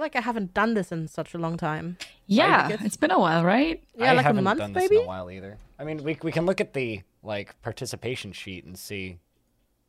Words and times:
feel 0.00 0.04
like 0.06 0.16
I 0.16 0.20
haven't 0.22 0.54
done 0.54 0.72
this 0.72 0.92
in 0.92 1.08
such 1.08 1.34
a 1.34 1.38
long 1.38 1.58
time. 1.58 1.98
Yeah, 2.26 2.68
guess- 2.68 2.82
it's 2.84 2.96
been 2.96 3.10
a 3.10 3.18
while, 3.18 3.44
right? 3.44 3.82
Yeah, 3.94 4.12
I 4.12 4.14
like 4.14 4.24
a 4.24 4.28
haven't 4.28 4.44
month, 4.44 4.58
done 4.60 4.72
this 4.72 4.84
maybe? 4.84 4.96
in 4.96 5.02
a 5.04 5.06
while 5.06 5.30
either. 5.30 5.58
I 5.78 5.84
mean, 5.84 6.02
we 6.02 6.16
we 6.22 6.32
can 6.32 6.46
look 6.46 6.58
at 6.60 6.72
the 6.72 7.02
like 7.22 7.60
participation 7.60 8.32
sheet 8.32 8.64
and 8.64 8.78
see 8.78 9.18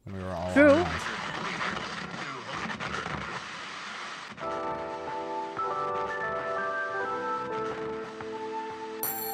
when 0.04 0.18
we 0.18 0.22
were 0.24 0.32
all 0.32 0.52
True. 0.54 0.72
online. 0.72 2.02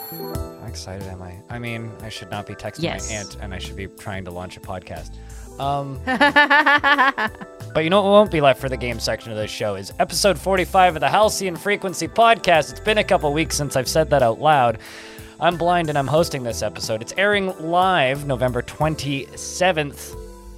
How 0.09 0.65
excited 0.67 1.07
am 1.07 1.21
I? 1.21 1.35
I 1.49 1.59
mean, 1.59 1.91
I 2.01 2.09
should 2.09 2.29
not 2.31 2.45
be 2.45 2.55
texting 2.55 2.83
Yes. 2.83 3.09
my 3.09 3.17
aunt, 3.17 3.37
and 3.41 3.53
I 3.53 3.57
should 3.59 3.75
be 3.75 3.87
trying 3.87 4.25
to 4.25 4.31
launch 4.31 4.57
a 4.57 4.59
podcast. 4.59 5.15
Um, 5.59 5.99
but 6.05 7.83
you 7.83 7.89
know 7.89 8.01
what 8.01 8.09
won't 8.09 8.31
be 8.31 8.41
left 8.41 8.59
for 8.61 8.69
the 8.69 8.77
game 8.77 8.99
section 8.99 9.31
of 9.31 9.37
this 9.37 9.51
show 9.51 9.75
is 9.75 9.91
episode 9.99 10.37
45 10.37 10.95
of 10.95 10.99
the 10.99 11.09
Halcyon 11.09 11.55
Frequency 11.55 12.07
podcast. 12.07 12.71
It's 12.71 12.79
been 12.79 12.99
a 12.99 13.03
couple 13.03 13.31
weeks 13.33 13.55
since 13.55 13.75
I've 13.75 13.87
said 13.87 14.09
that 14.11 14.21
out 14.21 14.39
loud. 14.39 14.79
I'm 15.39 15.57
blind 15.57 15.89
and 15.89 15.97
I'm 15.97 16.07
hosting 16.07 16.43
this 16.43 16.61
episode. 16.61 17.01
It's 17.01 17.13
airing 17.17 17.55
live 17.59 18.25
November 18.25 18.61
27th, 18.61 20.13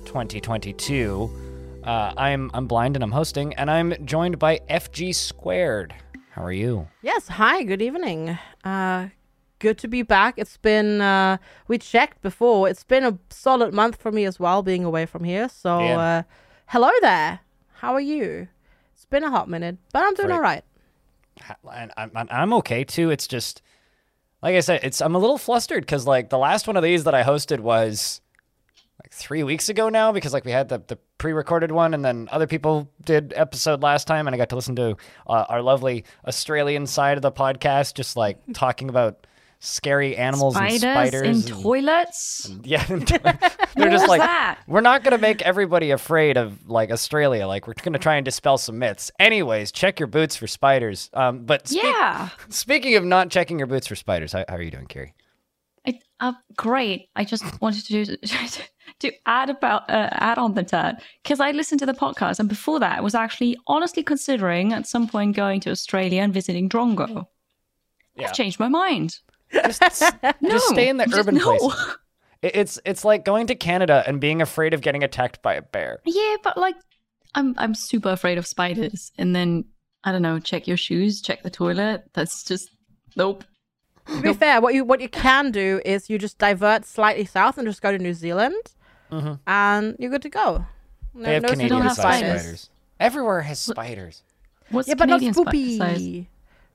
2022. 0.06 1.82
Uh, 1.84 2.14
I'm 2.18 2.52
I'm 2.54 2.68
blind 2.68 2.96
and 2.96 3.04
I'm 3.04 3.12
hosting, 3.12 3.54
and 3.56 3.72
I'm 3.72 4.06
joined 4.06 4.38
by 4.38 4.60
FG 4.70 5.16
Squared. 5.16 5.94
How 6.32 6.44
are 6.44 6.52
you? 6.52 6.88
Yes, 7.02 7.28
hi, 7.28 7.64
good 7.64 7.82
evening. 7.82 8.38
Uh 8.64 9.10
good 9.60 9.78
to 9.80 9.88
be 9.88 10.02
back. 10.02 10.36
It's 10.38 10.58
been 10.58 11.02
uh 11.02 11.38
we 11.68 11.78
checked 11.78 12.22
before. 12.22 12.68
It's 12.70 12.84
been 12.84 13.04
a 13.04 13.18
solid 13.30 13.74
month 13.74 13.98
for 14.02 14.12
me 14.12 14.26
as 14.26 14.40
well 14.40 14.62
being 14.64 14.84
away 14.84 15.06
from 15.06 15.24
here. 15.24 15.50
So 15.50 15.80
Yeah. 15.80 15.98
uh 16.00 16.24
hello 16.68 16.90
there. 17.02 17.40
How 17.76 17.94
are 17.94 18.02
you? 18.02 18.48
It's 18.94 19.06
been 19.06 19.24
a 19.24 19.30
hot 19.30 19.50
minute, 19.50 19.78
but 19.94 20.04
I'm 20.04 20.14
doing 20.16 20.30
Right. 20.30 20.36
all 20.36 20.42
right. 20.42 20.64
And 21.74 21.92
I'm, 21.96 22.12
I'm, 22.16 22.28
I'm 22.30 22.54
okay 22.54 22.84
too. 22.84 23.10
It's 23.12 23.28
just 23.28 23.62
like 24.42 24.56
I 24.56 24.60
said, 24.62 24.82
it's 24.84 25.02
I'm 25.02 25.16
a 25.16 25.20
little 25.20 25.38
flustered 25.38 25.84
because 25.84 26.06
like 26.06 26.30
the 26.30 26.38
last 26.38 26.68
one 26.68 26.76
of 26.78 26.84
these 26.84 27.04
that 27.06 27.14
I 27.16 27.24
hosted 27.24 27.60
was 27.60 28.22
like 29.02 29.12
three 29.14 29.44
weeks 29.44 29.70
ago 29.70 29.88
now 29.90 30.12
because 30.12 30.34
like 30.34 30.44
we 30.46 30.52
had 30.52 30.68
the, 30.70 30.84
the 30.88 30.98
pre-recorded 31.18 31.72
one 31.72 31.94
and 31.94 32.04
then 32.04 32.28
other 32.32 32.48
people 32.48 32.92
did 33.06 33.34
episode 33.36 33.82
last 33.82 34.06
time 34.08 34.28
and 34.28 34.34
I 34.34 34.38
got 34.38 34.50
to 34.50 34.56
listen 34.56 34.76
to 34.76 34.98
uh, 35.28 35.46
our 35.48 35.62
lovely 35.62 36.04
Australian 36.28 36.86
side 36.86 37.18
of 37.18 37.22
the 37.22 37.32
podcast 37.32 37.94
just 37.96 38.18
like 38.18 38.38
talking 38.54 38.90
about 38.90 39.26
scary 39.60 40.16
animals 40.16 40.56
Spiders, 40.56 40.84
and 40.84 40.94
spiders 41.10 41.22
in 41.48 41.54
and- 41.54 41.62
toilets. 41.64 42.52
yeah, 42.64 42.86
they're 43.76 43.90
just 43.90 44.08
like 44.08 44.22
that? 44.22 44.60
we're 44.68 44.82
not 44.82 45.04
gonna 45.04 45.18
make 45.18 45.42
everybody 45.42 45.92
afraid 45.92 46.38
of 46.38 46.68
like 46.70 46.92
Australia. 46.92 47.46
Like 47.48 47.68
we're 47.68 47.74
gonna 47.82 48.00
try 48.00 48.16
and 48.16 48.26
dispel 48.26 48.58
some 48.58 48.80
myths. 48.80 49.12
Anyways, 49.20 49.72
check 49.72 50.00
your 50.00 50.08
boots 50.08 50.36
for 50.36 50.48
spiders. 50.48 51.10
Um, 51.14 51.46
but 51.46 51.68
speak- 51.68 51.84
Yeah. 51.84 52.30
Speaking 52.50 52.96
of 52.96 53.04
not 53.04 53.30
checking 53.30 53.58
your 53.60 53.68
boots 53.68 53.88
for 53.88 53.96
spiders, 53.96 54.32
how, 54.34 54.46
how 54.48 54.56
are 54.56 54.62
you 54.62 54.72
doing, 54.72 54.88
Kiri? 54.88 55.14
I, 55.88 56.00
uh, 56.20 56.34
great. 56.58 57.10
I 57.16 57.24
just 57.24 57.62
wanted 57.62 57.86
to 57.86 58.06
do, 58.18 58.18
to 59.00 59.12
add 59.26 59.50
about 59.50 59.90
uh, 59.90 60.10
add 60.12 60.38
on 60.38 60.54
the 60.54 60.64
that 60.64 61.02
because 61.24 61.40
I 61.40 61.52
listened 61.52 61.80
to 61.80 61.86
the 61.86 61.94
podcast, 61.94 62.40
and 62.40 62.50
before 62.50 62.80
that, 62.82 62.98
I 62.98 63.02
was 63.02 63.16
actually 63.16 63.58
honestly 63.68 64.04
considering 64.04 64.74
at 64.74 64.88
some 64.88 65.08
point 65.08 65.36
going 65.36 65.62
to 65.62 65.72
Australia 65.72 66.22
and 66.22 66.34
visiting 66.34 66.68
Drongo. 66.70 67.28
Yeah. 68.16 68.28
I've 68.28 68.34
changed 68.34 68.60
my 68.60 68.68
mind. 68.68 69.20
Just, 69.54 70.02
No, 70.42 70.50
just 70.50 70.68
stay 70.70 70.90
in 70.90 70.98
the 70.98 71.06
just 71.06 71.18
urban 71.18 71.36
no. 71.36 71.58
places. 71.58 71.96
It's 72.42 72.80
it's 72.86 73.04
like 73.04 73.26
going 73.26 73.48
to 73.48 73.56
Canada 73.56 74.04
and 74.08 74.22
being 74.22 74.42
afraid 74.42 74.74
of 74.74 74.82
getting 74.82 75.04
attacked 75.04 75.42
by 75.42 75.56
a 75.56 75.62
bear. 75.62 76.00
Yeah, 76.06 76.36
but 76.44 76.58
like, 76.58 76.76
I'm 77.36 77.54
I'm 77.58 77.76
super 77.76 78.10
afraid 78.12 78.38
of 78.38 78.48
spiders, 78.48 79.12
and 79.18 79.36
then 79.36 79.66
I 80.04 80.12
don't 80.12 80.22
know. 80.22 80.40
Check 80.40 80.68
your 80.68 80.78
shoes. 80.78 81.22
Check 81.22 81.44
the 81.44 81.50
toilet. 81.50 82.06
That's 82.14 82.44
just 82.44 82.70
nope. 83.18 83.44
To 84.08 84.22
be 84.22 84.34
fair, 84.34 84.62
what 84.62 84.74
you 84.74 84.86
what 84.86 85.02
you 85.02 85.10
can 85.10 85.52
do 85.52 85.82
is 85.84 86.10
you 86.10 86.18
just 86.18 86.38
divert 86.38 86.86
slightly 86.86 87.26
south 87.26 87.58
and 87.58 87.68
just 87.68 87.82
go 87.82 87.92
to 87.92 87.98
New 88.00 88.14
Zealand, 88.14 88.56
mm-hmm. 89.12 89.34
and 89.46 89.96
you're 90.00 90.10
good 90.12 90.22
to 90.24 90.30
go. 90.30 90.66
No, 91.14 91.24
They 91.26 91.34
have 91.34 91.44
no 91.44 91.50
Canadian 91.50 91.90
spiders. 91.90 92.42
spiders. 92.42 92.70
Everywhere 93.00 93.42
has 93.42 93.60
spiders. 93.60 94.24
What's 94.70 94.88
Yeah, 94.88 94.96
but 94.96 95.10
not 95.10 95.20
Canadian 95.20 95.34
spider 95.34 95.52
size? 95.78 96.02
spoopy. 96.02 96.28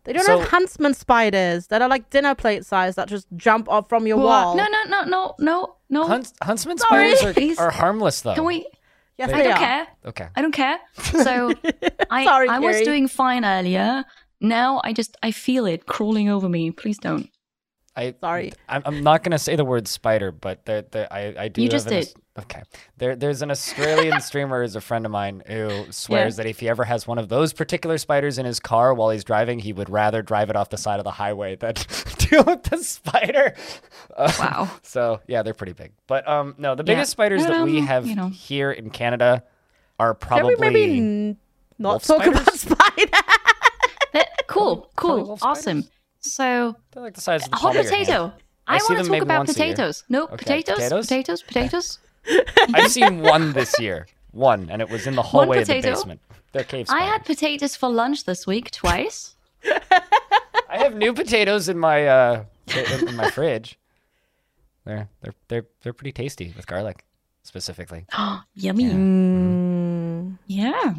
They 0.05 0.13
don't 0.13 0.25
So- 0.25 0.39
have 0.39 0.49
huntsman 0.49 0.95
spiders 0.95 1.69
that 1.69 1.81
are 1.83 1.89
like 1.89 2.11
dinner 2.11 2.35
plate 2.35 2.65
size 2.65 2.95
that 2.97 3.09
just 3.09 3.27
jump 3.37 3.69
off 3.69 3.89
from 3.89 4.07
your 4.07 4.19
What? 4.19 4.25
wall. 4.27 4.57
No, 4.57 4.67
no, 4.67 4.83
no, 4.89 5.05
no, 5.05 5.35
no, 5.39 5.77
no. 5.89 6.07
Hunts, 6.07 6.33
huntsman 6.43 6.79
Sorry. 6.79 7.17
spiders 7.17 7.59
are, 7.59 7.69
are 7.69 7.71
harmless 7.71 8.21
though. 8.21 8.35
Can 8.35 8.45
we? 8.45 8.67
Yes, 9.17 9.31
I 9.31 9.43
don't 9.43 9.53
are. 9.53 9.59
care. 9.59 9.87
Okay. 10.07 10.29
I 10.37 10.43
don't 10.43 10.53
care. 10.53 10.79
So 11.25 11.53
I 12.11 12.25
Sorry, 12.25 12.49
I 12.49 12.59
was 12.59 12.81
doing 12.83 13.09
fine 13.09 13.45
earlier. 13.45 14.05
Now 14.41 14.81
I 14.85 14.93
just 14.93 15.17
I 15.23 15.31
feel 15.31 15.65
it 15.67 15.87
crawling 15.87 16.29
over 16.29 16.49
me. 16.49 16.71
Please 16.71 16.99
don't. 16.99 17.31
I 17.97 18.15
Sorry. 18.21 18.53
I'm, 18.69 18.83
I'm 18.85 19.03
not 19.05 19.23
gonna 19.23 19.39
say 19.39 19.55
the 19.57 19.65
word 19.65 19.87
spider, 19.89 20.33
but 20.33 20.67
there, 20.67 20.83
there 20.83 21.07
I 21.13 21.35
I 21.39 21.49
do. 21.49 21.63
You 21.63 21.69
just 21.69 21.87
an 21.87 21.93
did. 21.93 22.13
Aus- 22.37 22.45
Okay. 22.45 22.63
There 22.99 23.15
there's 23.15 23.43
an 23.43 23.51
Australian 23.53 24.21
streamer 24.29 24.63
who's 24.63 24.75
a 24.75 24.81
friend 24.81 25.07
of 25.07 25.13
mine 25.13 25.43
who 25.47 25.85
swears 25.91 26.35
Yeah. 26.37 26.43
that 26.45 26.51
if 26.51 26.59
he 26.61 26.69
ever 26.69 26.83
has 26.85 27.07
one 27.07 27.19
of 27.19 27.29
those 27.29 27.53
particular 27.53 27.97
spiders 27.99 28.39
in 28.39 28.45
his 28.47 28.59
car 28.59 28.93
while 28.93 29.11
he's 29.11 29.23
driving, 29.25 29.61
he 29.61 29.73
would 29.73 29.89
rather 29.89 30.21
drive 30.21 30.51
it 30.51 30.57
off 30.57 30.69
the 30.71 30.77
side 30.77 30.99
of 30.99 31.05
the 31.05 31.13
highway 31.13 31.55
than 31.55 31.75
deal 32.19 32.43
with 32.45 32.65
the 32.65 32.79
spider. 32.79 33.55
Uh, 34.17 34.33
Wow. 34.39 34.71
So 34.83 35.21
yeah, 35.29 35.43
they're 35.43 35.55
pretty 35.55 35.75
big. 35.75 35.93
But 36.09 36.27
um, 36.29 36.55
no, 36.59 36.75
the 36.75 36.83
Yeah. 36.83 36.95
biggest 36.95 37.13
spiders 37.13 37.47
that 37.47 37.65
we 37.65 37.79
Um, 37.79 37.87
have 37.87 38.07
you 38.07 38.17
know. 38.17 38.29
here 38.31 38.73
in 38.73 38.91
Canada 38.91 39.45
are 40.01 40.13
probably 40.15 40.55
Can 40.57 40.63
probably 40.63 40.81
we 40.81 40.87
maybe 40.87 40.99
n- 40.99 41.37
not 41.79 41.91
wolf 41.91 42.05
talk 42.05 42.27
about 42.27 42.53
spiders? 42.55 43.11
Cool, 44.47 44.89
cool, 44.95 45.39
awesome. 45.43 45.83
awesom. 45.83 45.83
spiders. 45.83 45.91
So 46.21 46.77
they're 46.93 47.03
like 47.03 47.15
the 47.15 47.21
size 47.21 47.45
of 47.45 47.51
the 47.51 47.57
a 47.57 47.59
hot 47.59 47.73
palm 47.75 47.77
of 47.79 47.85
your 47.85 47.93
hand. 47.95 48.07
potato. 48.07 48.33
I 48.67 48.77
I, 48.77 48.79
want 48.89 49.05
to 49.05 49.11
talk 49.11 49.23
about 49.23 49.39
once 49.39 49.57
a 49.57 49.59
year. 49.67 49.73
potatoes. 49.75 50.05
No 50.09 50.25
Okay, 50.25 50.37
potatoes, 50.37 50.75
potatoes? 50.77 51.07
potatoes, 51.07 51.43
potatoes. 51.43 51.99
I've 52.75 52.91
seen 52.91 53.21
one 53.21 53.53
this 53.53 53.79
year. 53.79 54.07
One, 54.33 54.69
and 54.71 54.83
it 54.83 54.91
was 54.91 55.07
in 55.07 55.15
the 55.15 55.23
hallway 55.23 55.61
of 55.63 55.69
the 55.69 55.81
basement. 55.81 56.21
They're 56.53 56.65
cave 56.65 56.87
I 56.89 57.03
had 57.03 57.25
potatoes 57.25 57.77
for 57.77 57.89
lunch 57.89 58.25
this 58.25 58.47
week 58.47 58.71
twice. 58.71 59.35
I 59.65 60.79
have 60.79 60.97
new 60.97 61.13
potatoes 61.13 61.69
in 61.69 61.79
my 61.79 62.07
uh 62.07 62.45
in, 62.75 63.09
in 63.09 63.17
my 63.17 63.31
fridge. 63.31 63.79
They're 64.85 65.09
they're 65.21 65.35
they're 65.49 65.67
they're 65.83 65.93
pretty 65.93 66.13
tasty 66.13 66.53
with 66.57 66.67
garlic, 66.67 67.05
specifically. 67.43 68.07
Oh, 68.17 68.43
Yummy. 68.55 68.85
Mm. 68.85 70.39
Yeah. 70.47 70.95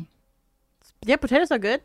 Yeah, 1.05 1.15
potatoes 1.17 1.51
are 1.51 1.59
good. 1.59 1.81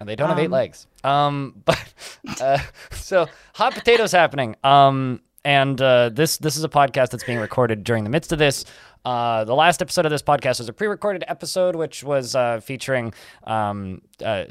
And 0.00 0.08
they 0.08 0.16
don't 0.16 0.28
have 0.28 0.38
eight 0.38 0.50
legs. 0.50 0.86
Um, 1.04 1.60
but 1.64 1.94
uh, 2.40 2.58
so 2.90 3.28
hot 3.54 3.74
potatoes 3.74 4.12
happening. 4.12 4.56
Um, 4.64 5.20
and 5.44 5.80
uh, 5.80 6.08
this 6.08 6.38
this 6.38 6.56
is 6.56 6.64
a 6.64 6.68
podcast 6.68 7.10
that's 7.10 7.24
being 7.24 7.38
recorded 7.38 7.84
during 7.84 8.04
the 8.04 8.10
midst 8.10 8.32
of 8.32 8.38
this. 8.38 8.64
Uh, 9.04 9.44
the 9.44 9.54
last 9.54 9.82
episode 9.82 10.06
of 10.06 10.10
this 10.10 10.22
podcast 10.22 10.58
was 10.58 10.68
a 10.68 10.72
pre-recorded 10.72 11.24
episode, 11.26 11.74
which 11.74 12.04
was 12.04 12.36
uh, 12.36 12.60
featuring 12.60 13.12
um, 13.44 14.00
uh, 14.24 14.44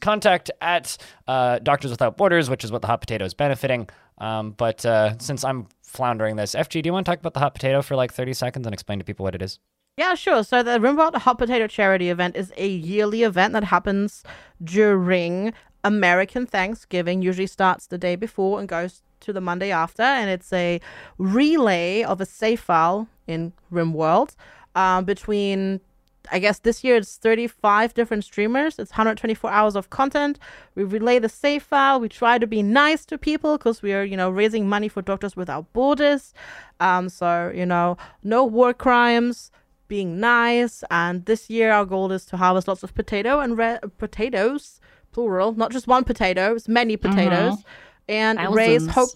contact 0.00 0.50
at 0.60 0.96
uh, 1.28 1.60
Doctors 1.60 1.92
Without 1.92 2.16
Borders, 2.16 2.50
which 2.50 2.64
is 2.64 2.72
what 2.72 2.82
the 2.82 2.88
hot 2.88 3.00
potato 3.00 3.24
is 3.24 3.34
benefiting. 3.34 3.88
Um, 4.18 4.52
but 4.52 4.84
uh, 4.84 5.16
since 5.18 5.44
I'm 5.44 5.68
floundering 5.82 6.34
this, 6.36 6.54
FG, 6.54 6.82
do 6.82 6.88
you 6.88 6.92
want 6.92 7.06
to 7.06 7.12
talk 7.12 7.20
about 7.20 7.34
the 7.34 7.40
hot 7.40 7.54
potato 7.54 7.80
for 7.80 7.94
like 7.94 8.12
30 8.12 8.32
seconds 8.32 8.66
and 8.66 8.74
explain 8.74 8.98
to 8.98 9.04
people 9.04 9.22
what 9.22 9.34
it 9.36 9.42
is? 9.42 9.60
Yeah, 9.96 10.14
sure. 10.14 10.44
So 10.44 10.62
the 10.62 10.72
RimWorld 10.78 11.14
Hot 11.14 11.38
Potato 11.38 11.66
Charity 11.66 12.10
event 12.10 12.36
is 12.36 12.52
a 12.58 12.68
yearly 12.68 13.22
event 13.22 13.54
that 13.54 13.64
happens 13.64 14.22
during 14.62 15.54
American 15.86 16.46
Thanksgiving. 16.46 17.22
Usually 17.22 17.46
starts 17.46 17.86
the 17.86 17.96
day 17.96 18.16
before 18.16 18.58
and 18.58 18.68
goes 18.68 19.02
to 19.20 19.32
the 19.32 19.40
Monday 19.40 19.70
after, 19.70 20.02
and 20.02 20.28
it's 20.28 20.52
a 20.52 20.80
relay 21.16 22.02
of 22.02 22.20
a 22.20 22.26
save 22.26 22.60
file 22.60 23.08
in 23.26 23.52
RimWorld 23.72 24.34
um, 24.74 25.04
between. 25.04 25.80
I 26.32 26.40
guess 26.40 26.58
this 26.58 26.82
year 26.82 26.96
it's 26.96 27.18
35 27.18 27.94
different 27.94 28.24
streamers. 28.24 28.80
It's 28.80 28.90
124 28.90 29.48
hours 29.48 29.76
of 29.76 29.90
content. 29.90 30.40
We 30.74 30.82
relay 30.82 31.20
the 31.20 31.28
save 31.28 31.62
file. 31.62 32.00
We 32.00 32.08
try 32.08 32.38
to 32.38 32.48
be 32.48 32.64
nice 32.64 33.06
to 33.06 33.16
people 33.16 33.56
because 33.56 33.80
we 33.80 33.92
are, 33.94 34.02
you 34.02 34.16
know, 34.16 34.28
raising 34.28 34.68
money 34.68 34.88
for 34.88 35.02
Doctors 35.02 35.36
Without 35.36 35.72
Borders. 35.72 36.34
Um, 36.80 37.08
so 37.10 37.52
you 37.54 37.64
know, 37.64 37.96
no 38.24 38.44
war 38.44 38.74
crimes, 38.74 39.52
being 39.86 40.18
nice. 40.18 40.82
And 40.90 41.24
this 41.26 41.48
year 41.48 41.70
our 41.70 41.84
goal 41.84 42.10
is 42.10 42.26
to 42.26 42.36
harvest 42.36 42.66
lots 42.66 42.82
of 42.82 42.92
potato 42.92 43.38
and 43.38 43.56
re- 43.56 43.78
potatoes, 43.98 44.80
plural, 45.16 45.54
not 45.54 45.72
just 45.72 45.86
one 45.86 46.04
potato, 46.04 46.54
it's 46.54 46.68
many 46.68 46.94
potatoes, 46.94 47.54
mm-hmm. 47.54 48.10
and 48.10 48.54
raise 48.54 48.86
hope. 48.88 49.08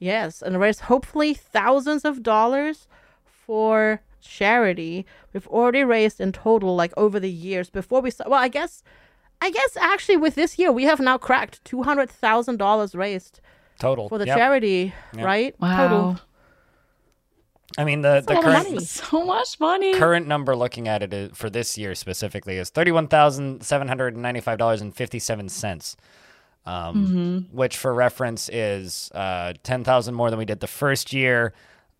Yes, 0.00 0.42
and 0.42 0.58
raise 0.58 0.80
hopefully 0.80 1.32
thousands 1.32 2.04
of 2.04 2.24
dollars 2.24 2.88
for 3.24 4.02
charity. 4.20 5.06
We've 5.32 5.46
already 5.46 5.84
raised 5.84 6.20
in 6.20 6.32
total, 6.32 6.74
like 6.74 6.92
over 6.96 7.20
the 7.20 7.30
years 7.30 7.70
before 7.70 8.00
we. 8.00 8.10
Start, 8.10 8.30
well, 8.30 8.40
I 8.42 8.48
guess, 8.48 8.82
I 9.40 9.50
guess 9.52 9.76
actually 9.76 10.16
with 10.16 10.34
this 10.34 10.58
year 10.58 10.72
we 10.72 10.82
have 10.90 10.98
now 10.98 11.18
cracked 11.18 11.64
two 11.64 11.84
hundred 11.84 12.10
thousand 12.10 12.56
dollars 12.56 12.96
raised 12.96 13.40
Total 13.78 14.08
for 14.08 14.18
the 14.18 14.26
Yep. 14.26 14.36
charity, 14.36 14.92
Yep. 15.14 15.24
right? 15.24 15.54
Wow. 15.60 15.76
Total. 15.76 16.20
I 17.78 17.84
mean 17.84 18.02
the 18.02 18.22
the 18.26 18.34
a 18.34 18.40
lot 18.40 18.44
of 18.60 18.66
current. 18.66 18.82
So 18.86 19.24
much 19.24 19.58
money. 19.60 19.94
current 19.94 20.26
number 20.26 20.54
looking 20.54 20.88
at 20.88 21.02
it 21.02 21.12
is, 21.14 21.30
for 21.36 21.48
this 21.50 21.78
year 21.78 21.94
specifically 21.94 22.56
is 22.58 22.70
thirty 22.70 22.92
one 22.92 23.08
thousand 23.08 23.64
seven 23.64 23.88
hundred 23.88 24.14
and 24.14 24.22
ninety 24.22 24.40
five 24.40 24.58
dollars 24.58 24.80
and 24.80 24.94
fifty 24.94 25.18
seven 25.18 25.48
cents. 25.48 25.96
Um, 26.64 27.48
which 27.50 27.76
for 27.76 27.92
reference 27.92 28.48
is 28.48 29.10
uh, 29.14 29.54
ten 29.64 29.82
thousand 29.84 30.14
more 30.14 30.30
than 30.30 30.38
we 30.38 30.44
did 30.44 30.60
the 30.60 30.68
first 30.68 31.12
year, 31.12 31.54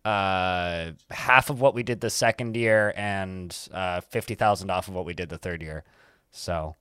uh, 0.05 0.91
half 1.09 1.49
of 1.49 1.59
what 1.59 1.73
we 1.73 1.83
did 1.83 1.99
the 1.99 2.09
second 2.09 2.55
year, 2.55 2.93
and 2.95 3.53
uh, 3.73 3.99
fifty 4.01 4.35
thousand 4.35 4.69
off 4.69 4.87
of 4.87 4.93
what 4.93 5.05
we 5.05 5.13
did 5.13 5.27
the 5.29 5.37
third 5.37 5.61
year. 5.61 5.83
So 6.31 6.75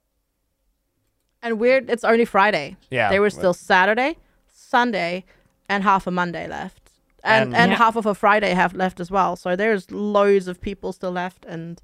And 1.42 1.58
weird, 1.58 1.90
it's 1.90 2.04
only 2.04 2.24
Friday. 2.24 2.76
Yeah, 2.90 3.10
There 3.10 3.20
was 3.20 3.34
still 3.34 3.52
Saturday, 3.54 4.16
Sunday, 4.46 5.24
and 5.68 5.82
half 5.82 6.06
a 6.06 6.10
Monday 6.12 6.46
left. 6.46 6.81
And 7.24 7.44
And- 7.54 7.56
and, 7.56 7.70
Yeah. 7.72 7.78
half 7.78 7.96
of 7.96 8.04
a 8.06 8.14
Friday 8.14 8.52
have 8.54 8.74
left 8.74 8.98
as 9.00 9.10
well. 9.10 9.36
So 9.36 9.54
there's 9.56 9.90
loads 9.90 10.48
of 10.48 10.60
people 10.60 10.92
still 10.92 11.12
left 11.12 11.44
and 11.44 11.80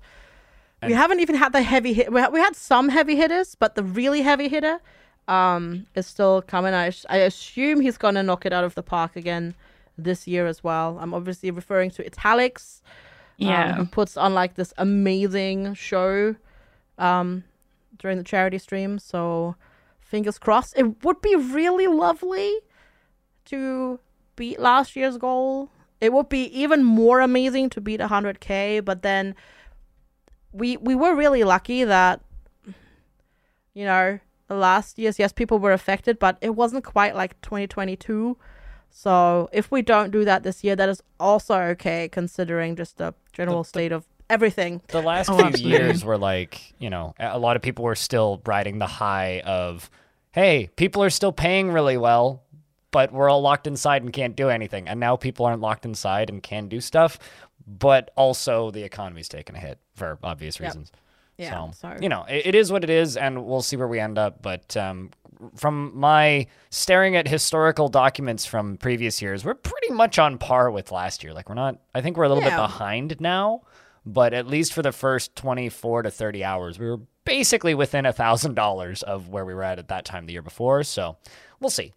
we 0.83 0.93
haven't 0.93 1.19
even 1.21 1.35
had 1.37 1.53
the 1.53 1.63
heavy 1.63 1.93
hit. 1.93 2.13
We, 2.13 2.21
ha- 2.21 2.29
we 2.31 2.39
had 2.41 2.55
some 2.55 2.89
heavy 2.89 3.17
hitters, 3.17 3.55
but 3.57 3.75
the 3.75 3.83
really 3.83 4.23
heavy 4.23 4.49
hitter 4.49 4.79
um, 5.27 5.87
is 5.95 6.07
still 6.07 6.41
coming. 6.43 6.73
I, 6.73 6.91
sh- 6.91 7.05
I 7.11 7.17
assume 7.19 7.81
he's 7.81 7.99
going 7.99 8.15
to 8.15 8.23
knock 8.23 8.47
it 8.47 8.53
out 8.53 8.65
of 8.65 8.75
the 8.77 8.83
park 8.83 9.15
again 9.17 9.55
this 9.99 10.27
year 10.29 10.47
as 10.47 10.63
well. 10.65 10.97
I'm 11.01 11.13
obviously 11.15 11.51
referring 11.51 11.91
to 11.93 12.07
Italics. 12.07 12.81
yeah. 13.37 13.71
um, 13.71 13.75
who 13.75 13.87
puts 13.87 14.17
on 14.17 14.35
like 14.35 14.55
this 14.55 14.73
amazing 14.79 15.75
show 15.75 16.35
um, 16.99 17.45
during 17.99 18.17
the 18.19 18.25
charity 18.25 18.59
stream. 18.59 18.99
So 18.99 19.55
fingers 20.01 20.39
crossed. 20.39 20.75
It 20.77 21.05
would 21.05 21.21
be 21.21 21.35
really 21.37 21.87
lovely 21.89 22.53
to 23.47 23.99
beat 24.39 24.59
last 24.61 24.97
year's 24.97 25.19
goal. 25.19 25.69
It 26.01 26.13
would 26.13 26.29
be 26.29 26.45
even 26.63 26.85
more 26.85 27.21
amazing 27.21 27.71
to 27.71 27.81
beat 27.81 28.01
100k, 28.01 28.85
but 28.85 29.03
then 29.03 29.35
we 30.53 30.77
we 30.79 30.95
were 30.95 31.15
really 31.15 31.45
lucky 31.45 31.85
that 31.85 32.21
you 33.75 33.85
know 33.85 34.19
the 34.47 34.55
last 34.55 34.99
years 34.99 35.19
yes 35.19 35.31
people 35.31 35.59
were 35.59 35.73
affected 35.73 36.19
but 36.19 36.39
it 36.41 36.55
wasn't 36.55 36.83
quite 36.83 37.15
like 37.15 37.39
2022 37.43 38.35
so 38.89 39.49
if 39.53 39.71
we 39.71 39.83
don't 39.83 40.11
do 40.11 40.25
that 40.25 40.43
this 40.43 40.65
year 40.65 40.75
that 40.75 40.89
is 40.89 41.03
also 41.21 41.55
okay 41.77 42.09
considering 42.09 42.77
just 42.77 42.97
the 42.97 43.13
general 43.33 43.63
state 43.63 43.93
of 43.93 44.07
everything. 44.31 44.81
The 44.89 45.03
last 45.03 45.31
Oh, 45.31 45.51
few 45.53 45.69
years 45.69 46.05
were 46.05 46.19
like, 46.19 46.75
you 46.79 46.91
know, 46.91 47.15
a 47.19 47.37
a 47.37 47.39
lot 47.39 47.57
of 47.57 47.63
people 47.63 47.85
were 47.85 47.95
still 47.95 48.41
riding 48.47 48.79
the 48.79 48.87
high 48.87 49.41
of, 49.41 49.91
hey, 50.33 50.69
people 50.77 51.03
are 51.03 51.11
still 51.11 51.33
paying 51.33 51.71
really 51.73 51.97
well, 51.97 52.43
but 52.91 53.13
we're 53.13 53.29
all 53.29 53.41
locked 53.43 53.67
inside 53.67 54.03
and 54.03 54.13
can't 54.13 54.37
do 54.37 54.49
anything. 54.49 54.89
And 54.89 54.99
now 55.01 55.17
people 55.17 55.47
aren't 55.47 55.61
locked 55.61 55.85
inside 55.85 56.31
and 56.31 56.43
can 56.43 56.69
do 56.69 56.81
stuff, 56.81 57.19
but 57.67 58.11
also 58.17 58.71
the 58.71 58.83
economy's 58.83 59.29
taking 59.29 59.57
a 59.57 59.59
hit 59.59 59.79
for 59.95 60.19
obvious 60.23 60.59
Yep. 60.59 60.69
reasons. 60.69 60.93
Yeah, 61.37 61.51
So, 61.51 61.89
so- 61.91 61.97
you 62.01 62.09
know, 62.09 62.25
it, 62.29 62.47
it 62.47 62.55
is 62.55 62.73
what 62.73 62.83
it 62.85 62.91
is, 62.91 63.17
and 63.17 63.45
we'll 63.47 63.63
see 63.63 63.77
where 63.77 63.87
we 63.87 64.01
end 64.01 64.19
up. 64.19 64.43
But 64.43 64.77
um, 64.77 65.11
from 65.55 65.93
my 65.97 66.47
staring 66.71 67.15
at 67.15 67.29
historical 67.29 67.89
documents 67.89 68.45
from 68.45 68.77
previous 68.77 69.23
years, 69.23 69.45
we're 69.45 69.55
pretty 69.55 69.93
much 69.93 70.19
on 70.19 70.39
par 70.39 70.71
with 70.71 70.91
last 70.91 71.23
year. 71.23 71.33
Like, 71.33 71.49
we're 71.49 71.55
not, 71.55 71.79
I 71.95 72.01
think 72.01 72.17
we're 72.17 72.25
a 72.25 72.29
little 72.29 72.43
bit 72.43 72.57
behind 72.57 73.21
now, 73.21 73.63
but 74.05 74.33
at 74.35 74.49
least 74.49 74.73
for 74.73 74.83
the 74.83 74.91
first 74.91 75.37
24 75.37 76.03
to 76.03 76.11
30 76.11 76.43
hours, 76.43 76.79
we 76.79 76.87
were 76.87 77.01
basically 77.25 77.75
within 77.75 78.05
a 78.07 78.13
$1,000 78.13 79.03
of 79.05 79.29
where 79.29 79.45
we 79.45 79.55
were 79.55 79.63
at 79.63 79.79
at 79.79 79.89
that 79.89 80.05
time 80.05 80.27
the 80.27 80.33
year 80.33 80.43
before. 80.43 80.83
So 80.83 81.19
we'll 81.61 81.71
see. 81.71 81.93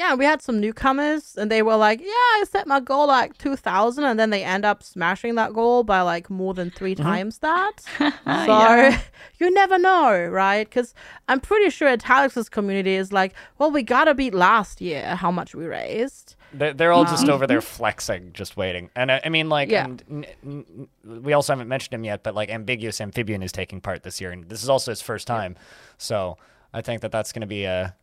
Yeah 0.00 0.14
we 0.14 0.24
had 0.24 0.40
some 0.40 0.58
newcomers 0.58 1.36
and 1.36 1.50
they 1.50 1.62
were 1.62 1.76
like 1.76 2.00
yeah 2.00 2.06
i 2.38 2.44
set 2.48 2.66
my 2.66 2.80
goal 2.80 3.06
like 3.06 3.36
2000 3.36 4.02
and 4.02 4.18
then 4.18 4.30
they 4.30 4.42
end 4.42 4.64
up 4.64 4.82
smashing 4.82 5.34
that 5.34 5.52
goal 5.52 5.84
by 5.84 6.00
like 6.00 6.30
more 6.30 6.54
than 6.54 6.70
3 6.70 6.94
mm-hmm. 6.94 7.02
times 7.02 7.38
that 7.38 7.72
so 7.98 8.08
Yeah. 8.26 9.00
you 9.38 9.50
never 9.50 9.78
know 9.78 10.26
right 10.26 10.66
because 10.66 10.94
i'm 11.28 11.40
pretty 11.40 11.68
sure 11.70 11.88
Italic's 11.88 12.48
community 12.48 12.94
is 12.94 13.12
like 13.12 13.34
well 13.58 13.70
we 13.70 13.82
gotta 13.82 14.14
beat 14.14 14.32
last 14.34 14.80
year 14.80 15.16
how 15.16 15.30
much 15.30 15.54
we 15.54 15.66
raised 15.66 16.34
They're, 16.54 16.72
they're 16.72 16.92
all 16.92 17.04
just 17.04 17.28
over 17.28 17.46
there 17.46 17.60
mm-hmm. 17.60 17.76
flexing, 17.76 18.32
just 18.32 18.56
waiting. 18.56 18.90
And 18.96 19.12
I, 19.12 19.20
I 19.24 19.28
mean, 19.28 19.48
like, 19.48 19.68
Yeah. 19.70 19.84
and, 19.84 20.02
n- 20.10 20.26
n- 20.44 20.88
we 21.22 21.32
also 21.32 21.52
haven't 21.52 21.68
mentioned 21.68 21.94
him 21.94 22.02
yet, 22.04 22.24
but 22.24 22.34
like, 22.34 22.50
Ambiguous 22.50 23.00
Amphibian 23.00 23.40
is 23.44 23.52
taking 23.52 23.80
part 23.80 24.02
this 24.02 24.20
year, 24.20 24.32
and 24.32 24.48
this 24.48 24.60
is 24.64 24.68
also 24.68 24.90
his 24.90 25.00
first 25.00 25.28
time. 25.28 25.54
So 25.96 26.38
I 26.74 26.80
think 26.82 27.02
that 27.02 27.12
that's 27.12 27.30
going 27.32 27.42
to 27.42 27.46
be 27.46 27.62
a, 27.66 27.94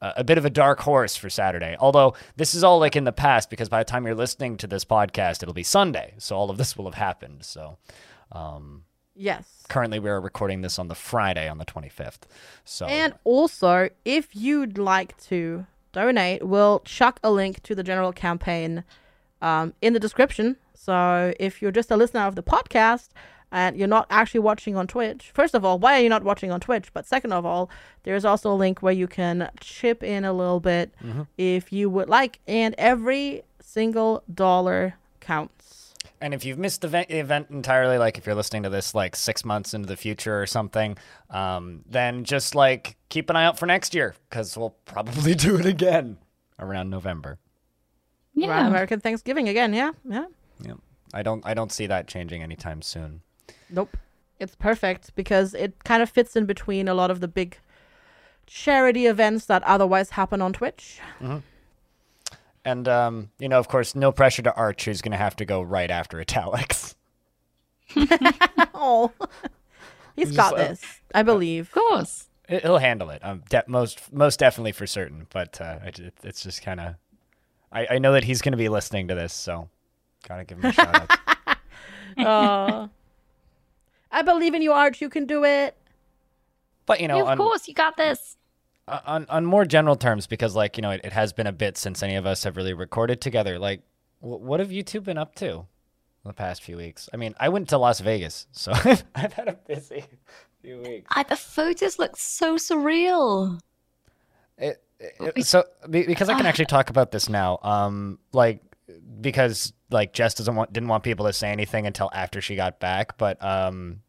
a 0.00 0.24
bit 0.24 0.38
of 0.38 0.44
a 0.44 0.50
dark 0.50 0.80
horse 0.80 1.16
for 1.16 1.28
Saturday. 1.30 1.76
Although 1.78 2.14
this 2.36 2.54
is 2.54 2.62
all 2.62 2.78
like 2.78 2.96
in 2.96 3.04
the 3.04 3.12
past, 3.12 3.50
because 3.50 3.68
by 3.68 3.80
the 3.80 3.90
time 3.90 4.06
you're 4.06 4.14
listening 4.14 4.56
to 4.58 4.66
this 4.66 4.84
podcast, 4.84 5.42
it'll 5.42 5.54
be 5.54 5.62
Sunday, 5.62 6.14
so 6.18 6.36
all 6.36 6.50
of 6.50 6.58
this 6.58 6.76
will 6.76 6.86
have 6.86 6.94
happened. 6.94 7.44
So. 7.44 7.78
Um, 8.30 8.84
yes 9.14 9.58
currently, 9.68 9.98
we 9.98 10.10
are 10.10 10.20
recording 10.20 10.62
this 10.62 10.78
on 10.78 10.88
the 10.88 10.94
Friday 10.94 11.48
on 11.48 11.58
the 11.58 11.64
25th. 11.64 12.20
So 12.64 12.86
And 12.86 13.14
also, 13.24 13.90
if 14.04 14.34
you'd 14.34 14.78
like 14.78 15.16
to 15.24 15.66
donate, 15.92 16.46
we'll 16.46 16.80
chuck 16.80 17.20
a 17.22 17.30
link 17.30 17.62
to 17.64 17.74
the 17.74 17.82
general 17.82 18.12
campaign 18.12 18.84
um, 19.40 19.74
in 19.80 19.92
the 19.92 20.00
description. 20.00 20.56
So 20.74 21.34
if 21.38 21.62
you're 21.62 21.70
just 21.70 21.90
a 21.90 21.96
listener 21.96 22.22
of 22.22 22.34
the 22.34 22.42
podcast 22.42 23.10
and 23.50 23.76
you're 23.76 23.88
not 23.88 24.06
actually 24.10 24.40
watching 24.40 24.76
on 24.76 24.86
Twitch, 24.86 25.30
first 25.32 25.54
of 25.54 25.64
all, 25.64 25.78
why 25.78 25.98
are 25.98 26.02
you 26.02 26.08
not 26.08 26.22
watching 26.22 26.50
on 26.50 26.60
Twitch? 26.60 26.92
But 26.92 27.06
second 27.06 27.32
of 27.32 27.46
all, 27.46 27.70
there's 28.02 28.24
also 28.24 28.52
a 28.52 28.54
link 28.54 28.82
where 28.82 28.92
you 28.92 29.06
can 29.06 29.50
chip 29.60 30.02
in 30.02 30.24
a 30.24 30.32
little 30.32 30.60
bit 30.60 30.94
if 31.36 31.72
you 31.72 31.88
would 31.90 32.08
like. 32.08 32.40
And 32.46 32.74
every 32.78 33.42
single 33.60 34.22
dollar 34.32 34.94
counts. 35.20 35.94
And 36.20 36.34
if 36.34 36.44
you've 36.44 36.58
missed 36.58 36.80
the 36.80 36.88
event, 36.88 37.10
event 37.10 37.46
entirely, 37.50 37.96
like 37.96 38.18
if 38.18 38.26
you're 38.26 38.34
listening 38.34 38.64
to 38.64 38.70
this 38.70 38.94
like 38.94 39.14
six 39.14 39.44
months 39.44 39.72
into 39.72 39.86
the 39.86 39.96
future 39.96 40.40
or 40.40 40.46
something, 40.46 40.98
um, 41.30 41.82
then 41.88 42.24
just 42.24 42.54
like 42.54 42.96
keep 43.08 43.30
an 43.30 43.36
eye 43.36 43.44
out 43.44 43.58
for 43.58 43.66
next 43.66 43.94
year 43.94 44.14
because 44.28 44.56
we'll 44.56 44.74
probably 44.84 45.34
do 45.46 45.56
it 45.56 45.66
again 45.66 46.18
around 46.58 46.90
November. 46.90 47.38
Yeah, 48.34 48.48
Around 48.48 48.64
yeah. 48.64 48.68
American 48.68 49.00
Thanksgiving 49.00 49.48
again. 49.48 49.72
Yeah. 49.72 49.92
Yeah. 50.08 50.26
Yeah, 50.60 50.74
I 51.14 51.22
don't, 51.22 51.44
I 51.46 51.54
don't 51.54 51.70
see 51.70 51.86
that 51.86 52.08
changing 52.08 52.42
anytime 52.42 52.82
soon. 52.82 53.22
Nope. 53.70 53.96
It's 54.38 54.54
perfect 54.54 55.14
because 55.16 55.52
it 55.54 55.82
kind 55.84 56.02
of 56.02 56.10
fits 56.10 56.36
in 56.36 56.46
between 56.46 56.86
a 56.88 56.94
lot 56.94 57.10
of 57.10 57.20
the 57.20 57.28
big 57.28 57.58
charity 58.46 59.06
events 59.06 59.46
that 59.46 59.62
otherwise 59.64 60.10
happen 60.10 60.40
on 60.40 60.52
Twitch. 60.52 61.00
And 62.64 62.86
um, 62.88 63.30
you 63.38 63.48
know, 63.48 63.58
of 63.58 63.68
course, 63.68 63.94
no 63.94 64.12
pressure 64.12 64.42
to 64.42 64.54
Arch, 64.54 64.84
who's 64.84 65.00
going 65.02 65.12
to 65.12 65.18
have 65.18 65.34
to 65.36 65.44
go 65.44 65.60
right 65.62 65.90
after 65.90 66.20
Italics. 66.20 66.94
Oh, 68.80 69.10
he's 70.14 70.26
Just 70.28 70.36
got 70.36 70.52
like- 70.56 70.68
this. 70.68 70.82
I 71.14 71.22
believe. 71.24 71.66
Of 71.66 71.72
course. 71.72 72.28
He'll 72.48 72.78
handle 72.78 73.10
it. 73.10 73.20
Um, 73.24 73.42
de- 73.50 73.64
most, 73.66 74.12
most 74.12 74.38
definitely 74.38 74.70
for 74.72 74.86
certain. 74.86 75.26
But 75.30 75.60
uh, 75.60 75.80
I 75.84 75.90
ju- 75.90 76.10
it's 76.22 76.42
just 76.44 76.62
kind 76.62 76.78
of, 76.80 76.94
I, 77.72 77.86
I 77.92 77.98
know 77.98 78.12
that 78.12 78.22
he's 78.24 78.40
going 78.40 78.52
to 78.52 78.56
be 78.58 78.68
listening 78.68 79.08
to 79.08 79.14
this, 79.16 79.34
so 79.34 79.68
gotta 80.28 80.44
give 80.44 80.58
him 80.58 80.66
a 80.66 80.72
shout 80.72 81.18
out. 82.16 82.24
Uh, 82.24 82.86
I 84.10 84.22
believe 84.22 84.54
in 84.54 84.62
you, 84.62 84.72
Arch. 84.72 85.00
You 85.00 85.08
can 85.08 85.26
do 85.26 85.44
it. 85.44 85.76
But 86.86 87.00
you 87.00 87.08
know, 87.08 87.16
Yeah, 87.16 87.22
of 87.22 87.28
on- 87.28 87.36
course, 87.38 87.68
you 87.68 87.74
got 87.74 87.96
this. 87.96 88.36
Uh, 88.86 89.00
on 89.04 89.26
on 89.28 89.44
more 89.44 89.66
general 89.66 89.96
terms 89.96 90.26
because 90.26 90.56
like 90.56 90.78
you 90.78 90.82
know 90.82 90.90
it, 90.90 91.02
it 91.04 91.12
has 91.12 91.34
been 91.34 91.46
a 91.46 91.52
bit 91.52 91.76
since 91.76 92.02
any 92.02 92.14
of 92.16 92.24
us 92.24 92.44
have 92.44 92.56
really 92.56 92.72
recorded 92.72 93.20
together 93.20 93.58
like 93.58 93.82
wh- 94.20 94.40
what 94.40 94.60
have 94.60 94.72
you 94.72 94.82
two 94.82 95.02
been 95.02 95.18
up 95.18 95.34
to 95.34 95.66
the 96.24 96.32
past 96.32 96.62
few 96.62 96.78
weeks 96.78 97.06
i 97.12 97.18
mean 97.18 97.34
i 97.38 97.50
went 97.50 97.68
to 97.68 97.76
las 97.76 98.00
vegas 98.00 98.46
so 98.52 98.72
i've 99.14 99.32
had 99.34 99.46
a 99.48 99.52
busy 99.66 100.02
few 100.62 100.78
weeks 100.80 101.06
I, 101.14 101.22
the 101.22 101.36
photos 101.36 101.98
look 101.98 102.16
so 102.16 102.56
surreal. 102.56 103.60
it, 104.56 104.82
it- 104.98 105.44
so 105.44 105.64
because 105.90 106.30
i 106.30 106.34
can 106.34 106.46
actually 106.46 106.64
talk 106.64 106.88
about 106.88 107.10
this 107.12 107.28
now 107.28 107.58
um 107.62 108.18
like 108.32 108.62
because 109.20 109.72
like 109.90 110.12
jess 110.12 110.34
doesn't 110.34 110.54
want 110.54 110.72
didn't 110.72 110.88
want 110.88 111.04
people 111.04 111.26
to 111.26 111.32
say 111.32 111.50
anything 111.50 111.86
until 111.86 112.10
after 112.12 112.40
she 112.40 112.56
got 112.56 112.80
back 112.80 113.16
but 113.18 113.42
um 113.44 114.00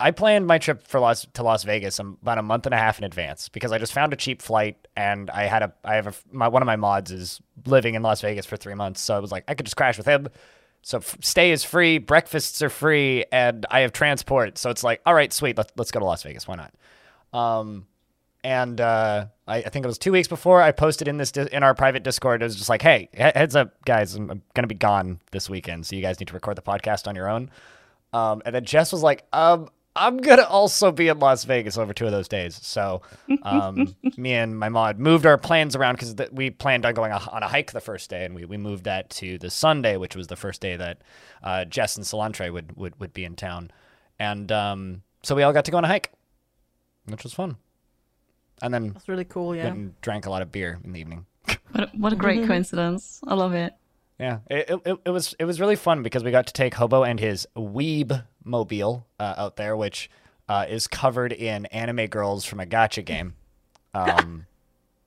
I 0.00 0.12
planned 0.12 0.46
my 0.46 0.58
trip 0.58 0.86
for 0.86 1.00
Las 1.00 1.26
to 1.34 1.42
Las 1.42 1.64
Vegas 1.64 1.98
about 1.98 2.38
a 2.38 2.42
month 2.42 2.66
and 2.66 2.74
a 2.74 2.78
half 2.78 2.98
in 2.98 3.04
advance 3.04 3.48
because 3.48 3.72
I 3.72 3.78
just 3.78 3.92
found 3.92 4.12
a 4.12 4.16
cheap 4.16 4.42
flight 4.42 4.86
and 4.96 5.28
I 5.30 5.46
had 5.46 5.62
a 5.62 5.72
I 5.82 5.96
have 5.96 6.06
a 6.06 6.14
my 6.30 6.46
one 6.46 6.62
of 6.62 6.66
my 6.66 6.76
mods 6.76 7.10
is 7.10 7.40
living 7.66 7.94
in 7.94 8.02
Las 8.02 8.20
Vegas 8.20 8.46
for 8.46 8.56
three 8.56 8.74
months, 8.74 9.00
so 9.00 9.16
I 9.16 9.18
was 9.18 9.32
like 9.32 9.44
I 9.48 9.54
could 9.54 9.66
just 9.66 9.76
crash 9.76 9.98
with 9.98 10.06
him. 10.06 10.28
So 10.82 10.98
f- 10.98 11.18
stay 11.20 11.50
is 11.50 11.64
free, 11.64 11.98
breakfasts 11.98 12.62
are 12.62 12.70
free, 12.70 13.24
and 13.32 13.66
I 13.70 13.80
have 13.80 13.92
transport. 13.92 14.56
So 14.58 14.70
it's 14.70 14.84
like, 14.84 15.00
all 15.04 15.14
right, 15.14 15.32
sweet, 15.32 15.56
let's 15.56 15.72
let's 15.76 15.90
go 15.90 15.98
to 15.98 16.06
Las 16.06 16.22
Vegas. 16.22 16.46
Why 16.46 16.54
not? 16.54 16.74
Um, 17.32 17.86
and 18.44 18.80
uh, 18.80 19.26
I, 19.48 19.56
I 19.58 19.68
think 19.68 19.84
it 19.84 19.88
was 19.88 19.98
two 19.98 20.12
weeks 20.12 20.28
before 20.28 20.62
I 20.62 20.70
posted 20.72 21.08
in 21.08 21.16
this 21.16 21.32
in 21.32 21.62
our 21.62 21.74
private 21.74 22.02
Discord. 22.04 22.42
It 22.42 22.44
was 22.44 22.56
just 22.56 22.68
like, 22.68 22.82
hey, 22.82 23.08
he- 23.12 23.18
heads 23.22 23.56
up, 23.56 23.74
guys, 23.84 24.14
I'm, 24.14 24.30
I'm 24.30 24.42
gonna 24.54 24.68
be 24.68 24.74
gone 24.74 25.20
this 25.32 25.48
weekend, 25.50 25.86
so 25.86 25.96
you 25.96 26.02
guys 26.02 26.20
need 26.20 26.28
to 26.28 26.34
record 26.34 26.56
the 26.56 26.62
podcast 26.62 27.08
on 27.08 27.16
your 27.16 27.28
own. 27.28 27.50
Um, 28.12 28.42
and 28.46 28.54
then 28.54 28.64
Jess 28.64 28.92
was 28.92 29.02
like, 29.02 29.24
um, 29.32 29.68
I'm 29.96 30.18
gonna 30.18 30.44
also 30.44 30.92
be 30.92 31.08
in 31.08 31.18
Las 31.18 31.42
Vegas 31.44 31.76
over 31.76 31.92
two 31.92 32.06
of 32.06 32.12
those 32.12 32.28
days. 32.28 32.54
So, 32.62 33.02
um, 33.42 33.96
me 34.16 34.32
and 34.34 34.56
my 34.56 34.68
mod 34.68 34.98
moved 35.00 35.26
our 35.26 35.36
plans 35.38 35.74
around 35.74 35.94
because 35.94 36.14
th- 36.14 36.30
we 36.30 36.50
planned 36.50 36.86
on 36.86 36.94
going 36.94 37.10
a- 37.10 37.30
on 37.32 37.42
a 37.42 37.48
hike 37.48 37.72
the 37.72 37.80
first 37.80 38.08
day, 38.08 38.24
and 38.24 38.34
we, 38.34 38.44
we 38.44 38.56
moved 38.56 38.84
that 38.84 39.10
to 39.10 39.38
the 39.38 39.50
Sunday, 39.50 39.96
which 39.96 40.14
was 40.14 40.28
the 40.28 40.36
first 40.36 40.60
day 40.60 40.76
that 40.76 40.98
uh, 41.42 41.64
Jess 41.64 41.96
and 41.96 42.06
Solantre 42.06 42.52
would, 42.52 42.76
would 42.76 42.98
would 43.00 43.12
be 43.12 43.24
in 43.24 43.34
town, 43.34 43.70
and 44.20 44.52
um, 44.52 45.02
so 45.24 45.34
we 45.34 45.42
all 45.42 45.52
got 45.52 45.64
to 45.64 45.70
go 45.72 45.78
on 45.78 45.84
a 45.84 45.88
hike, 45.88 46.12
which 47.06 47.24
was 47.24 47.32
fun. 47.32 47.56
And 48.62 48.72
then 48.74 48.90
That's 48.92 49.08
really 49.08 49.24
cool. 49.24 49.54
Yeah. 49.54 49.66
and 49.68 50.00
drank 50.00 50.26
a 50.26 50.30
lot 50.30 50.42
of 50.42 50.50
beer 50.52 50.78
in 50.84 50.92
the 50.92 51.00
evening. 51.00 51.26
What 51.72 51.84
a, 51.84 51.96
what 51.96 52.12
a 52.14 52.16
great 52.16 52.46
coincidence. 52.46 53.20
I 53.26 53.34
love 53.34 53.52
it. 53.52 53.72
Yeah, 54.18 54.38
it, 54.50 54.70
it, 54.70 54.80
it- 54.86 54.98
it 55.06 55.10
was 55.10 55.34
it 55.38 55.44
was 55.44 55.60
really 55.60 55.76
fun 55.76 56.02
because 56.02 56.24
we 56.24 56.30
got 56.30 56.46
to 56.46 56.52
take 56.52 56.74
Hobo 56.74 57.04
and 57.04 57.20
his 57.20 57.46
Weeb 57.56 58.24
mobile 58.42 59.06
uh, 59.20 59.34
out 59.36 59.56
there, 59.56 59.76
which 59.76 60.10
uh, 60.48 60.64
is 60.68 60.88
covered 60.88 61.32
in 61.32 61.66
anime 61.66 62.06
girls 62.06 62.44
from 62.46 62.58
a 62.60 62.66
gacha 62.66 63.04
game, 63.04 63.34
um, 63.94 64.46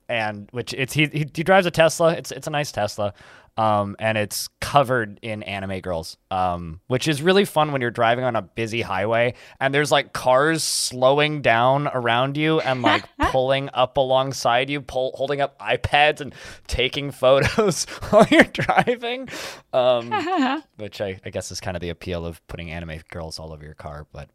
and 0.08 0.48
which 0.52 0.72
it's 0.72 0.92
he, 0.94 1.06
he 1.06 1.26
he 1.34 1.42
drives 1.42 1.66
a 1.66 1.70
Tesla. 1.70 2.12
It's 2.14 2.30
it's 2.30 2.46
a 2.46 2.50
nice 2.50 2.70
Tesla, 2.72 3.12
um, 3.56 3.96
and 3.98 4.16
it's 4.16 4.48
covered 4.60 5.18
in 5.20 5.42
anime 5.42 5.80
girls, 5.80 6.16
um, 6.30 6.80
which 6.86 7.06
is 7.06 7.20
really 7.20 7.44
fun 7.44 7.70
when 7.72 7.82
you're 7.82 7.90
driving 7.90 8.24
on 8.24 8.34
a 8.34 8.42
busy 8.42 8.80
highway 8.80 9.34
and 9.60 9.74
there's 9.74 9.92
like 9.92 10.14
cars 10.14 10.64
slowing 10.64 11.42
down 11.42 11.88
around 11.88 12.38
you 12.38 12.60
and 12.60 12.80
like 12.80 13.04
pulling 13.30 13.68
up 13.74 13.98
alongside 13.98 14.70
you, 14.70 14.80
pull, 14.80 15.12
holding 15.14 15.42
up 15.42 15.58
iPads 15.58 16.22
and 16.22 16.34
taking 16.66 17.10
photos 17.12 17.84
while 18.08 18.26
you're 18.30 18.44
driving. 18.44 19.28
Um, 19.72 20.10
which 20.76 21.00
I, 21.02 21.20
I 21.24 21.30
guess 21.30 21.52
is 21.52 21.60
kind 21.60 21.76
of 21.76 21.82
the 21.82 21.90
appeal 21.90 22.24
of 22.24 22.44
putting 22.46 22.70
anime 22.70 23.00
girls 23.10 23.38
all 23.38 23.52
over 23.52 23.64
your 23.64 23.74
car, 23.74 24.06
but 24.12 24.30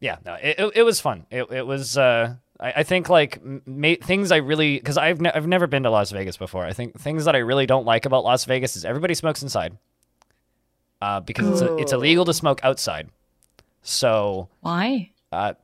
yeah, 0.00 0.16
no, 0.24 0.34
it, 0.34 0.58
it, 0.58 0.72
it 0.76 0.82
was 0.82 1.00
fun. 1.00 1.26
It, 1.30 1.52
it 1.52 1.64
was, 1.64 1.96
uh, 1.96 2.34
I, 2.62 2.72
I 2.76 2.82
think 2.84 3.08
like 3.08 3.40
ma- 3.66 3.96
things 4.00 4.30
I 4.30 4.36
really, 4.36 4.78
cause 4.80 4.96
I've, 4.96 5.20
ne- 5.20 5.32
I've 5.34 5.46
never 5.46 5.66
been 5.66 5.82
to 5.82 5.90
Las 5.90 6.10
Vegas 6.12 6.36
before. 6.36 6.64
I 6.64 6.72
think 6.72 6.98
things 6.98 7.24
that 7.24 7.34
I 7.34 7.40
really 7.40 7.66
don't 7.66 7.84
like 7.84 8.06
about 8.06 8.24
Las 8.24 8.44
Vegas 8.44 8.76
is 8.76 8.84
everybody 8.84 9.14
smokes 9.14 9.42
inside, 9.42 9.76
uh, 11.00 11.20
because 11.20 11.48
it's, 11.48 11.60
a, 11.60 11.80
it's 11.80 11.92
illegal 11.92 12.24
to 12.24 12.32
smoke 12.32 12.60
outside. 12.62 13.10
So, 13.82 14.48
Why? 14.60 15.10
uh, 15.32 15.54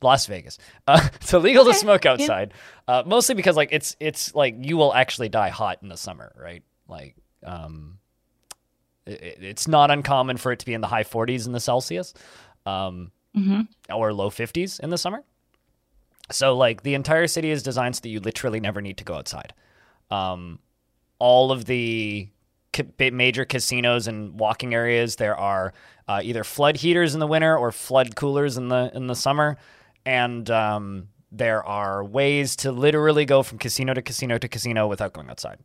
Las 0.00 0.26
Vegas. 0.26 0.58
Uh, 0.86 1.08
it's 1.14 1.32
illegal 1.32 1.64
to 1.64 1.74
smoke 1.74 2.06
outside, 2.06 2.52
uh, 2.88 3.02
mostly 3.06 3.34
because 3.34 3.56
like 3.56 3.68
it's 3.72 3.96
it's 4.00 4.34
like 4.34 4.56
you 4.58 4.76
will 4.76 4.92
actually 4.92 5.28
die 5.28 5.48
hot 5.48 5.78
in 5.80 5.88
the 5.88 5.96
summer, 5.96 6.32
right? 6.36 6.64
Like, 6.88 7.14
um, 7.44 7.98
it, 9.06 9.38
it's 9.40 9.68
not 9.68 9.90
uncommon 9.90 10.38
for 10.38 10.50
it 10.50 10.58
to 10.58 10.66
be 10.66 10.74
in 10.74 10.80
the 10.80 10.88
high 10.88 11.04
40s 11.04 11.46
in 11.46 11.52
the 11.52 11.60
Celsius, 11.60 12.14
um, 12.66 13.12
or 13.92 14.12
low 14.12 14.28
50s 14.28 14.80
in 14.80 14.90
the 14.90 14.98
summer. 14.98 15.22
So 16.30 16.56
like 16.56 16.82
the 16.82 16.94
entire 16.94 17.26
city 17.26 17.50
is 17.50 17.62
designed 17.62 17.96
so 17.96 18.00
that 18.02 18.08
you 18.08 18.20
literally 18.20 18.60
never 18.60 18.80
need 18.80 18.96
to 18.98 19.04
go 19.04 19.14
outside. 19.14 19.52
Um, 20.10 20.58
all 21.18 21.52
of 21.52 21.66
the 21.66 22.28
ca- 22.72 23.10
major 23.10 23.44
casinos 23.44 24.06
and 24.06 24.38
walking 24.38 24.74
areas 24.74 25.16
there 25.16 25.36
are 25.36 25.72
uh, 26.08 26.20
either 26.22 26.44
flood 26.44 26.76
heaters 26.76 27.14
in 27.14 27.20
the 27.20 27.26
winter 27.26 27.56
or 27.56 27.70
flood 27.70 28.16
coolers 28.16 28.56
in 28.56 28.68
the 28.68 28.90
in 28.94 29.06
the 29.06 29.14
summer 29.14 29.56
and 30.04 30.50
um, 30.50 31.08
there 31.30 31.64
are 31.64 32.02
ways 32.02 32.56
to 32.56 32.72
literally 32.72 33.24
go 33.24 33.42
from 33.42 33.58
casino 33.58 33.94
to 33.94 34.02
casino 34.02 34.36
to 34.36 34.48
casino 34.48 34.86
without 34.86 35.12
going 35.12 35.30
outside 35.30 35.58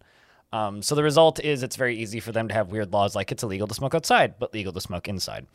um, 0.53 0.81
so 0.81 0.95
the 0.95 1.03
result 1.03 1.39
is 1.39 1.61
it's 1.61 1.75
very 1.75 1.97
easy 1.97 2.19
for 2.19 2.31
them 2.31 2.47
to 2.47 2.53
have 2.53 2.71
weird 2.71 2.93
laws 2.93 3.15
like 3.15 3.31
it's 3.31 3.43
illegal 3.43 3.67
to 3.67 3.73
smoke 3.73 3.93
outside 3.93 4.35
but 4.39 4.53
legal 4.53 4.71
to 4.71 4.81
smoke 4.81 5.07
inside. 5.07 5.45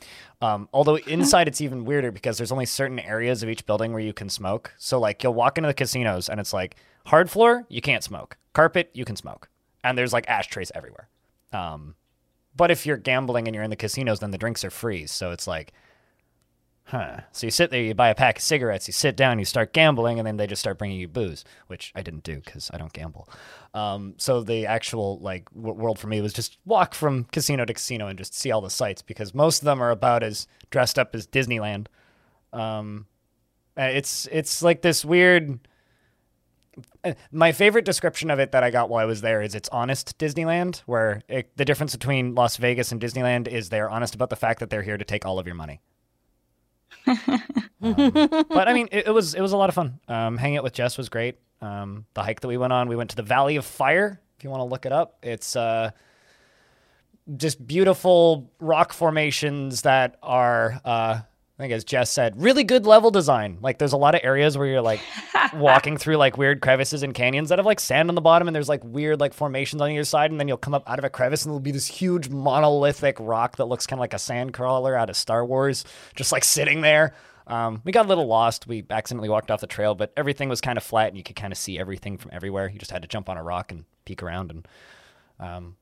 Um, 0.42 0.68
although 0.72 0.96
inside 1.06 1.48
it's 1.48 1.60
even 1.60 1.84
weirder 1.84 2.12
because 2.12 2.36
there's 2.36 2.52
only 2.52 2.66
certain 2.66 2.98
areas 2.98 3.42
of 3.42 3.48
each 3.48 3.64
building 3.64 3.92
where 3.92 4.02
you 4.02 4.12
can 4.12 4.28
smoke. 4.28 4.72
So 4.76 5.00
like 5.00 5.22
you'll 5.22 5.34
walk 5.34 5.56
into 5.56 5.68
the 5.68 5.74
casinos 5.74 6.28
and 6.28 6.38
it's 6.38 6.52
like 6.52 6.76
hard 7.06 7.30
floor 7.30 7.64
you 7.68 7.80
can't 7.80 8.04
smoke. 8.04 8.36
Carpet 8.52 8.90
you 8.92 9.04
can 9.04 9.16
smoke. 9.16 9.48
And 9.82 9.96
there's 9.96 10.12
like 10.12 10.28
ashtrays 10.28 10.70
everywhere. 10.74 11.08
Um, 11.52 11.94
but 12.54 12.70
if 12.70 12.84
you're 12.84 12.98
gambling 12.98 13.48
and 13.48 13.54
you're 13.54 13.64
in 13.64 13.70
the 13.70 13.76
casinos, 13.76 14.20
then 14.20 14.30
the 14.30 14.38
drinks 14.38 14.62
are 14.62 14.70
free. 14.70 15.06
So 15.06 15.30
it's 15.30 15.46
like, 15.46 15.72
huh. 16.92 17.20
So 17.32 17.46
you 17.46 17.50
sit 17.50 17.70
there, 17.70 17.82
you 17.82 17.94
buy 17.94 18.10
a 18.10 18.14
pack 18.14 18.36
of 18.36 18.42
cigarettes, 18.42 18.86
you 18.86 18.92
sit 18.92 19.16
down, 19.16 19.38
you 19.38 19.46
start 19.46 19.72
gambling, 19.72 20.18
and 20.18 20.26
then 20.26 20.36
they 20.36 20.46
just 20.46 20.60
start 20.60 20.76
bringing 20.76 21.00
you 21.00 21.08
booze, 21.08 21.42
which 21.66 21.90
I 21.94 22.02
didn't 22.02 22.22
do 22.22 22.36
because 22.36 22.70
I 22.72 22.76
don't 22.76 22.92
gamble. 22.92 23.28
Um, 23.72 24.14
so 24.18 24.42
the 24.42 24.66
actual 24.66 25.18
like 25.20 25.50
w- 25.54 25.74
world 25.74 25.98
for 25.98 26.06
me 26.08 26.20
was 26.20 26.34
just 26.34 26.58
walk 26.66 26.94
from 26.94 27.24
casino 27.24 27.64
to 27.64 27.72
casino 27.72 28.08
and 28.08 28.18
just 28.18 28.34
see 28.34 28.50
all 28.50 28.60
the 28.60 28.68
sights 28.68 29.00
because 29.00 29.32
most 29.34 29.62
of 29.62 29.64
them 29.64 29.82
are 29.82 29.90
about 29.90 30.22
as 30.22 30.46
dressed 30.70 30.98
up 30.98 31.14
as 31.14 31.26
Disneyland. 31.26 31.86
Um, 32.52 33.06
uh, 33.78 33.84
it's 33.84 34.28
it's 34.30 34.62
like 34.62 34.82
this 34.82 35.02
weird 35.02 35.60
uh, 37.04 37.14
my 37.30 37.52
favorite 37.52 37.86
description 37.86 38.30
of 38.30 38.38
it 38.38 38.52
that 38.52 38.62
I 38.62 38.70
got 38.70 38.90
while 38.90 39.02
I 39.02 39.06
was 39.06 39.22
there 39.22 39.40
is 39.40 39.54
it's 39.54 39.70
honest 39.70 40.18
Disneyland, 40.18 40.80
where 40.80 41.22
it, 41.26 41.56
the 41.56 41.64
difference 41.64 41.96
between 41.96 42.34
Las 42.34 42.58
Vegas 42.58 42.92
and 42.92 43.00
Disneyland 43.00 43.48
is 43.48 43.70
they're 43.70 43.88
honest 43.88 44.14
about 44.14 44.28
the 44.28 44.36
fact 44.36 44.60
that 44.60 44.68
they're 44.68 44.82
here 44.82 44.98
to 44.98 45.04
take 45.06 45.24
all 45.24 45.38
of 45.38 45.46
your 45.46 45.56
money. 45.56 45.80
Um, 47.06 47.42
but 48.48 48.68
I 48.68 48.72
mean, 48.72 48.88
it, 48.92 49.08
it 49.08 49.10
was 49.10 49.34
it 49.34 49.40
was 49.40 49.52
a 49.52 49.56
lot 49.56 49.68
of 49.68 49.74
fun. 49.74 50.00
Um, 50.08 50.36
hanging 50.36 50.58
out 50.58 50.64
with 50.64 50.72
Jess 50.72 50.96
was 50.96 51.08
great. 51.08 51.36
Um, 51.60 52.06
the 52.14 52.22
hike 52.22 52.40
that 52.40 52.48
we 52.48 52.56
went 52.56 52.72
on, 52.72 52.88
we 52.88 52.96
went 52.96 53.10
to 53.10 53.16
the 53.16 53.22
Valley 53.22 53.56
of 53.56 53.64
Fire. 53.64 54.20
If 54.36 54.44
you 54.44 54.50
want 54.50 54.60
to 54.60 54.64
look 54.64 54.84
it 54.86 54.92
up, 54.92 55.18
it's 55.22 55.54
uh, 55.54 55.92
just 57.36 57.64
beautiful 57.64 58.50
rock 58.58 58.92
formations 58.92 59.82
that 59.82 60.16
are, 60.22 60.80
uh, 60.84 61.20
I 61.62 61.66
think 61.66 61.74
as 61.74 61.84
Jess 61.84 62.10
said, 62.10 62.42
really 62.42 62.64
good 62.64 62.86
level 62.86 63.12
design. 63.12 63.58
Like 63.60 63.78
there's 63.78 63.92
a 63.92 63.96
lot 63.96 64.16
of 64.16 64.20
areas 64.24 64.58
where 64.58 64.66
you're 64.66 64.82
like 64.82 64.98
walking 65.54 65.96
through 65.96 66.16
like 66.16 66.36
weird 66.36 66.60
crevices 66.60 67.04
and 67.04 67.14
canyons 67.14 67.50
that 67.50 67.60
have 67.60 67.66
like 67.66 67.78
sand 67.78 68.08
on 68.08 68.16
the 68.16 68.20
bottom 68.20 68.48
and 68.48 68.54
there's 68.54 68.68
like 68.68 68.82
weird 68.82 69.20
like 69.20 69.32
formations 69.32 69.80
on 69.80 69.88
either 69.88 70.02
side 70.02 70.32
and 70.32 70.40
then 70.40 70.48
you'll 70.48 70.56
come 70.56 70.74
up 70.74 70.82
out 70.90 70.98
of 70.98 71.04
a 71.04 71.10
crevice 71.10 71.44
and 71.44 71.50
there'll 71.50 71.60
be 71.60 71.70
this 71.70 71.86
huge 71.86 72.28
monolithic 72.30 73.16
rock 73.20 73.58
that 73.58 73.66
looks 73.66 73.86
kind 73.86 73.98
of 73.98 74.00
like 74.00 74.12
a 74.12 74.18
sand 74.18 74.52
crawler 74.52 74.96
out 74.96 75.08
of 75.08 75.16
Star 75.16 75.46
Wars 75.46 75.84
just 76.16 76.32
like 76.32 76.42
sitting 76.42 76.80
there. 76.80 77.14
Um, 77.46 77.80
we 77.84 77.92
got 77.92 78.06
a 78.06 78.08
little 78.08 78.26
lost. 78.26 78.66
We 78.66 78.84
accidentally 78.90 79.28
walked 79.28 79.52
off 79.52 79.60
the 79.60 79.68
trail, 79.68 79.94
but 79.94 80.12
everything 80.16 80.48
was 80.48 80.60
kind 80.60 80.76
of 80.76 80.82
flat 80.82 81.10
and 81.10 81.16
you 81.16 81.22
could 81.22 81.36
kind 81.36 81.52
of 81.52 81.58
see 81.58 81.78
everything 81.78 82.18
from 82.18 82.32
everywhere. 82.34 82.68
You 82.68 82.80
just 82.80 82.90
had 82.90 83.02
to 83.02 83.08
jump 83.08 83.28
on 83.28 83.36
a 83.36 83.42
rock 83.44 83.70
and 83.70 83.84
peek 84.04 84.20
around 84.20 84.50
and 84.50 84.68
um, 85.38 85.76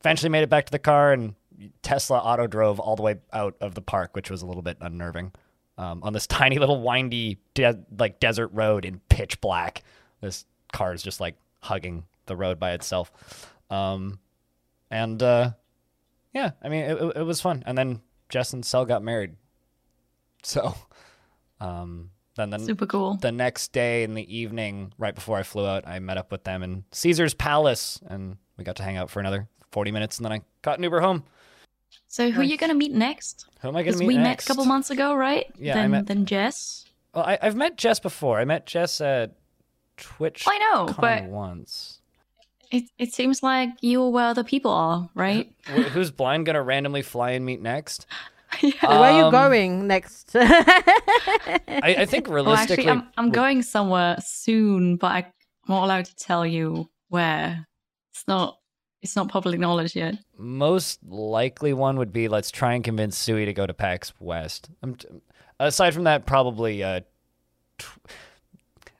eventually 0.00 0.30
made 0.30 0.44
it 0.44 0.48
back 0.48 0.66
to 0.66 0.72
the 0.72 0.78
car 0.78 1.12
and 1.12 1.34
Tesla 1.82 2.18
auto 2.18 2.46
drove 2.46 2.78
all 2.80 2.96
the 2.96 3.02
way 3.02 3.16
out 3.32 3.56
of 3.60 3.74
the 3.74 3.80
park, 3.82 4.14
which 4.14 4.30
was 4.30 4.42
a 4.42 4.46
little 4.46 4.62
bit 4.62 4.76
unnerving. 4.80 5.32
Um, 5.76 6.02
on 6.02 6.12
this 6.12 6.26
tiny 6.28 6.58
little 6.58 6.80
windy 6.80 7.38
de- 7.54 7.78
like 7.96 8.20
desert 8.20 8.48
road 8.52 8.84
in 8.84 9.00
pitch 9.08 9.40
black, 9.40 9.82
this 10.20 10.44
car 10.72 10.92
is 10.92 11.02
just 11.02 11.20
like 11.20 11.36
hugging 11.60 12.04
the 12.26 12.36
road 12.36 12.58
by 12.58 12.72
itself. 12.72 13.52
Um, 13.70 14.18
and 14.90 15.22
uh, 15.22 15.50
yeah, 16.32 16.52
I 16.62 16.68
mean 16.68 16.84
it, 16.84 17.02
it, 17.02 17.16
it 17.16 17.22
was 17.22 17.40
fun. 17.40 17.62
And 17.66 17.76
then 17.76 18.00
Jess 18.28 18.52
and 18.52 18.64
Cell 18.64 18.84
got 18.84 19.02
married, 19.02 19.36
so 20.42 20.74
um, 21.60 22.10
then 22.36 22.50
the 22.50 22.58
Super 22.58 22.86
cool. 22.86 23.16
the 23.16 23.32
next 23.32 23.72
day 23.72 24.04
in 24.04 24.14
the 24.14 24.36
evening, 24.36 24.92
right 24.98 25.14
before 25.14 25.38
I 25.38 25.42
flew 25.42 25.66
out, 25.66 25.86
I 25.86 25.98
met 25.98 26.18
up 26.18 26.30
with 26.30 26.44
them 26.44 26.62
in 26.62 26.84
Caesar's 26.92 27.34
Palace, 27.34 28.00
and 28.06 28.36
we 28.56 28.64
got 28.64 28.76
to 28.76 28.82
hang 28.82 28.96
out 28.96 29.10
for 29.10 29.20
another 29.20 29.48
forty 29.70 29.90
minutes, 29.90 30.18
and 30.18 30.24
then 30.24 30.32
I 30.32 30.40
got 30.62 30.78
an 30.78 30.84
Uber 30.84 31.00
home. 31.00 31.24
So 32.08 32.30
who 32.30 32.40
are 32.40 32.44
you 32.44 32.56
going 32.56 32.70
to 32.70 32.76
meet 32.76 32.92
next? 32.92 33.46
Who 33.60 33.68
am 33.68 33.76
I 33.76 33.80
going 33.82 33.84
Because 33.86 34.00
to 34.00 34.06
meet 34.06 34.16
we 34.16 34.22
met 34.22 34.42
a 34.42 34.46
couple 34.46 34.64
months 34.64 34.90
ago, 34.90 35.14
right? 35.14 35.46
Yeah, 35.58 35.72
I 35.74 35.76
then, 35.82 35.90
met- 35.90 36.06
then 36.06 36.24
Jess. 36.26 36.86
Well, 37.14 37.24
I, 37.24 37.38
I've 37.40 37.54
met 37.56 37.76
Jess 37.76 38.00
before. 38.00 38.38
I 38.40 38.44
met 38.44 38.66
Jess 38.66 39.00
at 39.00 39.32
Twitch. 39.98 40.44
I 40.48 40.58
know, 40.58 40.94
but 41.00 41.24
once. 41.24 42.00
it, 42.70 42.84
it 42.98 43.12
seems 43.12 43.42
like 43.42 43.70
you 43.80 44.02
are 44.02 44.10
where 44.10 44.34
the 44.34 44.44
people 44.44 44.70
are, 44.70 45.10
right? 45.14 45.52
Who's 45.66 46.10
blind 46.10 46.46
gonna 46.46 46.62
randomly 46.62 47.02
fly 47.02 47.32
and 47.32 47.44
meet 47.44 47.60
next? 47.60 48.06
yeah. 48.62 48.72
Where 49.00 49.10
are 49.10 49.18
you 49.18 49.24
Um, 49.26 49.30
going 49.32 49.86
next? 49.86 50.30
I, 50.34 51.60
I 51.82 52.06
think 52.06 52.28
Well, 52.28 52.48
actually, 52.54 52.88
I'm, 52.88 53.08
I'm 53.16 53.30
going 53.30 53.62
somewhere 53.62 54.16
soon, 54.24 54.96
but 54.96 55.12
I'm 55.12 55.24
not 55.68 55.84
allowed 55.84 56.06
to 56.06 56.16
tell 56.16 56.46
you 56.46 56.88
where. 57.08 57.66
It's 58.12 58.24
not. 58.26 58.58
It's 59.02 59.14
not 59.14 59.28
public 59.28 59.60
knowledge 59.60 59.94
yet. 59.94 60.16
most 60.36 60.98
likely 61.06 61.72
one 61.72 61.98
would 61.98 62.12
be 62.12 62.26
let's 62.28 62.50
try 62.50 62.74
and 62.74 62.82
convince 62.82 63.16
Sui 63.16 63.44
to 63.44 63.52
go 63.52 63.66
to 63.66 63.72
PAX 63.74 64.12
West. 64.20 64.70
I'm 64.82 64.96
t- 64.96 65.06
aside 65.60 65.94
from 65.94 66.04
that, 66.04 66.26
probably 66.26 66.82
uh, 66.82 67.00
tw- 67.78 67.98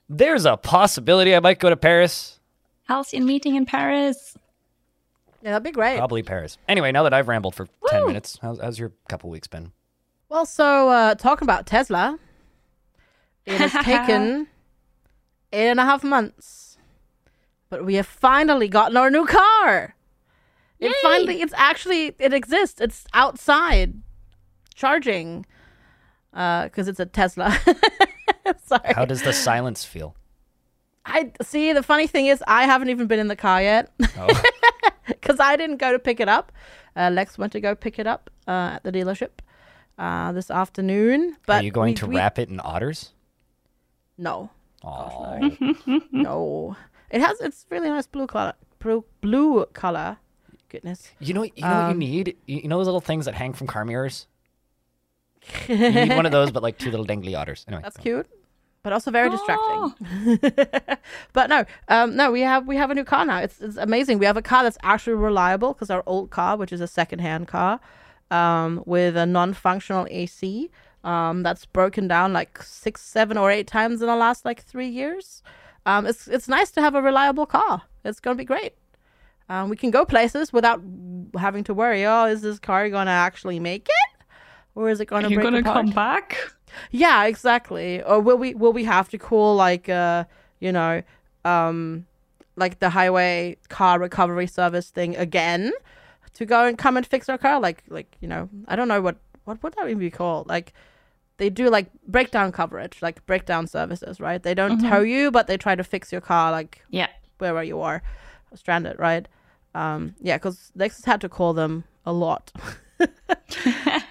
there's 0.07 0.45
a 0.45 0.55
possibility 0.57 1.35
I 1.35 1.39
might 1.41 1.59
go 1.59 1.69
to 1.69 1.75
Paris. 1.77 2.39
Halcyon 2.85 3.25
meeting 3.25 3.55
in 3.55 3.65
Paris. 3.65 4.35
yeah, 5.43 5.51
that'd 5.51 5.63
be 5.63 5.71
great. 5.71 5.97
Probably 5.97 6.23
Paris. 6.23 6.57
Anyway, 6.67 6.91
now 6.91 7.03
that 7.03 7.13
I've 7.13 7.27
rambled 7.27 7.55
for 7.55 7.67
ten 7.87 8.07
minutes, 8.07 8.39
how's, 8.41 8.59
how's 8.59 8.79
your 8.79 8.93
couple 9.09 9.29
weeks 9.29 9.47
been? 9.47 9.71
Well, 10.29 10.45
so 10.45 10.89
uh, 10.89 11.15
talking 11.15 11.45
about 11.45 11.65
Tesla, 11.65 12.17
it 13.45 13.57
has 13.57 13.71
taken 13.85 14.47
eight 15.51 15.69
and 15.69 15.79
a 15.79 15.83
half 15.85 16.03
months, 16.03 16.68
but 17.69 17.85
we 17.85 17.95
have 17.95 18.07
finally 18.07 18.67
gotten 18.67 18.97
our 18.97 19.09
new 19.09 19.25
car. 19.25 19.95
It 20.79 20.95
finally, 21.01 21.41
it's 21.41 21.53
actually, 21.57 22.15
it 22.19 22.33
exists. 22.33 22.79
It's 22.79 23.05
outside, 23.13 23.95
charging 24.75 25.45
because 26.31 26.87
it's 26.87 26.99
a 26.99 27.05
Tesla. 27.05 27.57
Sorry. 28.65 28.93
How 28.95 29.05
does 29.05 29.21
the 29.23 29.33
silence 29.33 29.83
feel? 29.83 30.15
I 31.05 31.31
see. 31.41 31.73
The 31.73 31.83
funny 31.83 32.07
thing 32.07 32.27
is, 32.27 32.43
I 32.47 32.63
haven't 32.65 32.89
even 32.89 33.07
been 33.07 33.19
in 33.19 33.27
the 33.27 33.35
car 33.35 33.61
yet 33.61 33.91
Oh, 34.17 34.43
because 35.07 35.39
I 35.39 35.55
didn't 35.55 35.77
go 35.77 35.91
to 35.91 35.99
pick 35.99 36.19
it 36.19 36.29
up. 36.29 36.51
Uh, 36.95 37.09
Lex 37.11 37.37
went 37.37 37.51
to 37.53 37.59
go 37.59 37.75
pick 37.75 37.99
it 37.99 38.07
up 38.07 38.29
uh, 38.47 38.71
at 38.75 38.83
the 38.83 38.91
dealership 38.91 39.29
uh, 39.97 40.31
this 40.31 40.49
afternoon. 40.49 41.35
But 41.45 41.61
are 41.61 41.63
you 41.65 41.71
going 41.71 41.91
we- 41.91 41.95
to 41.95 42.07
we- 42.07 42.15
wrap 42.15 42.39
it 42.39 42.49
in 42.49 42.59
otters? 42.59 43.11
No, 44.17 44.49
Oh, 44.83 45.39
no. 46.11 46.75
It 47.11 47.21
has. 47.21 47.39
It's 47.41 47.65
really 47.69 47.89
nice 47.89 48.07
blue 48.07 48.27
color. 48.27 48.53
Blue, 48.79 49.03
blue 49.21 49.65
color. 49.73 50.17
Goodness. 50.69 51.09
you 51.19 51.33
know, 51.33 51.43
you 51.43 51.51
know 51.63 51.67
what 51.67 51.85
you 51.87 51.91
Um, 51.93 51.97
need. 51.99 52.37
You 52.45 52.57
you 52.63 52.67
know 52.67 52.77
those 52.77 52.85
little 52.87 53.01
things 53.01 53.25
that 53.25 53.33
hang 53.35 53.53
from 53.53 53.65
car 53.67 53.83
mirrors. 53.85 54.27
You 55.67 55.77
need 55.77 56.15
one 56.15 56.25
of 56.25 56.31
those, 56.31 56.51
but 56.51 56.61
like 56.61 56.77
two 56.77 56.91
little 56.91 57.05
dangly 57.05 57.35
otters. 57.37 57.65
Anyway, 57.67 57.81
That's 57.81 57.97
go. 57.97 58.03
cute, 58.03 58.27
but 58.83 58.93
also 58.93 59.09
very 59.09 59.29
Oh. 59.31 59.93
distracting. 59.97 60.97
but 61.33 61.49
no, 61.49 61.65
um, 61.87 62.15
no, 62.15 62.31
we 62.31 62.41
have 62.41 62.67
we 62.67 62.75
have 62.75 62.91
a 62.91 62.95
new 62.95 63.03
car 63.03 63.25
now. 63.25 63.39
It's 63.39 63.59
it's 63.61 63.77
amazing. 63.77 64.19
We 64.19 64.25
have 64.25 64.37
a 64.37 64.41
car 64.43 64.63
that's 64.63 64.77
actually 64.83 65.15
reliable 65.15 65.73
because 65.73 65.89
our 65.89 66.03
old 66.05 66.29
car, 66.29 66.55
which 66.57 66.71
is 66.71 66.81
a 66.81 66.87
secondhand 66.87 67.47
car, 67.47 67.79
um, 68.29 68.83
with 68.85 69.17
a 69.17 69.25
non-functional 69.25 70.07
AC, 70.11 70.69
um, 71.03 71.41
that's 71.41 71.65
broken 71.65 72.07
down 72.07 72.31
like 72.33 72.61
six, 72.61 73.01
seven, 73.01 73.37
or 73.37 73.49
eight 73.49 73.65
times 73.67 74.01
in 74.01 74.07
the 74.07 74.15
last 74.15 74.45
like 74.45 74.61
three 74.63 74.87
years. 74.89 75.41
Um, 75.89 76.05
it's 76.05 76.27
it's 76.27 76.47
nice 76.47 76.69
to 76.71 76.81
have 76.81 76.93
a 76.93 77.01
reliable 77.01 77.47
car. 77.47 77.81
It's 78.05 78.19
gonna 78.19 78.35
be 78.35 78.45
great. 78.45 78.73
Um, 79.49 79.69
we 79.69 79.75
can 79.75 79.89
go 79.89 80.05
places 80.05 80.53
without 80.53 80.81
having 81.35 81.63
to 81.63 81.73
worry. 81.73 82.05
Oh, 82.05 82.25
is 82.25 82.41
this 82.41 82.59
car 82.59 82.87
gonna 82.89 83.17
actually 83.29 83.59
make 83.59 83.87
it, 83.89 84.25
or 84.75 84.89
is 84.89 84.99
it 85.01 85.05
gonna 85.05 85.29
you 85.29 85.35
break 85.35 85.45
gonna 85.45 85.59
apart? 85.61 85.85
come 85.85 85.91
back? 85.91 86.37
Yeah, 86.91 87.25
exactly. 87.25 88.03
Or 88.03 88.19
will 88.21 88.37
we 88.37 88.53
will 88.53 88.73
we 88.73 88.83
have 88.83 89.09
to 89.09 89.17
call 89.17 89.55
like 89.55 89.89
uh 89.89 90.25
you 90.59 90.71
know 90.71 91.01
um 91.43 92.05
like 92.55 92.77
the 92.79 92.91
highway 92.91 93.57
car 93.69 93.99
recovery 93.99 94.45
service 94.45 94.91
thing 94.91 95.15
again 95.15 95.71
to 96.35 96.45
go 96.45 96.65
and 96.65 96.77
come 96.77 96.95
and 96.97 97.07
fix 97.07 97.27
our 97.27 97.39
car? 97.39 97.59
Like 97.59 97.83
like 97.89 98.15
you 98.21 98.27
know 98.27 98.49
I 98.67 98.75
don't 98.75 98.87
know 98.87 99.01
what 99.01 99.17
what 99.45 99.63
would 99.63 99.73
that 99.73 99.85
even 99.87 99.97
be 99.97 100.11
called? 100.11 100.47
Like 100.47 100.73
they 101.39 101.49
do 101.49 101.69
like 101.69 101.87
breakdown 102.07 102.51
coverage, 102.51 103.01
like 103.01 103.25
breakdown 103.25 103.65
services, 103.67 104.19
right? 104.19 104.41
They 104.43 104.53
don't 104.53 104.79
tow 104.89 105.01
you, 105.01 105.31
but 105.31 105.47
they 105.47 105.57
try 105.57 105.75
to 105.75 105.83
fix 105.83 106.11
your 106.11 106.21
car 106.21 106.51
like 106.51 106.83
Yeah. 106.89 107.07
wherever 107.39 107.63
you 107.63 107.81
are 107.81 108.01
stranded, 108.53 108.99
right? 108.99 109.27
Um, 109.73 110.15
yeah, 110.21 110.37
because 110.37 110.71
Lexus 110.77 111.05
had 111.05 111.21
to 111.21 111.29
call 111.29 111.53
them 111.53 111.83
a 112.05 112.13
lot. 112.13 112.51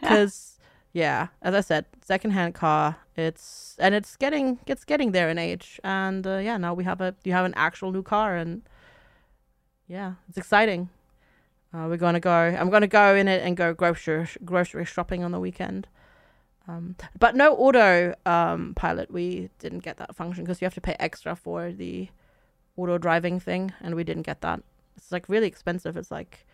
Because 0.01 0.59
yeah, 0.93 1.29
as 1.43 1.55
I 1.55 1.61
said, 1.61 1.85
secondhand 2.03 2.55
car. 2.55 2.97
It's 3.17 3.77
and 3.79 3.95
it's 3.95 4.17
getting 4.17 4.59
it's 4.67 4.85
getting 4.85 5.13
there 5.13 5.29
in 5.29 5.39
age, 5.39 5.81
and 5.85 6.27
uh, 6.27 6.39
yeah, 6.39 6.57
now 6.57 6.73
we 6.75 6.85
have 6.85 7.01
a 7.01 7.15
you 7.25 7.33
have 7.33 7.45
an 7.45 7.55
actual 7.57 7.93
new 7.93 8.03
car, 8.03 8.37
and 8.37 8.63
yeah, 9.89 10.15
it's 10.29 10.39
exciting. 10.39 10.89
Uh, 11.75 11.87
we're 11.89 11.97
gonna 11.99 12.21
go. 12.21 12.31
I'm 12.33 12.71
gonna 12.71 12.87
go 12.87 13.15
in 13.15 13.29
it 13.29 13.43
and 13.45 13.57
go 13.57 13.75
grocery 13.75 14.29
grocery 14.45 14.85
shopping 14.85 15.25
on 15.25 15.33
the 15.33 15.41
weekend. 15.41 15.87
Um, 16.69 16.97
but 17.19 17.35
no 17.35 17.55
auto 17.57 18.15
um, 18.27 18.75
pilot. 18.77 19.11
We 19.11 19.49
didn't 19.59 19.81
get 19.81 19.97
that 19.97 20.15
function 20.15 20.45
because 20.45 20.61
you 20.61 20.67
have 20.67 20.75
to 20.75 20.81
pay 20.83 20.97
extra 21.01 21.35
for 21.35 21.73
the 21.73 22.09
auto 22.77 22.99
driving 22.99 23.41
thing, 23.41 23.73
and 23.81 23.95
we 23.95 24.05
didn't 24.05 24.23
get 24.27 24.43
that. 24.43 24.63
It's 24.97 25.11
like 25.11 25.29
really 25.29 25.47
expensive. 25.47 25.97
It's 25.97 26.11
like 26.11 26.45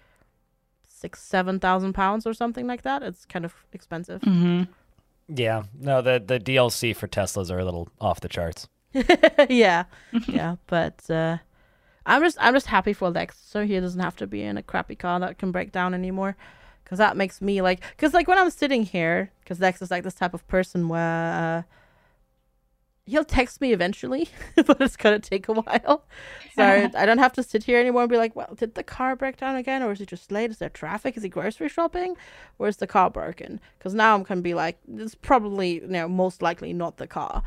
six, 0.87 1.21
seven 1.21 1.59
thousand 1.59 1.94
pounds 1.94 2.26
or 2.26 2.33
something 2.35 2.66
like 2.66 2.83
that. 2.83 3.02
It's 3.02 3.25
kind 3.25 3.44
of 3.44 3.54
expensive. 3.73 4.23
hmm 4.23 4.62
Yeah, 5.28 5.64
no, 5.78 6.00
the 6.00 6.23
the 6.25 6.38
DLC 6.38 6.94
for 6.94 7.09
Teslas 7.09 7.50
are 7.50 7.59
a 7.59 7.64
little 7.64 7.88
off 8.00 8.21
the 8.21 8.28
charts. 8.28 8.68
yeah, 9.49 9.85
yeah. 10.28 10.56
But 10.66 11.11
uh, 11.11 11.38
I'm 12.06 12.23
just 12.23 12.38
I'm 12.40 12.54
just 12.54 12.66
happy 12.66 12.92
for 12.92 13.11
Lex, 13.11 13.37
so 13.44 13.66
he 13.66 13.80
doesn't 13.80 14.00
have 14.00 14.16
to 14.16 14.26
be 14.26 14.42
in 14.42 14.56
a 14.56 14.62
crappy 14.62 14.94
car 14.94 15.18
that 15.21 15.38
can 15.38 15.50
break 15.50 15.73
down 15.73 15.92
anymore. 15.94 16.37
Because 16.85 16.99
that 16.99 17.17
makes 17.17 17.41
me 17.41 17.62
like, 17.62 17.83
because 17.97 18.12
like 18.14 18.29
when 18.29 18.38
I'm 18.38 18.50
sitting 18.50 18.85
here, 18.85 19.31
because 19.41 19.59
Lex 19.59 19.81
is 19.83 19.91
like 19.91 20.05
this 20.05 20.14
type 20.14 20.35
of 20.35 20.47
person 20.49 20.88
where 20.88 21.33
uh, 21.33 21.62
he'll 23.06 23.25
text 23.25 23.61
me 23.61 23.73
eventually, 23.73 24.28
but 24.54 24.81
it's 24.81 24.96
gonna 24.96 25.18
take 25.18 25.48
a 25.48 25.52
while. 25.52 26.05
So 26.55 26.62
I 26.94 27.07
don't 27.07 27.18
have 27.18 27.33
to 27.35 27.42
sit 27.42 27.64
here 27.64 27.79
anymore 27.79 28.02
and 28.02 28.11
be 28.11 28.16
like, 28.16 28.35
well, 28.35 28.55
did 28.57 28.74
the 28.74 28.83
car 28.83 29.16
break 29.16 29.37
down 29.37 29.57
again, 29.57 29.83
or 29.83 29.92
is 29.92 30.00
it 30.00 30.09
just 30.09 30.33
late? 30.33 30.50
Is 30.50 30.59
there 30.59 30.68
traffic? 30.68 31.16
Is 31.16 31.22
he 31.22 31.29
grocery 31.29 31.68
shopping, 31.68 32.16
Where's 32.57 32.76
the 32.76 32.87
car 32.87 33.11
broken? 33.11 33.61
Because 33.79 33.94
now 33.94 34.14
I'm 34.14 34.22
gonna 34.22 34.40
be 34.40 34.55
like, 34.55 34.79
it's 34.96 35.14
probably 35.14 35.74
you 35.74 35.87
know 35.87 36.09
most 36.09 36.42
likely 36.42 36.72
not 36.72 36.96
the 36.96 37.07
car. 37.07 37.42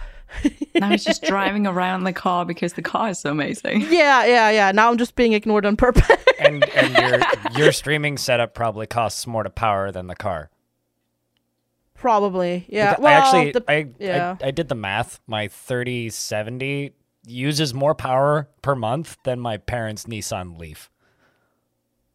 Now 0.76 0.90
he's 0.90 1.04
just 1.04 1.24
driving 1.28 1.66
around 1.66 2.04
the 2.04 2.14
car 2.14 2.46
because 2.46 2.74
the 2.74 2.82
car 2.82 3.10
is 3.10 3.20
so 3.20 3.32
amazing. 3.32 3.82
Yeah, 3.82 4.26
yeah, 4.26 4.50
yeah. 4.50 4.72
Now 4.72 4.90
I'm 4.90 4.98
just 4.98 5.16
being 5.16 5.34
ignored 5.34 5.66
on 5.66 5.78
purpose. 5.78 6.10
And 6.40 6.68
and 6.70 6.96
your 6.98 7.22
your 7.58 7.72
streaming 7.72 8.18
setup 8.18 8.54
probably 8.54 8.88
costs 8.88 9.26
more 9.26 9.44
to 9.44 9.50
power 9.50 9.92
than 9.92 10.08
the 10.08 10.16
car. 10.16 10.50
Probably. 11.98 12.66
Yeah. 12.70 12.92
Because 12.92 13.04
Well, 13.04 13.14
I 13.14 13.18
actually 13.26 13.52
the- 13.52 13.64
I, 13.68 13.88
yeah. 14.00 14.36
I 14.42 14.48
I 14.48 14.52
did 14.52 14.70
the 14.70 14.76
math. 14.76 15.20
My 15.28 15.48
3070 15.48 16.94
uses 17.26 17.74
more 17.74 17.94
power 17.96 18.48
per 18.62 18.76
month 18.76 19.18
than 19.24 19.40
my 19.40 19.58
parents' 19.58 20.06
Nissan 20.06 20.58
Leaf. 20.60 20.90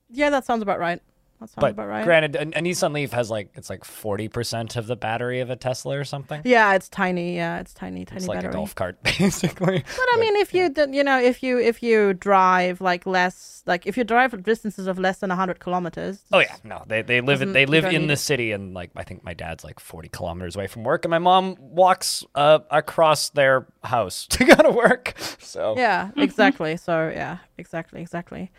yeah, 0.09 0.31
that 0.31 0.45
sounds 0.47 0.63
about 0.63 0.79
right. 0.79 1.01
That 1.43 1.51
sounds 1.51 1.61
But 1.63 1.71
about 1.73 1.89
right. 1.89 2.05
granted, 2.05 2.37
a, 2.37 2.43
a 2.43 2.63
Nissan 2.63 2.93
Leaf 2.95 3.13
has 3.13 3.31
like 3.31 3.51
it's 3.55 3.69
like 3.69 3.83
40% 3.85 4.77
of 4.77 4.87
the 4.87 4.95
battery 4.97 5.41
of 5.41 5.51
a 5.51 5.57
Tesla 5.57 5.99
or 5.99 6.05
something. 6.05 6.41
yeah, 6.45 6.75
it's 6.75 6.89
tiny. 6.89 7.35
Yeah, 7.37 7.59
it's 7.61 7.75
tiny, 7.75 8.05
tiny 8.05 8.19
It's 8.19 8.29
like 8.29 8.37
battery. 8.39 8.51
a 8.51 8.55
golf 8.55 8.75
cart 8.75 9.03
basically. 9.19 9.79
But 9.81 10.07
I 10.15 10.17
mean, 10.21 10.37
if 10.37 10.55
you 10.55 10.69
d- 10.69 10.87
you 10.97 11.03
know 11.03 11.19
if 11.21 11.43
you 11.43 11.59
if 11.59 11.83
you 11.83 12.15
drive 12.15 12.81
like 12.81 13.07
less 13.07 13.63
like 13.67 13.87
if 13.87 13.97
you 13.97 14.05
drive 14.05 14.41
distances 14.45 14.87
of 14.87 14.99
less 14.99 15.19
than 15.19 15.31
hundred 15.31 15.59
kilometers. 15.59 16.23
Oh 16.33 16.39
yeah, 16.39 16.57
no, 16.65 16.85
they 16.87 17.03
they 17.03 17.21
live 17.21 17.43
in, 17.43 17.53
they 17.53 17.67
live 17.67 17.85
in 17.87 18.07
the 18.07 18.15
it. 18.15 18.19
city, 18.19 18.53
and 18.53 18.73
like 18.73 18.91
I 18.97 19.03
think 19.03 19.25
my 19.25 19.35
dad's 19.35 19.65
like 19.65 19.81
forty 19.81 20.09
kilometers 20.09 20.55
away 20.57 20.69
from 20.69 20.85
work, 20.85 21.05
and 21.05 21.11
my 21.11 21.19
mom 21.19 21.57
walks 21.59 22.25
uh, 22.37 22.61
across 22.71 23.31
their 23.31 23.67
house 23.83 24.27
to 24.35 24.45
go 24.45 24.55
to 24.55 24.71
work. 24.71 25.15
So 25.43 25.75
Yeah, 25.77 26.13
exactly. 26.17 26.77
So 26.79 27.09
yeah, 27.11 27.39
exactly, 27.59 28.01
exactly. 28.01 28.51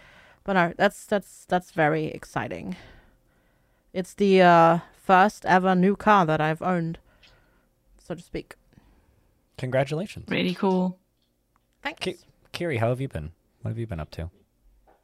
But 0.44 0.54
no, 0.54 0.74
that's 0.78 1.06
that's 1.06 1.46
that's 1.46 1.72
very 1.72 2.06
exciting. 2.08 2.76
It's 3.94 4.14
the 4.14 4.42
uh, 4.42 4.80
first 5.02 5.46
ever 5.46 5.76
new 5.76 5.96
car 5.96 6.26
that 6.26 6.42
I've 6.42 6.62
owned, 6.62 6.98
so 7.98 8.16
to 8.16 8.22
speak. 8.22 8.56
congratulations, 9.58 10.26
Really 10.30 10.54
cool. 10.56 10.98
Thanks. 11.82 12.00
Ki- 12.02 12.18
Kiri. 12.52 12.78
How 12.78 12.90
have 12.90 13.00
you 13.00 13.08
been? 13.08 13.32
What 13.62 13.70
have 13.70 13.78
you 13.78 13.88
been 13.88 14.00
up 14.00 14.12
to? 14.12 14.30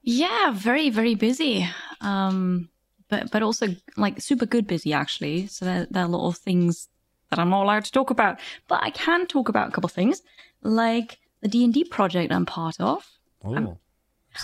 Yeah, 0.02 0.52
very 0.52 0.90
very 0.90 1.16
busy. 1.16 1.68
Um, 2.02 2.70
but 3.10 3.32
but 3.32 3.44
also 3.44 3.68
like 3.98 4.22
super 4.22 4.46
good 4.46 4.68
busy 4.68 4.94
actually. 4.94 5.48
So 5.48 5.66
there, 5.66 5.88
there 5.90 6.04
are 6.04 6.08
a 6.08 6.10
lot 6.10 6.28
of 6.28 6.38
things 6.38 6.90
that 7.30 7.40
I'm 7.40 7.50
not 7.50 7.64
allowed 7.64 7.86
to 7.86 7.92
talk 7.92 8.10
about, 8.10 8.40
but 8.68 8.82
I 8.84 8.90
can 8.90 9.28
talk 9.28 9.50
about 9.50 9.70
a 9.70 9.72
couple 9.72 9.88
of 9.88 9.94
things, 9.94 10.22
like 10.64 11.20
the 11.42 11.48
D 11.48 11.64
and 11.64 11.74
D 11.74 11.84
project 11.84 12.34
I'm 12.34 12.46
part 12.46 12.80
of. 12.80 13.06
Ooh, 13.46 13.56
I've 13.56 13.64
seen 13.64 13.78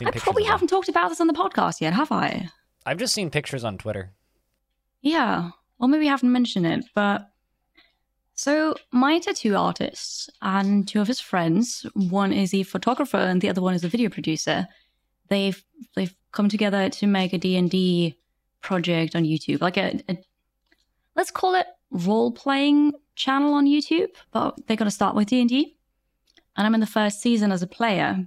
I 0.03 0.11
probably 0.11 0.43
haven't 0.43 0.67
talked 0.67 0.89
about 0.89 1.09
this 1.09 1.21
on 1.21 1.27
the 1.27 1.33
podcast 1.33 1.81
yet, 1.81 1.93
have 1.93 2.11
I? 2.11 2.49
I've 2.85 2.97
just 2.97 3.13
seen 3.13 3.29
pictures 3.29 3.63
on 3.63 3.77
Twitter. 3.77 4.11
Yeah. 5.01 5.51
Well, 5.79 5.87
maybe 5.87 6.07
I 6.07 6.11
haven't 6.11 6.31
mentioned 6.31 6.65
it, 6.65 6.85
but 6.93 7.29
so 8.35 8.75
my 8.91 9.19
tattoo 9.19 9.55
artist 9.55 10.29
and 10.41 10.87
two 10.87 10.99
of 10.99 11.07
his 11.07 11.19
friends, 11.19 11.85
one 11.93 12.33
is 12.33 12.53
a 12.53 12.63
photographer 12.63 13.17
and 13.17 13.41
the 13.41 13.49
other 13.49 13.61
one 13.61 13.73
is 13.73 13.83
a 13.83 13.89
video 13.89 14.09
producer. 14.09 14.67
They've 15.29 15.63
they've 15.95 16.13
come 16.31 16.49
together 16.49 16.89
to 16.89 17.07
make 17.07 17.33
a 17.33 17.37
D&D 17.37 18.15
project 18.61 19.15
on 19.15 19.23
YouTube, 19.23 19.61
like 19.61 19.77
a, 19.77 20.01
a 20.09 20.17
let's 21.15 21.31
call 21.31 21.55
it 21.55 21.67
role 21.91 22.31
playing 22.31 22.93
channel 23.15 23.53
on 23.53 23.65
YouTube, 23.65 24.09
but 24.31 24.55
they're 24.67 24.77
going 24.77 24.89
to 24.89 24.95
start 24.95 25.15
with 25.15 25.29
D&D. 25.29 25.77
And 26.57 26.67
I'm 26.67 26.73
in 26.73 26.81
the 26.81 26.87
first 26.87 27.21
season 27.21 27.51
as 27.51 27.61
a 27.61 27.67
player. 27.67 28.25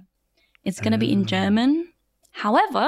It's 0.69 0.79
going 0.79 0.91
to 0.91 0.99
be 0.99 1.11
in 1.11 1.23
Mm. 1.23 1.27
German. 1.35 1.69
However, 2.31 2.85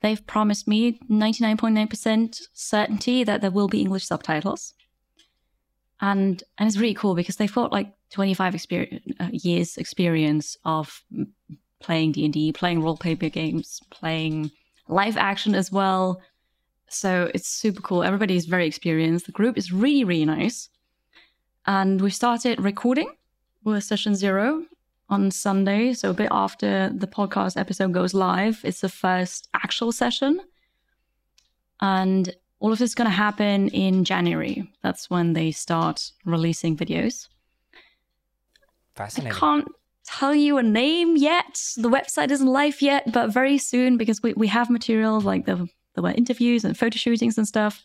they've 0.00 0.26
promised 0.26 0.66
me 0.66 0.98
99.9% 1.10 2.40
certainty 2.54 3.24
that 3.24 3.42
there 3.42 3.50
will 3.50 3.68
be 3.68 3.82
English 3.82 4.06
subtitles. 4.06 4.74
And 6.00 6.42
and 6.56 6.66
it's 6.66 6.78
really 6.78 6.94
cool 6.94 7.14
because 7.14 7.36
they've 7.36 7.54
got 7.60 7.72
like 7.72 7.92
25 8.10 8.54
experience, 8.54 9.04
uh, 9.20 9.28
years 9.32 9.76
experience 9.76 10.56
of 10.64 11.04
playing 11.80 12.12
D&D, 12.12 12.52
playing 12.52 12.82
role 12.82 12.96
play 12.96 13.14
games, 13.16 13.80
playing 13.90 14.50
live 14.88 15.16
action 15.16 15.54
as 15.54 15.70
well. 15.70 16.22
So 16.88 17.30
it's 17.34 17.48
super 17.48 17.82
cool. 17.82 18.02
Everybody 18.02 18.36
is 18.36 18.46
very 18.46 18.66
experienced. 18.66 19.26
The 19.26 19.32
group 19.32 19.58
is 19.58 19.72
really 19.72 20.04
really 20.04 20.24
nice. 20.24 20.70
And 21.66 22.00
we 22.00 22.10
started 22.10 22.60
recording 22.60 23.10
with 23.64 23.84
session 23.84 24.14
0 24.14 24.64
on 25.08 25.30
Sunday, 25.30 25.94
so 25.94 26.10
a 26.10 26.14
bit 26.14 26.28
after 26.30 26.90
the 26.94 27.06
podcast 27.06 27.56
episode 27.56 27.92
goes 27.92 28.14
live. 28.14 28.60
It's 28.64 28.80
the 28.80 28.88
first 28.88 29.48
actual 29.54 29.92
session. 29.92 30.40
And 31.80 32.34
all 32.60 32.72
of 32.72 32.78
this 32.78 32.90
is 32.90 32.94
going 32.94 33.08
to 33.08 33.14
happen 33.14 33.68
in 33.68 34.04
January. 34.04 34.70
That's 34.82 35.08
when 35.08 35.32
they 35.32 35.50
start 35.50 36.10
releasing 36.24 36.76
videos. 36.76 37.28
Fascinating. 38.96 39.32
I 39.32 39.38
can't 39.38 39.68
tell 40.04 40.34
you 40.34 40.58
a 40.58 40.62
name 40.62 41.16
yet. 41.16 41.62
The 41.76 41.90
website 41.90 42.30
isn't 42.30 42.46
live 42.46 42.82
yet, 42.82 43.12
but 43.12 43.32
very 43.32 43.58
soon 43.58 43.96
because 43.96 44.22
we, 44.22 44.34
we 44.34 44.48
have 44.48 44.70
material 44.70 45.20
like 45.20 45.46
the 45.46 45.68
there 45.94 46.02
were 46.02 46.12
interviews 46.12 46.64
and 46.64 46.78
photo 46.78 46.96
shootings 46.96 47.38
and 47.38 47.48
stuff. 47.48 47.82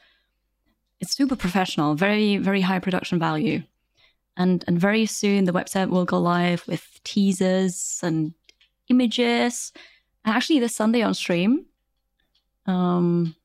It's 0.99 1.15
super 1.15 1.35
professional, 1.35 1.95
very 1.95 2.37
very 2.37 2.61
high 2.61 2.79
production 2.79 3.19
value, 3.19 3.63
and 4.37 4.63
and 4.67 4.79
very 4.79 5.05
soon 5.05 5.45
the 5.45 5.53
website 5.53 5.89
will 5.89 6.05
go 6.05 6.19
live 6.19 6.67
with 6.67 6.99
teasers 7.03 7.99
and 8.03 8.33
images. 8.89 9.71
And 10.25 10.35
actually, 10.35 10.59
this 10.59 10.75
Sunday 10.75 11.01
on 11.01 11.13
stream, 11.13 11.65
um, 12.65 13.35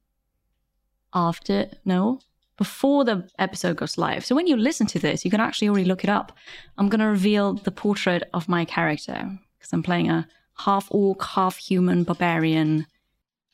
after 1.12 1.70
no 1.85 2.20
before 2.59 3.05
the 3.05 3.27
episode 3.38 3.77
goes 3.77 3.96
live. 3.96 4.24
So 4.24 4.35
when 4.35 4.48
you 4.48 4.57
listen 4.57 4.87
to 4.88 4.98
this, 4.98 5.24
you 5.24 5.31
can 5.31 5.40
actually 5.40 5.68
already 5.68 5.85
look 5.85 6.03
it 6.03 6.11
up. 6.11 6.33
I'm 6.77 6.88
going 6.88 7.01
to 7.01 7.07
reveal 7.07 7.55
the 7.55 7.70
portrait 7.70 8.29
of 8.35 8.48
my 8.48 8.64
character 8.64 9.38
because 9.57 9.72
I'm 9.72 9.83
playing 9.83 10.11
a 10.11 10.27
half 10.59 10.88
orc, 10.90 11.24
half 11.24 11.57
human 11.57 12.03
barbarian 12.03 12.87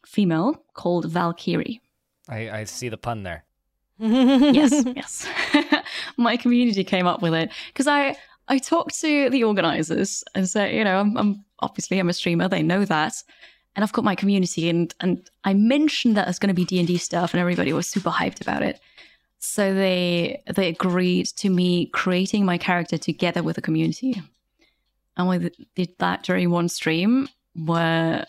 female 0.07 0.65
called 0.73 1.05
Valkyrie. 1.05 1.81
I, 2.29 2.51
I 2.51 2.65
see 2.65 2.89
the 2.89 2.97
pun 2.97 3.23
there. 3.23 3.45
yes, 3.99 4.85
yes. 4.97 5.29
my 6.17 6.37
community 6.37 6.85
came 6.85 7.07
up 7.07 7.23
with 7.23 7.35
it 7.35 7.51
because 7.69 7.87
I 7.87 8.17
I 8.49 8.59
talked 8.59 9.01
to 9.01 9.31
the 9.31 9.45
organizers 9.45 10.23
and 10.35 10.49
said, 10.49 10.75
you 10.75 10.85
know, 10.85 10.99
I'm, 11.01 11.17
I'm 11.17 11.45
obviously 11.61 11.99
I'm 11.99 12.09
a 12.09 12.13
streamer. 12.13 12.49
They 12.49 12.63
know 12.63 12.85
that, 12.85 13.23
and 13.75 13.83
I've 13.83 13.93
got 13.93 14.05
my 14.05 14.15
community, 14.15 14.69
and 14.69 14.95
and 15.01 15.29
I 15.45 15.55
mentioned 15.55 16.17
that 16.17 16.27
there's 16.27 16.39
going 16.39 16.49
to 16.49 16.55
be 16.55 16.65
D 16.65 16.79
and 16.79 16.89
D 16.89 16.99
stuff, 16.99 17.33
and 17.33 17.41
everybody 17.41 17.73
was 17.73 17.89
super 17.89 18.11
hyped 18.11 18.41
about 18.41 18.63
it. 18.63 18.81
So 19.39 19.75
they 19.75 20.43
they 20.55 20.69
agreed 20.69 21.27
to 21.37 21.49
me 21.49 21.87
creating 21.87 22.45
my 22.45 22.59
character 22.59 22.99
together 22.99 23.43
with 23.43 23.57
the 23.57 23.63
community, 23.63 24.23
and 25.17 25.29
we 25.29 25.51
did 25.75 25.91
that 25.99 26.23
during 26.23 26.51
one 26.51 26.69
stream 26.69 27.29
where 27.57 28.27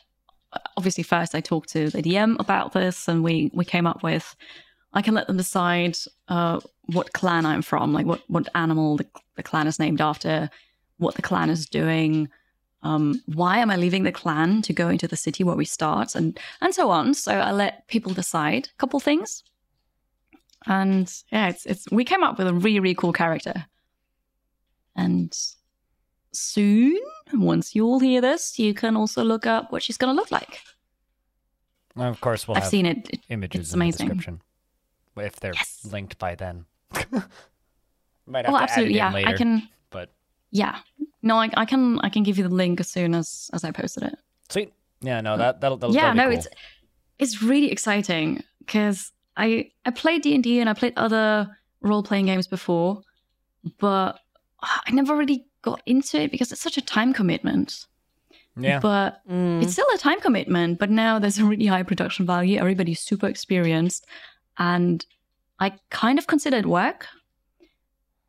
obviously 0.77 1.03
first 1.03 1.35
I 1.35 1.41
talked 1.41 1.69
to 1.69 1.89
the 1.89 2.01
DM 2.01 2.39
about 2.39 2.73
this, 2.73 3.07
and 3.07 3.23
we 3.23 3.51
we 3.53 3.65
came 3.65 3.87
up 3.87 4.03
with 4.03 4.35
I 4.95 5.01
can 5.01 5.13
let 5.13 5.27
them 5.27 5.37
decide 5.37 5.97
uh, 6.29 6.59
what 6.85 7.11
clan 7.13 7.45
I'm 7.45 7.61
from, 7.61 7.93
like 7.93 8.05
what 8.05 8.21
what 8.27 8.47
animal 8.55 8.97
the, 8.97 9.05
the 9.35 9.43
clan 9.43 9.67
is 9.67 9.77
named 9.77 10.01
after, 10.01 10.49
what 10.97 11.15
the 11.15 11.21
clan 11.21 11.49
is 11.49 11.67
doing, 11.67 12.29
um, 12.81 13.21
why 13.25 13.57
am 13.57 13.69
I 13.69 13.75
leaving 13.75 14.03
the 14.03 14.11
clan 14.11 14.61
to 14.63 14.73
go 14.73 14.87
into 14.89 15.07
the 15.07 15.17
city 15.17 15.43
where 15.43 15.55
we 15.57 15.65
start, 15.65 16.15
and 16.15 16.39
and 16.61 16.73
so 16.73 16.89
on. 16.91 17.13
So 17.13 17.33
I 17.33 17.51
let 17.51 17.87
people 17.87 18.13
decide 18.13 18.69
a 18.71 18.77
couple 18.77 18.99
things, 18.99 19.43
and 20.65 21.11
yeah, 21.31 21.49
it's 21.49 21.65
it's 21.65 21.85
we 21.91 22.05
came 22.05 22.23
up 22.23 22.37
with 22.37 22.47
a 22.47 22.53
really 22.53 22.79
really 22.79 22.95
cool 22.95 23.13
character, 23.13 23.65
and 24.95 25.37
soon 26.31 26.99
once 27.33 27.75
you 27.75 27.85
all 27.85 27.99
hear 27.99 28.21
this, 28.21 28.57
you 28.59 28.73
can 28.73 28.95
also 28.95 29.23
look 29.23 29.45
up 29.45 29.71
what 29.71 29.83
she's 29.83 29.97
going 29.97 30.15
to 30.15 30.19
look 30.21 30.31
like. 30.31 30.61
Of 31.97 32.21
course, 32.21 32.47
we'll 32.47 32.57
I've 32.57 32.63
have 32.63 32.69
seen 32.69 32.85
it. 32.85 33.09
It- 33.09 33.19
images 33.29 33.61
it's 33.61 33.73
in 33.73 33.79
the 33.79 33.83
amazing. 33.85 34.07
description. 34.07 34.41
If 35.17 35.39
they're 35.39 35.53
Yes. 35.55 35.87
linked 35.91 36.17
by 36.17 36.35
then. 36.35 36.65
Might 38.27 38.45
have 38.45 38.53
Oh, 38.53 38.57
to 38.57 38.63
absolutely. 38.63 38.95
add 38.95 38.97
Yeah, 38.97 39.05
it 39.05 39.09
in 39.09 39.13
later, 39.13 39.29
I 39.29 39.37
can. 39.37 39.69
but 39.91 40.09
Yeah, 40.51 40.79
no, 41.21 41.37
I, 41.37 41.49
I 41.55 41.65
can. 41.65 41.99
I 41.99 42.09
can 42.09 42.23
give 42.23 42.37
you 42.37 42.43
the 42.43 42.53
link 42.53 42.79
as 42.79 42.87
soon 42.89 43.13
as 43.13 43.49
as 43.53 43.63
I 43.63 43.71
posted 43.71 44.03
it. 44.03 44.15
sweet. 44.49 44.73
Yeah, 45.01 45.21
no, 45.21 45.37
that 45.37 45.61
that'll, 45.61 45.77
that'll 45.77 45.93
yeah, 45.93 46.13
that'll 46.13 46.13
be 46.13 46.17
no, 46.19 46.29
cool. 46.29 46.37
it's 46.37 46.47
it's 47.19 47.43
really 47.43 47.71
exciting 47.71 48.43
because 48.59 49.11
I 49.37 49.71
I 49.85 49.91
played 49.91 50.21
D 50.23 50.33
and 50.33 50.43
D 50.43 50.59
and 50.59 50.69
I 50.69 50.73
played 50.73 50.93
other 50.97 51.55
role 51.81 52.01
playing 52.03 52.25
games 52.25 52.47
before, 52.47 53.01
but 53.79 54.19
I 54.61 54.91
never 54.91 55.15
really 55.15 55.45
got 55.61 55.81
into 55.85 56.19
it 56.21 56.31
because 56.31 56.51
it's 56.51 56.61
such 56.61 56.77
a 56.77 56.81
time 56.81 57.13
commitment. 57.13 57.85
yeah. 58.57 58.79
But 58.79 59.21
Mm. 59.29 59.61
it's 59.61 59.73
still 59.73 59.87
a 59.93 59.97
time 59.97 60.19
commitment. 60.21 60.79
But 60.79 60.89
now 60.89 61.19
there's 61.19 61.37
a 61.37 61.45
really 61.45 61.65
high 61.67 61.83
production 61.83 62.25
value. 62.25 62.57
Everybody's 62.59 63.01
super 63.01 63.27
experienced, 63.27 64.05
and 64.57 65.05
I 65.59 65.73
kind 65.89 66.19
of 66.19 66.27
consider 66.27 66.57
it 66.57 66.65
work. 66.65 67.07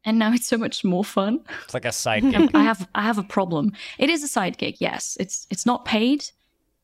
And 0.05 0.19
now 0.21 0.33
it's 0.33 0.47
so 0.47 0.57
much 0.57 0.85
more 0.85 1.05
fun. 1.05 1.41
It's 1.65 1.75
like 1.75 1.85
a 1.85 1.91
side 1.93 2.23
gig. 2.31 2.51
I 2.55 2.63
have 2.63 2.89
I 2.95 3.03
have 3.03 3.19
a 3.19 3.25
problem. 3.25 3.73
It 3.99 4.09
is 4.09 4.23
a 4.23 4.29
side 4.29 4.57
gig, 4.59 4.77
yes. 4.79 5.17
It's 5.19 5.47
it's 5.51 5.67
not 5.67 5.85
paid 5.85 6.25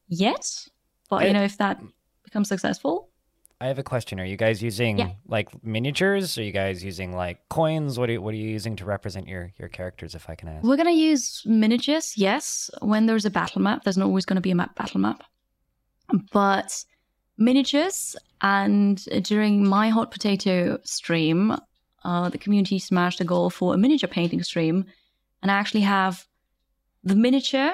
yet, 0.08 0.66
but 1.08 1.22
I- 1.22 1.26
you 1.26 1.32
know 1.32 1.44
if 1.44 1.56
that 1.58 1.80
becomes 2.24 2.48
successful, 2.48 3.08
I 3.60 3.66
have 3.68 3.78
a 3.78 3.84
question. 3.84 4.18
Are 4.18 4.24
you 4.24 4.36
guys 4.36 4.60
using 4.60 4.98
Yeah. 4.98 5.10
like 5.28 5.48
miniatures? 5.64 6.36
Are 6.36 6.42
you 6.42 6.50
guys 6.50 6.82
using 6.82 7.14
like 7.14 7.48
coins? 7.48 7.96
What 7.96 8.08
are 8.08 8.14
you, 8.14 8.20
what 8.22 8.34
are 8.34 8.38
you 8.38 8.48
using 8.50 8.74
to 8.76 8.84
represent 8.84 9.28
your 9.28 9.52
your 9.56 9.68
characters? 9.68 10.16
If 10.16 10.28
I 10.28 10.34
can 10.34 10.48
ask. 10.48 10.64
we're 10.64 10.76
gonna 10.76 10.90
use 10.90 11.42
miniatures. 11.46 12.14
Yes, 12.16 12.70
when 12.80 13.06
there's 13.06 13.24
a 13.24 13.30
battle 13.30 13.62
map, 13.62 13.84
there's 13.84 13.96
not 13.96 14.06
always 14.06 14.24
gonna 14.24 14.40
be 14.40 14.50
a 14.50 14.56
map 14.56 14.74
battle 14.74 15.00
map, 15.00 15.22
but 16.32 16.84
miniatures. 17.36 18.16
And 18.40 19.04
during 19.22 19.66
my 19.66 19.88
hot 19.88 20.10
potato 20.10 20.78
stream, 20.84 21.56
uh, 22.04 22.28
the 22.28 22.38
community 22.38 22.78
smashed 22.78 23.20
a 23.20 23.24
goal 23.24 23.50
for 23.50 23.74
a 23.74 23.78
miniature 23.78 24.08
painting 24.08 24.42
stream, 24.42 24.84
and 25.42 25.50
I 25.50 25.54
actually 25.54 25.82
have 25.82 26.26
the 27.04 27.14
miniature. 27.14 27.72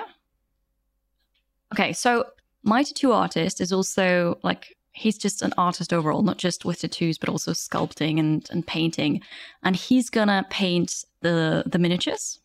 Okay, 1.73 1.92
so 1.92 2.27
my 2.62 2.83
tattoo 2.83 3.12
artist 3.12 3.61
is 3.61 3.73
also 3.73 4.38
like 4.42 4.77
he's 4.92 5.16
just 5.16 5.42
an 5.42 5.55
artist 5.57 5.92
overall, 5.92 6.23
not 6.23 6.38
just 6.38 6.64
with 6.64 6.81
tattoos, 6.81 7.18
but 7.18 7.29
also 7.29 7.53
sculpting 7.53 8.18
and, 8.18 8.47
and 8.51 8.66
painting. 8.66 9.23
And 9.62 9.77
he's 9.77 10.11
gonna 10.11 10.47
paint 10.51 11.05
the 11.21 11.62
the 11.66 11.79
miniatures. 11.79 12.40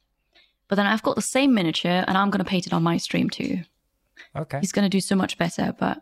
But 0.69 0.75
then 0.75 0.87
I've 0.87 1.03
got 1.03 1.15
the 1.15 1.21
same 1.21 1.53
miniature 1.53 2.03
and 2.07 2.17
I'm 2.17 2.29
gonna 2.29 2.45
paint 2.45 2.67
it 2.67 2.73
on 2.73 2.83
my 2.83 2.97
stream 2.97 3.29
too. 3.29 3.63
Okay. 4.35 4.59
He's 4.59 4.71
gonna 4.71 4.89
do 4.89 4.99
so 5.01 5.15
much 5.15 5.37
better, 5.37 5.73
but 5.79 6.01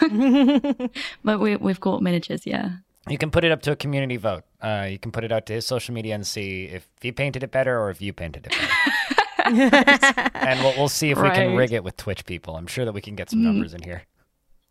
but 1.24 1.40
we 1.40 1.56
we've 1.56 1.80
got 1.80 2.02
miniatures, 2.02 2.46
yeah. 2.46 2.70
You 3.08 3.18
can 3.18 3.30
put 3.30 3.44
it 3.44 3.50
up 3.50 3.62
to 3.62 3.72
a 3.72 3.76
community 3.76 4.16
vote. 4.16 4.44
Uh, 4.60 4.86
you 4.90 4.98
can 4.98 5.10
put 5.10 5.24
it 5.24 5.32
out 5.32 5.46
to 5.46 5.52
his 5.54 5.66
social 5.66 5.92
media 5.94 6.14
and 6.14 6.24
see 6.26 6.64
if 6.66 6.86
he 7.00 7.10
painted 7.10 7.42
it 7.42 7.50
better 7.50 7.78
or 7.80 7.90
if 7.90 8.00
you 8.00 8.12
painted 8.12 8.46
it 8.46 8.52
better. 8.52 10.30
and 10.34 10.60
we'll, 10.60 10.72
we'll 10.76 10.88
see 10.88 11.10
if 11.10 11.18
we 11.20 11.28
can 11.30 11.56
rig 11.56 11.72
it 11.72 11.82
with 11.82 11.96
Twitch 11.96 12.24
people. 12.26 12.56
I'm 12.56 12.68
sure 12.68 12.84
that 12.84 12.92
we 12.92 13.00
can 13.00 13.16
get 13.16 13.28
some 13.30 13.40
Mm. 13.40 13.44
numbers 13.44 13.74
in 13.74 13.82
here. 13.82 14.02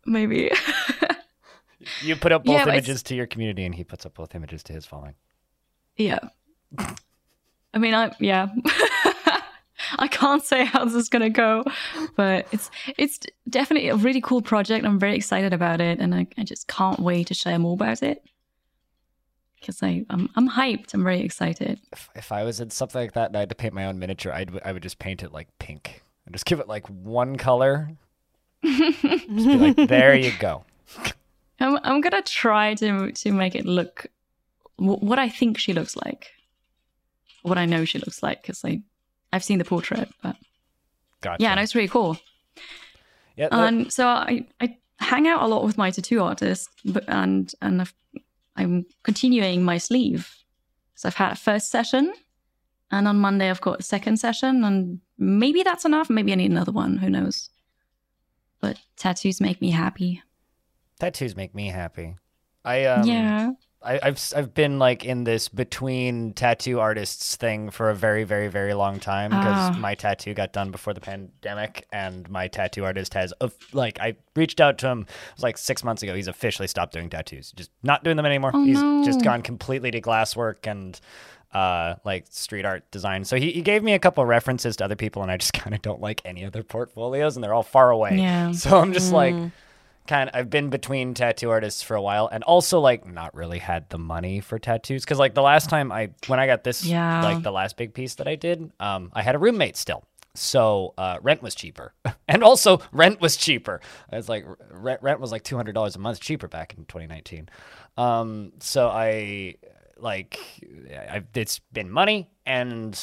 Maybe. 0.06 0.50
You 2.00 2.14
put 2.14 2.30
up 2.30 2.44
both 2.44 2.54
Yeah, 2.54 2.68
images 2.68 3.02
to 3.04 3.14
your 3.16 3.26
community, 3.26 3.64
and 3.64 3.74
he 3.74 3.82
puts 3.82 4.06
up 4.06 4.14
both 4.14 4.36
images 4.36 4.62
to 4.64 4.72
his 4.72 4.86
following. 4.86 5.14
yeah. 5.96 6.20
I 7.74 7.78
mean 7.78 7.92
I 7.92 8.14
yeah. 8.20 8.46
I 9.98 10.08
can't 10.08 10.44
say 10.44 10.64
how 10.64 10.84
this 10.84 10.94
is 10.94 11.08
gonna 11.08 11.30
go, 11.30 11.64
but 12.16 12.46
it's 12.52 12.70
it's 12.96 13.20
definitely 13.48 13.88
a 13.88 13.96
really 13.96 14.20
cool 14.20 14.42
project. 14.42 14.84
I'm 14.84 14.98
very 14.98 15.16
excited 15.16 15.52
about 15.52 15.80
it, 15.80 15.98
and 15.98 16.14
I, 16.14 16.26
I 16.38 16.44
just 16.44 16.68
can't 16.68 17.00
wait 17.00 17.28
to 17.28 17.34
share 17.34 17.58
more 17.58 17.74
about 17.74 18.02
it. 18.02 18.22
Because 19.58 19.82
I 19.82 20.04
I'm 20.10 20.28
I'm 20.36 20.48
hyped. 20.48 20.94
I'm 20.94 21.04
very 21.04 21.20
excited. 21.20 21.80
If, 21.92 22.10
if 22.14 22.32
I 22.32 22.44
was 22.44 22.60
in 22.60 22.70
something 22.70 23.00
like 23.00 23.12
that 23.12 23.26
and 23.28 23.36
I 23.36 23.40
had 23.40 23.48
to 23.50 23.54
paint 23.54 23.74
my 23.74 23.86
own 23.86 23.98
miniature, 23.98 24.32
I'd 24.32 24.60
I 24.64 24.72
would 24.72 24.82
just 24.82 24.98
paint 24.98 25.22
it 25.22 25.32
like 25.32 25.48
pink 25.58 26.02
and 26.26 26.34
just 26.34 26.46
give 26.46 26.60
it 26.60 26.68
like 26.68 26.86
one 26.88 27.36
color. 27.36 27.90
just 28.64 29.36
be 29.36 29.56
like, 29.56 29.88
there 29.88 30.14
you 30.14 30.32
go. 30.38 30.64
I'm 31.60 31.78
I'm 31.82 32.00
gonna 32.00 32.22
try 32.22 32.74
to 32.74 33.12
to 33.12 33.32
make 33.32 33.54
it 33.54 33.64
look 33.64 34.06
wh- 34.76 35.02
what 35.02 35.18
I 35.18 35.28
think 35.28 35.58
she 35.58 35.72
looks 35.72 35.96
like, 35.96 36.30
what 37.42 37.58
I 37.58 37.66
know 37.66 37.84
she 37.84 37.98
looks 37.98 38.22
like, 38.22 38.42
because 38.42 38.64
I 38.64 38.82
I've 39.32 39.44
seen 39.44 39.58
the 39.58 39.64
portrait, 39.64 40.08
but 40.22 40.36
Gotcha. 41.20 41.42
yeah, 41.42 41.50
and 41.52 41.58
no, 41.58 41.62
it's 41.62 41.74
really 41.74 41.88
cool. 41.88 42.18
Yeah, 43.36 43.48
And 43.50 43.92
so 43.92 44.06
I 44.06 44.46
I 44.60 44.76
hang 44.98 45.26
out 45.26 45.42
a 45.42 45.46
lot 45.46 45.64
with 45.64 45.78
my 45.78 45.90
tattoo 45.90 46.20
artist, 46.22 46.68
but 46.84 47.04
and 47.08 47.52
and 47.62 47.80
I've, 47.80 47.94
I'm 48.56 48.84
continuing 49.02 49.62
my 49.64 49.78
sleeve. 49.78 50.28
So 50.94 51.08
I've 51.08 51.14
had 51.14 51.32
a 51.32 51.36
first 51.36 51.70
session, 51.70 52.12
and 52.90 53.08
on 53.08 53.18
Monday 53.18 53.48
I've 53.48 53.60
got 53.60 53.80
a 53.80 53.82
second 53.82 54.18
session, 54.18 54.64
and 54.64 55.00
maybe 55.18 55.62
that's 55.62 55.84
enough. 55.84 56.10
Maybe 56.10 56.32
I 56.32 56.36
need 56.36 56.50
another 56.50 56.72
one. 56.72 56.98
Who 56.98 57.08
knows? 57.08 57.48
But 58.60 58.78
tattoos 58.96 59.40
make 59.40 59.60
me 59.60 59.70
happy. 59.70 60.22
tattoos 61.00 61.34
make 61.34 61.54
me 61.54 61.68
happy. 61.68 62.16
I 62.64 62.84
um, 62.84 63.08
yeah. 63.08 63.50
I, 63.84 63.98
I've 64.02 64.14
s- 64.14 64.32
I've 64.32 64.54
been 64.54 64.78
like 64.78 65.04
in 65.04 65.24
this 65.24 65.48
between 65.48 66.32
tattoo 66.34 66.80
artists 66.80 67.36
thing 67.36 67.70
for 67.70 67.90
a 67.90 67.94
very 67.94 68.24
very 68.24 68.48
very 68.48 68.74
long 68.74 69.00
time 69.00 69.30
because 69.30 69.46
Ah. 69.74 69.76
my 69.78 69.94
tattoo 69.94 70.34
got 70.34 70.52
done 70.52 70.70
before 70.70 70.94
the 70.94 71.00
pandemic 71.00 71.86
and 71.92 72.28
my 72.30 72.48
tattoo 72.48 72.84
artist 72.84 73.14
has 73.14 73.32
of 73.32 73.54
like 73.72 73.98
I 74.00 74.16
reached 74.36 74.60
out 74.60 74.78
to 74.78 74.88
him 74.88 75.00
it 75.02 75.34
was 75.36 75.42
like 75.42 75.58
six 75.58 75.82
months 75.84 76.02
ago. 76.02 76.14
He's 76.14 76.28
officially 76.28 76.68
stopped 76.68 76.92
doing 76.92 77.10
tattoos 77.10 77.52
just 77.52 77.70
not 77.82 78.04
doing 78.04 78.16
them 78.16 78.26
anymore. 78.26 78.50
Oh, 78.54 78.64
he's 78.64 78.80
just 79.06 79.22
gone 79.24 79.42
completely 79.42 79.90
to 79.90 80.00
glasswork 80.00 80.66
and 80.70 81.00
uh 81.52 81.96
like 82.04 82.24
street 82.30 82.64
art 82.64 82.90
design. 82.90 83.24
So 83.24 83.36
he, 83.36 83.50
he 83.52 83.60
gave 83.62 83.82
me 83.82 83.92
a 83.92 83.98
couple 83.98 84.24
references 84.24 84.76
to 84.76 84.84
other 84.84 84.96
people 84.96 85.22
and 85.22 85.30
I 85.30 85.36
just 85.36 85.52
kind 85.62 85.74
of 85.74 85.82
don't 85.82 86.00
like 86.00 86.22
any 86.24 86.44
of 86.44 86.52
their 86.52 86.62
portfolios 86.62 87.36
and 87.36 87.44
they're 87.44 87.54
all 87.54 87.62
far 87.62 87.90
away. 87.90 88.16
Yeah. 88.18 88.52
so 88.52 88.78
I'm 88.78 88.92
just 88.92 89.12
like 89.12 89.34
kind 90.06 90.28
of, 90.30 90.36
I've 90.36 90.50
been 90.50 90.68
between 90.70 91.14
tattoo 91.14 91.50
artists 91.50 91.82
for 91.82 91.94
a 91.96 92.02
while 92.02 92.28
and 92.32 92.42
also 92.44 92.80
like 92.80 93.06
not 93.06 93.34
really 93.34 93.58
had 93.58 93.88
the 93.90 93.98
money 93.98 94.40
for 94.40 94.58
tattoos 94.58 95.04
cuz 95.04 95.18
like 95.18 95.34
the 95.34 95.42
last 95.42 95.68
time 95.70 95.92
I 95.92 96.10
when 96.26 96.40
I 96.40 96.46
got 96.46 96.64
this 96.64 96.84
Yeah. 96.84 97.22
like 97.22 97.42
the 97.42 97.52
last 97.52 97.76
big 97.76 97.94
piece 97.94 98.16
that 98.16 98.26
I 98.28 98.34
did, 98.34 98.70
um 98.80 99.10
I 99.14 99.22
had 99.22 99.34
a 99.34 99.38
roommate 99.38 99.76
still. 99.76 100.04
So 100.34 100.94
uh, 100.96 101.18
rent 101.20 101.42
was 101.42 101.54
cheaper, 101.54 101.92
and 102.26 102.42
also 102.42 102.80
rent 102.90 103.20
was 103.20 103.36
cheaper. 103.36 103.82
It's 104.10 104.30
like 104.30 104.46
rent, 104.70 105.02
rent 105.02 105.20
was 105.20 105.30
like 105.30 105.42
two 105.42 105.56
hundred 105.56 105.74
dollars 105.74 105.94
a 105.94 105.98
month 105.98 106.20
cheaper 106.20 106.48
back 106.48 106.72
in 106.76 106.86
2019. 106.86 107.50
Um, 107.98 108.52
so 108.58 108.88
I 108.88 109.56
like 109.98 110.38
I, 110.90 111.22
it's 111.34 111.58
been 111.74 111.90
money 111.90 112.30
and 112.46 112.98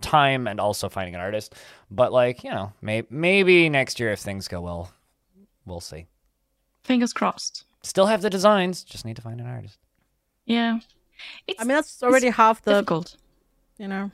time, 0.00 0.48
and 0.48 0.58
also 0.58 0.88
finding 0.88 1.14
an 1.14 1.20
artist. 1.20 1.54
But 1.92 2.12
like 2.12 2.42
you 2.42 2.50
know, 2.50 2.72
may, 2.82 3.04
maybe 3.08 3.68
next 3.68 4.00
year 4.00 4.10
if 4.10 4.18
things 4.18 4.48
go 4.48 4.60
well, 4.60 4.90
we'll 5.66 5.80
see. 5.80 6.06
Fingers 6.84 7.12
crossed. 7.12 7.64
Still 7.82 8.06
have 8.06 8.22
the 8.22 8.30
designs, 8.30 8.84
just 8.84 9.04
need 9.04 9.16
to 9.16 9.22
find 9.22 9.40
an 9.40 9.46
artist. 9.46 9.78
Yeah. 10.46 10.78
It's 11.46 11.60
I 11.60 11.64
mean, 11.64 11.76
that's 11.76 12.02
already 12.02 12.30
half 12.30 12.62
the, 12.62 12.72
difficult. 12.72 13.16
you 13.78 13.88
know. 13.88 14.10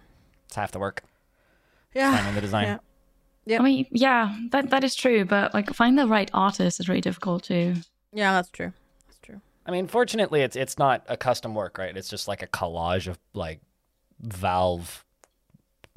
It's 0.47 0.57
half 0.57 0.73
the 0.73 0.79
work 0.79 1.03
Yeah. 1.95 2.15
finding 2.17 2.35
the 2.35 2.41
design. 2.41 2.65
Yeah. 2.67 2.79
Yep. 3.47 3.61
I 3.61 3.65
mean, 3.65 3.87
yeah, 3.91 4.37
that 4.51 4.69
that 4.71 4.85
is 4.85 4.95
true, 4.95 5.25
but 5.25 5.55
like 5.55 5.73
find 5.75 5.99
the 5.99 6.07
right 6.07 6.31
artist 6.35 6.81
is 6.81 6.89
really 6.89 7.01
difficult 7.01 7.45
too. 7.45 7.77
Yeah, 8.13 8.33
that's 8.35 8.51
true. 8.51 8.73
That's 9.07 9.19
true. 9.21 9.41
I 9.65 9.71
mean, 9.71 9.87
fortunately, 9.87 10.43
it's 10.43 10.55
it's 10.55 10.77
not 10.77 11.03
a 11.09 11.17
custom 11.17 11.55
work, 11.55 11.79
right? 11.79 11.97
It's 11.97 12.11
just 12.11 12.29
like 12.29 12.43
a 12.43 12.47
collage 12.47 13.07
of 13.09 13.19
like 13.33 13.61
Valve 14.21 15.03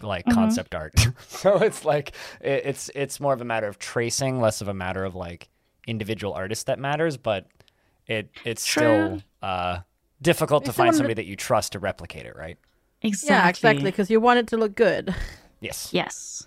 like 0.03 0.25
Mhm. 0.25 0.33
concept 0.33 0.75
art. 0.75 0.93
so 1.27 1.57
it's 1.57 1.83
like 1.85 2.13
it, 2.41 2.63
it's 2.65 2.89
it's 2.95 3.19
more 3.19 3.33
of 3.33 3.41
a 3.41 3.45
matter 3.45 3.67
of 3.67 3.79
tracing, 3.79 4.39
less 4.41 4.61
of 4.61 4.67
a 4.67 4.73
matter 4.73 5.03
of 5.03 5.15
like 5.15 5.49
individual 5.87 6.33
artist 6.33 6.67
that 6.67 6.79
matters. 6.79 7.17
But 7.17 7.47
it 8.07 8.29
it's 8.45 8.65
True. 8.65 8.81
still 8.81 9.21
uh, 9.41 9.79
difficult 10.21 10.65
to 10.65 10.73
find 10.73 10.87
someone- 10.89 10.93
somebody 10.95 11.13
that 11.15 11.25
you 11.25 11.35
trust 11.35 11.71
to 11.73 11.79
replicate 11.79 12.25
it, 12.25 12.35
right? 12.35 12.57
Exactly. 13.01 13.33
Yeah, 13.35 13.49
exactly. 13.49 13.83
Because 13.91 14.09
you 14.11 14.19
want 14.19 14.39
it 14.39 14.47
to 14.49 14.57
look 14.57 14.75
good. 14.75 15.15
Yes. 15.59 15.89
Yes. 15.91 16.45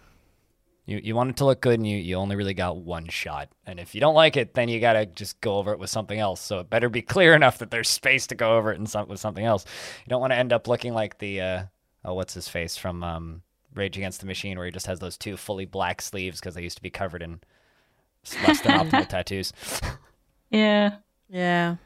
You 0.87 1.01
you 1.03 1.14
want 1.17 1.31
it 1.31 1.37
to 1.38 1.47
look 1.47 1.62
good, 1.62 1.81
and 1.81 1.87
you 1.87 1.97
you 1.97 2.17
only 2.17 2.37
really 2.37 2.53
got 2.53 2.77
one 2.77 3.09
shot. 3.09 3.49
And 3.67 3.81
if 3.81 3.95
you 3.95 4.01
don't 4.03 4.14
like 4.14 4.37
it, 4.37 4.53
then 4.53 4.69
you 4.69 4.81
gotta 4.81 5.07
just 5.07 5.40
go 5.40 5.57
over 5.57 5.73
it 5.73 5.79
with 5.79 5.88
something 5.88 6.19
else. 6.19 6.43
So 6.43 6.61
it 6.61 6.69
better 6.69 6.90
be 6.90 7.01
clear 7.14 7.35
enough 7.35 7.57
that 7.59 7.71
there's 7.71 7.88
space 7.88 8.27
to 8.27 8.35
go 8.35 8.57
over 8.59 8.71
it 8.71 8.79
in 8.79 8.85
some, 8.87 9.09
with 9.09 9.19
something 9.19 9.45
else. 9.47 9.64
You 10.05 10.11
don't 10.11 10.21
want 10.21 10.33
to 10.33 10.37
end 10.37 10.53
up 10.53 10.69
looking 10.69 10.93
like 10.93 11.19
the 11.19 11.40
uh, 11.40 11.62
oh 12.05 12.12
what's 12.12 12.35
his 12.35 12.49
face 12.49 12.77
from 12.77 13.03
um, 13.03 13.43
Rage 13.74 13.96
Against 13.96 14.20
the 14.20 14.26
Machine, 14.26 14.56
where 14.56 14.66
he 14.66 14.72
just 14.72 14.87
has 14.87 15.00
those 15.00 15.16
two 15.18 15.37
fully 15.37 15.64
black 15.66 16.00
sleeves 16.02 16.40
because 16.40 16.54
they 16.54 16.62
used 16.62 16.76
to 16.76 16.82
be 16.82 16.90
covered 16.90 17.22
in 17.22 17.40
less 18.46 18.60
than 18.60 18.78
optimal 18.78 19.08
tattoos. 19.08 19.52
Yeah. 20.50 20.96
Yeah. 21.28 21.76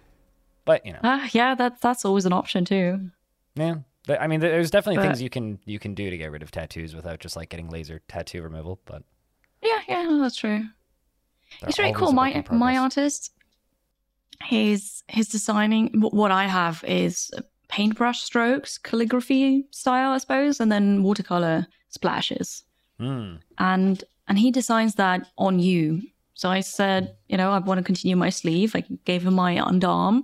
But 0.65 0.85
you 0.85 0.93
know, 0.93 1.01
Ah, 1.03 1.29
yeah, 1.33 1.55
that's 1.55 1.81
that's 1.81 2.05
always 2.05 2.27
an 2.27 2.33
option 2.33 2.65
too. 2.65 3.11
yeah. 3.55 3.77
Th- 4.07 4.19
I 4.21 4.27
mean, 4.27 4.41
there's 4.41 4.71
definitely 4.71 4.97
But- 4.97 5.03
things 5.07 5.23
you 5.23 5.31
can 5.31 5.59
you 5.65 5.79
can 5.79 5.95
do 5.95 6.11
to 6.11 6.17
get 6.19 6.31
rid 6.31 6.43
of 6.43 6.51
tattoos 6.51 6.95
without 6.95 7.21
just 7.21 7.37
like 7.37 7.49
getting 7.49 7.69
laser 7.71 8.01
tattoo 8.09 8.43
removal. 8.43 8.79
But 8.85 9.03
Yeah, 9.63 9.81
yeah, 9.89 10.03
no, 10.05 10.21
that's 10.21 10.37
true. 10.37 10.65
they're 11.61 11.69
it's 11.71 11.79
really 11.79 11.93
cool. 11.95 12.13
My 12.13 12.45
my 12.51 12.77
artist, 12.77 13.33
his 14.45 15.03
his 15.09 15.29
designing. 15.29 16.01
What 16.01 16.31
I 16.31 16.47
have 16.47 16.85
is 16.85 17.31
paintbrush 17.69 18.23
strokes, 18.23 18.79
calligraphy 18.79 19.67
style, 19.71 20.13
I 20.13 20.19
suppose, 20.19 20.61
and 20.61 20.71
then 20.73 21.03
watercolor 21.03 21.67
splashes. 21.99 22.65
Hmm. 23.01 23.37
and 23.59 24.03
and 24.27 24.39
he 24.39 24.51
designs 24.51 24.95
that 24.97 25.29
on 25.37 25.61
you. 25.61 26.03
So 26.35 26.51
I 26.51 26.61
said, 26.61 27.17
you 27.29 27.37
know, 27.37 27.53
I 27.53 27.59
want 27.59 27.79
to 27.79 27.85
continue 27.85 28.17
my 28.17 28.31
sleeve. 28.31 28.75
I 28.75 28.83
gave 29.05 29.23
him 29.27 29.35
my 29.35 29.57
underarm, 29.57 30.23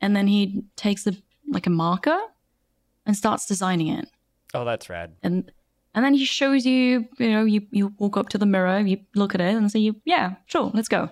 and 0.00 0.16
then 0.16 0.26
he 0.26 0.64
takes 0.76 1.06
a 1.06 1.12
like 1.56 1.66
a 1.66 1.70
marker 1.70 2.18
and 3.06 3.16
starts 3.16 3.46
designing 3.46 3.88
it. 3.88 4.08
Oh, 4.54 4.64
that's 4.64 4.88
rad. 4.88 5.12
And 5.22 5.52
and 5.94 6.04
then 6.04 6.14
he 6.14 6.24
shows 6.24 6.64
you, 6.64 7.06
you 7.18 7.30
know, 7.30 7.44
you 7.44 7.60
you 7.70 7.92
walk 7.98 8.16
up 8.16 8.28
to 8.30 8.38
the 8.38 8.46
mirror, 8.46 8.80
you 8.80 8.98
look 9.14 9.34
at 9.34 9.40
it, 9.40 9.54
and 9.54 9.70
say, 9.70 9.80
you, 9.80 9.96
yeah, 10.04 10.34
sure, 10.46 10.70
let's 10.74 10.88
go. 10.88 11.10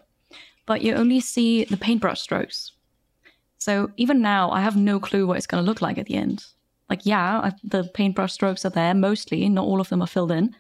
But 0.66 0.83
you 0.83 0.94
only 0.94 1.20
see 1.20 1.64
the 1.64 1.77
paintbrush 1.77 2.20
strokes. 2.20 2.72
So 3.59 3.90
even 3.96 4.20
now, 4.20 4.51
I 4.51 4.61
have 4.61 4.77
no 4.77 5.01
clue 5.01 5.27
what 5.27 5.37
it's 5.37 5.46
going 5.46 5.62
to 5.62 5.68
look 5.68 5.83
like 5.83 5.98
at 5.98 6.07
the 6.07 6.14
end. 6.14 6.44
Like, 6.90 7.05
yeah, 7.05 7.40
I, 7.40 7.53
the 7.64 7.85
paintbrush 7.94 8.33
strokes 8.33 8.64
are 8.64 8.70
there 8.70 8.94
mostly. 8.94 9.48
Not 9.48 9.64
all 9.66 9.81
of 9.81 9.88
them 9.90 10.01
are 10.03 10.07
filled 10.07 10.33
in, 10.33 10.55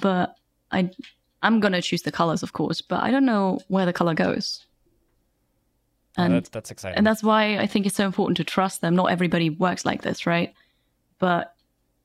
but 0.00 0.34
I, 0.72 0.90
I'm 1.42 1.60
going 1.60 1.72
to 1.72 1.82
choose 1.82 2.02
the 2.02 2.12
colors, 2.12 2.42
of 2.42 2.52
course. 2.54 2.80
But 2.80 3.02
I 3.02 3.10
don't 3.10 3.26
know 3.26 3.58
where 3.68 3.84
the 3.86 3.92
color 3.92 4.14
goes. 4.14 4.64
Oh, 6.18 6.22
And 6.24 6.34
that's 6.34 6.48
that's 6.48 6.70
exciting. 6.70 6.96
and 6.96 7.06
that's 7.06 7.22
why 7.22 7.58
I 7.58 7.66
think 7.66 7.84
it's 7.84 7.96
so 7.96 8.06
important 8.06 8.38
to 8.38 8.44
trust 8.44 8.80
them. 8.80 8.96
Not 8.96 9.10
everybody 9.10 9.50
works 9.50 9.84
like 9.84 10.00
this, 10.02 10.24
right? 10.26 10.54
But 11.18 11.54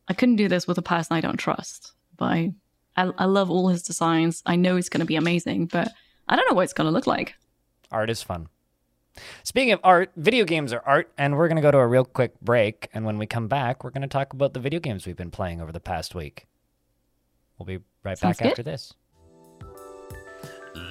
I 0.09 0.13
couldn't 0.13 0.35
do 0.35 0.49
this 0.49 0.67
with 0.67 0.77
a 0.77 0.81
person 0.81 1.15
I 1.15 1.21
don't 1.21 1.37
trust. 1.37 1.93
But 2.17 2.25
I, 2.25 2.53
I, 2.97 3.11
I 3.17 3.25
love 3.25 3.49
all 3.49 3.69
his 3.69 3.81
designs. 3.83 4.43
I 4.45 4.57
know 4.57 4.75
it's 4.75 4.89
going 4.89 4.99
to 4.99 5.05
be 5.05 5.15
amazing, 5.15 5.67
but 5.67 5.87
I 6.27 6.35
don't 6.35 6.49
know 6.49 6.55
what 6.55 6.63
it's 6.63 6.73
going 6.73 6.87
to 6.87 6.91
look 6.91 7.07
like. 7.07 7.35
Art 7.91 8.09
is 8.09 8.21
fun. 8.21 8.47
Speaking 9.43 9.73
of 9.73 9.79
art, 9.83 10.11
video 10.15 10.45
games 10.45 10.71
are 10.73 10.81
art, 10.85 11.11
and 11.17 11.35
we're 11.37 11.47
going 11.47 11.57
to 11.57 11.61
go 11.61 11.71
to 11.71 11.77
a 11.77 11.87
real 11.87 12.05
quick 12.05 12.39
break. 12.41 12.89
And 12.93 13.05
when 13.05 13.17
we 13.17 13.25
come 13.25 13.47
back, 13.47 13.83
we're 13.83 13.89
going 13.89 14.01
to 14.03 14.07
talk 14.07 14.33
about 14.33 14.53
the 14.53 14.59
video 14.59 14.79
games 14.79 15.05
we've 15.05 15.15
been 15.17 15.31
playing 15.31 15.61
over 15.61 15.71
the 15.71 15.79
past 15.79 16.15
week. 16.15 16.47
We'll 17.57 17.65
be 17.65 17.79
right 18.03 18.17
Sounds 18.17 18.37
back 18.37 18.43
good. 18.43 18.49
after 18.51 18.63
this. 18.63 18.93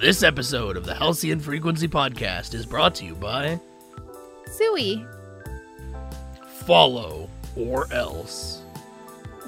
This 0.01 0.23
episode 0.23 0.77
of 0.77 0.85
the 0.85 0.95
Halcyon 0.95 1.41
Frequency 1.41 1.89
Podcast 1.89 2.55
is 2.55 2.67
brought 2.67 2.95
to 2.97 3.05
you 3.05 3.15
by 3.15 3.59
Suey, 4.53 5.05
Follow 6.65 7.29
or 7.57 7.93
Else. 7.93 8.63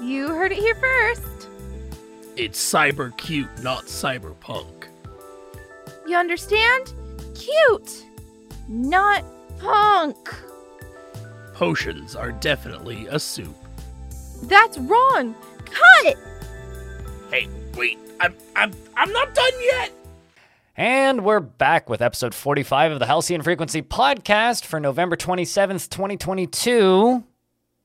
you 0.01 0.27
heard 0.27 0.51
it 0.51 0.57
here 0.57 0.75
first. 0.75 1.47
It's 2.35 2.59
cyber 2.73 3.15
cute, 3.17 3.47
not 3.61 3.85
cyberpunk. 3.85 4.85
You 6.07 6.17
understand? 6.17 6.93
Cute, 7.35 8.05
not 8.67 9.23
punk. 9.59 10.17
Potions 11.53 12.15
are 12.15 12.31
definitely 12.31 13.07
a 13.07 13.19
soup. 13.19 13.55
That's 14.43 14.77
wrong. 14.77 15.35
Cut. 15.65 16.15
Hey, 17.29 17.47
wait, 17.75 17.97
I'm 18.19 18.35
I'm 18.55 18.71
I'm 18.95 19.11
not 19.11 19.33
done 19.33 19.53
yet. 19.61 19.91
And 20.75 21.23
we're 21.23 21.39
back 21.39 21.87
with 21.87 22.01
episode 22.01 22.33
45 22.33 22.93
of 22.93 22.99
the 22.99 23.05
Halcyon 23.05 23.43
Frequency 23.43 23.83
podcast 23.83 24.65
for 24.65 24.79
November 24.79 25.15
27th, 25.15 25.87
2022. 25.89 26.79
We're 26.79 27.19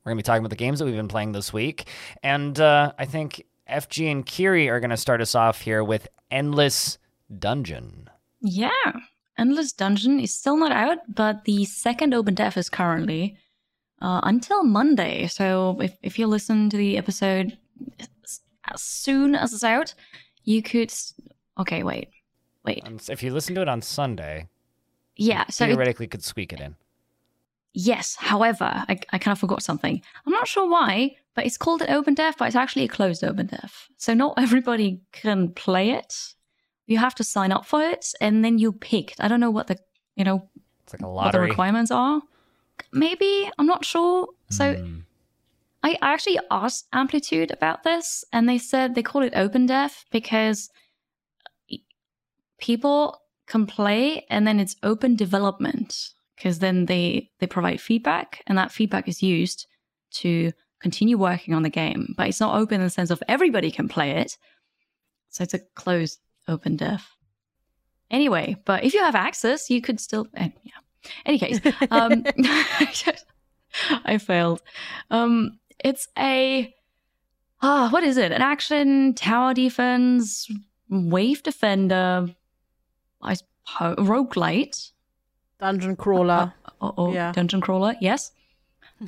going 0.04 0.16
to 0.16 0.16
be 0.16 0.22
talking 0.22 0.38
about 0.40 0.48
the 0.48 0.56
games 0.56 0.78
that 0.78 0.86
we've 0.86 0.96
been 0.96 1.06
playing 1.06 1.32
this 1.32 1.52
week. 1.52 1.86
And 2.22 2.58
uh, 2.58 2.92
I 2.98 3.04
think 3.04 3.44
FG 3.70 4.10
and 4.10 4.24
Kiri 4.24 4.70
are 4.70 4.80
going 4.80 4.88
to 4.88 4.96
start 4.96 5.20
us 5.20 5.34
off 5.34 5.60
here 5.60 5.84
with 5.84 6.08
Endless 6.30 6.96
Dungeon. 7.38 8.08
Yeah. 8.40 8.70
Endless 9.38 9.72
Dungeon 9.72 10.18
is 10.20 10.34
still 10.34 10.56
not 10.56 10.72
out, 10.72 10.98
but 11.08 11.44
the 11.44 11.64
second 11.64 12.12
open 12.14 12.34
dev 12.34 12.56
is 12.56 12.68
currently 12.68 13.36
uh, 14.02 14.20
until 14.24 14.64
Monday. 14.64 15.26
So 15.28 15.78
if, 15.80 15.96
if 16.02 16.18
you 16.18 16.26
listen 16.26 16.68
to 16.70 16.76
the 16.76 16.98
episode 16.98 17.56
as 18.70 18.82
soon 18.82 19.34
as 19.34 19.52
it's 19.52 19.64
out, 19.64 19.94
you 20.44 20.62
could. 20.62 20.92
Okay, 21.58 21.82
wait. 21.82 22.08
Wait. 22.64 22.82
Um, 22.84 22.98
If 23.08 23.22
you 23.22 23.32
listen 23.32 23.54
to 23.54 23.62
it 23.62 23.68
on 23.68 23.80
Sunday, 23.80 24.48
Yeah, 25.16 25.44
so 25.48 25.64
it, 25.64 25.68
theoretically 25.68 26.06
could 26.08 26.22
squeak 26.24 26.52
it 26.52 26.60
in. 26.60 26.74
yes. 27.72 28.16
However, 28.18 28.64
I, 28.88 28.98
I 29.12 29.18
kind 29.18 29.32
of 29.32 29.38
forgot 29.38 29.62
something. 29.62 30.02
I'm 30.26 30.32
not 30.32 30.48
sure 30.48 30.68
why, 30.68 31.16
but 31.34 31.46
it's 31.46 31.56
called 31.56 31.82
an 31.82 31.90
open 31.90 32.14
dev, 32.14 32.34
but 32.38 32.46
it's 32.48 32.56
actually 32.56 32.84
a 32.84 32.88
closed 32.88 33.22
open 33.24 33.46
dev. 33.46 33.88
So 33.96 34.14
not 34.14 34.34
everybody 34.38 35.00
can 35.12 35.50
play 35.52 35.90
it. 35.90 36.34
You 36.88 36.98
have 36.98 37.14
to 37.16 37.24
sign 37.24 37.52
up 37.52 37.64
for 37.66 37.82
it, 37.82 38.12
and 38.20 38.44
then 38.44 38.58
you 38.58 38.72
picked. 38.72 39.20
I 39.20 39.28
don't 39.28 39.40
know 39.40 39.50
what 39.52 39.68
the 39.68 39.78
you 40.16 40.24
know 40.24 40.48
It's 40.82 40.94
like 40.94 41.02
a 41.02 41.08
what 41.08 41.32
the 41.32 41.40
requirements 41.40 41.90
are. 41.90 42.20
Maybe 42.92 43.50
I'm 43.58 43.66
not 43.66 43.84
sure. 43.84 44.28
So 44.50 44.74
Hmm. 44.74 44.98
I 45.82 45.96
actually 46.02 46.40
asked 46.50 46.88
Amplitude 46.92 47.50
about 47.52 47.84
this, 47.84 48.24
and 48.32 48.48
they 48.48 48.58
said 48.58 48.94
they 48.94 49.02
call 49.02 49.22
it 49.22 49.32
open 49.36 49.66
dev 49.66 50.04
because 50.10 50.70
people 52.58 53.20
can 53.46 53.66
play, 53.66 54.24
and 54.30 54.46
then 54.46 54.58
it's 54.60 54.76
open 54.82 55.14
development 55.14 56.10
because 56.36 56.58
then 56.58 56.86
they 56.86 57.30
they 57.38 57.46
provide 57.46 57.80
feedback, 57.80 58.42
and 58.46 58.56
that 58.58 58.72
feedback 58.72 59.08
is 59.08 59.22
used 59.22 59.66
to 60.10 60.52
continue 60.80 61.18
working 61.18 61.54
on 61.54 61.62
the 61.62 61.70
game. 61.70 62.14
But 62.16 62.28
it's 62.28 62.40
not 62.40 62.58
open 62.58 62.76
in 62.76 62.86
the 62.86 62.90
sense 62.90 63.10
of 63.10 63.22
everybody 63.28 63.70
can 63.70 63.88
play 63.88 64.12
it, 64.12 64.38
so 65.28 65.44
it's 65.44 65.54
a 65.54 65.60
closed 65.74 66.18
open 66.48 66.76
dev. 66.76 67.06
Anyway, 68.10 68.56
but 68.64 68.84
if 68.84 68.94
you 68.94 69.00
have 69.00 69.14
access, 69.14 69.68
you 69.70 69.80
could 69.82 70.00
still. 70.00 70.26
eh, 70.34 70.48
yeah. 70.62 70.72
Any 71.26 71.38
case, 71.38 71.60
um, 71.90 72.24
I 74.04 74.18
failed. 74.18 74.62
Um, 75.10 75.58
it's 75.84 76.08
a 76.18 76.74
ah, 77.62 77.88
what 77.90 78.02
is 78.02 78.16
it? 78.16 78.32
An 78.32 78.42
action 78.42 79.14
tower 79.14 79.54
defense 79.54 80.50
wave 80.88 81.42
defender. 81.42 82.34
I 83.22 83.32
s- 83.32 83.42
ho- 83.64 83.94
roguelite. 83.96 84.90
Dungeon 85.60 85.96
crawler. 85.96 86.52
Oh, 86.80 86.94
oh 86.96 87.12
Yeah. 87.12 87.32
dungeon 87.32 87.60
crawler. 87.60 87.94
Yes. 88.00 88.32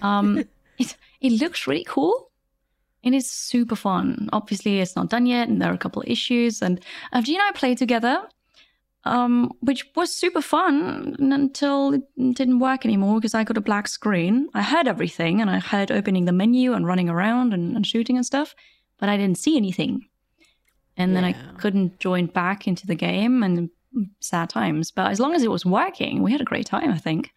Um, 0.02 0.38
it 0.78 0.96
it 1.20 1.32
looks 1.40 1.66
really 1.66 1.84
cool, 1.84 2.29
and 3.02 3.14
it's 3.14 3.30
super 3.30 3.76
fun. 3.76 4.28
Obviously, 4.32 4.80
it's 4.80 4.96
not 4.96 5.08
done 5.08 5.26
yet, 5.26 5.48
and 5.48 5.60
there 5.60 5.70
are 5.70 5.74
a 5.74 5.78
couple 5.78 6.02
of 6.02 6.08
issues. 6.08 6.62
And 6.62 6.80
Gina 7.22 7.42
and 7.42 7.48
I 7.48 7.58
played 7.58 7.78
together, 7.78 8.22
um, 9.04 9.52
which 9.60 9.86
was 9.96 10.12
super 10.12 10.42
fun 10.42 11.16
until 11.18 11.94
it 11.94 12.02
didn't 12.34 12.58
work 12.58 12.84
anymore 12.84 13.16
because 13.16 13.34
I 13.34 13.44
got 13.44 13.56
a 13.56 13.62
black 13.62 13.88
screen. 13.88 14.48
I 14.54 14.62
heard 14.62 14.86
everything, 14.86 15.40
and 15.40 15.50
I 15.50 15.58
heard 15.58 15.90
opening 15.90 16.26
the 16.26 16.32
menu 16.32 16.74
and 16.74 16.86
running 16.86 17.08
around 17.08 17.54
and, 17.54 17.74
and 17.76 17.86
shooting 17.86 18.16
and 18.16 18.26
stuff, 18.26 18.54
but 18.98 19.08
I 19.08 19.16
didn't 19.16 19.38
see 19.38 19.56
anything. 19.56 20.06
And 20.96 21.16
then 21.16 21.24
I 21.24 21.32
couldn't 21.56 21.98
join 21.98 22.26
back 22.26 22.68
into 22.68 22.86
the 22.86 22.94
game, 22.94 23.42
and 23.42 23.70
sad 24.20 24.50
times. 24.50 24.90
But 24.90 25.10
as 25.10 25.18
long 25.18 25.34
as 25.34 25.42
it 25.42 25.50
was 25.50 25.64
working, 25.64 26.22
we 26.22 26.32
had 26.32 26.42
a 26.42 26.44
great 26.44 26.66
time. 26.66 26.90
I 26.90 26.98
think. 26.98 27.32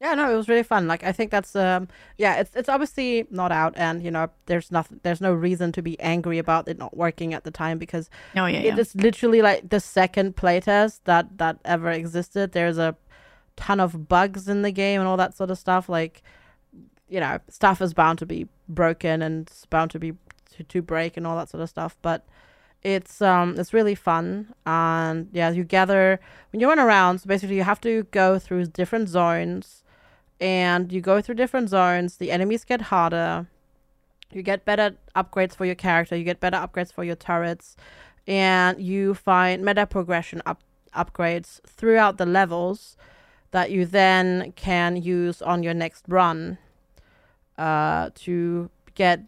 Yeah, 0.00 0.14
no, 0.14 0.32
it 0.32 0.36
was 0.36 0.48
really 0.48 0.62
fun. 0.62 0.86
Like 0.86 1.02
I 1.02 1.10
think 1.12 1.30
that's 1.30 1.56
um 1.56 1.88
yeah, 2.16 2.36
it's 2.36 2.54
it's 2.54 2.68
obviously 2.68 3.26
not 3.30 3.50
out 3.50 3.74
and 3.76 4.02
you 4.02 4.10
know, 4.10 4.30
there's 4.46 4.70
nothing 4.70 5.00
there's 5.02 5.20
no 5.20 5.32
reason 5.32 5.72
to 5.72 5.82
be 5.82 5.98
angry 6.00 6.38
about 6.38 6.68
it 6.68 6.78
not 6.78 6.96
working 6.96 7.34
at 7.34 7.44
the 7.44 7.50
time 7.50 7.78
because 7.78 8.08
Oh 8.36 8.46
yeah, 8.46 8.60
it 8.60 8.78
is 8.78 8.94
literally 8.94 9.42
like 9.42 9.68
the 9.68 9.80
second 9.80 10.36
playtest 10.36 11.00
that 11.04 11.38
that 11.38 11.58
ever 11.64 11.90
existed. 11.90 12.52
There's 12.52 12.78
a 12.78 12.96
ton 13.56 13.80
of 13.80 14.08
bugs 14.08 14.48
in 14.48 14.62
the 14.62 14.70
game 14.70 15.00
and 15.00 15.08
all 15.08 15.16
that 15.16 15.36
sort 15.36 15.50
of 15.50 15.58
stuff. 15.58 15.88
Like 15.88 16.22
you 17.08 17.18
know, 17.20 17.38
stuff 17.48 17.80
is 17.80 17.94
bound 17.94 18.18
to 18.20 18.26
be 18.26 18.46
broken 18.68 19.22
and 19.22 19.48
it's 19.48 19.64
bound 19.66 19.90
to 19.92 19.98
be 19.98 20.12
to, 20.56 20.62
to 20.62 20.82
break 20.82 21.16
and 21.16 21.26
all 21.26 21.36
that 21.36 21.48
sort 21.48 21.62
of 21.62 21.68
stuff. 21.70 21.96
But 22.02 22.24
it's 22.82 23.20
um 23.20 23.56
it's 23.58 23.74
really 23.74 23.96
fun 23.96 24.54
and 24.64 25.28
yeah, 25.32 25.50
you 25.50 25.64
gather 25.64 26.20
when 26.52 26.60
you 26.60 26.68
run 26.68 26.78
around. 26.78 27.18
So 27.18 27.26
basically, 27.26 27.56
you 27.56 27.64
have 27.64 27.80
to 27.80 28.04
go 28.12 28.38
through 28.38 28.66
different 28.66 29.08
zones, 29.08 29.82
and 30.40 30.92
you 30.92 31.00
go 31.00 31.20
through 31.20 31.36
different 31.36 31.68
zones. 31.68 32.16
The 32.16 32.30
enemies 32.30 32.64
get 32.64 32.82
harder. 32.82 33.46
You 34.32 34.42
get 34.42 34.64
better 34.64 34.96
upgrades 35.16 35.54
for 35.54 35.64
your 35.64 35.74
character. 35.74 36.16
You 36.16 36.24
get 36.24 36.40
better 36.40 36.56
upgrades 36.56 36.92
for 36.92 37.04
your 37.04 37.16
turrets, 37.16 37.76
and 38.26 38.80
you 38.80 39.14
find 39.14 39.64
meta 39.64 39.86
progression 39.86 40.42
up 40.46 40.60
upgrades 40.94 41.60
throughout 41.66 42.18
the 42.18 42.26
levels 42.26 42.96
that 43.50 43.70
you 43.70 43.86
then 43.86 44.52
can 44.56 44.96
use 44.96 45.40
on 45.42 45.62
your 45.62 45.74
next 45.74 46.04
run 46.08 46.58
uh, 47.56 48.10
to 48.14 48.70
get 48.94 49.22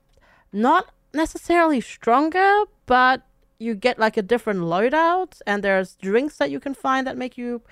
not 0.52 0.92
necessarily 1.14 1.80
stronger, 1.80 2.64
but 2.86 3.22
you 3.58 3.74
get 3.74 3.98
like 3.98 4.16
a 4.16 4.22
different 4.22 4.60
loadout, 4.60 5.40
and 5.46 5.62
there's 5.62 5.94
drinks 5.96 6.36
that 6.36 6.50
you 6.50 6.60
can 6.60 6.74
find 6.74 7.06
that 7.06 7.16
make 7.16 7.36
you 7.36 7.62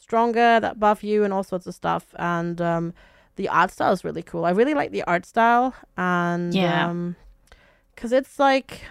stronger, 0.00 0.60
that 0.60 0.78
buff 0.80 1.02
you, 1.04 1.24
and 1.24 1.32
all 1.32 1.42
sorts 1.44 1.66
of 1.66 1.74
stuff. 1.74 2.06
And 2.18 2.60
um, 2.60 2.94
the 3.36 3.48
art 3.48 3.70
style 3.70 3.92
is 3.92 4.04
really 4.04 4.22
cool. 4.22 4.44
I 4.44 4.50
really 4.50 4.74
like 4.74 4.90
the 4.92 5.02
art 5.04 5.26
style, 5.26 5.74
and 5.96 6.54
Yeah. 6.54 6.88
um, 6.88 7.16
because 7.94 8.12
it's 8.12 8.38
like 8.38 8.82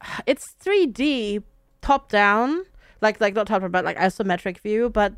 it's 0.26 0.54
3D 0.64 1.42
top 1.82 2.10
down, 2.10 2.64
like 3.00 3.20
like 3.20 3.34
not 3.34 3.46
top 3.46 3.60
down, 3.62 3.70
but 3.70 3.84
like 3.84 3.96
isometric 3.98 4.58
view. 4.58 4.88
But 4.90 5.14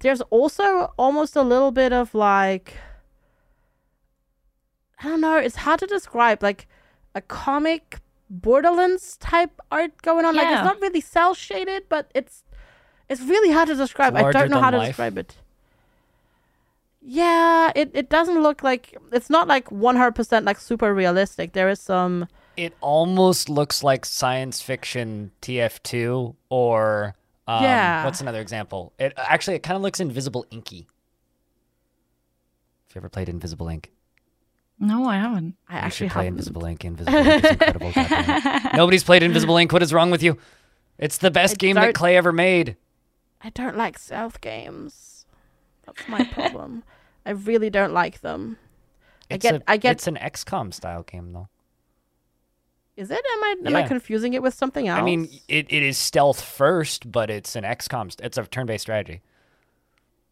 there's 0.00 0.20
also 0.22 0.92
almost 0.96 1.36
a 1.36 1.42
little 1.42 1.70
bit 1.72 1.92
of 1.92 2.14
like 2.14 2.74
I 5.02 5.04
don't 5.08 5.20
know. 5.20 5.36
It's 5.36 5.56
hard 5.56 5.80
to 5.80 5.86
describe. 5.86 6.42
Like 6.42 6.68
a 7.14 7.20
comic 7.20 8.00
Borderlands 8.28 9.16
type 9.16 9.60
art 9.72 10.00
going 10.02 10.24
on. 10.24 10.36
Like 10.36 10.46
it's 10.48 10.64
not 10.64 10.80
really 10.80 11.00
cell 11.00 11.34
shaded, 11.34 11.84
but 11.88 12.10
it's 12.14 12.44
it's 13.10 13.20
really 13.20 13.52
hard 13.52 13.68
to 13.68 13.74
describe. 13.74 14.16
I 14.16 14.30
don't 14.32 14.50
know 14.50 14.60
how 14.60 14.70
to 14.70 14.78
life. 14.78 14.88
describe 14.90 15.18
it. 15.18 15.34
Yeah, 17.02 17.72
it, 17.74 17.90
it 17.94 18.08
doesn't 18.10 18.42
look 18.42 18.62
like 18.62 18.96
it's 19.12 19.30
not 19.30 19.48
like 19.48 19.68
100% 19.70 20.44
like 20.44 20.58
super 20.60 20.94
realistic. 20.94 21.52
There 21.54 21.68
is 21.70 21.80
some 21.80 22.28
It 22.56 22.74
almost 22.80 23.48
looks 23.48 23.82
like 23.82 24.04
science 24.04 24.60
fiction 24.60 25.30
TF2 25.40 26.34
or 26.50 27.14
um, 27.48 27.62
Yeah. 27.64 28.04
what's 28.04 28.20
another 28.20 28.40
example? 28.40 28.92
It 28.98 29.14
actually 29.16 29.56
it 29.56 29.62
kind 29.62 29.76
of 29.76 29.82
looks 29.82 29.98
Invisible 29.98 30.44
Inky. 30.50 30.86
Have 32.88 32.94
you 32.96 33.00
ever 33.00 33.08
played 33.08 33.28
Invisible 33.28 33.66
Inc? 33.66 33.86
No, 34.78 35.06
I 35.06 35.16
haven't. 35.16 35.56
I 35.68 35.74
You 35.74 35.78
actually 35.80 36.08
should 36.08 36.12
play 36.12 36.24
haven't. 36.24 36.38
Invisible 36.38 36.62
Inc. 36.62 36.84
Invisible 36.84 37.18
Inc 37.18 37.44
is 37.44 37.50
incredible. 37.50 38.70
Nobody's 38.76 39.04
played 39.04 39.22
Invisible 39.22 39.54
Inc. 39.54 39.72
What 39.72 39.82
is 39.82 39.92
wrong 39.94 40.10
with 40.10 40.22
you? 40.22 40.36
It's 40.98 41.18
the 41.18 41.30
best 41.30 41.54
I 41.54 41.56
game 41.56 41.76
that 41.76 41.84
don't- 41.84 41.96
Klei 41.96 42.14
ever 42.14 42.32
made. 42.32 42.76
I 43.42 43.50
don't 43.50 43.76
like 43.76 43.98
stealth 43.98 44.40
games. 44.40 45.26
That's 45.86 46.06
my 46.08 46.22
problem. 46.22 46.84
I 47.26 47.30
really 47.30 47.70
don't 47.70 47.92
like 47.92 48.20
them. 48.20 48.58
I 49.30 49.36
It's 49.36 49.42
get 49.42 49.54
a, 49.56 49.62
I 49.66 49.76
get 49.76 49.96
it's 49.96 50.06
an 50.06 50.16
XCOM 50.16 50.72
style 50.74 51.02
game 51.02 51.32
though. 51.32 51.48
Is 52.96 53.10
it? 53.10 53.24
Am 53.34 53.44
I 53.44 53.54
am 53.66 53.76
I 53.76 53.82
confusing 53.82 54.34
it 54.34 54.42
with 54.42 54.54
something 54.54 54.86
else? 54.88 54.98
I 54.98 55.02
mean, 55.02 55.28
it, 55.48 55.66
it 55.70 55.82
is 55.82 55.96
stealth 55.98 56.40
first, 56.42 57.10
but 57.10 57.30
it's 57.30 57.56
an 57.56 57.64
XCOM. 57.64 58.14
It's 58.22 58.36
a 58.38 58.44
turn-based 58.46 58.82
strategy. 58.82 59.22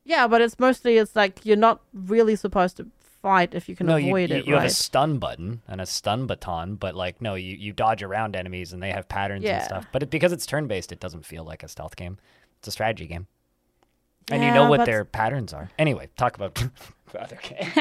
yeah, 0.04 0.26
but 0.26 0.40
it's 0.40 0.58
mostly 0.58 0.96
it's 0.96 1.14
like 1.16 1.44
you're 1.44 1.56
not 1.56 1.80
really 1.92 2.36
supposed 2.36 2.76
to 2.78 2.86
fight 3.22 3.54
if 3.54 3.68
you 3.68 3.76
can 3.76 3.86
no, 3.86 3.96
avoid 3.96 4.32
you, 4.32 4.36
it, 4.36 4.46
you 4.46 4.54
have 4.54 4.64
a 4.64 4.70
stun 4.70 5.18
button 5.18 5.62
and 5.68 5.80
a 5.80 5.86
stun 5.86 6.26
baton, 6.26 6.76
but 6.76 6.94
like 6.94 7.20
no, 7.20 7.34
you, 7.34 7.56
you 7.56 7.72
dodge 7.72 8.02
around 8.02 8.36
enemies 8.36 8.72
and 8.72 8.82
they 8.82 8.90
have 8.92 9.08
patterns 9.08 9.50
and 9.50 9.62
stuff. 9.62 9.86
But 9.92 10.02
it, 10.04 10.10
because 10.10 10.32
it's 10.32 10.46
turn-based, 10.46 10.92
it 10.92 11.00
doesn't 11.00 11.26
feel 11.26 11.44
like 11.44 11.62
a 11.62 11.68
stealth 11.68 11.96
game. 11.96 12.18
It's 12.58 12.68
a 12.68 12.70
strategy 12.70 13.06
game, 13.06 13.26
and 14.30 14.42
you 14.42 14.50
know 14.52 14.68
what 14.68 14.78
but- 14.78 14.86
their 14.86 15.04
patterns 15.04 15.52
are. 15.52 15.70
Anyway, 15.78 16.08
talk 16.16 16.36
about 16.36 16.62
other 17.18 17.38
games. 17.42 17.72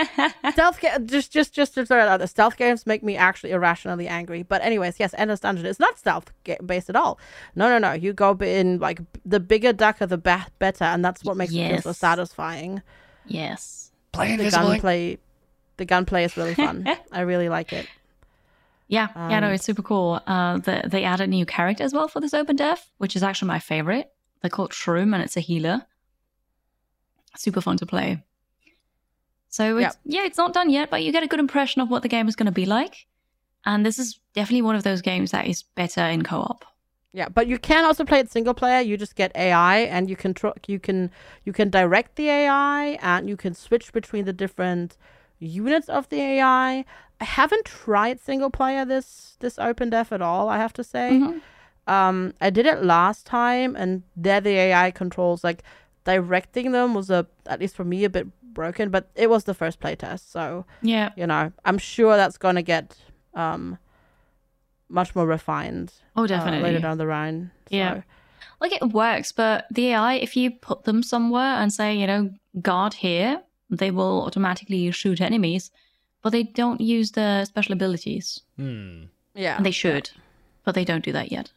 stealth 0.54 0.80
ga- 0.80 1.00
just 1.00 1.32
just 1.32 1.54
just 1.54 1.74
to 1.74 1.86
throw 1.86 2.00
it 2.00 2.08
out 2.08 2.18
there, 2.18 2.28
stealth 2.28 2.58
games 2.58 2.86
make 2.86 3.04
me 3.04 3.16
actually 3.18 3.52
irrationally 3.52 4.08
angry. 4.08 4.44
But 4.44 4.62
anyways, 4.62 5.00
yes, 5.00 5.14
Endless 5.18 5.40
Dungeon 5.42 5.66
is 5.66 5.80
not 5.80 5.98
stealth 5.98 6.32
ga- 6.44 6.58
based 6.66 6.90
at 6.90 6.96
all. 6.96 7.20
No, 7.56 7.68
no, 7.70 7.78
no. 7.80 7.94
You 7.94 8.14
go 8.14 8.32
in 8.40 8.80
like 8.80 9.02
the 9.26 9.40
bigger 9.40 9.74
ducker, 9.74 10.06
the 10.06 10.18
ba- 10.18 10.48
better, 10.60 10.86
and 10.86 11.04
that's 11.04 11.24
what 11.24 11.38
makes 11.38 11.54
it 11.54 11.84
so 11.84 11.92
satisfying. 11.92 12.82
Yes. 13.26 13.92
Play 14.14 14.28
The 14.28 14.34
Invisible 14.44 14.66
Inc. 14.66 14.72
gunplay, 14.74 15.18
the 15.78 15.86
gunplay 15.86 16.24
is 16.24 16.38
really 16.38 16.54
fun. 16.56 16.88
I 17.12 17.22
really 17.22 17.50
like 17.50 17.74
it. 17.74 17.88
Yeah, 18.88 19.10
yeah, 19.16 19.42
no, 19.42 19.48
Um, 19.48 19.54
it's 19.54 19.66
super 19.66 19.82
cool. 19.82 20.22
Uh, 20.26 20.60
the, 20.60 20.84
they 20.88 21.04
added 21.04 21.26
a 21.26 21.28
new 21.28 21.46
character 21.46 21.84
as 21.84 21.94
well 21.94 22.08
for 22.08 22.22
this 22.22 22.34
open 22.34 22.56
dev, 22.56 22.80
which 23.00 23.18
is 23.18 23.22
actually 23.24 23.50
my 23.50 23.60
favorite. 23.60 24.10
They're 24.42 24.50
called 24.50 24.72
Shroom, 24.72 25.14
and 25.14 25.24
it's 25.24 25.38
a 25.38 25.42
healer. 25.42 25.86
Super 27.36 27.62
fun 27.62 27.78
to 27.78 27.86
play. 27.86 28.24
So 29.50 29.78
it's, 29.78 29.98
yeah, 30.06 30.26
it's 30.26 30.38
not 30.38 30.54
done 30.54 30.70
yet, 30.70 30.90
but 30.90 31.04
you 31.04 31.12
get 31.12 31.24
a 31.24 31.28
good 31.28 31.40
impression 31.40 31.82
of 31.82 31.90
what 31.90 32.02
the 32.04 32.10
game 32.10 32.28
is 32.28 32.36
going 32.36 32.48
to 32.48 32.52
be 32.52 32.66
like. 32.66 33.08
And 33.66 33.86
this 33.86 33.98
is 34.00 34.20
definitely 34.34 34.62
one 34.62 34.76
of 34.76 34.84
those 34.84 35.02
games 35.02 35.32
that 35.32 35.48
is 35.48 35.64
better 35.64 36.02
in 36.02 36.24
co-op. 36.24 36.66
Yeah, 37.14 37.30
but 37.30 37.48
you 37.48 37.58
can 37.58 37.84
also 37.86 38.04
play 38.06 38.20
it 38.20 38.30
single 38.30 38.54
player. 38.54 38.82
You 38.82 38.98
just 38.98 39.16
get 39.16 39.32
AI, 39.36 39.80
and 39.80 40.10
you 40.10 40.16
can 40.16 40.34
tr- 40.34 40.58
you 40.68 40.80
can 40.80 41.10
you 41.46 41.54
can 41.54 41.70
direct 41.70 42.16
the 42.16 42.30
AI, 42.30 42.98
and 43.02 43.28
you 43.30 43.38
can 43.38 43.54
switch 43.56 43.92
between 43.92 44.26
the 44.26 44.34
different 44.34 44.98
units 45.40 45.90
of 45.90 46.10
the 46.10 46.22
AI. 46.22 46.86
I 47.20 47.24
haven't 47.24 47.66
tried 47.66 48.20
single 48.20 48.52
player 48.52 48.86
this 48.86 49.38
this 49.40 49.58
open 49.58 49.90
dev 49.90 50.12
at 50.12 50.22
all. 50.22 50.50
I 50.50 50.58
have 50.58 50.74
to 50.74 50.84
say. 50.84 51.12
Mhm. 51.14 51.42
Um, 51.88 52.34
I 52.42 52.50
did 52.50 52.66
it 52.66 52.84
last 52.84 53.26
time, 53.26 53.76
and 53.76 54.04
there 54.16 54.42
the 54.42 54.52
AI 54.52 54.92
controls 54.92 55.44
like 55.44 55.64
directing 56.04 56.72
them 56.72 56.94
was 56.94 57.10
a 57.10 57.28
at 57.48 57.60
least 57.60 57.76
for 57.76 57.84
me 57.84 58.04
a 58.04 58.10
bit 58.10 58.28
broken. 58.54 58.90
But 58.90 59.10
it 59.16 59.30
was 59.30 59.46
the 59.46 59.54
first 59.54 59.80
playtest, 59.80 60.30
so 60.30 60.66
Yeah, 60.82 61.12
you 61.16 61.26
know 61.26 61.52
I'm 61.66 61.78
sure 61.78 62.18
that's 62.18 62.38
gonna 62.38 62.62
get 62.62 62.96
um 63.34 63.78
much 64.90 65.16
more 65.16 65.26
refined 65.26 65.94
oh, 66.16 66.24
uh, 66.24 66.28
definitely. 66.28 66.62
later 66.64 66.80
down 66.80 66.98
the 66.98 67.06
line. 67.06 67.52
Yeah. 67.70 67.96
So, 67.96 68.04
like 68.60 68.72
it 68.72 68.94
works, 68.94 69.32
but 69.32 69.66
the 69.70 69.90
AI, 69.90 70.16
if 70.16 70.36
you 70.36 70.52
put 70.52 70.84
them 70.84 71.04
somewhere 71.04 71.56
and 71.62 71.72
say, 71.72 71.96
you 71.96 72.08
know, 72.08 72.32
guard 72.62 72.96
here, 72.96 73.42
they 73.70 73.92
will 73.92 74.24
automatically 74.24 74.90
shoot 74.92 75.22
enemies, 75.22 75.72
but 76.22 76.32
they 76.32 76.44
don't 76.44 76.82
use 76.82 77.12
the 77.12 77.46
special 77.46 77.74
abilities. 77.74 78.42
Hmm. 78.58 79.04
yeah. 79.36 79.58
And 79.58 79.66
they 79.66 79.72
should, 79.72 80.10
but 80.64 80.74
they 80.74 80.86
don't 80.86 81.04
do 81.04 81.12
that 81.12 81.32
yet. 81.32 81.52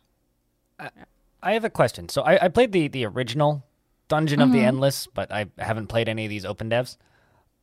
I 1.43 1.53
have 1.55 1.64
a 1.64 1.71
question. 1.71 2.09
So 2.09 2.23
I, 2.23 2.45
I 2.45 2.49
played 2.49 2.72
the 2.72 2.89
the 2.89 3.05
original 3.07 3.64
Dungeon 4.09 4.41
of 4.41 4.53
the 4.53 4.59
Mhm. 4.59 4.66
Endless, 4.66 5.07
but 5.07 5.31
I 5.33 5.47
haven't 5.59 5.87
played 5.87 6.09
any 6.09 6.24
of 6.24 6.31
these 6.31 6.45
open 6.45 6.68
devs 6.68 6.97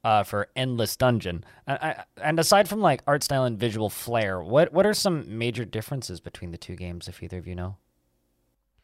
uh, 0.03 0.24
for 0.24 0.47
Endless 0.55 0.95
Dungeon. 0.95 1.43
And, 1.68 1.78
I, 1.82 2.03
and 2.22 2.39
aside 2.39 2.70
from 2.70 2.80
like 2.82 3.01
art 3.05 3.24
style 3.24 3.43
and 3.43 3.59
visual 3.59 3.89
flair, 3.89 4.41
what 4.41 4.72
what 4.72 4.86
are 4.86 4.93
some 4.93 5.38
major 5.38 5.65
differences 5.65 6.20
between 6.20 6.51
the 6.51 6.57
two 6.57 6.76
games, 6.76 7.07
if 7.07 7.22
either 7.22 7.38
of 7.38 7.47
you 7.47 7.55
know? 7.55 7.76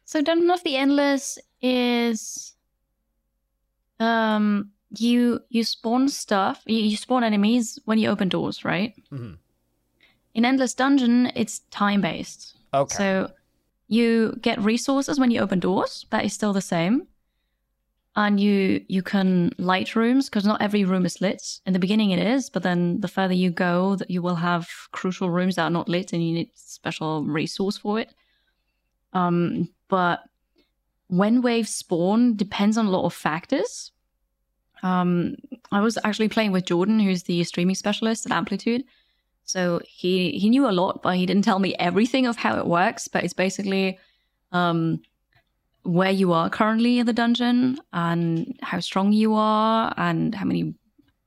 So 0.04 0.20
Dungeon 0.22 0.50
of 0.50 0.62
the 0.62 0.76
Endless 0.76 1.38
is 1.62 2.54
um 4.00 4.70
you 4.96 5.40
you 5.48 5.64
spawn 5.64 6.08
stuff, 6.08 6.62
you, 6.66 6.76
you 6.78 6.96
spawn 6.96 7.24
enemies 7.24 7.78
when 7.84 7.98
you 7.98 8.08
open 8.10 8.28
doors, 8.28 8.64
right? 8.64 8.94
Mhm. 9.10 9.38
In 10.34 10.44
Endless 10.44 10.74
Dungeon, 10.74 11.32
it's 11.34 11.60
time 11.70 12.00
based. 12.00 12.56
Okay. 12.72 12.94
So 12.96 13.30
You 13.88 14.36
get 14.40 14.60
resources 14.60 15.20
when 15.20 15.30
you 15.30 15.40
open 15.40 15.60
doors. 15.60 16.06
That 16.10 16.24
is 16.24 16.32
still 16.32 16.52
the 16.52 16.60
same. 16.60 17.06
And 18.16 18.38
you 18.38 18.84
you 18.88 19.02
can 19.02 19.50
light 19.58 19.96
rooms 19.96 20.28
because 20.28 20.46
not 20.46 20.62
every 20.62 20.84
room 20.84 21.04
is 21.04 21.20
lit. 21.20 21.42
In 21.66 21.72
the 21.72 21.80
beginning, 21.80 22.12
it 22.12 22.24
is, 22.24 22.48
but 22.48 22.62
then 22.62 23.00
the 23.00 23.08
further 23.08 23.34
you 23.34 23.50
go, 23.50 23.96
that 23.96 24.10
you 24.10 24.22
will 24.22 24.36
have 24.36 24.68
crucial 24.92 25.30
rooms 25.30 25.56
that 25.56 25.64
are 25.64 25.70
not 25.70 25.88
lit, 25.88 26.12
and 26.12 26.26
you 26.26 26.32
need 26.32 26.50
special 26.54 27.24
resource 27.24 27.76
for 27.76 27.98
it. 27.98 28.14
Um, 29.12 29.68
but 29.88 30.20
when 31.08 31.42
waves 31.42 31.74
spawn 31.74 32.36
depends 32.36 32.78
on 32.78 32.86
a 32.86 32.90
lot 32.90 33.04
of 33.04 33.14
factors. 33.14 33.90
Um, 34.82 35.36
I 35.72 35.80
was 35.80 35.98
actually 36.04 36.28
playing 36.28 36.52
with 36.52 36.66
Jordan, 36.66 37.00
who's 37.00 37.22
the 37.22 37.42
streaming 37.44 37.74
specialist 37.74 38.26
at 38.26 38.32
Amplitude. 38.32 38.84
So 39.44 39.80
he 39.84 40.32
he 40.32 40.48
knew 40.48 40.68
a 40.68 40.72
lot, 40.72 41.02
but 41.02 41.16
he 41.16 41.26
didn't 41.26 41.44
tell 41.44 41.58
me 41.58 41.74
everything 41.78 42.26
of 42.26 42.36
how 42.36 42.58
it 42.58 42.66
works. 42.66 43.08
But 43.08 43.24
it's 43.24 43.34
basically 43.34 43.98
um, 44.52 45.02
where 45.82 46.10
you 46.10 46.32
are 46.32 46.48
currently 46.48 46.98
in 46.98 47.06
the 47.06 47.12
dungeon 47.12 47.78
and 47.92 48.58
how 48.62 48.80
strong 48.80 49.12
you 49.12 49.34
are 49.34 49.92
and 49.96 50.34
how 50.34 50.46
many 50.46 50.74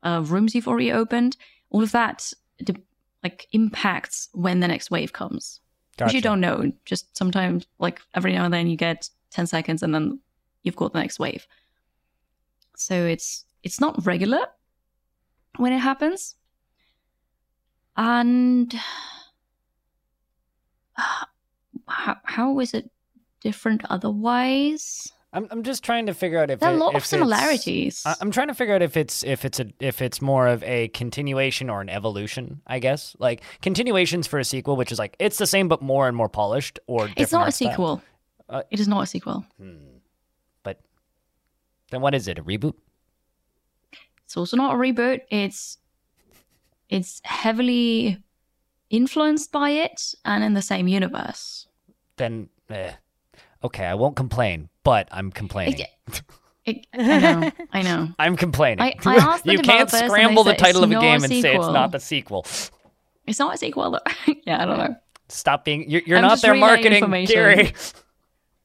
uh, 0.03 0.23
rooms 0.25 0.55
you've 0.55 0.67
already 0.67 0.91
opened. 0.91 1.37
All 1.69 1.83
of 1.83 1.91
that 1.91 2.33
like 3.23 3.47
impacts 3.51 4.29
when 4.33 4.59
the 4.59 4.67
next 4.67 4.91
wave 4.91 5.13
comes. 5.13 5.59
Which 5.99 6.13
you 6.13 6.21
don't 6.21 6.41
know. 6.41 6.71
Just 6.85 7.17
sometimes, 7.17 7.65
like 7.79 8.01
every 8.13 8.33
now 8.33 8.45
and 8.45 8.53
then, 8.53 8.67
you 8.67 8.77
get 8.77 9.09
ten 9.31 9.47
seconds, 9.47 9.81
and 9.81 9.93
then 9.93 10.19
you've 10.63 10.75
got 10.75 10.93
the 10.93 10.99
next 10.99 11.19
wave. 11.19 11.47
So 12.75 13.05
it's 13.05 13.45
it's 13.63 13.81
not 13.81 14.05
regular 14.05 14.45
when 15.57 15.73
it 15.73 15.79
happens, 15.79 16.35
and 17.97 18.73
how, 21.87 22.17
how 22.23 22.59
is 22.59 22.73
it 22.73 22.89
different 23.41 23.83
otherwise? 23.89 25.11
I'm 25.33 25.47
I'm 25.51 25.63
just 25.63 25.83
trying 25.83 26.05
to 26.05 26.13
figure 26.13 26.39
out 26.39 26.49
if 26.49 26.59
There 26.59 26.69
are 26.69 26.73
a 26.75 26.77
lot 26.77 26.95
of 26.95 27.05
similarities. 27.05 28.01
I'm 28.21 28.31
trying 28.31 28.47
to 28.47 28.53
figure 28.53 28.73
out 28.73 28.81
if 28.81 28.95
it's 28.95 29.23
if 29.23 29.43
it's 29.43 29.59
a 29.59 29.67
if 29.79 30.01
it's 30.01 30.21
more 30.21 30.47
of 30.47 30.63
a 30.63 30.87
continuation 30.89 31.69
or 31.69 31.81
an 31.81 31.89
evolution. 31.89 32.61
I 32.65 32.79
guess 32.79 33.15
like 33.19 33.41
continuations 33.61 34.25
for 34.25 34.39
a 34.39 34.45
sequel, 34.45 34.77
which 34.77 34.91
is 34.91 34.99
like 34.99 35.15
it's 35.19 35.37
the 35.37 35.45
same 35.45 35.67
but 35.67 35.81
more 35.81 36.07
and 36.07 36.15
more 36.15 36.29
polished. 36.29 36.79
Or 36.87 37.09
it's 37.17 37.33
not 37.33 37.49
a 37.49 37.51
style. 37.51 37.71
sequel. 37.71 38.01
Uh, 38.49 38.63
it 38.71 38.79
is 38.79 38.87
not 38.87 39.03
a 39.03 39.05
sequel. 39.05 39.45
But 40.63 40.79
then 41.91 41.99
what 41.99 42.15
is 42.15 42.29
it? 42.29 42.39
A 42.39 42.43
reboot? 42.43 42.75
It's 44.23 44.37
also 44.37 44.55
not 44.55 44.75
a 44.75 44.77
reboot. 44.77 45.21
It's 45.29 45.77
it's 46.89 47.21
heavily 47.23 48.21
influenced 48.89 49.51
by 49.51 49.71
it 49.71 50.15
and 50.25 50.43
in 50.43 50.53
the 50.53 50.61
same 50.61 50.87
universe. 50.87 51.67
Then 52.17 52.49
eh. 52.69 52.93
okay, 53.63 53.85
I 53.85 53.93
won't 53.95 54.15
complain, 54.15 54.69
but 54.83 55.07
I'm 55.11 55.31
complaining. 55.31 55.79
It- 55.79 56.21
It, 56.65 56.85
I 56.93 57.19
know, 57.19 57.51
I 57.71 57.81
know. 57.81 58.09
I'm 58.19 58.35
complaining. 58.35 58.81
I- 58.81 58.95
I 59.05 59.15
asked 59.15 59.45
the 59.45 59.51
you 59.53 59.59
can't 59.59 59.89
scramble 59.89 60.43
the 60.43 60.53
title 60.53 60.83
of 60.83 60.91
a 60.91 60.99
game 60.99 61.21
a 61.21 61.23
and 61.23 61.33
say 61.33 61.55
it's 61.55 61.65
not 61.67 61.93
the 61.93 61.99
sequel. 61.99 62.45
It's 63.25 63.39
not 63.39 63.55
a 63.55 63.57
sequel. 63.57 63.91
Though. 63.91 64.33
yeah, 64.45 64.61
I 64.61 64.65
don't 64.65 64.77
know. 64.77 64.95
Stop 65.29 65.63
being. 65.63 65.89
You're, 65.89 66.01
you're 66.05 66.21
not 66.21 66.41
their 66.41 66.55
marketing. 66.55 67.09
Gary. 67.25 67.73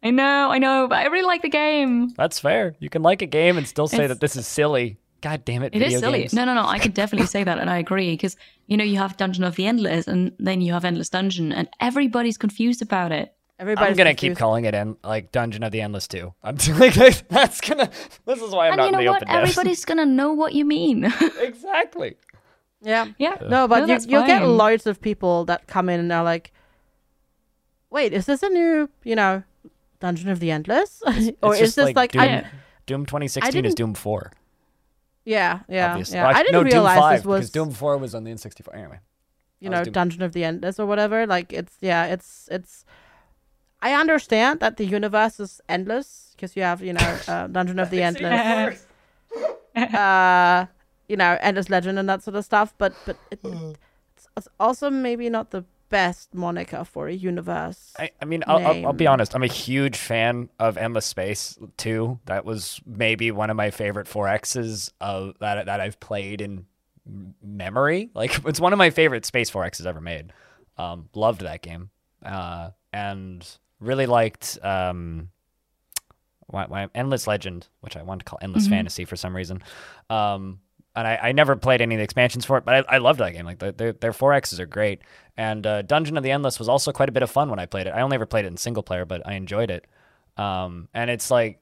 I 0.03 0.11
know, 0.11 0.51
I 0.51 0.59
know, 0.59 0.89
but 0.89 0.99
I 0.99 1.07
really 1.07 1.27
like 1.27 1.43
the 1.43 1.49
game. 1.49 2.09
That's 2.17 2.41
fair. 2.41 2.75
You 2.81 2.91
can 2.91 3.03
like 3.03 3.23
a 3.23 3.27
game 3.27 3.57
and 3.57 3.69
still 3.69 3.87
say 3.87 3.99
It's- 3.99 4.09
that 4.09 4.21
this 4.21 4.35
is 4.35 4.49
silly. 4.49 4.97
God 5.23 5.45
damn 5.45 5.63
it! 5.63 5.75
It 5.75 5.79
video 5.79 5.95
is 5.95 6.01
silly. 6.01 6.19
games. 6.21 6.35
No, 6.35 6.45
no, 6.45 6.55
no. 6.55 6.67
I 6.67 6.79
could 6.79 6.95
definitely 6.95 7.27
say 7.37 7.45
that, 7.45 7.59
and 7.59 7.71
I 7.71 7.79
agree 7.79 8.13
because 8.13 8.37
you 8.67 8.77
know 8.77 8.85
you 8.85 8.99
have 8.99 9.17
Dungeon 9.17 9.45
of 9.45 9.57
the 9.57 9.67
Endless, 9.67 10.07
and 10.07 10.33
then 10.39 10.61
you 10.61 10.73
have 10.73 10.85
Endless 10.85 11.09
Dungeon, 11.09 11.53
and 11.53 11.69
everybody's 11.81 12.37
confused 12.37 12.83
about 12.83 13.13
it. 13.13 13.35
Everybody's 13.59 13.91
I'm 13.91 13.97
gonna 13.97 14.15
keep 14.15 14.37
calling 14.37 14.65
it 14.65 14.75
en- 14.75 14.97
like 15.05 15.31
Dungeon 15.33 15.63
of 15.63 15.71
the 15.73 15.81
Endless 15.81 16.09
too. 16.09 16.35
I'm 16.43 16.57
like 16.79 16.95
that's 17.29 17.61
gonna. 17.61 17.91
This 18.27 18.43
is 18.43 18.51
why 18.51 18.67
I'm 18.67 18.73
and 18.73 18.79
not 18.79 18.83
you 18.83 18.89
in 18.89 18.93
know 18.93 18.99
the 18.99 19.11
what? 19.11 19.23
open 19.23 19.29
desk. 19.29 19.51
Everybody's 19.59 19.85
gonna 19.87 20.07
know 20.07 20.33
what 20.33 20.53
you 20.53 20.65
mean. 20.65 21.05
exactly. 21.41 22.17
Yeah. 22.85 23.07
yeah. 23.17 23.37
No, 23.49 23.69
but 23.69 23.83
you, 23.83 23.87
that's 23.87 24.07
you'll 24.07 24.27
get 24.27 24.45
loads 24.45 24.87
of 24.89 25.01
people 25.01 25.45
that 25.45 25.69
come 25.69 25.89
in 25.89 26.01
and 26.01 26.13
are 26.13 26.25
like, 26.25 26.53
"Wait, 27.91 28.13
is 28.13 28.27
this 28.27 28.43
a 28.43 28.49
new, 28.49 28.91
you 29.05 29.15
know, 29.15 29.45
Dungeon 30.01 30.29
of 30.31 30.41
the 30.41 30.51
Endless, 30.51 31.01
or 31.07 31.13
It's 31.13 31.61
is 31.61 31.61
just 31.61 31.77
this 31.77 31.95
like, 31.95 32.11
Doom, 32.11 32.23
I, 32.23 32.45
Doom 32.87 33.07
2016 33.07 33.65
is 33.65 33.75
Doom 33.77 33.95
4. 33.95 34.33
Yeah, 35.25 35.61
yeah, 35.69 35.91
obviously. 35.91 36.17
yeah? 36.17 36.23
Well, 36.23 36.37
I 36.37 36.41
actually, 36.41 36.53
didn't 36.53 36.67
no, 36.67 36.73
realize 36.73 36.97
Doom 36.97 37.03
5 37.03 37.19
this 37.19 37.27
was, 37.27 37.51
Doom 37.51 37.71
4 37.71 37.99
was 37.99 38.15
on 38.15 38.25
the 38.25 38.31
N64. 38.31 38.75
Anyway, 38.75 38.99
you 39.61 39.71
know, 39.71 39.85
Doom- 39.85 39.93
Dungeon 39.93 40.23
of 40.23 40.33
the 40.33 40.45
Endless 40.45 40.81
or 40.81 40.87
whatever. 40.87 41.27
Like, 41.27 41.53
it's 41.53 41.75
yeah, 41.81 42.07
it's 42.07 42.49
it's. 42.51 42.85
I 43.81 43.95
understand 43.95 44.61
that 44.61 44.77
the 44.77 44.85
universe 44.85 45.41
is 45.41 45.61
endless 45.69 46.35
because 46.37 46.57
you 46.57 46.63
have, 46.63 46.83
you 46.83 46.93
know, 46.93 47.19
uh, 47.29 47.47
Dungeon 47.49 47.79
of 47.79 47.91
the 47.91 48.03
Endless, 48.03 48.87
uh, 49.77 50.67
you 51.09 51.17
know, 51.17 51.39
Endless 51.41 51.69
Legend 51.71 51.99
and 51.99 52.09
that 52.09 52.23
sort 52.23 52.37
of 52.37 52.45
stuff. 52.45 52.75
But 52.79 52.95
but 53.07 53.17
it, 53.31 53.41
it's, 53.43 54.29
it's 54.37 54.49
also 54.59 54.91
maybe 54.91 55.29
not 55.31 55.51
the 55.51 55.65
best 55.93 56.35
moniker 56.35 56.85
for 56.85 57.07
a 57.07 57.13
universe. 57.13 57.93
I, 57.99 58.11
I 58.21 58.25
mean, 58.25 58.43
I'll, 58.47 58.67
I'll, 58.67 58.87
I'll 58.87 58.93
be 58.95 59.07
honest. 59.07 59.35
I'm 59.35 59.43
a 59.43 59.47
huge 59.47 59.97
fan 59.97 60.49
of 60.59 60.79
Endless 60.79 61.05
Space 61.05 61.59
2. 61.77 62.19
That 62.25 62.47
was 62.47 62.81
maybe 62.87 63.31
one 63.31 63.51
of 63.51 63.57
my 63.57 63.71
favorite 63.71 64.07
4Xs 64.07 64.91
of 65.03 65.35
that 65.41 65.67
that 65.67 65.81
I've 65.81 66.01
played 66.01 66.41
in 66.41 66.67
memory. 67.43 68.11
Like 68.15 68.45
it's 68.47 68.59
one 68.61 68.73
of 68.73 68.79
my 68.79 68.91
favorite 68.91 69.27
Space 69.27 69.51
4Xs 69.51 69.85
ever 69.85 70.01
made. 70.01 70.33
Um, 70.79 71.11
loved 71.15 71.43
that 71.43 71.61
game, 71.61 71.91
uh, 72.25 72.71
and 72.93 73.47
really 73.79 74.07
liked 74.07 74.59
um, 74.63 75.29
why, 76.47 76.65
why, 76.67 76.89
Endless 76.95 77.27
Legend, 77.27 77.69
which 77.81 77.97
I 77.97 78.03
wanted 78.03 78.21
to 78.21 78.25
call 78.31 78.39
Endless 78.41 78.69
Fantasy 78.69 79.05
for 79.05 79.17
some 79.17 79.37
reason. 79.37 79.63
Um, 80.09 80.61
and 80.95 81.07
I, 81.07 81.19
I 81.23 81.33
never 81.33 81.57
played 81.57 81.81
any 81.81 81.95
of 81.95 81.99
the 81.99 82.05
expansions 82.05 82.45
for 82.45 82.59
it, 82.59 82.65
but 82.65 82.87
I, 82.89 82.97
I 82.97 82.99
loved 82.99 83.21
that 83.21 83.33
game. 83.33 83.45
Like 83.47 83.59
their 83.59 83.73
their, 83.73 83.93
their 83.93 84.13
4Xs 84.13 84.59
are 84.59 84.67
great. 84.67 85.01
And 85.37 85.67
uh, 85.67 85.83
Dungeon 85.83 86.17
of 86.19 86.23
the 86.23 86.31
Endless 86.31 86.59
was 86.59 86.69
also 86.69 86.93
quite 86.93 87.09
a 87.09 87.13
bit 87.13 87.23
of 87.23 87.31
fun 87.31 87.49
when 87.49 87.59
I 87.59 87.65
played 87.67 87.87
it. 87.87 87.91
I 87.91 88.03
only 88.03 88.15
ever 88.17 88.27
played 88.27 88.45
it 88.45 88.49
in 88.49 88.57
single 88.59 88.83
player, 88.83 89.05
but 89.07 89.27
I 89.27 89.33
enjoyed 89.35 89.71
it. 89.71 89.87
Um, 90.37 90.89
and 90.93 91.09
it's 91.11 91.31
like, 91.31 91.61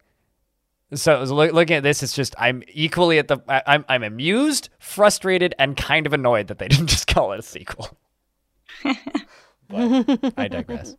so 0.92 1.22
look, 1.22 1.52
looking 1.52 1.76
at 1.76 1.82
this, 1.84 2.02
it's 2.02 2.12
just 2.14 2.34
I'm 2.38 2.64
equally 2.72 3.18
at 3.18 3.28
the 3.28 3.38
I, 3.48 3.62
I'm 3.66 3.84
I'm 3.88 4.02
amused, 4.02 4.70
frustrated, 4.80 5.54
and 5.58 5.76
kind 5.76 6.04
of 6.06 6.12
annoyed 6.12 6.48
that 6.48 6.58
they 6.58 6.66
didn't 6.72 6.88
just 6.88 7.06
call 7.06 7.30
it 7.32 7.38
a 7.38 7.42
sequel. 7.42 7.96
but 9.68 10.34
I 10.36 10.48
digress. 10.48 10.96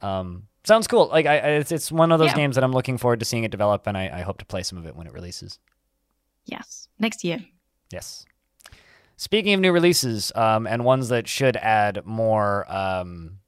Um, 0.00 0.44
sounds 0.64 0.86
cool. 0.86 1.08
Like 1.08 1.26
I, 1.26 1.38
I- 1.38 1.48
it's 1.60 1.72
it's 1.72 1.92
one 1.92 2.12
of 2.12 2.18
those 2.18 2.30
Yeah. 2.30 2.36
games 2.36 2.54
that 2.54 2.64
I'm 2.64 2.72
looking 2.72 2.96
forward 2.98 3.20
to 3.20 3.26
seeing 3.26 3.44
it 3.44 3.50
develop, 3.50 3.86
and 3.86 3.96
I, 3.96 4.10
I 4.12 4.20
hope 4.22 4.38
to 4.38 4.44
play 4.46 4.62
some 4.62 4.78
of 4.78 4.86
it 4.86 4.96
when 4.96 5.06
it 5.06 5.12
releases. 5.12 5.58
Yes, 6.46 6.88
next 7.00 7.24
year. 7.24 7.44
Yes. 7.90 8.24
Speaking 9.16 9.52
of 9.52 9.60
new 9.60 9.72
releases, 9.72 10.32
um, 10.34 10.66
and 10.66 10.84
ones 10.84 11.08
that 11.08 11.28
should 11.28 11.56
add 11.56 12.06
more 12.06 12.70
um, 12.72 13.38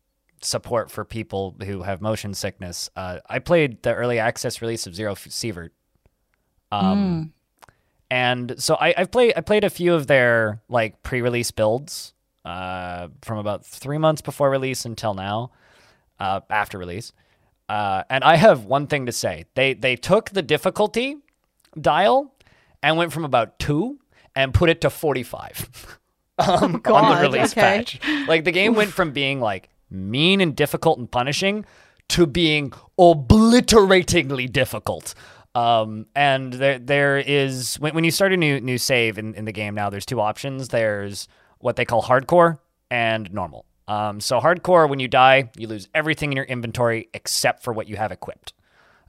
support 0.43 0.91
for 0.91 1.05
people 1.05 1.57
who 1.65 1.83
have 1.83 2.03
motion 2.03 2.35
sickness, 2.35 2.91
uh, 2.97 3.21
I 3.29 3.39
played 3.39 3.83
the 3.83 3.95
early 3.95 4.19
access 4.19 4.61
release 4.61 4.87
of 4.87 4.95
Zero 4.95 5.15
Sievert. 5.15 5.71
Um, 6.71 7.33
and 8.11 8.55
so 8.59 8.75
I, 8.75 8.93
I've 8.97 9.11
played 9.11 9.33
I 9.37 9.41
played 9.41 9.65
a 9.65 9.71
few 9.71 9.95
of 9.95 10.07
their 10.07 10.61
like 10.69 11.03
pre-release 11.03 11.51
builds 11.51 12.13
uh, 12.45 13.09
from 13.23 13.39
about 13.39 13.65
three 13.65 13.99
months 13.99 14.21
before 14.21 14.51
release 14.51 14.85
until 14.85 15.15
now, 15.15 15.53
uh, 16.19 16.41
after 16.51 16.77
release. 16.77 17.13
Uh, 17.69 18.03
and 18.11 18.23
I 18.25 18.37
have 18.37 18.67
one 18.67 18.87
thing 18.87 19.07
to 19.07 19.13
say: 19.13 19.47
they 19.55 19.73
they 19.73 19.97
took 19.97 20.31
the 20.31 20.43
difficulty 20.43 21.17
dial 21.81 22.32
and 22.83 22.97
went 22.97 23.13
from 23.13 23.25
about 23.25 23.59
two 23.59 23.99
and 24.35 24.53
put 24.53 24.71
it 24.71 24.81
to 24.83 24.91
45 24.91 25.99
um, 26.39 26.83
on 26.87 27.15
the 27.15 27.23
release 27.23 27.53
okay. 27.53 27.61
patch. 27.61 28.01
Like 28.27 28.45
the 28.45 28.53
game 28.53 28.75
went 28.75 28.91
from 28.91 29.13
being 29.13 29.41
like 29.41 29.69
mean 29.91 30.41
and 30.41 30.57
difficult 30.57 30.99
and 30.99 31.11
punishing 31.11 31.65
to 32.09 32.27
being 32.27 32.73
obliteratingly 32.99 34.47
difficult. 34.47 35.15
Um, 35.55 36.07
and 36.17 36.53
there 36.53 36.79
there 36.79 37.19
is 37.19 37.77
when, 37.77 37.95
when 37.95 38.05
you 38.05 38.11
start 38.11 38.33
a 38.33 38.37
new 38.37 38.59
new 38.61 38.79
save 38.79 39.19
in, 39.19 39.35
in 39.35 39.45
the 39.45 39.53
game 39.53 39.75
now, 39.75 39.91
there's 39.91 40.07
two 40.07 40.21
options. 40.21 40.69
There's 40.69 41.29
what 41.59 41.77
they 41.77 41.85
call 41.85 42.03
hardcore 42.03 42.59
and 42.91 43.33
normal. 43.33 43.67
Um, 43.87 44.21
so 44.21 44.41
hardcore, 44.41 44.89
when 44.89 45.01
you 45.01 45.09
die, 45.09 45.51
you 45.57 45.67
lose 45.67 45.89
everything 45.95 46.33
in 46.33 46.37
your 46.37 46.47
inventory 46.47 47.09
except 47.13 47.63
for 47.63 47.73
what 47.73 47.89
you 47.89 47.97
have 47.97 48.13
equipped 48.13 48.55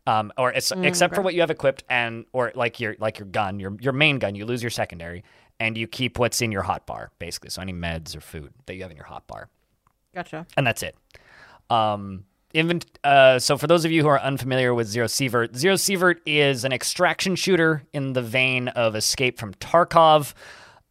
um, 0.06 0.32
or 0.38 0.52
it's, 0.52 0.72
except 0.72 1.16
for 1.16 1.22
what 1.22 1.34
you 1.34 1.42
have 1.42 1.52
equipped 1.52 1.84
and 1.90 2.26
or 2.34 2.52
like 2.56 2.80
your 2.80 2.96
like 3.00 3.20
your 3.20 3.28
gun, 3.28 3.60
your 3.60 3.76
your 3.80 3.94
main 3.94 4.20
gun, 4.20 4.36
you 4.36 4.46
lose 4.46 4.62
your 4.62 4.70
secondary, 4.70 5.24
and 5.60 5.78
you 5.78 5.88
keep 5.88 6.20
what's 6.20 6.42
in 6.42 6.52
your 6.52 6.64
hot 6.64 6.86
bar, 6.86 7.12
basically. 7.20 7.50
So 7.50 7.62
any 7.62 7.74
meds 7.74 8.16
or 8.16 8.22
food 8.22 8.54
that 8.66 8.76
you 8.76 8.82
have 8.82 8.92
in 8.92 8.98
your 8.98 9.06
hot 9.06 9.28
bar, 9.28 9.50
Gotcha. 10.14 10.46
and 10.58 10.68
that's 10.68 10.84
it. 10.84 10.96
Um, 11.70 12.26
invent. 12.54 12.86
Uh, 13.04 13.40
so 13.40 13.58
for 13.58 13.68
those 13.68 13.86
of 13.86 13.92
you 13.92 14.02
who 14.02 14.08
are 14.10 14.20
unfamiliar 14.20 14.74
with 14.74 14.88
Zero 14.88 15.08
Sievert, 15.08 15.56
Zero 15.56 15.76
Sievert 15.76 16.18
is 16.26 16.66
an 16.66 16.74
extraction 16.74 17.36
shooter 17.36 17.84
in 17.94 18.14
the 18.14 18.22
vein 18.22 18.68
of 18.70 18.96
Escape 18.96 19.40
from 19.40 19.54
Tarkov. 19.56 20.34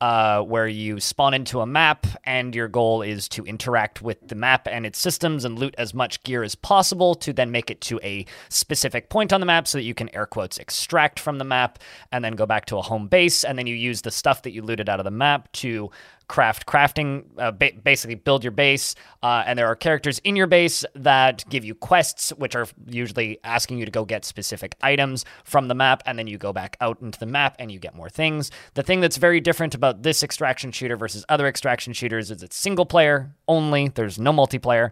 Uh, 0.03 0.43
where 0.43 0.67
you 0.67 0.99
spawn 0.99 1.33
into 1.33 1.61
a 1.61 1.67
map, 1.67 2.09
and 2.25 2.57
your 2.57 2.67
goal 2.67 3.03
is 3.03 3.29
to 3.29 3.45
interact 3.45 4.03
with 4.03 4.19
the 4.27 4.35
map 4.35 4.67
and 4.69 4.85
its 4.85 4.99
systems 4.99 5.45
and 5.45 5.61
loot 5.61 5.77
as 5.79 5.95
much 5.95 6.21
gear 6.25 6.43
as 6.43 6.57
possible 6.57 7.15
to 7.15 7.33
then 7.33 7.53
make 7.53 7.71
it 7.71 7.81
to 7.81 8.01
a 8.03 8.27
specific 8.49 9.11
point 9.11 9.33
on 9.33 9.39
the 9.39 9.47
map 9.47 9.69
so 9.69 9.79
that 9.79 9.85
you 9.85 9.95
can 9.95 10.13
air 10.13 10.27
quotes 10.27 10.59
extract 10.59 11.21
from 11.21 11.39
the 11.39 11.45
map 11.45 11.79
and 12.11 12.25
then 12.25 12.35
go 12.35 12.47
back 12.47 12.67
to 12.67 12.77
a 12.79 12.83
home 12.83 13.07
base. 13.07 13.45
And 13.45 13.57
then 13.57 13.69
you 13.69 13.77
use 13.77 14.03
the 14.03 14.11
stuff 14.11 14.43
that 14.43 14.51
you 14.51 14.63
looted 14.63 14.89
out 14.89 14.99
of 14.99 15.05
the 15.05 15.13
map 15.13 15.53
to 15.53 15.93
craft 16.33 16.65
crafting 16.65 17.25
uh, 17.37 17.51
ba- 17.51 17.73
basically 17.85 18.15
build 18.15 18.43
your 18.43 18.51
base 18.51 18.95
uh, 19.23 19.45
and 19.47 19.59
there 19.59 19.67
are 19.67 19.77
characters 19.77 20.19
in 20.21 20.35
your 20.35 20.47
base 20.47 20.83
that 20.95 21.45
give 21.51 21.63
you 21.63 21.75
quests 21.75 22.31
which 22.39 22.57
are 22.57 22.67
usually 22.87 23.39
asking 23.45 23.77
you 23.77 23.85
to 23.85 23.91
go 23.91 24.03
get 24.03 24.25
specific 24.25 24.75
items 24.81 25.27
from 25.45 25.69
the 25.69 25.75
map 25.75 26.03
and 26.07 26.19
then 26.19 26.27
you 26.27 26.39
go 26.39 26.51
back 26.51 26.75
out 26.81 26.99
into 27.03 27.19
the 27.19 27.27
map 27.27 27.55
and 27.59 27.71
you 27.71 27.79
get 27.79 27.95
more 27.95 28.09
things. 28.09 28.51
The 28.73 28.83
thing 28.83 29.03
that's 29.03 29.19
very 29.19 29.41
different 29.41 29.75
about 29.75 30.05
this 30.05 30.23
extraction 30.23 30.73
shooter 30.73 30.97
versus 30.97 31.23
other 31.29 31.47
extraction 31.47 31.93
shooters 31.93 32.31
is 32.31 32.43
it's 32.43 32.57
single 32.57 32.87
player 32.87 33.35
only. 33.47 33.89
There's 33.89 34.19
no 34.19 34.33
multiplayer. 34.33 34.91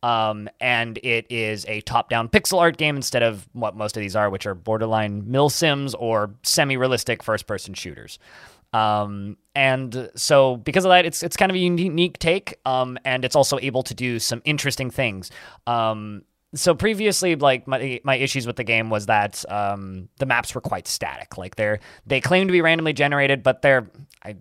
Um, 0.00 0.48
and 0.60 0.96
it 1.02 1.26
is 1.28 1.66
a 1.66 1.80
top-down 1.80 2.28
pixel 2.28 2.60
art 2.60 2.76
game 2.76 2.94
instead 2.94 3.24
of 3.24 3.48
what 3.52 3.76
most 3.76 3.96
of 3.96 4.00
these 4.00 4.14
are, 4.14 4.30
which 4.30 4.46
are 4.46 4.54
borderline 4.54 5.28
mil 5.28 5.50
sims 5.50 5.92
or 5.96 6.30
semi-realistic 6.44 7.22
first-person 7.22 7.74
shooters. 7.74 8.20
Um, 8.72 9.36
and 9.54 10.10
so 10.14 10.56
because 10.56 10.84
of 10.84 10.90
that, 10.90 11.04
it's 11.04 11.22
it's 11.22 11.36
kind 11.36 11.50
of 11.50 11.56
a 11.56 11.58
unique 11.58 12.18
take, 12.18 12.58
um, 12.64 12.98
and 13.04 13.24
it's 13.24 13.36
also 13.36 13.58
able 13.60 13.82
to 13.84 13.94
do 13.94 14.18
some 14.18 14.42
interesting 14.44 14.90
things. 14.90 15.30
Um, 15.66 16.22
so 16.54 16.74
previously, 16.74 17.34
like 17.36 17.66
my 17.66 18.00
my 18.04 18.16
issues 18.16 18.46
with 18.46 18.56
the 18.56 18.64
game 18.64 18.90
was 18.90 19.06
that 19.06 19.44
um, 19.50 20.08
the 20.18 20.26
maps 20.26 20.54
were 20.54 20.60
quite 20.60 20.86
static. 20.86 21.36
Like 21.36 21.56
they're 21.56 21.80
they 22.06 22.20
claim 22.20 22.46
to 22.46 22.52
be 22.52 22.60
randomly 22.60 22.92
generated, 22.92 23.42
but 23.42 23.62
they're 23.62 23.90
I 24.22 24.36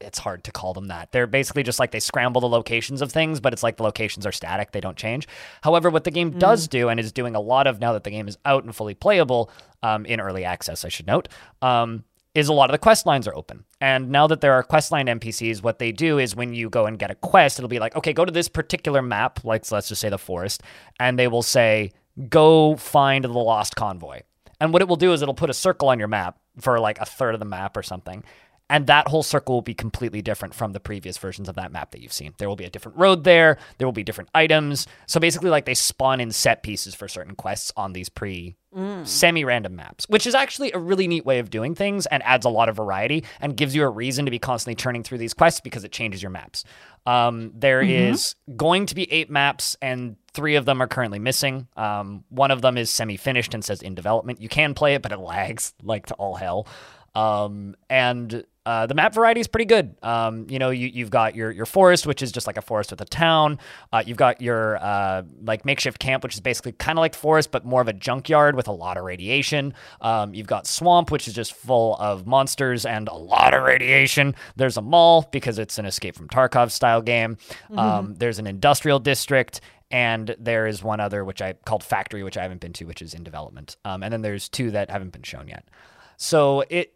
it's 0.00 0.18
hard 0.18 0.44
to 0.44 0.52
call 0.52 0.74
them 0.74 0.88
that. 0.88 1.12
They're 1.12 1.26
basically 1.26 1.62
just 1.62 1.78
like 1.78 1.90
they 1.90 2.00
scramble 2.00 2.40
the 2.40 2.48
locations 2.48 3.02
of 3.02 3.12
things, 3.12 3.40
but 3.40 3.52
it's 3.52 3.62
like 3.62 3.76
the 3.76 3.82
locations 3.82 4.26
are 4.26 4.32
static, 4.32 4.72
they 4.72 4.80
don't 4.80 4.96
change. 4.96 5.28
However, 5.62 5.90
what 5.90 6.04
the 6.04 6.10
game 6.10 6.38
does 6.38 6.68
do 6.68 6.88
and 6.88 7.00
is 7.00 7.12
doing 7.12 7.34
a 7.34 7.40
lot 7.40 7.66
of 7.66 7.80
now 7.80 7.92
that 7.94 8.04
the 8.04 8.10
game 8.10 8.28
is 8.28 8.38
out 8.44 8.64
and 8.64 8.74
fully 8.74 8.94
playable 8.94 9.50
um, 9.82 10.04
in 10.06 10.20
early 10.20 10.44
access, 10.44 10.84
I 10.84 10.88
should 10.88 11.06
note, 11.06 11.28
um, 11.60 12.04
is 12.34 12.48
a 12.48 12.52
lot 12.52 12.70
of 12.70 12.72
the 12.72 12.78
quest 12.78 13.04
lines 13.04 13.28
are 13.28 13.34
open. 13.34 13.64
And 13.80 14.10
now 14.10 14.26
that 14.26 14.40
there 14.40 14.54
are 14.54 14.62
quest 14.62 14.90
line 14.90 15.06
NPCs, 15.06 15.62
what 15.62 15.78
they 15.78 15.92
do 15.92 16.18
is 16.18 16.34
when 16.34 16.54
you 16.54 16.70
go 16.70 16.86
and 16.86 16.98
get 16.98 17.10
a 17.10 17.14
quest, 17.14 17.58
it'll 17.58 17.68
be 17.68 17.78
like, 17.78 17.94
okay, 17.94 18.12
go 18.12 18.24
to 18.24 18.32
this 18.32 18.48
particular 18.48 19.02
map, 19.02 19.44
like 19.44 19.70
let's 19.70 19.88
just 19.88 20.00
say 20.00 20.08
the 20.08 20.18
forest, 20.18 20.62
and 20.98 21.18
they 21.18 21.28
will 21.28 21.42
say, 21.42 21.92
go 22.28 22.76
find 22.76 23.24
the 23.24 23.28
lost 23.28 23.76
convoy. 23.76 24.22
And 24.60 24.72
what 24.72 24.80
it 24.80 24.88
will 24.88 24.96
do 24.96 25.12
is 25.12 25.22
it'll 25.22 25.34
put 25.34 25.50
a 25.50 25.54
circle 25.54 25.88
on 25.88 25.98
your 25.98 26.08
map 26.08 26.38
for 26.60 26.78
like 26.78 27.00
a 27.00 27.06
third 27.06 27.34
of 27.34 27.40
the 27.40 27.46
map 27.46 27.76
or 27.76 27.82
something. 27.82 28.24
And 28.72 28.86
that 28.86 29.06
whole 29.06 29.22
circle 29.22 29.54
will 29.54 29.60
be 29.60 29.74
completely 29.74 30.22
different 30.22 30.54
from 30.54 30.72
the 30.72 30.80
previous 30.80 31.18
versions 31.18 31.46
of 31.46 31.56
that 31.56 31.72
map 31.72 31.90
that 31.90 32.00
you've 32.00 32.12
seen. 32.12 32.32
There 32.38 32.48
will 32.48 32.56
be 32.56 32.64
a 32.64 32.70
different 32.70 32.96
road 32.96 33.22
there. 33.22 33.58
There 33.76 33.86
will 33.86 33.92
be 33.92 34.02
different 34.02 34.30
items. 34.34 34.86
So 35.06 35.20
basically, 35.20 35.50
like 35.50 35.66
they 35.66 35.74
spawn 35.74 36.20
in 36.20 36.30
set 36.30 36.62
pieces 36.62 36.94
for 36.94 37.06
certain 37.06 37.34
quests 37.34 37.70
on 37.76 37.92
these 37.92 38.08
pre 38.08 38.56
semi 39.04 39.44
random 39.44 39.76
maps, 39.76 40.08
which 40.08 40.26
is 40.26 40.34
actually 40.34 40.72
a 40.72 40.78
really 40.78 41.06
neat 41.06 41.26
way 41.26 41.38
of 41.38 41.50
doing 41.50 41.74
things 41.74 42.06
and 42.06 42.22
adds 42.22 42.46
a 42.46 42.48
lot 42.48 42.70
of 42.70 42.76
variety 42.76 43.24
and 43.42 43.58
gives 43.58 43.76
you 43.76 43.84
a 43.84 43.90
reason 43.90 44.24
to 44.24 44.30
be 44.30 44.38
constantly 44.38 44.74
turning 44.74 45.02
through 45.02 45.18
these 45.18 45.34
quests 45.34 45.60
because 45.60 45.84
it 45.84 45.92
changes 45.92 46.22
your 46.22 46.30
maps. 46.30 46.64
Um, 47.04 47.52
there 47.54 47.82
is 47.82 48.36
going 48.56 48.86
to 48.86 48.94
be 48.94 49.12
eight 49.12 49.28
maps, 49.28 49.76
and 49.82 50.16
three 50.32 50.54
of 50.54 50.64
them 50.64 50.80
are 50.80 50.86
currently 50.86 51.18
missing. 51.18 51.68
Um, 51.76 52.24
one 52.30 52.50
of 52.50 52.62
them 52.62 52.78
is 52.78 52.88
semi 52.88 53.18
finished 53.18 53.52
and 53.52 53.62
says 53.62 53.82
in 53.82 53.94
development. 53.94 54.40
You 54.40 54.48
can 54.48 54.72
play 54.72 54.94
it, 54.94 55.02
but 55.02 55.12
it 55.12 55.18
lags 55.18 55.74
like 55.82 56.06
to 56.06 56.14
all 56.14 56.36
hell. 56.36 56.66
Um, 57.14 57.76
and 57.90 58.44
uh, 58.64 58.86
the 58.86 58.94
map 58.94 59.14
variety 59.14 59.40
is 59.40 59.48
pretty 59.48 59.64
good. 59.64 59.96
Um, 60.02 60.46
you 60.48 60.58
know, 60.58 60.70
you, 60.70 60.88
you've 60.88 61.10
got 61.10 61.34
your 61.34 61.50
your 61.50 61.66
forest, 61.66 62.06
which 62.06 62.22
is 62.22 62.30
just 62.30 62.46
like 62.46 62.56
a 62.56 62.62
forest 62.62 62.90
with 62.90 63.00
a 63.00 63.04
town. 63.04 63.58
Uh, 63.92 64.02
you've 64.06 64.16
got 64.16 64.40
your 64.40 64.76
uh, 64.76 65.22
like 65.42 65.64
makeshift 65.64 65.98
camp, 65.98 66.22
which 66.22 66.34
is 66.34 66.40
basically 66.40 66.72
kind 66.72 66.98
of 66.98 67.00
like 67.00 67.14
forest, 67.14 67.50
but 67.50 67.64
more 67.64 67.80
of 67.80 67.88
a 67.88 67.92
junkyard 67.92 68.54
with 68.54 68.68
a 68.68 68.72
lot 68.72 68.96
of 68.96 69.04
radiation. 69.04 69.74
Um, 70.00 70.32
you've 70.34 70.46
got 70.46 70.66
swamp, 70.66 71.10
which 71.10 71.26
is 71.26 71.34
just 71.34 71.54
full 71.54 71.96
of 71.96 72.26
monsters 72.26 72.86
and 72.86 73.08
a 73.08 73.14
lot 73.14 73.52
of 73.52 73.64
radiation. 73.64 74.34
There's 74.56 74.76
a 74.76 74.82
mall 74.82 75.28
because 75.32 75.58
it's 75.58 75.78
an 75.78 75.86
Escape 75.86 76.14
from 76.14 76.28
Tarkov 76.28 76.70
style 76.70 77.02
game. 77.02 77.38
Um, 77.76 78.14
there's 78.14 78.38
an 78.38 78.46
industrial 78.46 78.98
district. 78.98 79.60
And 79.90 80.34
there 80.38 80.66
is 80.66 80.82
one 80.82 81.00
other, 81.00 81.22
which 81.22 81.42
I 81.42 81.52
called 81.52 81.84
Factory, 81.84 82.22
which 82.22 82.38
I 82.38 82.42
haven't 82.42 82.62
been 82.62 82.72
to, 82.72 82.86
which 82.86 83.02
is 83.02 83.12
in 83.12 83.24
development. 83.24 83.76
Um, 83.84 84.02
and 84.02 84.10
then 84.10 84.22
there's 84.22 84.48
two 84.48 84.70
that 84.70 84.88
haven't 84.88 85.12
been 85.12 85.22
shown 85.22 85.48
yet. 85.48 85.68
So 86.16 86.64
it 86.70 86.94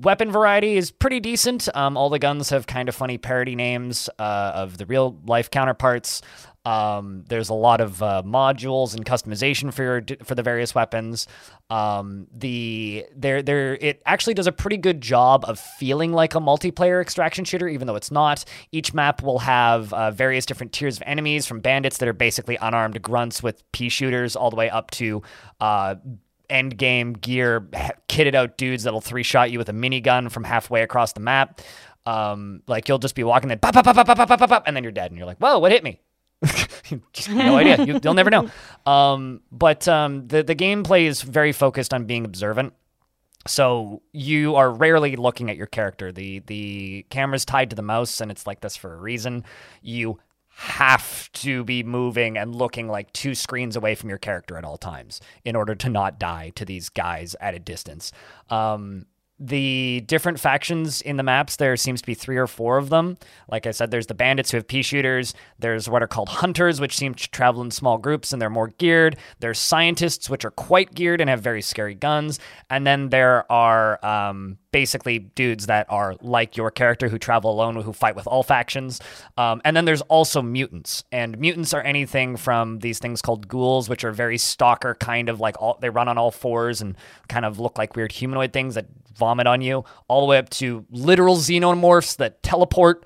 weapon 0.00 0.30
variety 0.30 0.76
is 0.76 0.90
pretty 0.90 1.20
decent. 1.20 1.68
Um, 1.74 1.96
all 1.96 2.10
the 2.10 2.18
guns 2.18 2.50
have 2.50 2.66
kind 2.66 2.88
of 2.88 2.94
funny 2.94 3.18
parody 3.18 3.54
names 3.54 4.08
uh, 4.18 4.52
of 4.54 4.78
the 4.78 4.86
real 4.86 5.18
life 5.26 5.50
counterparts. 5.50 6.22
Um, 6.64 7.24
there's 7.28 7.48
a 7.48 7.54
lot 7.54 7.80
of 7.80 8.02
uh, 8.02 8.22
modules 8.26 8.94
and 8.94 9.04
customization 9.04 9.72
for 9.72 9.82
your, 9.82 10.02
for 10.24 10.34
the 10.34 10.42
various 10.42 10.74
weapons. 10.74 11.26
Um, 11.70 12.26
the 12.36 13.06
there 13.16 13.42
there 13.42 13.76
it 13.76 14.02
actually 14.04 14.34
does 14.34 14.46
a 14.46 14.52
pretty 14.52 14.76
good 14.76 15.00
job 15.00 15.44
of 15.46 15.58
feeling 15.58 16.12
like 16.12 16.34
a 16.34 16.40
multiplayer 16.40 17.00
extraction 17.00 17.46
shooter, 17.46 17.66
even 17.66 17.86
though 17.86 17.96
it's 17.96 18.10
not. 18.10 18.44
Each 18.72 18.92
map 18.92 19.22
will 19.22 19.38
have 19.38 19.92
uh, 19.94 20.10
various 20.10 20.44
different 20.44 20.72
tiers 20.72 20.96
of 20.98 21.02
enemies, 21.06 21.46
from 21.46 21.60
bandits 21.60 21.96
that 21.98 22.08
are 22.08 22.12
basically 22.12 22.58
unarmed 22.60 23.00
grunts 23.00 23.42
with 23.42 23.62
pea 23.72 23.88
shooters, 23.88 24.36
all 24.36 24.50
the 24.50 24.56
way 24.56 24.68
up 24.68 24.90
to 24.92 25.22
uh, 25.60 25.94
end 26.50 26.76
game 26.76 27.14
gear, 27.14 27.60
kitted 28.08 28.34
out 28.34 28.58
dudes 28.58 28.84
that'll 28.84 29.00
three 29.00 29.22
shot 29.22 29.50
you 29.50 29.58
with 29.58 29.68
a 29.68 29.72
minigun 29.72 30.30
from 30.30 30.44
halfway 30.44 30.82
across 30.82 31.12
the 31.12 31.20
map. 31.20 31.60
Um, 32.06 32.62
like 32.66 32.88
you'll 32.88 32.98
just 32.98 33.14
be 33.14 33.24
walking 33.24 33.48
then, 33.48 33.58
pop, 33.58 33.74
pop, 33.74 33.84
pop, 33.84 33.94
pop, 33.94 34.06
pop, 34.06 34.28
pop, 34.28 34.48
pop, 34.48 34.62
and 34.66 34.74
then 34.74 34.82
you're 34.82 34.92
dead, 34.92 35.10
and 35.10 35.18
you're 35.18 35.26
like, 35.26 35.38
whoa, 35.38 35.58
what 35.58 35.70
hit 35.72 35.84
me? 35.84 36.00
no 37.30 37.56
idea. 37.56 37.84
You, 37.84 38.00
will 38.02 38.14
never 38.14 38.30
know. 38.30 38.50
Um, 38.86 39.42
but 39.52 39.86
um, 39.86 40.26
the 40.28 40.42
the 40.42 40.54
gameplay 40.54 41.04
is 41.04 41.20
very 41.22 41.52
focused 41.52 41.92
on 41.92 42.04
being 42.04 42.24
observant. 42.24 42.72
So 43.46 44.02
you 44.12 44.56
are 44.56 44.70
rarely 44.70 45.16
looking 45.16 45.50
at 45.50 45.56
your 45.56 45.66
character. 45.66 46.12
The 46.12 46.40
the 46.40 47.06
camera's 47.10 47.44
tied 47.44 47.70
to 47.70 47.76
the 47.76 47.82
mouse 47.82 48.20
and 48.20 48.30
it's 48.30 48.46
like 48.46 48.60
this 48.60 48.76
for 48.76 48.92
a 48.92 48.96
reason. 48.96 49.44
You 49.82 50.18
have 50.60 51.32
to 51.32 51.64
be 51.64 51.82
moving 51.82 52.36
and 52.36 52.54
looking 52.54 52.86
like 52.86 53.10
two 53.14 53.34
screens 53.34 53.76
away 53.76 53.94
from 53.94 54.10
your 54.10 54.18
character 54.18 54.58
at 54.58 54.64
all 54.64 54.76
times 54.76 55.18
in 55.42 55.56
order 55.56 55.74
to 55.74 55.88
not 55.88 56.18
die 56.18 56.52
to 56.54 56.66
these 56.66 56.90
guys 56.90 57.34
at 57.40 57.54
a 57.54 57.58
distance. 57.58 58.12
Um, 58.50 59.06
the 59.40 60.04
different 60.06 60.38
factions 60.38 61.00
in 61.00 61.16
the 61.16 61.22
maps, 61.22 61.56
there 61.56 61.74
seems 61.76 62.02
to 62.02 62.06
be 62.06 62.12
three 62.12 62.36
or 62.36 62.46
four 62.46 62.76
of 62.76 62.90
them. 62.90 63.16
Like 63.48 63.66
I 63.66 63.70
said, 63.70 63.90
there's 63.90 64.06
the 64.06 64.14
bandits 64.14 64.50
who 64.50 64.58
have 64.58 64.68
pea 64.68 64.82
shooters. 64.82 65.32
There's 65.58 65.88
what 65.88 66.02
are 66.02 66.06
called 66.06 66.28
hunters, 66.28 66.78
which 66.78 66.94
seem 66.94 67.14
to 67.14 67.30
travel 67.30 67.62
in 67.62 67.70
small 67.70 67.96
groups 67.96 68.34
and 68.34 68.40
they're 68.40 68.50
more 68.50 68.68
geared. 68.68 69.16
There's 69.38 69.58
scientists, 69.58 70.28
which 70.28 70.44
are 70.44 70.50
quite 70.50 70.94
geared 70.94 71.22
and 71.22 71.30
have 71.30 71.40
very 71.40 71.62
scary 71.62 71.94
guns. 71.94 72.38
And 72.68 72.86
then 72.86 73.08
there 73.08 73.50
are 73.50 74.04
um, 74.04 74.58
basically 74.72 75.18
dudes 75.20 75.66
that 75.66 75.86
are 75.88 76.16
like 76.20 76.58
your 76.58 76.70
character 76.70 77.08
who 77.08 77.18
travel 77.18 77.50
alone, 77.50 77.76
who 77.76 77.94
fight 77.94 78.16
with 78.16 78.26
all 78.26 78.42
factions. 78.42 79.00
Um, 79.38 79.62
and 79.64 79.74
then 79.74 79.86
there's 79.86 80.02
also 80.02 80.42
mutants. 80.42 81.04
And 81.10 81.38
mutants 81.38 81.72
are 81.72 81.82
anything 81.82 82.36
from 82.36 82.80
these 82.80 82.98
things 82.98 83.22
called 83.22 83.48
ghouls, 83.48 83.88
which 83.88 84.04
are 84.04 84.12
very 84.12 84.36
stalker 84.36 84.94
kind 84.96 85.30
of 85.30 85.40
like 85.40 85.60
all, 85.60 85.78
they 85.80 85.88
run 85.88 86.08
on 86.08 86.18
all 86.18 86.30
fours 86.30 86.82
and 86.82 86.94
kind 87.28 87.46
of 87.46 87.58
look 87.58 87.78
like 87.78 87.96
weird 87.96 88.12
humanoid 88.12 88.52
things 88.52 88.74
that 88.74 88.86
vomit 89.16 89.29
on 89.46 89.60
you, 89.60 89.84
all 90.08 90.20
the 90.22 90.26
way 90.26 90.38
up 90.38 90.50
to 90.50 90.84
literal 90.90 91.36
xenomorphs 91.36 92.16
that 92.16 92.42
teleport. 92.42 93.04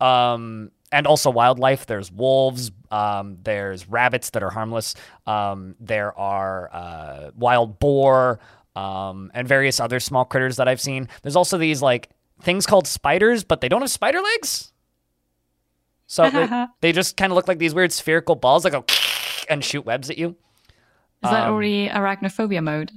Um, 0.00 0.70
and 0.92 1.08
also 1.08 1.28
wildlife. 1.28 1.86
There's 1.86 2.12
wolves. 2.12 2.70
Um, 2.92 3.38
there's 3.42 3.88
rabbits 3.88 4.30
that 4.30 4.44
are 4.44 4.50
harmless. 4.50 4.94
Um, 5.26 5.74
there 5.80 6.16
are 6.16 6.70
uh, 6.72 7.30
wild 7.36 7.80
boar 7.80 8.38
um, 8.76 9.32
and 9.34 9.48
various 9.48 9.80
other 9.80 9.98
small 9.98 10.24
critters 10.24 10.56
that 10.56 10.68
I've 10.68 10.80
seen. 10.80 11.08
There's 11.22 11.34
also 11.34 11.58
these 11.58 11.82
like 11.82 12.10
things 12.42 12.64
called 12.64 12.86
spiders, 12.86 13.42
but 13.42 13.60
they 13.60 13.68
don't 13.68 13.80
have 13.80 13.90
spider 13.90 14.20
legs. 14.20 14.72
So 16.06 16.30
they, 16.30 16.66
they 16.80 16.92
just 16.92 17.16
kind 17.16 17.32
of 17.32 17.36
look 17.36 17.48
like 17.48 17.58
these 17.58 17.74
weird 17.74 17.90
spherical 17.90 18.36
balls 18.36 18.62
that 18.62 18.70
go 18.70 18.84
and 19.48 19.64
shoot 19.64 19.84
webs 19.84 20.10
at 20.10 20.18
you. 20.18 20.36
Is 21.24 21.30
that 21.30 21.44
Um, 21.48 21.54
already 21.54 21.88
arachnophobia 21.88 22.62
mode? 22.62 22.92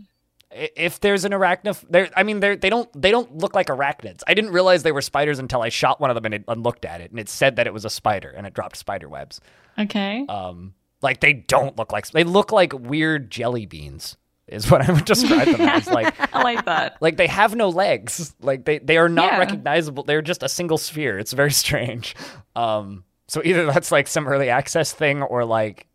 If 0.51 1.01
there's 1.01 1.25
an 1.25 1.33
arachnid, 1.33 1.83
there. 1.89 2.09
I 2.15 2.23
mean, 2.23 2.39
they 2.39 2.55
they 2.55 2.69
don't 2.69 2.89
they 2.99 3.11
don't 3.11 3.37
look 3.37 3.53
like 3.53 3.67
arachnids. 3.67 4.23
I 4.27 4.33
didn't 4.33 4.51
realize 4.51 4.83
they 4.83 4.93
were 4.93 5.01
spiders 5.01 5.39
until 5.39 5.61
I 5.61 5.69
shot 5.69 5.99
one 5.99 6.09
of 6.09 6.15
them 6.15 6.25
and, 6.25 6.33
it, 6.35 6.43
and 6.47 6.63
looked 6.63 6.85
at 6.85 7.01
it, 7.01 7.11
and 7.11 7.19
it 7.19 7.27
said 7.27 7.57
that 7.57 7.67
it 7.67 7.73
was 7.73 7.83
a 7.83 7.89
spider, 7.89 8.29
and 8.29 8.47
it 8.47 8.53
dropped 8.53 8.77
spider 8.77 9.09
webs. 9.09 9.41
Okay. 9.77 10.25
Um, 10.29 10.73
like 11.01 11.19
they 11.19 11.33
don't 11.33 11.77
look 11.77 11.91
like 11.91 12.07
they 12.11 12.23
look 12.23 12.51
like 12.53 12.71
weird 12.73 13.29
jelly 13.29 13.65
beans. 13.65 14.15
Is 14.47 14.71
what 14.71 14.87
I 14.89 14.93
would 14.93 15.03
describe 15.03 15.49
them 15.49 15.59
as. 15.67 15.87
Like 15.87 16.15
I 16.33 16.41
like 16.41 16.63
that. 16.63 16.95
like 17.01 17.17
they 17.17 17.27
have 17.27 17.53
no 17.53 17.67
legs. 17.67 18.33
Like 18.41 18.63
they 18.63 18.77
they 18.79 18.95
are 18.97 19.09
not 19.09 19.33
Yeah. 19.33 19.39
recognizable. 19.39 20.03
They're 20.03 20.21
just 20.21 20.41
a 20.43 20.47
single 20.49 20.77
sphere. 20.77 21.19
It's 21.19 21.33
very 21.33 21.51
strange. 21.51 22.15
Um, 22.55 23.03
so 23.27 23.41
either 23.43 23.65
that's 23.65 23.91
like 23.91 24.07
some 24.07 24.25
early 24.25 24.49
access 24.49 24.93
thing 24.93 25.21
or 25.21 25.43
like 25.43 25.87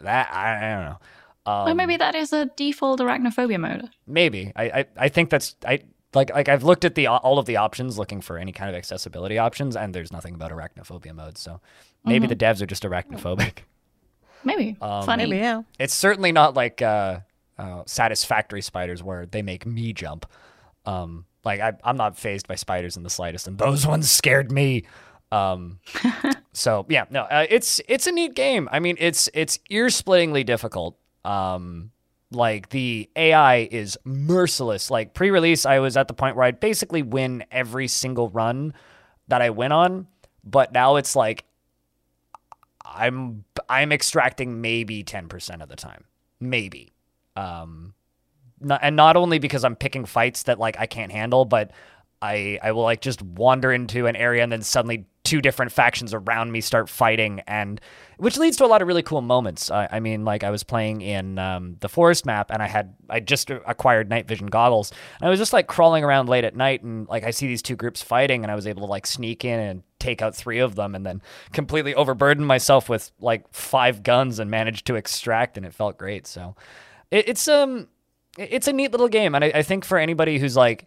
that. 0.00 0.30
I, 0.32 0.56
I 0.56 0.74
don't 0.76 0.84
know. 0.86 0.98
Um, 1.46 1.64
Well, 1.66 1.74
maybe 1.74 1.96
that 1.96 2.14
is 2.14 2.32
a 2.32 2.46
default 2.56 3.00
arachnophobia 3.00 3.58
mode. 3.60 3.90
maybe 4.06 4.52
I, 4.56 4.64
I 4.64 4.86
I 4.96 5.08
think 5.08 5.30
that's 5.30 5.56
I 5.66 5.80
like 6.14 6.30
like 6.34 6.48
I've 6.48 6.64
looked 6.64 6.84
at 6.84 6.94
the 6.94 7.06
all 7.06 7.38
of 7.38 7.46
the 7.46 7.56
options 7.56 7.98
looking 7.98 8.20
for 8.20 8.38
any 8.38 8.52
kind 8.52 8.68
of 8.68 8.74
accessibility 8.76 9.38
options 9.38 9.76
and 9.76 9.94
there's 9.94 10.12
nothing 10.12 10.34
about 10.34 10.50
arachnophobia 10.50 11.14
mode. 11.14 11.38
So 11.38 11.60
maybe 12.04 12.26
the 12.26 12.36
devs 12.36 12.60
are 12.62 12.66
just 12.66 12.82
arachnophobic. 12.82 13.58
Maybe. 14.44 14.76
Um, 14.82 15.04
Funny. 15.04 15.24
Maybe 15.26 15.38
yeah. 15.38 15.62
It's 15.78 15.94
certainly 15.94 16.30
not 16.32 16.54
like 16.54 16.80
uh, 16.80 17.20
uh, 17.58 17.82
satisfactory 17.86 18.62
spiders 18.62 19.02
where 19.02 19.26
they 19.26 19.42
make 19.42 19.66
me 19.66 19.92
jump. 19.92 20.26
Um, 20.84 21.24
like 21.44 21.60
I, 21.60 21.72
I'm 21.82 21.96
not 21.96 22.16
phased 22.16 22.46
by 22.46 22.54
spiders 22.54 22.96
in 22.96 23.02
the 23.02 23.10
slightest, 23.10 23.46
and 23.48 23.58
those 23.58 23.86
ones 23.86 24.08
scared 24.10 24.52
me. 24.52 24.84
Um, 25.32 25.80
so 26.52 26.86
yeah, 26.88 27.04
no, 27.10 27.22
uh, 27.22 27.46
it's 27.50 27.80
it's 27.88 28.06
a 28.06 28.12
neat 28.12 28.34
game. 28.34 28.68
I 28.70 28.78
mean, 28.78 28.96
it's 29.00 29.28
it's 29.34 29.58
ear 29.70 29.86
splittingly 29.86 30.44
difficult. 30.46 30.96
Um, 31.26 31.90
like 32.30 32.70
the 32.70 33.08
AI 33.16 33.68
is 33.70 33.98
merciless. 34.04 34.90
Like 34.90 35.14
pre-release, 35.14 35.66
I 35.66 35.78
was 35.80 35.96
at 35.96 36.08
the 36.08 36.14
point 36.14 36.36
where 36.36 36.44
I'd 36.44 36.60
basically 36.60 37.02
win 37.02 37.44
every 37.50 37.88
single 37.88 38.28
run 38.28 38.74
that 39.28 39.42
I 39.42 39.50
went 39.50 39.72
on, 39.72 40.06
but 40.44 40.72
now 40.72 40.96
it's 40.96 41.16
like 41.16 41.44
I'm 42.84 43.44
I'm 43.68 43.92
extracting 43.92 44.60
maybe 44.60 45.02
10% 45.04 45.62
of 45.62 45.68
the 45.68 45.76
time. 45.76 46.04
Maybe. 46.40 46.92
Um 47.34 47.94
not, 48.60 48.80
and 48.82 48.96
not 48.96 49.16
only 49.16 49.38
because 49.38 49.64
I'm 49.64 49.76
picking 49.76 50.06
fights 50.06 50.44
that 50.44 50.58
like 50.58 50.78
I 50.78 50.86
can't 50.86 51.12
handle, 51.12 51.44
but 51.44 51.72
I 52.22 52.58
I 52.62 52.72
will 52.72 52.82
like 52.82 53.00
just 53.00 53.20
wander 53.22 53.72
into 53.72 54.06
an 54.06 54.16
area 54.16 54.42
and 54.42 54.50
then 54.50 54.62
suddenly 54.62 55.06
two 55.24 55.40
different 55.40 55.72
factions 55.72 56.14
around 56.14 56.52
me 56.52 56.60
start 56.60 56.88
fighting 56.88 57.40
and 57.46 57.80
which 58.18 58.38
leads 58.38 58.56
to 58.56 58.64
a 58.64 58.66
lot 58.66 58.82
of 58.82 58.88
really 58.88 59.02
cool 59.02 59.20
moments. 59.20 59.70
I, 59.70 59.88
I 59.90 60.00
mean, 60.00 60.24
like 60.24 60.42
I 60.42 60.50
was 60.50 60.62
playing 60.62 61.02
in 61.02 61.38
um, 61.38 61.76
the 61.80 61.88
forest 61.88 62.24
map 62.24 62.50
and 62.50 62.62
I 62.62 62.66
had 62.66 62.94
I 63.10 63.20
just 63.20 63.50
acquired 63.50 64.08
night 64.08 64.26
vision 64.26 64.46
goggles 64.46 64.92
and 65.20 65.26
I 65.26 65.30
was 65.30 65.38
just 65.38 65.52
like 65.52 65.66
crawling 65.66 66.04
around 66.04 66.28
late 66.28 66.44
at 66.44 66.56
night 66.56 66.82
and 66.82 67.06
like 67.08 67.24
I 67.24 67.30
see 67.30 67.46
these 67.46 67.62
two 67.62 67.76
groups 67.76 68.02
fighting 68.02 68.42
and 68.42 68.50
I 68.50 68.54
was 68.54 68.66
able 68.66 68.82
to 68.82 68.90
like 68.90 69.06
sneak 69.06 69.44
in 69.44 69.60
and 69.60 69.82
take 69.98 70.22
out 70.22 70.34
three 70.34 70.58
of 70.58 70.74
them 70.74 70.94
and 70.94 71.04
then 71.04 71.22
completely 71.52 71.94
overburden 71.94 72.44
myself 72.44 72.88
with 72.88 73.10
like 73.20 73.44
five 73.52 74.02
guns 74.02 74.38
and 74.38 74.50
managed 74.50 74.86
to 74.86 74.94
extract 74.94 75.56
and 75.56 75.66
it 75.66 75.74
felt 75.74 75.98
great. 75.98 76.26
So 76.26 76.56
it, 77.10 77.28
it's 77.28 77.48
um 77.48 77.88
it's 78.38 78.68
a 78.68 78.72
neat 78.72 78.92
little 78.92 79.08
game 79.08 79.34
and 79.34 79.44
I, 79.44 79.52
I 79.56 79.62
think 79.62 79.84
for 79.84 79.98
anybody 79.98 80.38
who's 80.38 80.56
like 80.56 80.86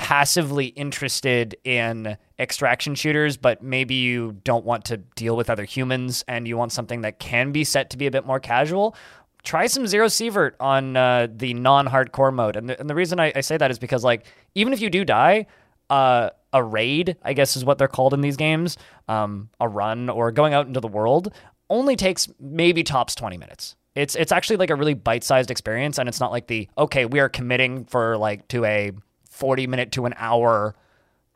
passively 0.00 0.68
interested 0.68 1.54
in 1.62 2.16
extraction 2.38 2.94
shooters, 2.94 3.36
but 3.36 3.62
maybe 3.62 3.94
you 3.94 4.32
don't 4.44 4.64
want 4.64 4.86
to 4.86 4.96
deal 4.96 5.36
with 5.36 5.50
other 5.50 5.64
humans 5.64 6.24
and 6.26 6.48
you 6.48 6.56
want 6.56 6.72
something 6.72 7.02
that 7.02 7.18
can 7.18 7.52
be 7.52 7.64
set 7.64 7.90
to 7.90 7.98
be 7.98 8.06
a 8.06 8.10
bit 8.10 8.24
more 8.24 8.40
casual, 8.40 8.96
try 9.42 9.66
some 9.66 9.86
Zero 9.86 10.06
Sievert 10.06 10.52
on 10.58 10.96
uh, 10.96 11.28
the 11.30 11.52
non 11.52 11.86
hardcore 11.86 12.32
mode. 12.32 12.56
And 12.56 12.70
the, 12.70 12.80
and 12.80 12.88
the 12.88 12.94
reason 12.94 13.20
I, 13.20 13.30
I 13.36 13.42
say 13.42 13.58
that 13.58 13.70
is 13.70 13.78
because, 13.78 14.02
like, 14.02 14.24
even 14.54 14.72
if 14.72 14.80
you 14.80 14.88
do 14.88 15.04
die, 15.04 15.44
uh, 15.90 16.30
a 16.54 16.64
raid, 16.64 17.18
I 17.22 17.34
guess 17.34 17.54
is 17.54 17.64
what 17.66 17.76
they're 17.76 17.86
called 17.86 18.14
in 18.14 18.22
these 18.22 18.38
games, 18.38 18.78
um, 19.06 19.50
a 19.60 19.68
run 19.68 20.08
or 20.08 20.32
going 20.32 20.54
out 20.54 20.66
into 20.66 20.80
the 20.80 20.88
world, 20.88 21.30
only 21.68 21.94
takes 21.94 22.26
maybe 22.40 22.82
tops 22.82 23.14
20 23.14 23.36
minutes. 23.36 23.76
It's 23.94 24.14
it's 24.14 24.32
actually 24.32 24.56
like 24.56 24.70
a 24.70 24.76
really 24.76 24.94
bite-sized 24.94 25.50
experience 25.50 25.98
and 25.98 26.08
it's 26.08 26.20
not 26.20 26.32
like 26.32 26.46
the 26.46 26.68
okay, 26.78 27.04
we 27.04 27.20
are 27.20 27.28
committing 27.28 27.84
for 27.84 28.16
like 28.16 28.48
to 28.48 28.64
a 28.64 28.92
40 29.40 29.66
minute 29.66 29.90
to 29.92 30.06
an 30.06 30.14
hour 30.16 30.76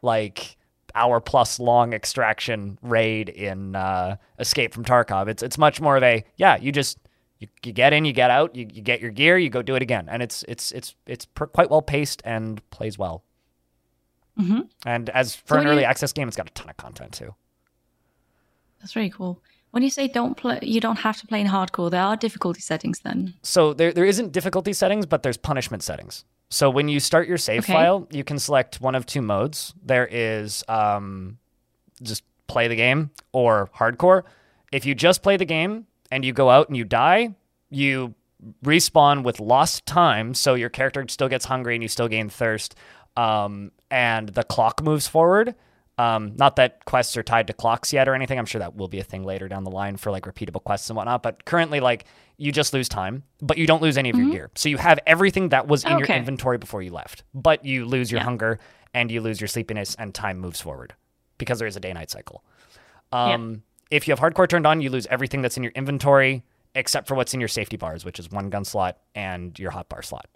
like 0.02 0.57
hour 0.94 1.20
plus 1.20 1.59
long 1.59 1.92
extraction 1.92 2.78
raid 2.82 3.28
in 3.28 3.74
uh, 3.74 4.16
Escape 4.38 4.72
from 4.72 4.84
Tarkov. 4.84 5.26
It's 5.28 5.42
it's 5.42 5.59
much 5.59 5.80
more 5.80 5.96
of 5.96 6.02
a 6.05 6.22
yeah, 6.36 6.57
you 6.57 6.70
just 6.70 6.98
you, 7.40 7.48
you 7.64 7.72
get 7.72 7.92
in, 7.92 8.05
you 8.05 8.12
get 8.12 8.30
out, 8.30 8.55
you, 8.55 8.68
you 8.72 8.80
get 8.82 9.00
your 9.00 9.11
gear, 9.11 9.36
you 9.36 9.50
go 9.50 9.61
do 9.62 9.74
it 9.74 9.82
again, 9.82 10.09
and 10.09 10.22
it's 10.22 10.44
it's 10.46 10.70
it's 10.70 10.94
it's 11.07 11.24
per, 11.24 11.46
quite 11.48 11.68
well 11.70 11.82
paced 11.82 12.22
and 12.24 12.61
plays 12.70 12.96
well. 12.96 13.24
hmm 14.36 14.61
And 14.86 15.11
as 15.11 15.34
for 15.34 15.55
So 15.57 15.61
an 15.62 15.66
early 15.66 15.82
you- 15.82 15.88
access 15.88 16.12
game, 16.12 16.28
it's 16.28 16.36
got 16.36 16.48
a 16.48 16.52
ton 16.52 16.68
of 16.70 16.76
content 16.76 17.12
too. 17.12 17.34
That's 18.80 18.94
really 18.94 19.11
cool. 19.11 19.40
When 19.70 19.82
you 19.82 19.90
say 19.90 20.07
don't 20.07 20.36
play, 20.36 20.61
you 20.62 20.80
don't 20.80 20.98
have 20.98 21.18
to 21.20 21.26
play 21.26 21.40
in 21.40 21.48
hardcore. 21.48 21.90
There 21.90 22.00
are 22.02 22.16
difficulty 22.16 22.61
settings 22.61 23.00
then. 23.00 23.34
So 23.42 23.72
there 23.72 23.92
there 23.92 24.05
isn't 24.05 24.30
difficulty 24.32 24.72
settings, 24.72 25.07
but 25.07 25.22
there's 25.24 25.36
punishment 25.36 25.82
settings. 25.82 26.24
So 26.55 26.70
when 26.70 26.86
you 26.88 27.00
start 27.00 27.26
your 27.26 27.36
save 27.36 27.64
Okay. 27.64 27.72
file, 27.72 28.07
you 28.12 28.22
can 28.22 28.38
select 28.38 28.80
one 28.80 28.94
of 28.94 29.07
two 29.07 29.20
modes. 29.20 29.74
There 29.84 30.07
is 30.09 30.62
um, 30.68 31.38
just 32.00 32.22
play 32.46 32.68
the 32.68 32.76
game 32.76 33.11
or 33.32 33.68
hardcore. 33.76 34.22
If 34.70 34.86
you 34.86 34.94
just 34.94 35.20
play 35.22 35.36
the 35.36 35.44
game 35.44 35.86
and 36.12 36.24
you 36.24 36.32
go 36.32 36.50
out 36.50 36.68
and 36.68 36.76
you 36.76 36.84
die, 36.84 37.34
you 37.70 38.14
respawn 38.64 39.24
with 39.24 39.40
lost 39.40 39.84
time, 39.84 40.32
so 40.32 40.55
your 40.55 40.68
character 40.68 41.05
still 41.09 41.28
gets 41.28 41.44
hungry 41.46 41.74
and 41.74 41.82
you 41.82 41.88
still 41.88 42.07
gain 42.09 42.28
thirst, 42.28 42.76
um, 43.16 43.72
and 43.90 44.28
the 44.28 44.44
clock 44.44 44.80
moves 44.80 45.09
forward. 45.09 45.57
Um, 45.97 46.32
not 46.36 46.57
that 46.57 46.84
quests 46.86 47.16
are 47.16 47.22
tied 47.22 47.47
to 47.47 47.53
clocks 47.53 47.92
yet 47.92 48.09
or 48.09 48.14
anything. 48.14 48.38
I'm 48.38 48.47
sure 48.47 48.59
that 48.59 48.74
will 48.74 48.88
be 48.88 48.99
a 48.99 49.05
thing 49.05 49.22
later 49.22 49.47
down 49.47 49.62
the 49.62 49.70
line 49.70 49.97
for 49.97 50.11
like 50.11 50.24
repeatable 50.24 50.62
quests 50.64 50.90
and 50.90 50.97
whatnot. 50.97 51.22
But 51.22 51.45
currently, 51.45 51.78
like 51.78 52.05
you 52.36 52.51
just 52.51 52.72
lose 52.74 52.88
time, 52.88 53.22
but 53.40 53.59
you 53.59 53.66
don't 53.66 53.80
lose 53.80 53.97
any 53.97 54.11
of 54.11 54.16
your 54.18 54.28
gear. 54.30 54.51
So 54.57 54.68
you 54.68 54.76
have 54.78 54.99
everything 55.07 55.51
that 55.51 55.68
was 55.68 55.84
in 55.84 55.99
your 55.99 56.09
inventory 56.09 56.59
before 56.59 56.82
you 56.82 56.90
left, 56.90 57.22
but 57.32 57.64
you 57.64 57.84
lose 57.84 58.11
your 58.11 58.20
Yeah. 58.20 58.24
hunger 58.24 58.59
and 58.92 59.11
you 59.11 59.20
lose 59.20 59.40
your 59.40 59.49
sleepiness, 59.49 59.95
and 59.97 60.14
time 60.14 60.38
moves 60.38 60.61
forward 60.61 60.95
because 61.38 61.59
there 61.59 61.68
is 61.68 61.76
a 61.76 61.80
day-night 61.80 62.11
cycle. 62.11 62.45
Um, 63.12 63.62
If 63.90 64.09
you 64.09 64.12
have 64.12 64.18
hardcore 64.20 64.49
turned 64.49 64.66
on, 64.66 64.80
you 64.80 64.90
lose 64.90 65.07
everything 65.09 65.42
that's 65.42 65.57
in 65.57 65.62
your 65.62 65.72
inventory 65.76 66.42
except 66.74 67.07
for 67.07 67.14
what's 67.14 67.34
in 67.34 67.40
your 67.40 67.49
safety 67.49 67.76
bars, 67.76 68.05
which 68.05 68.18
is 68.18 68.30
one 68.30 68.51
gun 68.51 68.64
slot 68.64 68.99
and 69.14 69.57
your 69.61 69.70
hotbar 69.70 70.05
slot. 70.05 70.26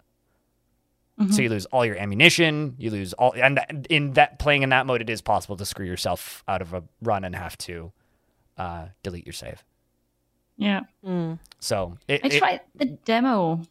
So 1.31 1.41
you 1.41 1.49
lose 1.49 1.65
all 1.65 1.85
your 1.85 1.97
ammunition, 1.97 2.75
you 2.77 2.91
lose 2.91 3.11
all, 3.13 3.33
and 3.35 3.59
in 3.89 4.13
that 4.13 4.39
playing 4.39 4.63
in 4.63 4.69
that 4.69 4.85
mode, 4.85 5.01
it 5.01 5.09
is 5.09 5.21
possible 5.21 5.57
to 5.57 5.65
screw 5.65 5.85
yourself 5.85 6.45
out 6.47 6.61
of 6.61 6.73
a 6.73 6.81
run 7.01 7.25
and 7.25 7.35
have 7.35 7.57
to 7.59 7.91
uh, 8.57 8.85
delete 9.03 9.25
your 9.25 9.33
save. 9.33 9.63
Yeah. 10.55 10.81
So 11.59 11.97
it, 12.07 12.21
I 12.23 12.27
it- 12.27 12.39
tried 12.39 12.61
the 12.75 12.85
demo 12.85 13.61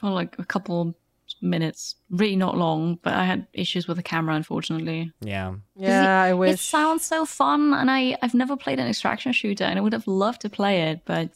for 0.00 0.10
like 0.10 0.36
a 0.40 0.44
couple 0.44 0.94
minutes, 1.40 1.94
really 2.10 2.34
not 2.36 2.56
long, 2.56 2.98
but 3.02 3.14
I 3.14 3.24
had 3.24 3.46
issues 3.52 3.86
with 3.86 3.96
the 3.96 4.02
camera, 4.02 4.34
unfortunately. 4.34 5.12
yeah, 5.20 5.54
Yeah, 5.76 6.22
I 6.22 6.34
wish. 6.34 6.54
It 6.54 6.58
sounds 6.58 7.04
so 7.04 7.24
fun, 7.24 7.72
and 7.72 7.88
I 7.88 8.16
I've 8.20 8.34
never 8.34 8.56
played 8.56 8.80
an 8.80 8.88
extraction 8.88 9.30
shooter, 9.32 9.62
and 9.64 9.78
I 9.78 9.82
would 9.82 9.92
have 9.92 10.08
loved 10.08 10.40
to 10.40 10.50
play 10.50 10.90
it, 10.90 11.02
but 11.04 11.30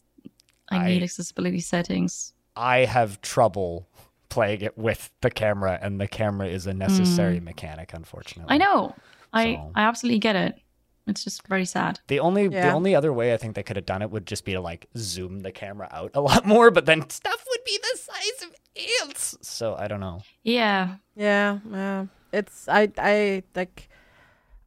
I, 0.69 0.89
need 0.89 1.03
accessibility 1.05 1.61
settings. 1.61 2.33
I 2.57 2.79
have 2.87 3.21
trouble 3.21 3.87
playing 4.35 4.63
it 4.63 4.77
with 4.77 5.13
the 5.21 5.31
camera, 5.31 5.79
and 5.81 6.01
the 6.01 6.09
camera 6.09 6.49
is 6.49 6.67
a 6.67 6.75
necessary 6.75 7.39
mm. 7.39 7.45
mechanic, 7.45 7.95
unfortunately. 7.95 8.53
I 8.53 8.59
know. 8.59 8.95
I 9.33 9.55
So- 9.55 9.73
I 9.77 9.83
absolutely 9.83 10.19
get 10.19 10.35
it. 10.35 10.61
It's 11.07 11.23
just 11.23 11.47
very 11.47 11.67
sad. 11.67 12.01
The 12.09 12.19
only 12.21 12.49
the 12.49 12.71
only 12.71 12.95
other 12.95 13.13
way 13.13 13.35
I 13.35 13.37
think 13.37 13.55
they 13.55 13.63
could 13.63 13.77
have 13.77 13.85
done 13.85 14.01
it 14.01 14.11
would 14.11 14.27
just 14.27 14.47
be 14.47 14.53
to 14.53 14.61
like 14.61 14.89
zoom 14.97 15.41
the 15.41 15.53
camera 15.53 15.87
out 15.93 16.13
a 16.15 16.21
lot 16.21 16.47
more, 16.55 16.71
but 16.71 16.87
then 16.87 17.09
stuff 17.11 17.45
would 17.49 17.65
be 17.65 17.79
the 17.79 17.99
size 17.99 18.49
of 18.49 18.55
ants. 19.03 19.37
So 19.43 19.77
I 19.77 19.87
don't 19.87 20.01
know. 20.01 20.23
Yeah. 20.43 20.97
Yeah, 21.15 21.59
yeah. 21.71 22.07
It's 22.33 22.69
I 22.71 22.91
I 22.97 23.43
like 23.55 23.91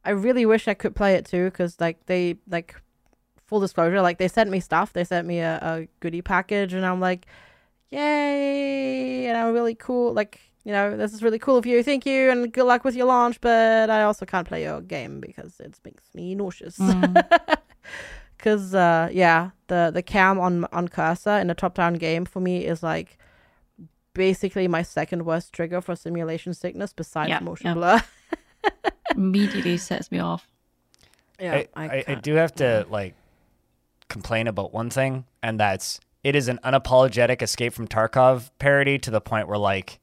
I 0.04 0.10
really 0.10 0.46
wish 0.46 0.68
I 0.68 0.74
could 0.74 0.94
play 0.94 1.14
it 1.14 1.26
too 1.26 1.50
cuz 1.50 1.80
like 1.80 2.06
they 2.06 2.36
like 2.48 2.76
full 3.46 3.58
disclosure 3.58 4.00
like 4.00 4.18
they 4.18 4.28
sent 4.28 4.48
me 4.48 4.60
stuff. 4.60 4.92
They 4.92 5.02
sent 5.02 5.26
me 5.26 5.40
a, 5.40 5.58
a 5.60 5.88
goodie 5.98 6.22
package 6.22 6.72
and 6.72 6.86
I'm 6.86 7.00
like 7.00 7.26
yay 7.90 9.26
and 9.26 9.36
I'm 9.36 9.52
really 9.52 9.74
cool 9.74 10.12
like 10.12 10.40
you 10.64 10.72
know, 10.72 10.98
this 10.98 11.14
is 11.14 11.22
really 11.22 11.38
cool 11.38 11.56
of 11.56 11.64
you. 11.64 11.82
Thank 11.82 12.04
you 12.04 12.30
and 12.30 12.52
good 12.52 12.64
luck 12.64 12.84
with 12.84 12.94
your 12.94 13.06
launch, 13.06 13.40
but 13.40 13.88
I 13.88 14.02
also 14.02 14.26
can't 14.26 14.46
play 14.46 14.64
your 14.64 14.82
game 14.82 15.18
because 15.18 15.58
it 15.60 15.78
makes 15.82 16.04
me 16.14 16.34
nauseous. 16.34 16.78
Cuz 18.38 18.74
uh 18.74 19.08
yeah, 19.10 19.50
the 19.68 19.90
the 19.92 20.02
cam 20.02 20.38
on 20.38 20.66
on 20.66 20.88
cursor 20.88 21.38
in 21.38 21.48
a 21.50 21.54
top-down 21.54 21.94
game 21.94 22.24
for 22.26 22.40
me 22.40 22.66
is 22.66 22.82
like 22.82 23.16
basically 24.12 24.68
my 24.68 24.82
second 24.82 25.24
worst 25.24 25.52
trigger 25.52 25.80
for 25.80 25.96
simulation 25.96 26.52
sickness 26.52 26.92
besides 26.92 27.30
Yeah, 27.30 27.40
motion 27.40 27.68
yeah. 27.68 27.74
blur. 27.74 28.02
Immediately 29.16 29.78
sets 29.78 30.10
me 30.10 30.18
off. 30.18 30.46
yeah, 31.40 31.54
I, 31.54 31.68
I, 31.74 31.84
I 31.98 32.02
can't. 32.02 32.22
do 32.22 32.34
have 32.34 32.54
to 32.56 32.86
like 32.90 33.14
complain 34.08 34.46
about 34.48 34.74
one 34.74 34.90
thing, 34.90 35.24
and 35.42 35.58
that's 35.58 35.98
it 36.28 36.36
is 36.36 36.46
an 36.48 36.60
unapologetic 36.62 37.40
Escape 37.40 37.72
from 37.72 37.88
Tarkov 37.88 38.50
parody 38.58 38.98
to 38.98 39.10
the 39.10 39.20
point 39.20 39.48
where 39.48 39.56
like 39.56 39.98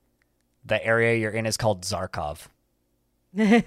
the 0.65 0.83
area 0.83 1.15
you're 1.15 1.29
in 1.29 1.45
is 1.45 1.55
called 1.55 1.83
Zarkov. 1.83 2.47
And 3.37 3.63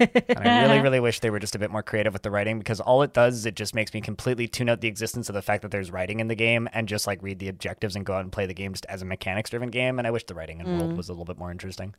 I 0.48 0.62
really, 0.62 0.80
really 0.80 0.98
wish 0.98 1.20
they 1.20 1.30
were 1.30 1.38
just 1.38 1.54
a 1.54 1.58
bit 1.58 1.70
more 1.70 1.84
creative 1.84 2.12
with 2.12 2.22
the 2.22 2.32
writing 2.32 2.58
because 2.58 2.80
all 2.80 3.02
it 3.02 3.12
does 3.12 3.36
is 3.36 3.46
it 3.46 3.54
just 3.54 3.76
makes 3.76 3.94
me 3.94 4.00
completely 4.00 4.48
tune 4.48 4.68
out 4.68 4.80
the 4.80 4.88
existence 4.88 5.28
of 5.28 5.36
the 5.36 5.42
fact 5.42 5.62
that 5.62 5.70
there's 5.70 5.92
writing 5.92 6.18
in 6.18 6.26
the 6.26 6.34
game 6.34 6.68
and 6.72 6.88
just 6.88 7.06
like 7.06 7.22
read 7.22 7.38
the 7.38 7.48
objectives 7.48 7.94
and 7.94 8.04
go 8.04 8.14
out 8.14 8.22
and 8.22 8.32
play 8.32 8.46
the 8.46 8.54
game 8.54 8.72
just 8.72 8.86
as 8.86 9.02
a 9.02 9.04
mechanics 9.04 9.50
driven 9.50 9.70
game. 9.70 9.98
And 9.98 10.08
I 10.08 10.10
wish 10.10 10.24
the 10.24 10.34
writing 10.34 10.60
and 10.60 10.80
world 10.80 10.94
mm. 10.94 10.96
was 10.96 11.08
a 11.08 11.12
little 11.12 11.26
bit 11.26 11.38
more 11.38 11.52
interesting. 11.52 11.94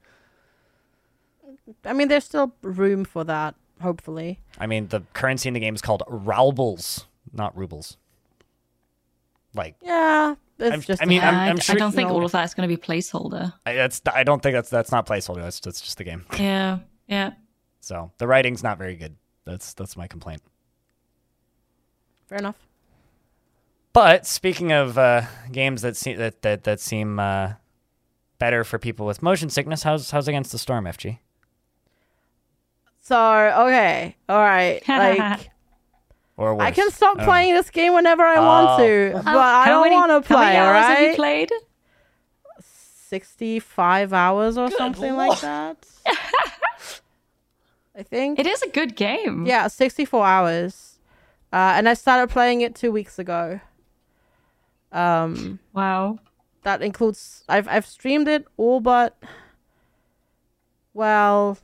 I 1.86 1.94
mean, 1.94 2.10
there's 2.10 2.26
still 2.26 2.54
room 2.62 3.06
for 3.06 3.24
that, 3.24 3.56
hopefully. 3.82 4.40
I 4.58 4.68
mean, 4.68 4.88
the 4.88 5.04
currency 5.14 5.48
in 5.48 5.54
the 5.54 5.62
game 5.62 5.76
is 5.76 5.82
called 5.82 6.04
Raubles, 6.08 7.06
not 7.32 7.56
rubles. 7.56 7.96
Like, 9.54 9.76
Yeah, 9.82 10.36
it's 10.60 10.72
I'm- 10.72 10.82
just. 10.82 11.02
I 11.02 11.06
mean, 11.06 11.22
I'm- 11.22 11.34
I, 11.36 11.50
I'm 11.50 11.58
I 11.70 11.74
don't 11.76 11.92
think 11.92 12.10
no. 12.10 12.16
all 12.16 12.26
of 12.26 12.32
that 12.34 12.44
is 12.46 12.54
going 12.54 12.68
to 12.70 12.76
be 12.76 12.82
placeholder. 12.82 13.54
I, 13.66 13.74
that's 13.74 14.02
I 14.14 14.24
don't 14.24 14.42
think 14.42 14.54
that's 14.54 14.70
that's 14.70 14.92
not 14.92 15.06
placeholder. 15.06 15.42
That's 15.42 15.60
that's 15.60 15.82
just 15.82 15.98
the 15.98 16.04
game. 16.04 16.26
Yeah. 16.38 16.80
Yeah. 17.08 17.32
So 17.82 18.12
the 18.18 18.28
writing's 18.28 18.62
not 18.64 18.78
very 18.78 18.96
good. 18.96 19.16
That's 19.46 19.74
that's 19.74 19.96
my 19.98 20.08
complaint. 20.08 20.42
Fair 22.28 22.38
enough. 22.38 22.58
But 23.94 24.28
speaking 24.28 24.72
of 24.72 24.98
uh, 24.98 25.24
games 25.52 25.82
that 25.82 25.98
seem 25.98 26.18
that 26.18 26.42
that, 26.44 26.64
that 26.66 26.80
seem 26.80 27.20
uh, 27.20 27.54
better 28.38 28.64
for 28.64 28.78
people 28.78 29.06
with 29.08 29.24
motion 29.24 29.50
sickness, 29.50 29.82
how's 29.84 30.12
how's 30.12 30.28
Against 30.28 30.52
the 30.52 30.60
Storm, 30.60 30.86
FG? 30.86 31.18
So 33.02 33.18
okay, 33.66 34.16
all 34.28 34.40
right. 34.40 34.82
Like 34.88 35.50
Or 36.40 36.56
worse? 36.56 36.66
I 36.68 36.72
can 36.72 36.90
stop 36.90 37.16
don't 37.18 37.26
know. 37.26 37.32
playing 37.32 37.54
this 37.54 37.70
game 37.70 37.94
whenever 37.94 38.24
I 38.24 38.40
want 38.40 38.80
Oh. 38.80 38.84
to, 38.86 39.12
but 39.16 39.24
How- 39.26 39.40
I 39.40 39.68
don't 39.68 39.92
want 39.92 40.24
to 40.24 40.28
play. 40.28 40.38
How 40.38 40.44
many 40.46 40.56
play. 40.56 40.60
All 40.60 40.74
hours 40.74 40.86
have 40.86 41.02
you 41.10 41.16
played? 41.16 41.52
sixty-five 42.62 44.14
hours 44.14 44.58
or 44.58 44.72
something 44.72 45.16
lord. 45.16 45.30
like 45.30 45.42
that. 45.42 45.86
I 47.98 48.04
think. 48.04 48.40
It 48.40 48.48
is 48.48 48.62
a 48.62 48.70
good 48.70 48.96
game. 48.96 49.46
Yeah, 49.46 49.68
64 49.68 50.26
hours. 50.26 51.00
Uh, 51.52 51.74
and 51.76 51.90
I 51.90 51.94
started 51.96 52.30
playing 52.32 52.62
it 52.62 52.74
two 52.76 52.92
weeks 52.92 53.20
ago. 53.20 53.60
Um, 54.94 55.60
Wow. 55.74 56.20
that 56.64 56.82
includes 56.82 57.44
I've 57.50 57.68
I've 57.68 57.86
streamed 57.86 58.28
it 58.28 58.46
all 58.58 58.80
but 58.80 59.18
well 60.94 61.58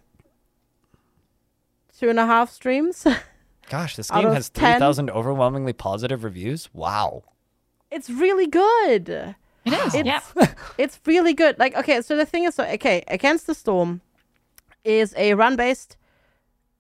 two 1.98 2.10
and 2.10 2.20
a 2.20 2.26
half 2.26 2.50
streams. 2.52 3.06
Gosh, 3.70 3.96
this 3.96 4.12
game 4.12 4.28
of 4.28 4.34
has 4.34 4.50
10? 4.50 4.74
three 4.74 4.80
thousand 4.80 5.10
overwhelmingly 5.10 5.74
positive 5.74 6.24
reviews. 6.24 6.70
Wow. 6.74 7.24
it's 7.92 8.10
really 8.10 8.48
good. 8.48 9.10
It 9.66 9.74
is. 9.74 9.96
It's 9.96 10.06
yeah. 10.06 10.22
it's 10.78 11.00
really 11.06 11.34
good. 11.34 11.58
Like 11.58 11.76
okay, 11.76 12.02
so 12.02 12.16
the 12.16 12.26
thing 12.26 12.44
is, 12.44 12.56
so, 12.56 12.64
okay, 12.66 13.04
Against 13.08 13.48
the 13.48 13.56
Storm 13.56 14.02
is 14.84 15.14
a 15.18 15.34
run-based 15.34 15.98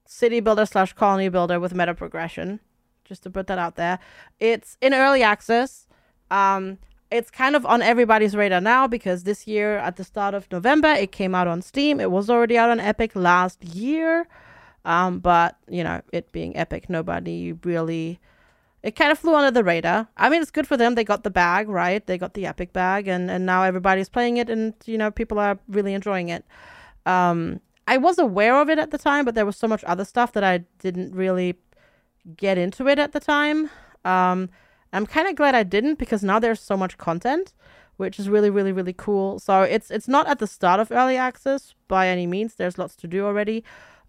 city 0.05 0.39
builder 0.39 0.65
slash 0.65 0.93
colony 0.93 1.29
builder 1.29 1.59
with 1.59 1.73
meta 1.73 1.93
progression. 1.93 2.59
Just 3.03 3.23
to 3.23 3.29
put 3.29 3.47
that 3.47 3.57
out 3.59 3.75
there, 3.75 3.99
it's 4.39 4.77
in 4.81 4.93
early 4.93 5.21
access. 5.23 5.87
Um, 6.31 6.79
it's 7.11 7.29
kind 7.29 7.55
of 7.55 7.65
on 7.65 7.81
everybody's 7.81 8.35
radar 8.35 8.61
now 8.61 8.87
because 8.87 9.23
this 9.23 9.47
year 9.47 9.77
at 9.77 9.95
the 9.95 10.03
start 10.03 10.33
of 10.33 10.51
November 10.51 10.89
it 10.89 11.11
came 11.11 11.35
out 11.35 11.47
on 11.47 11.61
Steam. 11.61 11.99
It 11.99 12.11
was 12.11 12.29
already 12.29 12.57
out 12.57 12.69
on 12.69 12.79
Epic 12.79 13.15
last 13.15 13.63
year, 13.63 14.27
um, 14.85 15.19
but 15.19 15.57
you 15.67 15.83
know 15.83 16.01
it 16.13 16.31
being 16.31 16.55
Epic, 16.55 16.89
nobody 16.89 17.53
really. 17.63 18.19
It 18.83 18.95
kind 18.95 19.11
of 19.11 19.17
flew 19.17 19.33
under 19.33 19.49
the 19.49 19.63
radar. 19.63 20.07
I 20.15 20.29
mean, 20.29 20.43
it's 20.43 20.51
good 20.51 20.67
for 20.67 20.77
them. 20.77 20.93
They 20.93 21.03
got 21.03 21.23
the 21.23 21.31
bag, 21.31 21.67
right? 21.67 22.05
They 22.05 22.19
got 22.19 22.35
the 22.35 22.45
Epic 22.45 22.71
bag, 22.71 23.07
and 23.07 23.29
and 23.31 23.45
now 23.45 23.63
everybody's 23.63 24.09
playing 24.09 24.37
it, 24.37 24.49
and 24.49 24.73
you 24.85 24.97
know 24.97 25.09
people 25.09 25.39
are 25.39 25.57
really 25.67 25.93
enjoying 25.95 26.29
it. 26.29 26.45
Um, 27.07 27.61
I 27.87 27.97
was 27.97 28.19
aware 28.19 28.55
of 28.61 28.69
it 28.69 28.79
at 28.79 28.91
the 28.91 28.97
time, 28.97 29.25
but 29.25 29.35
there 29.35 29.45
was 29.45 29.57
so 29.57 29.67
much 29.67 29.83
other 29.83 30.05
stuff 30.05 30.33
that 30.33 30.43
I 30.43 30.65
didn't 30.79 31.15
really 31.15 31.55
get 32.37 32.57
into 32.57 32.87
it 32.87 32.99
at 32.99 33.11
the 33.11 33.19
time. 33.19 33.69
Um, 34.03 34.49
I'm 34.93 35.05
kind 35.05 35.27
of 35.27 35.35
glad 35.35 35.55
I 35.55 35.63
didn't 35.63 35.99
because 35.99 36.23
now 36.23 36.39
there's 36.39 36.61
so 36.61 36.77
much 36.77 36.97
content, 36.97 37.53
which 37.97 38.19
is 38.19 38.29
really, 38.29 38.49
really, 38.49 38.71
really 38.71 38.93
cool. 38.93 39.39
So 39.39 39.61
it's 39.63 39.89
it's 39.89 40.07
not 40.07 40.27
at 40.27 40.39
the 40.39 40.47
start 40.47 40.79
of 40.79 40.91
early 40.91 41.17
access 41.17 41.73
by 41.87 42.07
any 42.07 42.27
means. 42.27 42.55
There's 42.55 42.77
lots 42.77 42.95
to 42.97 43.07
do 43.07 43.25
already. 43.25 43.63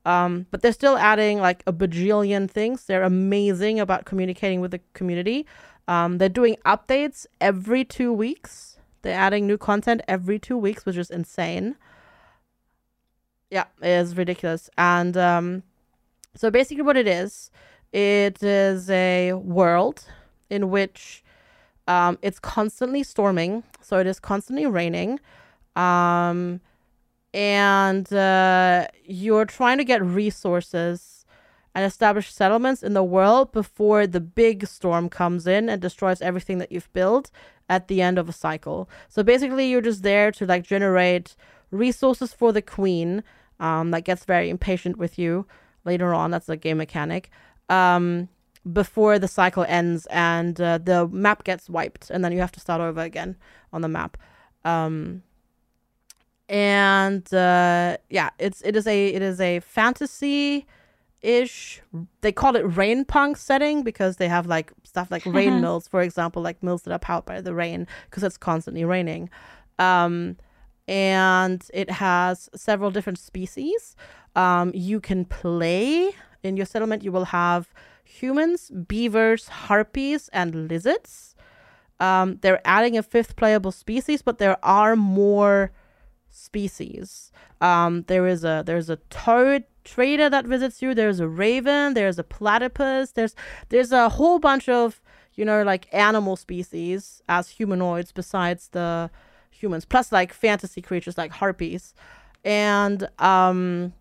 Um, 0.06 0.46
but 0.52 0.62
they're 0.62 0.72
still 0.72 0.96
adding 0.96 1.40
like 1.40 1.64
a 1.66 1.72
bajillion 1.72 2.48
things. 2.48 2.84
They're 2.84 3.02
amazing 3.02 3.80
about 3.80 4.04
communicating 4.04 4.60
with 4.60 4.70
the 4.70 4.80
community. 4.94 5.46
Um, 5.88 6.18
they're 6.18 6.28
doing 6.28 6.56
updates 6.64 7.26
every 7.40 7.84
two 7.84 8.12
weeks. 8.12 8.78
They're 9.02 9.18
adding 9.18 9.48
new 9.48 9.58
content 9.58 10.02
every 10.06 10.38
two 10.38 10.56
weeks, 10.56 10.86
which 10.86 10.96
is 10.96 11.10
insane. 11.10 11.74
Yeah, 13.50 13.64
it 13.82 13.88
is 13.88 14.16
ridiculous. 14.16 14.70
And 14.78 15.16
um, 15.16 15.64
so 16.36 16.52
basically, 16.52 16.82
what 16.82 16.96
it 16.96 17.08
is, 17.08 17.50
it 17.92 18.40
is 18.44 18.88
a 18.88 19.32
world 19.32 20.04
in 20.50 20.70
which 20.70 21.24
um, 21.88 22.16
it's 22.22 22.38
constantly 22.38 23.02
storming. 23.02 23.64
So 23.80 23.98
it 23.98 24.06
is 24.06 24.20
constantly 24.20 24.66
raining. 24.66 25.18
Um, 25.74 26.60
and 27.36 28.10
uh, 28.14 28.86
you're 29.04 29.44
trying 29.44 29.76
to 29.76 29.84
get 29.84 30.02
resources 30.02 31.26
and 31.74 31.84
establish 31.84 32.32
settlements 32.32 32.82
in 32.82 32.94
the 32.94 33.04
world 33.04 33.52
before 33.52 34.06
the 34.06 34.20
big 34.20 34.66
storm 34.66 35.10
comes 35.10 35.46
in 35.46 35.68
and 35.68 35.82
destroys 35.82 36.22
everything 36.22 36.56
that 36.56 36.72
you've 36.72 36.90
built 36.94 37.30
at 37.68 37.88
the 37.88 38.00
end 38.00 38.18
of 38.18 38.26
a 38.30 38.32
cycle. 38.32 38.88
So 39.10 39.22
basically, 39.22 39.68
you're 39.68 39.82
just 39.82 40.02
there 40.02 40.32
to 40.32 40.46
like 40.46 40.64
generate 40.64 41.36
resources 41.70 42.32
for 42.32 42.52
the 42.52 42.62
queen 42.62 43.22
um, 43.60 43.90
that 43.90 44.04
gets 44.04 44.24
very 44.24 44.48
impatient 44.48 44.96
with 44.96 45.18
you 45.18 45.46
later 45.84 46.14
on. 46.14 46.30
That's 46.30 46.48
a 46.48 46.56
game 46.56 46.78
mechanic. 46.78 47.30
Um, 47.68 48.30
before 48.72 49.18
the 49.18 49.28
cycle 49.28 49.66
ends 49.68 50.06
and 50.06 50.58
uh, 50.58 50.78
the 50.78 51.06
map 51.08 51.44
gets 51.44 51.68
wiped, 51.68 52.08
and 52.08 52.24
then 52.24 52.32
you 52.32 52.38
have 52.38 52.52
to 52.52 52.60
start 52.60 52.80
over 52.80 53.02
again 53.02 53.36
on 53.74 53.82
the 53.82 53.88
map. 53.88 54.16
Um, 54.64 55.22
and 56.48 57.32
uh, 57.34 57.96
yeah, 58.08 58.30
it's 58.38 58.62
it 58.62 58.76
is 58.76 58.86
a 58.86 59.08
it 59.08 59.22
is 59.22 59.40
a 59.40 59.60
fantasy 59.60 60.66
ish. 61.22 61.82
They 62.20 62.32
call 62.32 62.56
it 62.56 62.62
rain 62.62 63.04
punk 63.04 63.36
setting 63.36 63.82
because 63.82 64.16
they 64.16 64.28
have 64.28 64.46
like 64.46 64.72
stuff 64.84 65.10
like 65.10 65.24
rain 65.26 65.60
mills, 65.62 65.88
for 65.88 66.02
example, 66.02 66.42
like 66.42 66.62
mills 66.62 66.82
that 66.82 66.92
are 66.92 66.98
powered 66.98 67.24
by 67.24 67.40
the 67.40 67.54
rain 67.54 67.86
because 68.08 68.22
it's 68.22 68.36
constantly 68.36 68.84
raining. 68.84 69.28
Um, 69.78 70.36
and 70.88 71.68
it 71.74 71.90
has 71.90 72.48
several 72.54 72.90
different 72.92 73.18
species. 73.18 73.96
Um, 74.36 74.70
you 74.74 75.00
can 75.00 75.24
play 75.24 76.12
in 76.44 76.56
your 76.56 76.66
settlement. 76.66 77.02
You 77.02 77.10
will 77.10 77.26
have 77.26 77.74
humans, 78.04 78.70
beavers, 78.70 79.48
harpies, 79.48 80.28
and 80.32 80.68
lizards. 80.68 81.34
Um, 81.98 82.38
they're 82.42 82.60
adding 82.64 82.96
a 82.96 83.02
fifth 83.02 83.36
playable 83.36 83.72
species, 83.72 84.22
but 84.22 84.38
there 84.38 84.58
are 84.64 84.94
more 84.94 85.72
species. 86.36 87.32
Um, 87.60 88.04
there 88.06 88.26
is 88.26 88.44
a 88.44 88.62
there's 88.64 88.90
a 88.90 88.96
toad 89.10 89.64
trader 89.84 90.28
that 90.28 90.44
visits 90.44 90.82
you. 90.82 90.94
There's 90.94 91.20
a 91.20 91.28
raven. 91.28 91.94
There's 91.94 92.18
a 92.18 92.24
platypus. 92.24 93.12
There's 93.12 93.34
there's 93.70 93.92
a 93.92 94.08
whole 94.10 94.38
bunch 94.38 94.68
of 94.68 95.00
you 95.34 95.44
know 95.44 95.62
like 95.62 95.88
animal 95.92 96.36
species 96.36 97.22
as 97.28 97.48
humanoids 97.48 98.12
besides 98.12 98.68
the 98.68 99.10
humans, 99.50 99.84
plus 99.84 100.12
like 100.12 100.32
fantasy 100.32 100.82
creatures 100.82 101.16
like 101.16 101.32
harpies, 101.32 101.94
and 102.44 103.08
um, 103.18 103.94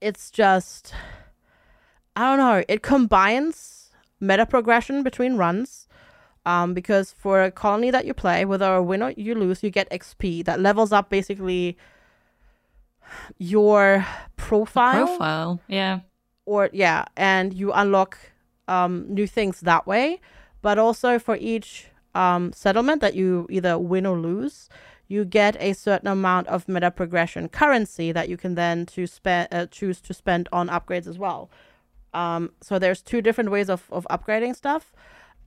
it's 0.00 0.30
just 0.30 0.94
I 2.14 2.28
don't 2.28 2.38
know. 2.38 2.64
It 2.68 2.82
combines 2.82 3.90
meta 4.20 4.46
progression 4.46 5.02
between 5.02 5.36
runs. 5.36 5.88
Um, 6.44 6.74
because 6.74 7.12
for 7.16 7.42
a 7.44 7.52
colony 7.52 7.90
that 7.92 8.04
you 8.04 8.14
play, 8.14 8.44
whether 8.44 8.74
you 8.76 8.82
win 8.82 9.02
or 9.02 9.12
you 9.12 9.34
lose, 9.36 9.62
you 9.62 9.70
get 9.70 9.88
XP 9.90 10.44
that 10.44 10.58
levels 10.58 10.90
up 10.92 11.08
basically 11.08 11.76
your 13.38 14.06
profile, 14.36 15.06
Profile. 15.06 15.60
Yeah. 15.68 16.00
or 16.46 16.70
yeah, 16.72 17.04
and 17.16 17.52
you 17.52 17.72
unlock 17.72 18.18
um, 18.68 19.06
new 19.08 19.26
things 19.26 19.60
that 19.60 19.86
way. 19.86 20.20
But 20.62 20.78
also 20.78 21.18
for 21.18 21.36
each 21.36 21.86
um, 22.14 22.52
settlement 22.52 23.00
that 23.00 23.14
you 23.14 23.46
either 23.50 23.78
win 23.78 24.06
or 24.06 24.18
lose, 24.18 24.68
you 25.08 25.24
get 25.24 25.56
a 25.60 25.72
certain 25.72 26.08
amount 26.08 26.46
of 26.48 26.68
meta 26.68 26.90
progression 26.90 27.48
currency 27.48 28.12
that 28.12 28.28
you 28.28 28.36
can 28.36 28.54
then 28.54 28.86
to 28.86 29.06
spend 29.06 29.48
uh, 29.52 29.66
choose 29.66 30.00
to 30.02 30.14
spend 30.14 30.48
on 30.52 30.68
upgrades 30.68 31.06
as 31.06 31.18
well. 31.18 31.50
Um, 32.14 32.50
so 32.60 32.78
there's 32.78 33.02
two 33.02 33.22
different 33.22 33.50
ways 33.50 33.68
of, 33.70 33.86
of 33.90 34.06
upgrading 34.10 34.54
stuff, 34.54 34.92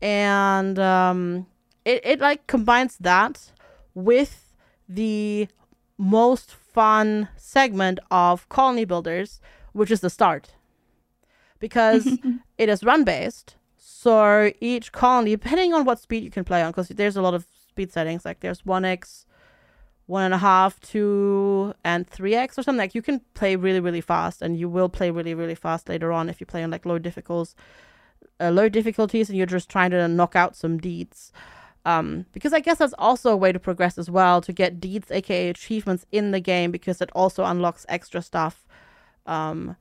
and 0.01 0.77
um, 0.79 1.47
it 1.83 2.01
it 2.03 2.19
like 2.19 2.47
combines 2.47 2.97
that 2.97 3.51
with 3.93 4.53
the 4.87 5.47
most 5.97 6.51
fun 6.51 7.29
segment 7.37 7.99
of 8.11 8.47
colony 8.49 8.85
builders, 8.85 9.39
which 9.73 9.91
is 9.91 10.01
the 10.01 10.09
start, 10.09 10.55
because 11.59 12.05
it 12.57 12.69
is 12.69 12.83
run 12.83 13.03
based. 13.03 13.55
So 13.77 14.51
each 14.59 14.91
colony, 14.91 15.31
depending 15.31 15.73
on 15.73 15.85
what 15.85 15.99
speed 15.99 16.23
you 16.23 16.29
can 16.29 16.43
play 16.43 16.61
on, 16.61 16.71
because 16.71 16.89
there's 16.89 17.17
a 17.17 17.21
lot 17.21 17.33
of 17.33 17.47
speed 17.69 17.91
settings, 17.91 18.23
like 18.23 18.41
there's 18.41 18.65
one 18.65 18.85
x, 18.85 19.25
one 20.05 20.25
and 20.25 20.33
a 20.33 20.37
half, 20.37 20.79
two, 20.79 21.73
and 21.83 22.07
three 22.07 22.35
x 22.35 22.59
or 22.59 22.63
something. 22.63 22.77
Like 22.79 22.93
you 22.93 23.01
can 23.01 23.21
play 23.33 23.55
really, 23.55 23.79
really 23.79 24.01
fast, 24.01 24.41
and 24.41 24.59
you 24.59 24.69
will 24.69 24.89
play 24.89 25.09
really, 25.09 25.33
really 25.33 25.55
fast 25.55 25.89
later 25.89 26.11
on 26.11 26.29
if 26.29 26.39
you 26.39 26.45
play 26.45 26.63
on 26.63 26.69
like 26.69 26.85
low 26.85 26.99
difficulties, 26.99 27.55
uh, 28.39 28.49
low 28.49 28.69
difficulties, 28.69 29.29
and 29.29 29.37
you're 29.37 29.45
just 29.45 29.69
trying 29.69 29.91
to 29.91 30.07
knock 30.07 30.35
out 30.35 30.55
some 30.55 30.77
deeds. 30.77 31.31
Um, 31.85 32.25
because 32.31 32.51
I 32.51 32.61
guess 32.61 32.79
that's 32.79 32.95
also 32.97 33.29
a 33.31 33.37
way 33.37 33.51
to 33.51 33.59
progress 33.59 33.97
as 33.99 34.09
well 34.09 34.41
to 34.41 34.51
get 34.51 34.79
deeds, 34.79 35.11
aka 35.11 35.49
achievements, 35.49 36.05
in 36.11 36.31
the 36.31 36.39
game 36.39 36.71
because 36.71 36.99
it 36.99 37.11
also 37.13 37.45
unlocks 37.45 37.85
extra 37.87 38.21
stuff, 38.23 38.65
um, 39.27 39.75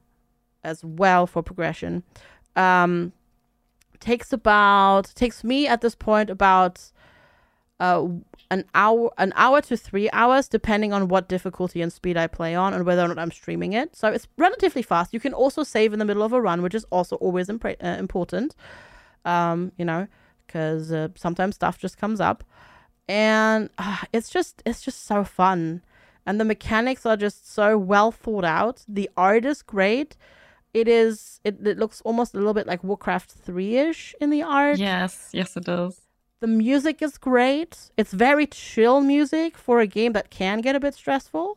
as 0.62 0.84
well 0.84 1.26
for 1.26 1.42
progression. 1.42 2.02
Um, 2.56 3.12
takes 4.00 4.32
about 4.32 5.12
takes 5.14 5.42
me 5.42 5.66
at 5.66 5.80
this 5.80 5.94
point 5.94 6.28
about 6.28 6.92
uh, 7.80 8.06
an 8.50 8.64
hour, 8.74 9.10
an 9.18 9.32
hour 9.36 9.60
to 9.62 9.76
three 9.76 10.08
hours, 10.12 10.48
depending 10.48 10.92
on 10.92 11.08
what 11.08 11.28
difficulty 11.28 11.82
and 11.82 11.92
speed 11.92 12.16
I 12.16 12.26
play 12.26 12.54
on, 12.54 12.72
and 12.72 12.86
whether 12.86 13.02
or 13.02 13.08
not 13.08 13.18
I'm 13.18 13.32
streaming 13.32 13.72
it. 13.72 13.96
So 13.96 14.08
it's 14.08 14.28
relatively 14.38 14.82
fast. 14.82 15.12
You 15.12 15.20
can 15.20 15.34
also 15.34 15.62
save 15.62 15.92
in 15.92 15.98
the 15.98 16.04
middle 16.04 16.22
of 16.22 16.32
a 16.32 16.40
run, 16.40 16.62
which 16.62 16.74
is 16.74 16.84
also 16.90 17.16
always 17.16 17.48
impre- 17.48 17.82
uh, 17.82 17.98
important. 17.98 18.54
Um, 19.24 19.72
you 19.78 19.84
know, 19.84 20.06
because 20.46 20.92
uh, 20.92 21.08
sometimes 21.16 21.54
stuff 21.54 21.78
just 21.78 21.96
comes 21.98 22.20
up, 22.20 22.44
and 23.08 23.70
uh, 23.78 23.98
it's 24.12 24.28
just 24.28 24.62
it's 24.66 24.82
just 24.82 25.06
so 25.06 25.24
fun, 25.24 25.82
and 26.26 26.38
the 26.38 26.44
mechanics 26.44 27.06
are 27.06 27.16
just 27.16 27.52
so 27.52 27.78
well 27.78 28.12
thought 28.12 28.44
out. 28.44 28.84
The 28.86 29.10
art 29.16 29.44
is 29.44 29.62
great. 29.62 30.16
It 30.74 30.88
is. 30.88 31.40
It, 31.42 31.66
it 31.66 31.78
looks 31.78 32.02
almost 32.02 32.34
a 32.34 32.36
little 32.36 32.54
bit 32.54 32.66
like 32.66 32.84
Warcraft 32.84 33.30
three 33.30 33.78
ish 33.78 34.14
in 34.20 34.30
the 34.30 34.42
art. 34.42 34.78
Yes, 34.78 35.30
yes, 35.32 35.56
it 35.56 35.64
does. 35.64 36.03
The 36.44 36.48
music 36.48 37.00
is 37.00 37.16
great. 37.16 37.90
It's 37.96 38.12
very 38.12 38.46
chill 38.46 39.00
music 39.00 39.56
for 39.56 39.80
a 39.80 39.86
game 39.86 40.12
that 40.12 40.28
can 40.28 40.60
get 40.60 40.76
a 40.76 40.78
bit 40.78 40.92
stressful. 40.92 41.56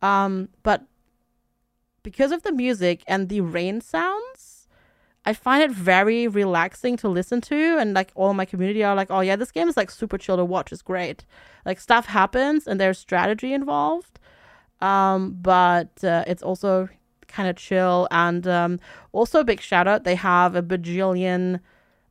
Um, 0.00 0.48
but 0.62 0.86
because 2.02 2.32
of 2.32 2.42
the 2.42 2.50
music 2.50 3.04
and 3.06 3.28
the 3.28 3.42
rain 3.42 3.82
sounds, 3.82 4.68
I 5.26 5.34
find 5.34 5.62
it 5.62 5.70
very 5.70 6.26
relaxing 6.28 6.96
to 6.96 7.10
listen 7.10 7.42
to. 7.42 7.76
And 7.78 7.92
like 7.92 8.10
all 8.14 8.32
my 8.32 8.46
community 8.46 8.82
are 8.82 8.94
like, 8.94 9.10
oh 9.10 9.20
yeah, 9.20 9.36
this 9.36 9.50
game 9.50 9.68
is 9.68 9.76
like 9.76 9.90
super 9.90 10.16
chill 10.16 10.38
to 10.38 10.46
watch. 10.46 10.72
It's 10.72 10.80
great. 10.80 11.26
Like 11.66 11.78
stuff 11.78 12.06
happens 12.06 12.66
and 12.66 12.80
there's 12.80 12.98
strategy 12.98 13.52
involved. 13.52 14.18
Um, 14.80 15.36
but 15.42 16.02
uh, 16.02 16.24
it's 16.26 16.42
also 16.42 16.88
kind 17.28 17.50
of 17.50 17.56
chill. 17.56 18.08
And 18.10 18.48
um, 18.48 18.80
also 19.12 19.40
a 19.40 19.44
big 19.44 19.60
shout 19.60 19.86
out, 19.86 20.04
they 20.04 20.14
have 20.14 20.56
a 20.56 20.62
bajillion 20.62 21.60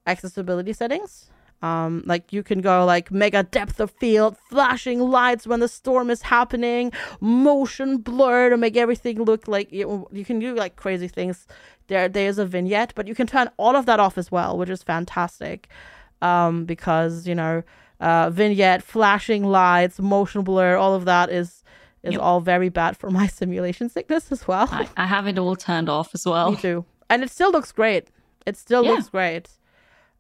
accessibility 0.06 0.74
settings. 0.74 1.31
Um, 1.62 2.02
like 2.08 2.34
you 2.34 2.42
can 2.42 2.62
go 2.62 2.86
like 2.86 3.12
mega 3.12 3.44
depth 3.44 3.80
of 3.80 3.92
field, 3.92 4.36
flashing 4.50 5.00
lights 5.00 5.46
when 5.46 5.60
the 5.60 5.68
storm 5.68 6.10
is 6.10 6.24
happening, 6.24 6.92
motion 7.20 7.98
blur 7.98 8.50
to 8.50 8.58
make 8.58 8.76
everything 8.76 9.24
look 9.24 9.48
like 9.48 9.72
you, 9.72 10.08
you 10.12 10.26
can 10.26 10.40
do 10.40 10.56
like 10.56 10.76
crazy 10.76 11.08
things. 11.08 11.46
There, 11.88 12.10
there's 12.10 12.40
a 12.40 12.46
vignette, 12.46 12.94
but 12.96 13.08
you 13.08 13.14
can 13.14 13.28
turn 13.28 13.50
all 13.58 13.76
of 13.76 13.86
that 13.86 14.00
off 14.00 14.18
as 14.18 14.32
well, 14.32 14.58
which 14.58 14.70
is 14.70 14.82
fantastic. 14.82 15.68
Um, 16.22 16.66
because 16.66 17.28
you 17.28 17.36
know, 17.36 17.64
uh, 18.00 18.30
vignette, 18.32 18.82
flashing 18.84 19.44
lights, 19.44 20.00
motion 20.00 20.44
blur, 20.44 20.78
all 20.78 20.96
of 20.96 21.06
that 21.06 21.30
is 21.30 21.64
is 22.04 22.14
Yep. 22.14 22.22
all 22.24 22.42
very 22.42 22.70
bad 22.70 22.98
for 22.98 23.12
my 23.20 23.28
simulation 23.28 23.88
sickness 23.90 24.32
as 24.32 24.48
well. 24.48 24.68
I, 24.72 24.88
I 24.98 25.06
have 25.06 25.28
it 25.28 25.38
all 25.38 25.56
turned 25.56 25.90
off 25.90 26.10
as 26.16 26.26
well. 26.26 26.52
Me 26.52 26.58
too. 26.58 26.86
And 27.10 27.24
it 27.24 27.30
still 27.30 27.52
looks 27.52 27.72
great. 27.72 28.10
It 28.48 28.58
still 28.58 28.84
Yeah. 28.84 28.92
looks 28.94 29.10
great. 29.10 29.50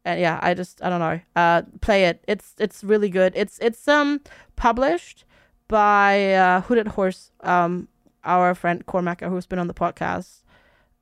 And 0.05 0.19
yeah, 0.19 0.39
I 0.41 0.53
just 0.53 0.83
I 0.83 0.89
don't 0.89 0.99
know. 0.99 1.19
Uh 1.35 1.61
play 1.81 2.05
it. 2.05 2.23
It's 2.27 2.55
it's 2.59 2.83
really 2.83 3.09
good. 3.09 3.33
It's 3.35 3.59
it's 3.59 3.87
um 3.87 4.21
published 4.55 5.25
by 5.67 6.33
uh 6.33 6.61
Hooded 6.61 6.87
Horse, 6.89 7.31
um 7.41 7.87
our 8.23 8.53
friend 8.55 8.85
Cormac 8.85 9.21
who's 9.21 9.45
been 9.45 9.59
on 9.59 9.67
the 9.67 9.73
podcast. 9.73 10.43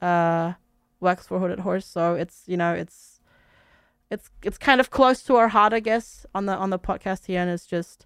Uh 0.01 0.53
works 0.99 1.27
for 1.27 1.39
Hooded 1.39 1.59
Horse, 1.61 1.85
so 1.85 2.15
it's 2.15 2.43
you 2.47 2.57
know, 2.57 2.73
it's 2.73 3.19
it's 4.11 4.29
it's 4.43 4.57
kind 4.57 4.81
of 4.81 4.89
close 4.89 5.21
to 5.23 5.35
our 5.37 5.47
heart, 5.49 5.71
I 5.71 5.79
guess, 5.79 6.25
on 6.35 6.45
the 6.45 6.55
on 6.55 6.69
the 6.69 6.79
podcast 6.79 7.25
here 7.25 7.41
and 7.41 7.49
it's 7.49 7.65
just 7.65 8.05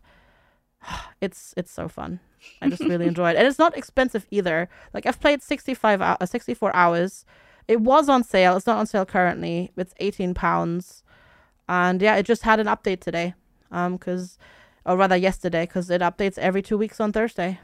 it's 1.21 1.53
it's 1.57 1.71
so 1.71 1.87
fun. 1.87 2.19
I 2.61 2.69
just 2.69 2.81
really 2.83 3.07
enjoy 3.13 3.31
it. 3.31 3.37
And 3.37 3.47
it's 3.47 3.59
not 3.59 3.75
expensive 3.77 4.27
either. 4.29 4.69
Like 4.93 5.05
I've 5.05 5.19
played 5.19 5.41
65 5.41 5.99
hou- 6.01 6.17
uh, 6.19 6.25
64 6.25 6.75
hours. 6.75 7.25
It 7.67 7.81
was 7.81 8.09
on 8.09 8.23
sale. 8.23 8.57
It's 8.57 8.67
not 8.67 8.77
on 8.77 8.87
sale 8.87 9.05
currently. 9.05 9.71
It's 9.77 9.93
18 9.99 10.33
pounds. 10.33 11.03
And 11.67 12.01
yeah, 12.01 12.15
it 12.17 12.23
just 12.25 12.43
had 12.43 12.59
an 12.59 12.67
update 12.67 12.99
today. 12.99 13.33
Um 13.71 13.97
cuz 13.97 14.37
or 14.85 14.97
rather 14.97 15.15
yesterday 15.15 15.65
cuz 15.65 15.89
it 15.89 16.01
updates 16.01 16.37
every 16.37 16.61
2 16.61 16.77
weeks 16.77 16.99
on 16.99 17.11
Thursday. 17.13 17.59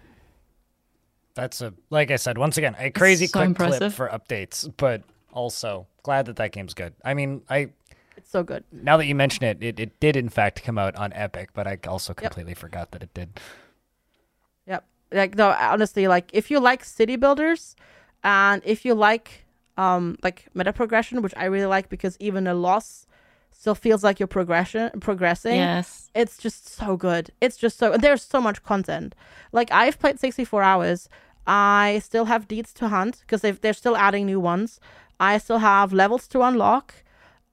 That's 1.35 1.61
a 1.61 1.73
like 1.89 2.11
I 2.11 2.15
said 2.15 2.37
once 2.37 2.57
again 2.57 2.75
a 2.79 2.89
crazy 2.91 3.27
so 3.27 3.39
quick 3.39 3.47
impressive. 3.47 3.79
clip 3.79 3.93
for 3.93 4.07
updates, 4.09 4.71
but 4.77 5.03
also 5.31 5.87
glad 6.03 6.25
that 6.25 6.37
that 6.37 6.51
game's 6.51 6.73
good. 6.73 6.93
I 7.05 7.13
mean, 7.13 7.43
I 7.49 7.69
It's 8.17 8.31
so 8.31 8.43
good. 8.43 8.63
now 8.71 8.97
that 8.97 9.05
you 9.05 9.15
mention 9.15 9.43
it, 9.45 9.61
it, 9.63 9.79
it 9.79 9.99
did 9.99 10.15
in 10.15 10.29
fact 10.29 10.63
come 10.63 10.77
out 10.77 10.95
on 10.95 11.13
Epic, 11.13 11.49
but 11.53 11.67
I 11.67 11.77
also 11.87 12.13
completely 12.13 12.53
forgot 12.55 12.91
that 12.91 13.03
it 13.03 13.13
did. 13.13 13.39
Yep. 14.65 14.83
Like 15.11 15.35
no, 15.35 15.51
honestly, 15.51 16.07
like 16.07 16.29
if 16.33 16.49
you 16.51 16.59
like 16.59 16.83
city 16.83 17.15
builders, 17.15 17.75
and 18.23 18.61
if 18.65 18.83
you 18.85 18.93
like 18.93 19.45
um 19.79 20.17
like 20.25 20.39
meta 20.53 20.73
progression, 20.73 21.21
which 21.21 21.33
I 21.43 21.45
really 21.45 21.71
like 21.75 21.87
because 21.89 22.15
even 22.19 22.47
a 22.47 22.53
loss 22.53 23.07
still 23.51 23.75
feels 23.75 24.03
like 24.03 24.19
you're 24.19 24.27
progression 24.39 24.85
progressing. 24.99 25.55
Yes. 25.55 26.09
It's 26.13 26.37
just 26.37 26.67
so 26.67 26.97
good. 26.97 27.31
It's 27.41 27.57
just 27.57 27.77
so 27.77 27.97
there's 27.97 28.23
so 28.35 28.39
much 28.41 28.63
content. 28.63 29.15
Like 29.51 29.69
I've 29.71 29.97
played 29.99 30.19
64 30.19 30.63
hours. 30.63 31.09
I 31.47 32.01
still 32.03 32.25
have 32.25 32.47
deeds 32.47 32.73
to 32.73 32.89
hunt 32.89 33.21
because 33.21 33.41
they 33.41 33.51
they're 33.51 33.81
still 33.83 33.97
adding 33.97 34.25
new 34.25 34.39
ones. 34.39 34.79
I 35.19 35.37
still 35.37 35.59
have 35.59 35.93
levels 35.93 36.27
to 36.29 36.41
unlock. 36.41 36.87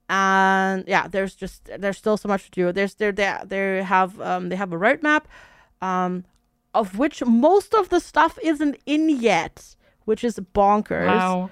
And 0.09 0.85
yeah, 0.87 1.07
there's 1.07 1.35
just 1.35 1.69
there's 1.81 1.97
still 1.97 2.17
so 2.17 2.27
much 2.29 2.43
to 2.45 2.51
do. 2.51 2.71
There's 2.71 2.95
there 2.95 3.11
they 3.11 3.29
they 3.45 3.83
have 3.83 4.19
um 4.21 4.49
they 4.49 4.57
have 4.63 4.73
a 4.73 4.77
roadmap. 4.85 5.23
Um 5.81 6.25
of 6.73 6.97
which 6.99 7.23
most 7.25 7.73
of 7.73 7.89
the 7.89 7.99
stuff 7.99 8.37
isn't 8.43 8.75
in 8.85 9.09
yet, 9.09 9.75
which 10.05 10.23
is 10.23 10.39
bonkers. 10.53 11.07
Wow. 11.07 11.49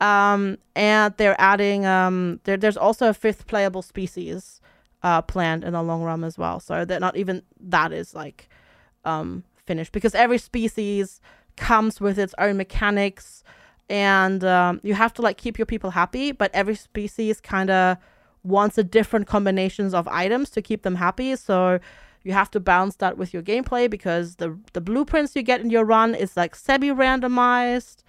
Um, 0.00 0.58
and 0.76 1.12
they're 1.16 1.40
adding 1.40 1.84
um, 1.84 2.40
there, 2.44 2.56
there's 2.56 2.76
also 2.76 3.08
a 3.08 3.14
fifth 3.14 3.46
playable 3.46 3.82
species 3.82 4.60
uh 5.04 5.22
planned 5.22 5.62
in 5.62 5.74
the 5.74 5.82
long 5.82 6.02
run 6.02 6.24
as 6.24 6.36
well. 6.36 6.58
So 6.60 6.84
that 6.84 7.00
not 7.00 7.16
even 7.16 7.42
that 7.60 7.92
is 7.92 8.14
like 8.14 8.48
um 9.04 9.44
finished 9.64 9.92
because 9.92 10.14
every 10.14 10.38
species 10.38 11.20
comes 11.56 12.00
with 12.00 12.18
its 12.18 12.34
own 12.38 12.56
mechanics 12.56 13.44
and 13.90 14.44
um, 14.44 14.80
you 14.82 14.94
have 14.94 15.12
to 15.14 15.22
like 15.22 15.36
keep 15.36 15.58
your 15.58 15.66
people 15.66 15.90
happy 15.90 16.32
but 16.32 16.50
every 16.54 16.74
species 16.74 17.40
kind 17.40 17.70
of 17.70 17.96
wants 18.42 18.78
a 18.78 18.84
different 18.84 19.26
combinations 19.26 19.92
of 19.92 20.06
items 20.08 20.50
to 20.50 20.62
keep 20.62 20.82
them 20.82 20.94
happy 20.94 21.36
so 21.36 21.78
you 22.22 22.32
have 22.32 22.50
to 22.50 22.60
balance 22.60 22.96
that 22.96 23.18
with 23.18 23.32
your 23.34 23.42
gameplay 23.42 23.88
because 23.88 24.36
the 24.36 24.58
the 24.72 24.80
blueprints 24.80 25.34
you 25.34 25.42
get 25.42 25.60
in 25.60 25.70
your 25.70 25.84
run 25.84 26.14
is 26.14 26.36
like 26.36 26.54
semi 26.54 26.90
randomized 26.90 28.02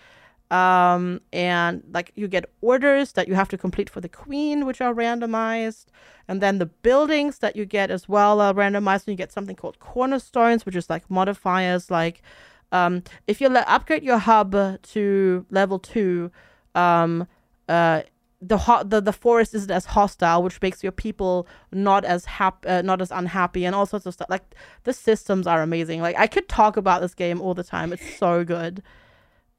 um 0.51 1.21
and 1.31 1.83
like 1.93 2.11
you 2.15 2.27
get 2.27 2.45
orders 2.61 3.11
that 3.11 3.27
you 3.27 3.35
have 3.35 3.47
to 3.47 3.57
complete 3.57 3.89
for 3.89 4.01
the 4.01 4.09
queen 4.09 4.65
which 4.65 4.81
are 4.81 4.93
randomized 4.93 5.85
and 6.27 6.41
then 6.41 6.57
the 6.57 6.65
buildings 6.65 7.37
that 7.39 7.55
you 7.55 7.65
get 7.65 7.91
as 7.91 8.09
well 8.09 8.41
are 8.41 8.53
randomized 8.53 9.05
and 9.05 9.09
you 9.09 9.15
get 9.15 9.31
something 9.31 9.55
called 9.55 9.79
cornerstones 9.79 10.65
which 10.65 10.75
is 10.75 10.89
like 10.89 11.07
modifiers 11.09 11.91
like 11.91 12.23
um 12.71 13.03
if 13.27 13.39
you 13.39 13.47
le- 13.47 13.59
upgrade 13.67 14.03
your 14.03 14.17
hub 14.17 14.81
to 14.81 15.45
level 15.51 15.77
2 15.77 16.31
um 16.73 17.27
uh 17.67 18.01
the, 18.41 18.57
ho- 18.57 18.83
the 18.83 19.01
the 19.01 19.11
forest 19.11 19.53
isn't 19.53 19.69
as 19.71 19.83
hostile, 19.85 20.41
which 20.43 20.61
makes 20.61 20.81
your 20.81 20.93
people 20.93 21.45
not 21.71 22.05
as 22.05 22.23
hap- 22.25 22.65
uh, 22.65 22.81
not 22.81 23.01
as 23.01 23.11
unhappy, 23.11 23.65
and 23.65 23.75
all 23.75 23.85
sorts 23.85 24.05
of 24.05 24.13
stuff. 24.13 24.29
Like 24.29 24.55
the 24.85 24.93
systems 24.93 25.45
are 25.45 25.61
amazing. 25.61 26.01
Like 26.01 26.17
I 26.17 26.25
could 26.25 26.47
talk 26.47 26.77
about 26.77 27.01
this 27.01 27.13
game 27.13 27.41
all 27.41 27.53
the 27.53 27.65
time. 27.65 27.91
It's 27.91 28.15
so 28.17 28.45
good. 28.45 28.81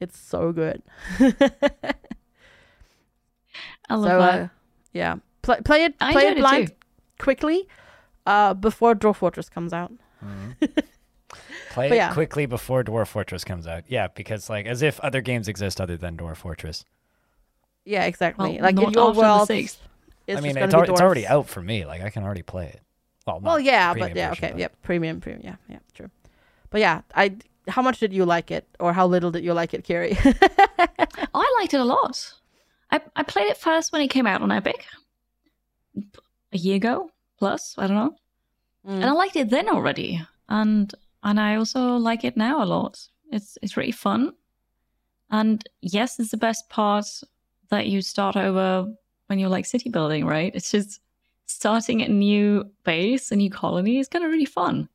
It's 0.01 0.19
so 0.19 0.51
good. 0.51 0.81
I 3.89 3.95
love 3.95 4.03
so 4.03 4.19
that. 4.19 4.39
uh, 4.41 4.47
yeah, 4.93 5.15
play 5.41 5.61
play 5.63 5.83
it 5.85 5.97
play 5.99 6.27
it 6.27 6.37
it 6.37 6.39
blind 6.39 6.67
too. 6.69 6.73
quickly, 7.19 7.67
uh, 8.25 8.53
before 8.53 8.95
Dwarf 8.95 9.17
Fortress 9.17 9.47
comes 9.49 9.73
out. 9.73 9.91
Play 11.71 11.87
But 11.87 11.93
it 11.93 11.97
yeah. 11.99 12.13
quickly 12.13 12.45
before 12.45 12.83
Dwarf 12.83 13.07
Fortress 13.07 13.45
comes 13.45 13.65
out. 13.65 13.85
Yeah, 13.87 14.07
because 14.13 14.49
like 14.49 14.65
as 14.65 14.81
if 14.81 14.99
other 14.99 15.21
games 15.21 15.47
exist 15.47 15.79
other 15.79 15.95
than 15.95 16.17
Dwarf 16.17 16.35
Fortress. 16.37 16.83
Yeah, 17.85 18.03
exactly. 18.03 18.55
Well, 18.55 18.61
like 18.63 18.75
in 18.75 18.83
not 18.83 18.93
your 18.93 19.09
after 19.09 19.13
the 19.13 19.19
world, 19.21 19.49
it's 19.51 19.77
I 20.27 20.41
mean, 20.41 20.43
just 20.43 20.45
it's, 20.45 20.53
gonna 20.55 20.77
al- 20.77 20.85
be 20.87 20.91
it's 20.91 21.01
already 21.01 21.25
out 21.27 21.47
for 21.47 21.61
me. 21.61 21.85
Like 21.85 22.01
I 22.01 22.09
can 22.09 22.23
already 22.23 22.41
play 22.41 22.65
it. 22.67 22.81
Well, 23.25 23.39
Well, 23.39 23.59
yeah, 23.59 23.93
but 23.93 24.15
yeah, 24.15 24.29
version, 24.29 24.45
okay, 24.45 24.59
yep, 24.59 24.75
premium, 24.81 25.21
premium, 25.21 25.43
yeah, 25.45 25.55
yeah, 25.69 25.79
true. 25.93 26.09
But 26.69 26.81
yeah, 26.81 27.01
I. 27.15 27.35
How 27.67 27.81
much 27.81 27.99
did 27.99 28.13
you 28.13 28.25
like 28.25 28.51
it, 28.51 28.67
or 28.79 28.93
how 28.93 29.07
little 29.07 29.31
did 29.31 29.43
you 29.43 29.53
like 29.53 29.73
it, 29.73 29.83
Kiri? 29.83 30.17
I 31.33 31.55
liked 31.59 31.73
it 31.73 31.79
a 31.79 31.85
lot. 31.85 32.33
I, 32.91 33.01
I 33.15 33.23
played 33.23 33.47
it 33.47 33.57
first 33.57 33.91
when 33.91 34.01
it 34.01 34.09
came 34.09 34.27
out 34.27 34.41
on 34.41 34.51
Epic 34.51 34.85
a 36.51 36.57
year 36.57 36.75
ago 36.75 37.11
plus. 37.37 37.75
I 37.77 37.87
don't 37.87 37.95
know, 37.95 38.15
mm. 38.87 38.93
and 38.93 39.05
I 39.05 39.11
liked 39.11 39.35
it 39.35 39.49
then 39.49 39.69
already, 39.69 40.21
and 40.49 40.93
and 41.23 41.39
I 41.39 41.55
also 41.55 41.97
like 41.97 42.23
it 42.23 42.35
now 42.35 42.63
a 42.63 42.65
lot. 42.65 43.07
It's 43.31 43.57
it's 43.61 43.77
really 43.77 43.91
fun, 43.91 44.33
and 45.29 45.63
yes, 45.81 46.19
it's 46.19 46.31
the 46.31 46.37
best 46.37 46.69
part 46.69 47.05
that 47.69 47.87
you 47.87 48.01
start 48.01 48.35
over 48.35 48.91
when 49.27 49.39
you're 49.39 49.49
like 49.49 49.65
city 49.65 49.89
building, 49.89 50.25
right? 50.25 50.53
It's 50.53 50.71
just 50.71 50.99
starting 51.45 52.01
a 52.01 52.07
new 52.07 52.69
base, 52.83 53.31
a 53.31 53.35
new 53.35 53.49
colony 53.49 53.99
is 53.99 54.07
kind 54.07 54.25
of 54.25 54.31
really 54.31 54.45
fun. 54.45 54.89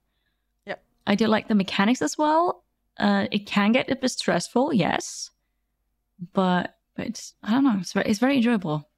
I 1.06 1.14
do 1.14 1.26
like 1.26 1.48
the 1.48 1.54
mechanics 1.54 2.02
as 2.02 2.18
well. 2.18 2.64
Uh, 2.98 3.26
it 3.30 3.46
can 3.46 3.72
get 3.72 3.90
a 3.90 3.96
bit 3.96 4.10
stressful, 4.10 4.72
yes, 4.72 5.30
but 6.32 6.74
but 6.96 7.06
it's, 7.08 7.34
I 7.42 7.50
don't 7.50 7.64
know. 7.64 7.76
It's 7.78 7.92
very, 7.92 8.06
it's 8.08 8.18
very 8.18 8.36
enjoyable. 8.36 8.88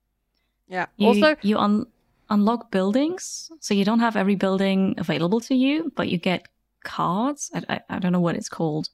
yeah. 0.69 0.87
You, 0.97 1.09
also, 1.09 1.37
you 1.43 1.59
un- 1.59 1.87
unlock 2.31 2.71
buildings. 2.71 3.51
So 3.59 3.75
you 3.75 3.85
don't 3.85 3.99
have 3.99 4.15
every 4.17 4.37
building 4.37 4.95
available 4.99 5.41
to 5.41 5.55
you, 5.55 5.93
but 5.97 6.09
you 6.09 6.17
get 6.17 6.47
cards. 6.85 7.51
I, 7.53 7.63
I, 7.69 7.81
I 7.91 7.99
don't 7.99 8.13
know 8.13 8.21
what 8.21 8.37
it's 8.37 8.49
called. 8.49 8.91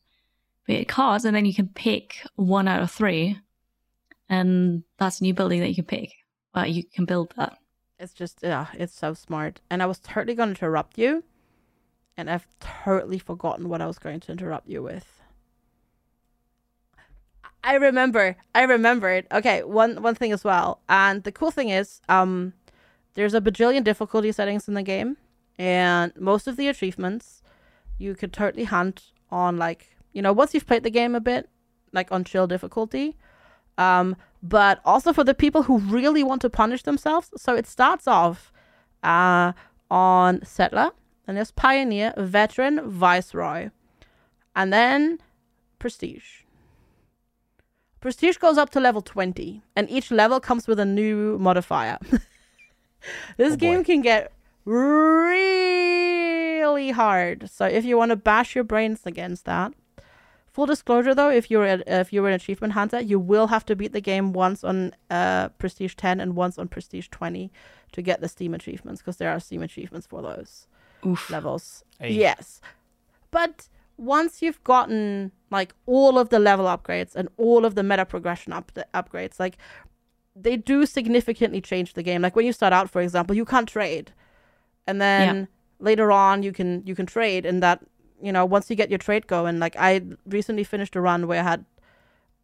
But 0.67 0.73
you 0.73 0.79
get 0.79 0.89
cards, 0.89 1.27
and 1.27 1.37
then 1.37 1.45
you 1.45 1.53
can 1.53 1.69
pick 1.69 2.27
one 2.37 2.67
out 2.67 2.83
of 2.83 2.91
three. 2.91 3.39
And 4.31 4.85
that's 4.97 5.21
a 5.21 5.25
new 5.25 5.35
building 5.35 5.61
that 5.61 5.69
you 5.69 5.75
can 5.75 5.85
pick. 5.85 6.15
But 6.55 6.71
you 6.71 6.83
can 6.85 7.05
build 7.05 7.35
that. 7.37 7.59
It's 7.99 8.15
just, 8.15 8.39
yeah, 8.43 8.69
it's 8.73 8.99
so 8.99 9.13
smart. 9.13 9.61
And 9.69 9.83
I 9.83 9.87
was 9.87 9.99
totally 9.99 10.35
going 10.35 10.55
to 10.55 10.59
interrupt 10.59 10.97
you, 10.97 11.25
and 12.17 12.31
I've 12.31 12.47
totally 12.61 13.19
forgotten 13.19 13.69
what 13.69 13.81
I 13.81 13.87
was 13.87 13.99
going 13.99 14.21
to 14.21 14.33
interrupt 14.33 14.69
you 14.69 14.83
with. 14.83 15.21
I 17.63 17.75
remember. 17.77 18.37
I 18.55 18.63
remembered. 18.65 19.27
Okay, 19.33 19.63
one 19.63 20.03
one 20.03 20.15
thing 20.15 20.33
as 20.33 20.45
well. 20.45 20.81
And 20.89 21.23
the 21.25 21.33
cool 21.33 21.51
thing 21.51 21.71
is, 21.71 22.01
um, 22.09 22.53
there's 23.15 23.35
a 23.35 23.41
bajillion 23.41 23.83
difficulty 23.83 24.33
settings 24.33 24.69
in 24.69 24.75
the 24.75 24.83
game, 24.83 25.17
and 25.59 26.13
most 26.17 26.47
of 26.47 26.57
the 26.57 26.69
achievements 26.69 27.43
you 27.99 28.15
could 28.15 28.33
totally 28.33 28.65
hunt 28.65 29.13
on 29.31 29.57
like 29.57 29.97
you 30.13 30.21
know 30.21 30.33
once 30.33 30.53
you've 30.53 30.67
played 30.67 30.83
the 30.83 30.91
game 30.91 31.15
a 31.15 31.21
bit, 31.21 31.49
like 31.93 32.13
on 32.13 32.23
chill 32.23 32.47
difficulty. 32.47 33.17
Um, 33.79 34.15
but 34.43 34.81
also 34.85 35.13
for 35.13 35.25
the 35.25 35.35
people 35.35 35.65
who 35.65 35.79
really 35.79 36.23
want 36.23 36.43
to 36.43 36.51
punish 36.51 36.83
themselves. 36.83 37.31
So 37.37 37.57
it 37.57 37.67
starts 37.67 38.07
off 38.07 38.53
uh, 39.03 39.53
on 39.91 40.45
Settler, 40.45 40.91
and 41.27 41.37
there's 41.37 41.51
Pioneer, 41.51 42.13
Veteran, 42.17 42.89
Viceroy, 42.91 43.71
and 44.55 44.73
then 44.73 45.19
Prestige. 45.79 46.43
Prestige 48.01 48.37
goes 48.37 48.59
up 48.59 48.71
to 48.71 48.81
level 48.81 49.01
20, 49.01 49.63
and 49.75 49.89
each 49.91 50.11
level 50.11 50.39
comes 50.41 50.67
with 50.69 50.79
a 50.79 50.85
new 50.85 51.39
modifier. 51.39 51.99
this 53.39 53.55
Oh, 53.55 53.57
game 53.57 53.83
can 53.85 54.03
get 54.03 54.31
really 55.85 56.91
hard. 56.91 57.49
So 57.51 57.65
if 57.67 57.85
you 57.85 57.97
want 57.97 58.11
to 58.11 58.17
bash 58.17 58.55
your 58.55 58.65
brains 58.65 59.01
against 59.07 59.45
that, 59.47 59.73
full 60.53 60.67
disclosure 60.67 61.15
though, 61.15 61.31
if 61.31 61.51
you're 61.51 61.65
a, 61.67 61.83
if 61.87 62.13
you're 62.13 62.29
an 62.29 62.35
achievement 62.35 62.75
hunter, 62.75 63.01
you 63.01 63.19
will 63.19 63.47
have 63.49 63.65
to 63.67 63.75
beat 63.77 63.93
the 63.93 64.01
game 64.01 64.33
once 64.35 64.63
on 64.65 64.95
uh, 65.11 65.49
Prestige 65.51 65.95
10 65.95 66.21
and 66.21 66.37
once 66.37 66.59
on 66.59 66.69
Prestige 66.69 67.09
20 67.11 67.51
to 67.93 68.03
get 68.03 68.21
the 68.21 68.29
Steam 68.29 68.53
achievements 68.55 69.01
because 69.01 69.17
there 69.17 69.31
are 69.31 69.41
Steam 69.41 69.63
achievements 69.63 70.07
for 70.07 70.21
those 70.23 70.67
Oof. 71.07 71.31
levels. 71.31 71.85
Hey. 71.99 72.13
Yes. 72.13 72.61
But 73.31 73.69
once 73.97 74.43
you've 74.43 74.63
gotten 74.65 75.33
like 75.51 75.75
all 75.87 76.19
of 76.19 76.31
the 76.31 76.39
level 76.39 76.67
upgrades 76.67 77.15
and 77.15 77.29
all 77.37 77.65
of 77.65 77.75
the 77.75 77.83
meta 77.83 78.05
progression 78.05 78.53
up 78.53 78.73
upgrades, 78.93 79.39
like 79.39 79.57
they 80.35 80.57
do 80.57 80.87
significantly 80.87 81.61
change 81.61 81.95
the 81.95 82.03
game. 82.03 82.23
Like 82.23 82.35
when 82.37 82.47
you 82.47 82.53
start 82.53 82.73
out, 82.73 82.91
for 82.91 83.01
example, 83.01 83.37
you 83.37 83.45
can't 83.45 83.69
trade. 83.69 84.13
And 84.87 85.01
then 85.01 85.49
later 85.79 86.13
on 86.13 86.43
you 86.43 86.53
can 86.53 86.83
you 86.87 86.95
can 86.95 87.07
trade 87.07 87.47
and 87.47 87.63
that 87.63 87.81
you 88.23 88.33
know, 88.33 88.47
once 88.47 88.71
you 88.71 88.77
get 88.77 88.91
your 88.91 88.99
trade 88.99 89.27
going, 89.27 89.59
like 89.59 89.77
I 89.79 90.01
recently 90.25 90.65
finished 90.65 90.97
a 90.97 91.01
run 91.01 91.27
where 91.27 91.41
I 91.41 91.43
had 91.43 91.65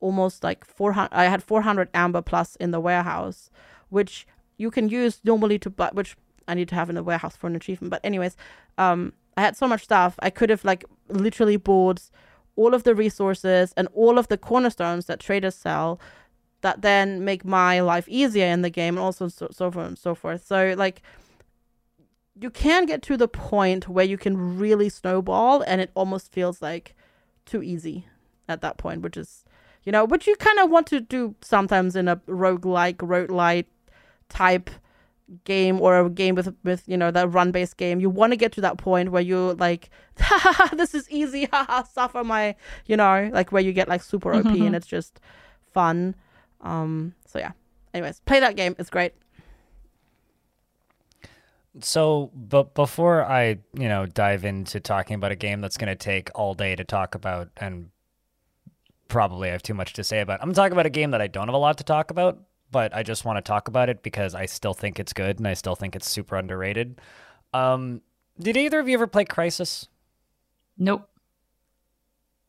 almost 0.01 0.45
like 0.45 0.65
400 0.65 1.09
I 1.13 1.25
had 1.25 1.43
400 1.43 1.89
amber 1.95 2.23
plus 2.23 2.57
in 2.57 2.71
the 2.71 2.81
warehouse, 2.81 3.51
which 3.89 4.27
you 4.57 4.71
can 4.71 4.89
use 4.89 5.21
normally 5.25 5.59
to 5.59 5.71
buy 5.71 5.91
which 5.93 6.17
I 6.51 6.55
need 6.55 6.69
to 6.69 6.75
have 6.75 6.89
in 6.89 6.97
the 6.97 7.03
warehouse 7.03 7.37
for 7.37 7.47
an 7.47 7.57
achievement. 7.57 7.91
But 7.91 8.01
anyways, 8.05 8.37
um 8.79 9.13
I 9.37 9.43
had 9.43 9.57
so 9.57 9.67
much 9.67 9.85
stuff. 9.85 10.17
I 10.19 10.31
could 10.31 10.51
have 10.51 10.65
like 10.65 10.85
literally 11.09 11.57
bought 11.57 12.11
all 12.57 12.75
of 12.75 12.83
the 12.83 12.95
resources 12.95 13.73
and 13.77 13.89
all 13.95 14.19
of 14.19 14.29
the 14.29 14.37
cornerstones 14.37 15.07
that 15.07 15.21
traders 15.21 15.55
sell 15.55 16.01
that 16.63 16.83
then 16.83 17.25
make 17.25 17.45
my 17.45 17.81
life 17.81 18.07
easier 18.09 18.47
in 18.47 18.63
the 18.63 18.71
game 18.71 18.97
and 18.97 19.05
also 19.05 19.29
so, 19.29 19.49
so 19.51 19.71
forth 19.71 19.87
and 19.87 19.99
so 19.99 20.15
forth. 20.15 20.47
So 20.47 20.75
like 20.77 21.03
you 22.39 22.51
can 22.51 22.87
get 22.87 23.03
to 23.03 23.17
the 23.17 23.29
point 23.29 23.89
where 23.89 24.05
you 24.05 24.19
can 24.19 24.59
really 24.59 24.89
snowball 24.89 25.63
and 25.63 25.81
it 25.81 25.91
almost 25.95 26.33
feels 26.33 26.61
like 26.61 26.95
too 27.47 27.63
easy 27.63 28.07
at 28.49 28.61
that 28.61 28.79
point, 28.79 29.03
which 29.03 29.17
is 29.17 29.45
you 29.85 29.93
know, 29.93 30.05
which 30.05 30.27
you 30.27 30.37
kind 30.37 30.59
of 30.59 30.71
want 30.71 30.87
to 30.89 31.01
do 31.01 31.35
sometimes 31.41 31.97
in 31.97 32.09
a 32.09 32.21
rogue 32.27 32.63
roguelike, 32.63 32.97
roguelite 32.97 33.67
type 34.29 34.69
game 35.45 35.81
or 35.81 36.01
a 36.01 36.11
game 36.11 36.35
with 36.35 36.55
with 36.65 36.83
you 36.87 36.97
know 36.97 37.11
that 37.11 37.31
run 37.33 37.53
based 37.53 37.77
game 37.77 38.01
you 38.01 38.11
want 38.11 38.33
to 38.33 38.37
get 38.37 38.53
to 38.53 38.61
that 38.61 38.79
point 38.79 39.13
where 39.13 39.23
you're 39.23 39.55
like 39.55 39.91
this 40.73 40.95
is 40.95 41.09
easy 41.11 41.45
haha 41.53 41.83
suffer 41.85 42.25
my 42.25 42.55
you 42.87 42.97
know 42.97 43.31
like 43.33 43.53
where 43.53 43.63
you 43.63 43.73
get 43.73 43.89
like 43.89 44.03
super 44.03 44.35
op 44.35 44.45
and 44.47 44.75
it's 44.75 44.87
just 44.87 45.21
fun. 45.73 46.15
Um 46.61 47.15
so 47.27 47.39
yeah. 47.39 47.53
Anyways 47.95 48.21
play 48.21 48.41
that 48.41 48.57
game. 48.57 48.75
It's 48.79 48.91
great. 48.91 49.15
So, 51.83 52.33
but 52.35 52.75
before 52.75 53.25
I, 53.25 53.59
you 53.75 53.89
know, 53.89 54.05
dive 54.05 54.45
into 54.45 54.81
talking 54.81 55.15
about 55.15 55.31
a 55.31 55.37
game 55.37 55.61
that's 55.61 55.77
going 55.77 55.89
to 55.89 55.95
take 55.95 56.29
all 56.35 56.55
day 56.55 56.75
to 56.75 56.83
talk 56.83 57.15
about 57.15 57.49
and 57.57 57.91
probably 59.07 59.49
I 59.49 59.53
have 59.53 59.63
too 59.63 59.75
much 59.75 59.93
to 59.95 60.05
say 60.05 60.21
about, 60.21 60.41
I'm 60.41 60.47
going 60.47 60.55
to 60.55 60.61
talk 60.61 60.73
about 60.73 60.87
a 60.87 60.91
game 60.91 61.13
that 61.13 61.21
I 61.21 61.29
don't 61.29 61.47
have 61.47 61.55
a 61.55 61.59
lot 61.59 61.79
to 61.79 61.85
talk 61.85 62.11
about, 62.11 62.41
but 62.71 62.95
I 62.95 63.03
just 63.03 63.25
want 63.25 63.37
to 63.39 63.43
talk 63.43 63.69
about 63.69 63.89
it 63.89 64.03
because 64.03 64.35
I 64.35 64.47
still 64.47 64.75
think 64.75 64.99
it's 65.01 65.13
good 65.13 65.39
and 65.39 65.47
I 65.49 65.55
still 65.55 65.75
think 65.75 65.97
it's 65.97 66.09
super 66.09 66.37
underrated. 66.37 67.01
Um, 67.53 68.03
did 68.39 68.57
either 68.57 68.79
of 68.81 68.89
you 68.89 68.95
ever 68.95 69.07
play 69.07 69.25
Crysis? 69.25 69.89
Nope. 70.79 71.09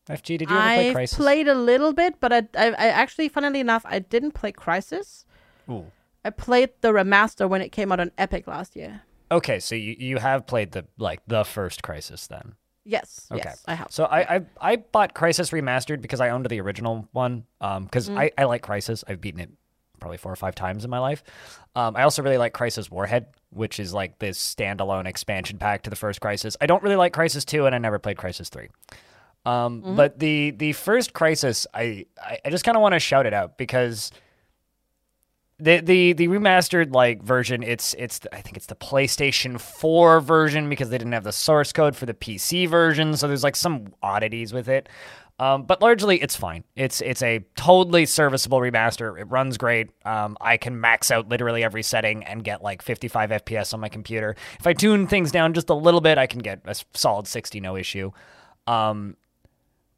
FG, 0.09 0.39
did 0.39 0.49
you 0.49 0.57
ever 0.57 0.91
play 0.91 0.93
Crysis? 0.93 1.13
i 1.13 1.17
played 1.17 1.47
a 1.47 1.53
little 1.55 1.93
bit 1.93 2.19
but 2.19 2.33
I, 2.33 2.39
I 2.57 2.67
i 2.71 2.87
actually 2.87 3.29
funnily 3.29 3.59
enough 3.59 3.83
i 3.85 3.99
didn't 3.99 4.31
play 4.31 4.51
crysis 4.51 5.25
Ooh. 5.69 5.85
i 6.25 6.31
played 6.31 6.71
the 6.81 6.89
remaster 6.89 7.47
when 7.47 7.61
it 7.61 7.69
came 7.71 7.91
out 7.91 7.99
on 7.99 8.11
epic 8.17 8.47
last 8.47 8.75
year 8.75 9.03
Okay, 9.31 9.61
so 9.61 9.75
you, 9.75 9.95
you 9.97 10.17
have 10.17 10.45
played 10.45 10.73
the 10.73 10.85
like 10.97 11.21
the 11.25 11.45
first 11.45 11.83
Crysis 11.83 12.27
then. 12.27 12.55
yes 12.83 13.27
Okay. 13.31 13.41
yes 13.45 13.63
i 13.65 13.75
have 13.75 13.87
So 13.89 14.03
I, 14.03 14.35
I 14.35 14.41
I 14.59 14.75
bought 14.75 15.13
Crysis 15.13 15.53
Remastered 15.53 16.01
because 16.01 16.19
I 16.19 16.31
owned 16.31 16.45
the 16.47 16.59
original 16.59 17.07
one. 17.13 17.45
Um, 17.61 17.85
because 17.85 18.09
I, 18.09 18.31
I 18.37 18.43
like 18.43 18.61
Crysis. 18.61 19.05
I've 19.07 19.21
beaten 19.21 19.39
it 19.39 19.51
probably 20.01 20.17
four 20.17 20.31
or 20.31 20.35
five 20.35 20.55
times 20.55 20.83
in 20.83 20.89
my 20.89 20.99
life. 20.99 21.23
Um, 21.75 21.95
I 21.95 22.03
also 22.03 22.21
really 22.21 22.37
like 22.37 22.53
Crysis 22.53 22.91
Warhead, 22.91 23.27
which 23.51 23.79
is 23.79 23.93
like 23.93 24.19
this 24.19 24.37
standalone 24.37 25.05
expansion 25.05 25.57
pack 25.57 25.83
to 25.83 25.89
the 25.89 25.95
first 25.95 26.19
Crysis. 26.19 26.57
I 26.59 26.65
don't 26.65 26.83
really 26.83 26.97
like 26.97 27.13
Crysis 27.13 27.45
Two, 27.45 27.65
and 27.65 27.73
I 27.73 27.77
never 27.77 27.99
played 27.99 28.17
Crysis 28.17 28.49
Three. 28.49 28.67
Um, 29.45 29.95
but 29.95 30.19
the 30.19 30.51
the 30.51 30.73
first 30.73 31.13
Crysis, 31.13 31.65
I 31.73 32.05
I, 32.21 32.39
I 32.43 32.49
just 32.49 32.65
kind 32.65 32.75
of 32.75 32.81
want 32.81 32.93
to 32.93 32.99
shout 32.99 33.25
it 33.25 33.33
out 33.33 33.57
because 33.57 34.11
the 35.61 35.79
the 35.79 36.13
the 36.13 36.27
remastered 36.27 36.93
like 36.93 37.21
version 37.21 37.61
it's 37.61 37.93
it's 37.93 38.19
the, 38.19 38.35
I 38.35 38.41
think 38.41 38.57
it's 38.57 38.65
the 38.65 38.75
PlayStation 38.75 39.59
4 39.59 40.19
version 40.19 40.69
because 40.69 40.89
they 40.89 40.97
didn't 40.97 41.13
have 41.13 41.23
the 41.23 41.31
source 41.31 41.71
code 41.71 41.95
for 41.95 42.07
the 42.07 42.15
PC 42.15 42.67
version 42.67 43.15
so 43.15 43.27
there's 43.27 43.43
like 43.43 43.55
some 43.55 43.93
oddities 44.01 44.53
with 44.53 44.67
it 44.67 44.89
um, 45.41 45.63
but 45.63 45.81
largely 45.81 46.21
it's 46.21 46.35
fine. 46.35 46.63
It's 46.75 47.01
it's 47.01 47.23
a 47.23 47.43
totally 47.55 48.05
serviceable 48.05 48.59
remaster. 48.59 49.19
It 49.19 49.23
runs 49.23 49.57
great. 49.57 49.89
Um, 50.05 50.37
I 50.39 50.57
can 50.57 50.79
max 50.79 51.09
out 51.09 51.29
literally 51.29 51.63
every 51.63 51.81
setting 51.81 52.23
and 52.25 52.43
get 52.43 52.61
like 52.61 52.83
55 52.83 53.31
FPS 53.31 53.73
on 53.73 53.79
my 53.79 53.89
computer. 53.89 54.35
If 54.59 54.67
I 54.67 54.73
tune 54.73 55.07
things 55.07 55.31
down 55.31 55.55
just 55.55 55.71
a 55.71 55.73
little 55.73 55.99
bit 55.99 56.19
I 56.19 56.27
can 56.27 56.41
get 56.41 56.61
a 56.65 56.75
solid 56.93 57.25
60 57.25 57.59
no 57.59 57.75
issue. 57.75 58.11
Um, 58.67 59.17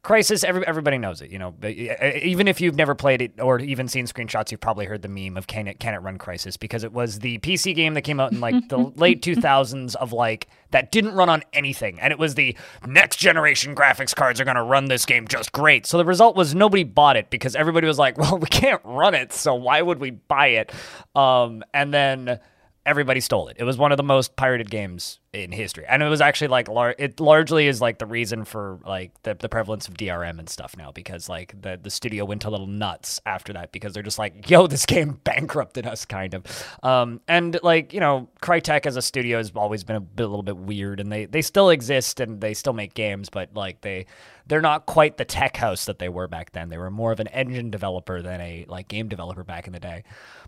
Crysis, 0.04 0.44
every, 0.44 0.66
everybody 0.66 0.98
knows 0.98 1.22
it. 1.22 1.30
You 1.30 1.38
know, 1.38 1.50
But, 1.50 1.70
even 1.72 2.46
if 2.46 2.60
you've 2.60 2.76
never 2.76 2.94
played 2.94 3.22
it 3.22 3.40
or 3.40 3.58
even 3.58 3.88
seen 3.88 4.06
screenshots, 4.06 4.50
you've 4.50 4.60
probably 4.60 4.84
heard 4.84 5.00
the 5.00 5.08
meme 5.08 5.36
of 5.38 5.46
"Can 5.46 5.66
it 5.66 5.80
can 5.80 5.94
it 5.94 5.98
run 5.98 6.18
Crysis?" 6.18 6.58
Because 6.58 6.84
it 6.84 6.92
was 6.92 7.20
the 7.20 7.38
PC 7.38 7.74
game 7.74 7.94
that 7.94 8.02
came 8.02 8.20
out 8.20 8.30
in 8.30 8.40
like 8.40 8.68
the 8.68 8.76
late 8.96 9.22
2000s 9.22 9.94
of 9.96 10.12
like 10.12 10.46
that 10.72 10.92
didn't 10.92 11.14
run 11.14 11.30
on 11.30 11.42
anything, 11.54 11.98
and 12.00 12.12
it 12.12 12.18
was 12.18 12.34
the 12.34 12.54
next 12.86 13.16
generation 13.16 13.74
graphics 13.74 14.14
cards 14.14 14.40
are 14.40 14.44
gonna 14.44 14.62
run 14.62 14.84
this 14.86 15.06
game 15.06 15.26
just 15.26 15.52
great. 15.52 15.86
So 15.86 15.96
the 15.96 16.04
result 16.04 16.36
was 16.36 16.54
nobody 16.54 16.84
bought 16.84 17.16
it 17.16 17.30
because 17.30 17.56
everybody 17.56 17.86
was 17.86 17.98
like, 17.98 18.18
"Well, 18.18 18.38
we 18.38 18.46
can't 18.48 18.82
run 18.84 19.14
it, 19.14 19.32
so 19.32 19.54
why 19.54 19.80
would 19.80 20.00
we 20.00 20.10
buy 20.10 20.48
it?" 20.48 20.72
Um, 21.16 21.64
and 21.72 21.94
then 21.94 22.40
everybody 22.84 23.20
stole 23.20 23.48
it. 23.48 23.56
It 23.58 23.64
was 23.64 23.78
one 23.78 23.90
of 23.90 23.96
the 23.96 24.02
most 24.02 24.36
pirated 24.36 24.70
games 24.70 25.18
in 25.34 25.52
history, 25.52 25.84
and 25.88 26.02
it 26.02 26.08
was 26.08 26.20
actually 26.20 26.48
like 26.48 26.68
lar- 26.68 26.94
it 26.98 27.20
largely 27.20 27.66
is 27.66 27.80
like 27.80 27.98
the 27.98 28.06
reason 28.06 28.44
for 28.44 28.78
like 28.86 29.10
the, 29.22 29.34
the 29.34 29.48
prevalence 29.48 29.88
of 29.88 29.94
DRM 29.94 30.38
and 30.38 30.48
stuff 30.48 30.76
now 30.76 30.92
because 30.92 31.28
like 31.28 31.60
the 31.60 31.78
the 31.82 31.90
studio 31.90 32.24
went 32.24 32.44
a 32.44 32.50
little 32.50 32.66
nuts 32.66 33.20
after 33.26 33.52
that 33.52 33.72
because 33.72 33.92
they're 33.92 34.02
just 34.02 34.18
like, 34.18 34.48
yo, 34.48 34.66
this 34.66 34.86
game 34.86 35.20
bankrupted 35.24 35.86
us, 35.86 36.04
kind 36.04 36.34
of. 36.34 36.44
Um, 36.82 37.20
and 37.28 37.58
like 37.62 37.92
you 37.92 38.00
know, 38.00 38.28
Crytek 38.40 38.86
as 38.86 38.96
a 38.96 39.02
studio 39.02 39.38
has 39.38 39.52
always 39.54 39.84
been 39.84 39.96
a, 39.96 40.00
bit, 40.00 40.24
a 40.24 40.28
little 40.28 40.42
bit 40.42 40.56
weird, 40.56 41.00
and 41.00 41.10
they 41.10 41.26
they 41.26 41.42
still 41.42 41.70
exist 41.70 42.20
and 42.20 42.40
they 42.40 42.54
still 42.54 42.72
make 42.72 42.94
games, 42.94 43.28
but 43.28 43.50
like 43.54 43.80
they 43.80 44.06
they're 44.46 44.60
not 44.60 44.86
quite 44.86 45.16
the 45.16 45.24
tech 45.24 45.56
house 45.56 45.86
that 45.86 45.98
they 45.98 46.08
were 46.08 46.28
back 46.28 46.52
then. 46.52 46.68
They 46.68 46.78
were 46.78 46.90
more 46.90 47.12
of 47.12 47.20
an 47.20 47.28
engine 47.28 47.70
developer 47.70 48.20
than 48.20 48.40
a 48.40 48.66
like 48.68 48.88
game 48.88 49.08
developer 49.08 49.42
back 49.42 49.66
in 49.66 49.72
the 49.72 49.80
day. 49.80 50.04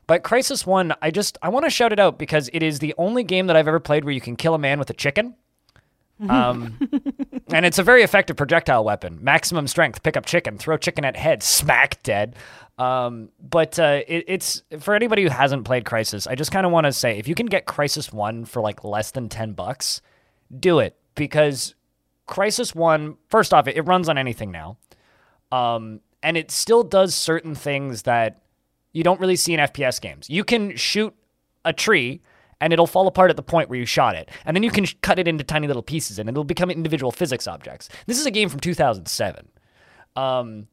But 0.07 0.23
Crysis 0.23 0.65
1, 0.65 0.95
I 1.03 1.11
just 1.11 1.37
I 1.43 1.49
want 1.49 1.65
to 1.65 1.71
shout 1.71 1.93
it 1.93 1.99
out 1.99 2.19
because 2.19 2.49
it 2.53 2.63
is 2.63 2.79
the 2.79 2.95
only 2.99 3.25
game 3.25 3.47
that 3.49 3.57
I've 3.57 3.67
ever 3.67 3.81
played 3.81 4.05
where 4.05 4.13
you 4.13 4.21
can 4.21 4.37
kill 4.37 4.55
a 4.55 4.59
man 4.59 4.76
with 4.79 4.91
a 4.91 4.95
chicken. 4.95 5.35
Um 6.29 6.79
and 7.53 7.67
it's 7.67 7.79
a 7.79 7.83
very 7.83 8.03
effective 8.03 8.37
projectile 8.37 8.85
weapon. 8.85 9.19
Maximum 9.23 9.67
strength, 9.67 10.03
pick 10.03 10.17
up 10.17 10.27
chicken, 10.27 10.59
throw 10.59 10.77
chicken 10.77 11.05
at 11.05 11.17
head, 11.17 11.43
smack 11.43 12.03
dead. 12.03 12.37
Um, 12.79 13.31
but 13.41 13.79
uh, 13.79 14.03
it, 14.07 14.25
it's 14.29 14.63
for 14.81 14.95
anybody 14.95 15.23
who 15.23 15.31
hasn't 15.31 15.65
played 15.65 15.85
Crysis. 15.85 16.29
I 16.29 16.35
just 16.35 16.53
kind 16.53 16.67
of 16.67 16.73
want 16.73 16.85
to 16.85 16.93
say, 16.93 17.19
if 17.19 17.27
you 17.27 17.35
can 17.35 17.47
get 17.47 17.67
Crysis 17.67 18.13
One 18.13 18.45
for 18.45 18.61
like 18.61 18.85
less 18.85 19.13
than 19.13 19.29
ten 19.29 19.53
bucks, 19.53 20.03
do 20.59 20.81
it 20.81 20.97
because 21.15 21.75
Crysis 22.29 22.75
One, 22.75 23.17
first 23.29 23.55
off, 23.55 23.67
it, 23.67 23.77
it 23.77 23.83
runs 23.83 24.09
on 24.09 24.19
anything 24.19 24.51
now, 24.51 24.77
um, 25.53 26.01
and 26.23 26.37
it 26.37 26.51
still 26.51 26.83
does 26.83 27.15
certain 27.15 27.55
things 27.55 28.03
that 28.03 28.43
you 28.93 29.03
don't 29.03 29.21
really 29.21 29.37
see 29.37 29.55
in 29.55 29.61
FPS 29.61 30.01
games. 30.01 30.29
You 30.29 30.45
can 30.45 30.77
shoot 30.77 31.15
a 31.65 31.73
tree 31.73 32.21
and 32.61 32.73
it'll 32.73 32.87
fall 32.87 33.07
apart 33.07 33.31
at 33.31 33.37
the 33.37 33.43
point 33.43 33.69
where 33.69 33.79
you 33.79 33.87
shot 33.87 34.15
it. 34.15 34.31
And 34.45 34.57
then 34.57 34.63
you 34.63 34.71
can 34.71 34.87
cut 35.03 35.19
it 35.19 35.29
into 35.29 35.45
tiny 35.45 35.67
little 35.67 35.83
pieces 35.83 36.19
and 36.19 36.29
it'll 36.29 36.45
become 36.45 36.71
individual 36.71 37.13
physics 37.13 37.47
objects. 37.47 37.89
This 38.07 38.19
is 38.19 38.27
a 38.27 38.31
game 38.31 38.49
from 38.49 38.61
2007. 38.61 39.49
Um, 40.17 40.69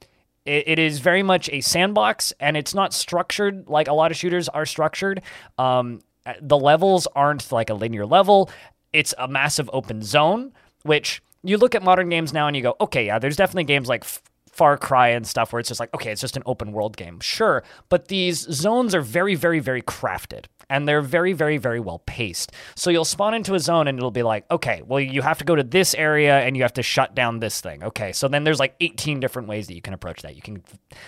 it, 0.46 0.68
it 0.68 0.80
is 0.80 1.00
very 1.00 1.24
much 1.24 1.50
a 1.50 1.62
sandbox 1.62 2.34
and 2.40 2.56
it's 2.56 2.74
not 2.74 2.94
structured 2.94 3.68
like 3.68 3.88
a 3.88 3.94
lot 3.94 4.12
of 4.12 4.18
shooters 4.18 4.50
are 4.50 4.66
structured. 4.66 5.22
Um, 5.58 6.02
the 6.42 6.58
levels 6.58 7.08
aren't 7.16 7.52
like 7.52 7.70
a 7.70 7.74
linear 7.74 8.06
level, 8.06 8.50
it's 8.94 9.14
a 9.18 9.28
massive 9.28 9.70
open 9.74 10.02
zone, 10.02 10.54
which 10.84 11.22
you 11.44 11.58
look 11.58 11.76
at 11.76 11.84
modern 11.84 12.10
games 12.10 12.32
now 12.32 12.48
and 12.48 12.56
you 12.56 12.62
go, 12.62 12.76
okay, 12.80 13.06
yeah, 13.06 13.20
there's 13.20 13.36
definitely 13.36 13.66
games 13.66 13.90
like 13.90 14.06
Far 14.54 14.78
Cry 14.78 15.10
and 15.10 15.28
stuff 15.28 15.52
where 15.52 15.60
it's 15.60 15.68
just 15.68 15.80
like, 15.80 15.94
okay, 15.94 16.12
it's 16.12 16.22
just 16.22 16.38
an 16.38 16.44
open 16.46 16.72
world 16.72 16.96
game. 16.96 17.20
Sure, 17.20 17.64
but 17.90 18.08
these 18.08 18.40
zones 18.40 18.96
are 18.96 19.02
very, 19.02 19.36
very, 19.36 19.60
very 19.60 19.82
crafted 19.82 20.46
and 20.70 20.88
they're 20.88 21.02
very, 21.02 21.34
very, 21.34 21.58
very 21.58 21.80
well 21.80 22.00
paced. 22.06 22.52
So 22.76 22.90
you'll 22.90 23.06
spawn 23.06 23.34
into 23.34 23.54
a 23.56 23.60
zone 23.60 23.88
and 23.88 23.98
it'll 23.98 24.12
be 24.12 24.24
like, 24.24 24.50
okay, 24.52 24.82
well, 24.86 25.00
you 25.00 25.22
have 25.22 25.38
to 25.40 25.46
go 25.46 25.56
to 25.56 25.64
this 25.64 25.94
area 25.96 26.40
and 26.40 26.56
you 26.56 26.64
have 26.64 26.74
to 26.74 26.84
shut 26.84 27.16
down 27.16 27.40
this 27.40 27.62
thing. 27.62 27.84
Okay, 27.84 28.12
so 28.12 28.28
then 28.28 28.44
there's 28.44 28.60
like 28.60 28.76
18 28.82 29.20
different 29.20 29.48
ways 29.48 29.68
that 29.68 29.76
you 29.76 29.82
can 29.82 29.94
approach 29.94 30.22
that. 30.22 30.36
You 30.36 30.42
can 30.42 30.64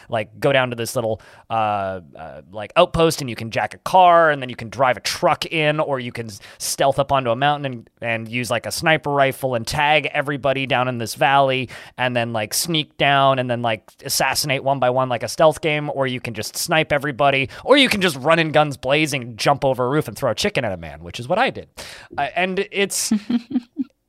like 0.10 0.40
go 0.40 0.52
down 0.52 0.70
to 0.70 0.76
this 0.76 0.96
little 0.96 1.22
uh, 1.50 2.02
uh, 2.16 2.42
like 2.52 2.72
outpost 2.76 3.22
and 3.22 3.30
you 3.30 3.36
can 3.36 3.52
jack 3.52 3.74
a 3.74 3.78
car 3.80 4.32
and 4.32 4.42
then 4.42 4.50
you 4.50 4.56
can 4.56 4.70
drive 4.70 4.98
a 4.98 5.02
truck 5.02 5.46
in 5.46 5.80
or 5.80 6.00
you 6.00 6.12
can 6.12 6.30
stealth 6.58 7.00
up 7.00 7.12
onto 7.12 7.30
a 7.30 7.36
mountain 7.36 7.66
and, 7.66 7.90
and 8.02 8.30
use 8.30 8.50
like 8.50 8.66
a 8.66 8.72
sniper 8.72 9.12
rifle 9.12 9.56
and 9.56 9.66
tag 9.66 10.08
everybody 10.14 10.66
down 10.66 10.88
in 10.88 10.98
this 10.98 11.16
valley 11.16 11.70
and 11.98 12.16
then 12.16 12.34
like 12.34 12.54
sneak 12.54 12.98
down 12.98 13.40
and 13.40 13.50
then 13.50 13.62
like 13.62 13.92
assassinate 14.04 14.64
one 14.64 14.80
by 14.80 14.90
one 14.90 15.10
like 15.10 15.24
a 15.24 15.28
stealth 15.28 15.62
game 15.62 15.90
or 15.94 16.08
you 16.08 16.20
can 16.20 16.34
just 16.34 16.56
snipe 16.56 16.92
everybody 16.92 17.50
or 17.64 17.78
you 17.78 17.90
can 17.90 18.02
just 18.02 18.16
run 18.18 18.40
in 18.40 18.52
guns 18.52 18.78
blazing 18.78 19.36
jump 19.46 19.64
over 19.64 19.86
a 19.86 19.90
roof 19.90 20.08
and 20.08 20.18
throw 20.18 20.32
a 20.32 20.36
chicken 20.36 20.66
at 20.66 20.72
a 20.72 20.78
man 20.78 21.04
which 21.04 21.20
is 21.20 21.28
what 21.28 21.38
i 21.38 21.50
did 21.50 21.70
uh, 22.18 22.28
and 22.36 22.68
it's 22.72 23.14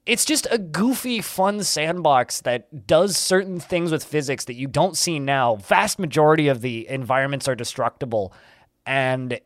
it's 0.06 0.24
just 0.24 0.46
a 0.50 0.58
goofy, 0.58 1.20
fun 1.20 1.62
sandbox 1.64 2.40
that 2.42 2.86
does 2.86 3.16
certain 3.16 3.58
things 3.58 3.90
with 3.90 4.04
physics 4.04 4.44
that 4.44 4.54
you 4.54 4.68
don't 4.68 4.96
see 4.96 5.18
now. 5.18 5.56
Vast 5.56 5.98
majority 5.98 6.46
of 6.46 6.60
the 6.60 6.88
environments 6.88 7.48
are 7.48 7.56
destructible, 7.56 8.32
and 8.86 9.40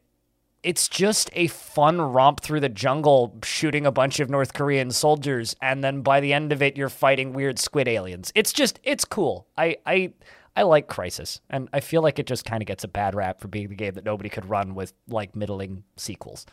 it's 0.63 0.87
just 0.87 1.31
a 1.33 1.47
fun 1.47 1.99
romp 1.99 2.41
through 2.41 2.61
the 2.61 2.69
jungle, 2.69 3.39
shooting 3.43 3.87
a 3.87 3.91
bunch 3.91 4.21
of 4.21 4.29
North 4.29 4.53
Korean 4.53 4.91
soldiers, 4.91 5.57
and 5.63 5.83
then 5.83 6.03
by 6.03 6.21
the 6.21 6.35
end 6.35 6.53
of 6.53 6.61
it, 6.61 6.77
you're 6.77 6.91
fighting 6.91 7.33
weird 7.33 7.59
squid 7.59 7.89
aliens. 7.89 8.31
It's 8.35 8.53
just, 8.53 8.79
it's 8.85 9.07
cool. 9.07 9.47
I, 9.57 9.79
I, 9.87 10.13
I 10.57 10.63
like 10.63 10.89
Crysis, 10.89 11.41
and 11.49 11.69
I 11.73 11.81
feel 11.81 12.03
like 12.03 12.19
it 12.19 12.27
just 12.27 12.45
kind 12.45 12.63
of 12.63 12.67
gets 12.67 12.85
a 12.85 12.89
bad 12.89 13.15
rap 13.15 13.41
for 13.41 13.49
being 13.49 13.69
the 13.69 13.75
game 13.75 13.95
that 13.95 14.05
nobody 14.05 14.29
could 14.29 14.49
run 14.49 14.75
with 14.75 14.93
like 15.09 15.37
middling 15.37 15.85
sequels. 15.97 16.45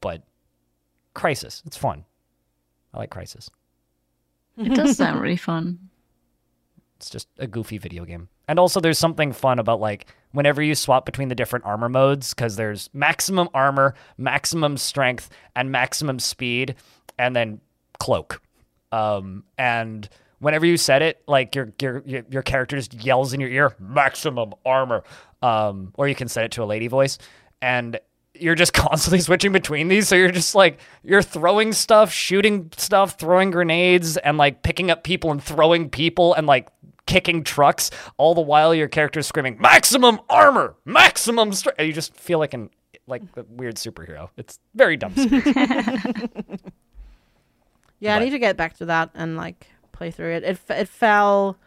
But 0.00 0.22
Crysis, 1.14 1.64
it's 1.66 1.76
fun. 1.76 2.04
I 2.94 2.98
like 2.98 3.10
Crysis. 3.10 3.50
It 4.56 4.74
does 4.74 4.96
sound 4.96 5.20
really 5.20 5.36
fun. 5.36 5.90
It's 6.96 7.10
just 7.10 7.28
a 7.38 7.46
goofy 7.46 7.78
video 7.78 8.04
game. 8.04 8.28
And 8.46 8.58
also, 8.58 8.80
there's 8.80 8.98
something 8.98 9.32
fun 9.32 9.58
about 9.58 9.80
like 9.80 10.06
whenever 10.32 10.62
you 10.62 10.74
swap 10.74 11.06
between 11.06 11.28
the 11.28 11.34
different 11.34 11.64
armor 11.64 11.88
modes, 11.88 12.34
because 12.34 12.56
there's 12.56 12.90
maximum 12.92 13.48
armor, 13.54 13.94
maximum 14.18 14.76
strength, 14.76 15.30
and 15.56 15.72
maximum 15.72 16.18
speed, 16.18 16.74
and 17.18 17.34
then 17.34 17.60
cloak. 17.98 18.42
Um, 18.92 19.44
and 19.56 20.08
whenever 20.40 20.66
you 20.66 20.76
said 20.76 21.02
it, 21.02 21.22
like 21.28 21.54
your 21.54 21.72
your 21.80 22.02
your, 22.04 22.22
your 22.30 22.42
character 22.42 22.76
just 22.76 22.94
yells 22.94 23.32
in 23.32 23.40
your 23.40 23.50
ear, 23.50 23.74
maximum 23.78 24.52
armor. 24.66 25.04
Um, 25.42 25.92
or 25.96 26.08
you 26.08 26.14
can 26.14 26.28
set 26.28 26.44
it 26.44 26.50
to 26.52 26.62
a 26.62 26.66
lady 26.66 26.88
voice, 26.88 27.18
and 27.62 27.98
you're 28.34 28.54
just 28.54 28.72
constantly 28.74 29.20
switching 29.20 29.52
between 29.52 29.88
these. 29.88 30.08
So 30.08 30.16
you're 30.16 30.30
just 30.30 30.54
like 30.54 30.80
you're 31.02 31.22
throwing 31.22 31.72
stuff, 31.72 32.12
shooting 32.12 32.70
stuff, 32.76 33.18
throwing 33.18 33.50
grenades, 33.50 34.16
and 34.16 34.36
like 34.36 34.62
picking 34.62 34.90
up 34.90 35.04
people 35.04 35.30
and 35.30 35.42
throwing 35.42 35.88
people 35.88 36.34
and 36.34 36.46
like 36.46 36.68
kicking 37.06 37.44
trucks. 37.44 37.90
All 38.16 38.34
the 38.34 38.40
while 38.40 38.74
your 38.74 38.88
character's 38.88 39.26
screaming 39.26 39.58
maximum 39.60 40.20
armor, 40.28 40.74
maximum 40.84 41.52
strength. 41.52 41.78
And 41.78 41.86
you 41.88 41.94
just 41.94 42.14
feel 42.14 42.38
like 42.38 42.54
an 42.54 42.70
like 43.06 43.22
a 43.36 43.44
weird 43.48 43.76
superhero. 43.76 44.30
It's 44.36 44.58
very 44.74 44.96
dumb. 44.96 45.14
Yeah, 48.00 48.16
I 48.16 48.18
need 48.18 48.30
to 48.30 48.38
get 48.38 48.56
back 48.56 48.78
to 48.78 48.86
that 48.86 49.10
and 49.14 49.36
like 49.36 49.66
play 50.00 50.10
through 50.10 50.32
it. 50.32 50.42
It 50.44 50.58
f- 50.66 50.70
it 50.70 50.88
fell 50.88 51.58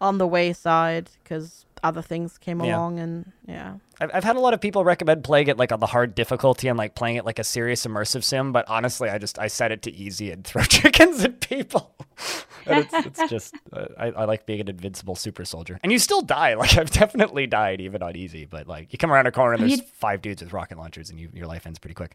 on 0.00 0.18
the 0.18 0.26
wayside 0.28 1.10
because 1.22 1.66
other 1.82 2.02
things 2.02 2.38
came 2.38 2.60
Yeah. 2.62 2.76
along, 2.76 3.00
and 3.00 3.32
yeah. 3.48 3.74
I've, 4.00 4.10
I've 4.14 4.24
had 4.24 4.36
a 4.36 4.40
lot 4.40 4.54
of 4.54 4.60
people 4.60 4.84
recommend 4.84 5.24
playing 5.24 5.48
it 5.48 5.56
like 5.56 5.72
on 5.72 5.80
the 5.80 5.86
hard 5.86 6.14
difficulty 6.14 6.68
and 6.68 6.78
like 6.78 6.94
playing 6.94 7.16
it 7.16 7.24
like 7.24 7.38
a 7.40 7.44
serious 7.44 7.84
immersive 7.84 8.22
sim, 8.22 8.52
but 8.52 8.64
honestly, 8.68 9.08
I 9.10 9.18
just 9.18 9.38
I 9.40 9.48
set 9.48 9.72
it 9.72 9.82
to 9.82 9.92
easy 9.92 10.30
and 10.30 10.44
throw 10.48 10.62
chickens 10.62 11.24
at 11.24 11.40
people. 11.40 11.94
and 12.66 12.78
it's, 12.84 12.94
it's 13.06 13.28
just 13.30 13.54
uh, 13.72 13.86
I, 13.98 14.06
I 14.10 14.24
like 14.24 14.46
being 14.46 14.60
an 14.60 14.68
invincible 14.68 15.16
super 15.16 15.44
soldier, 15.44 15.80
and 15.82 15.90
you 15.90 15.98
still 15.98 16.22
die. 16.22 16.54
Like 16.62 16.76
I've 16.78 16.90
definitely 16.90 17.48
died 17.48 17.80
even 17.80 18.02
on 18.04 18.14
easy, 18.16 18.44
but 18.46 18.68
like 18.68 18.92
you 18.92 18.98
come 18.98 19.10
around 19.12 19.26
a 19.26 19.32
corner 19.32 19.54
and 19.54 19.62
there's 19.62 19.78
you- 19.78 19.86
five 19.98 20.22
dudes 20.22 20.42
with 20.42 20.52
rocket 20.52 20.78
launchers, 20.78 21.10
and 21.10 21.18
you, 21.18 21.28
your 21.34 21.48
life 21.48 21.66
ends 21.66 21.80
pretty 21.80 21.94
quick. 21.94 22.14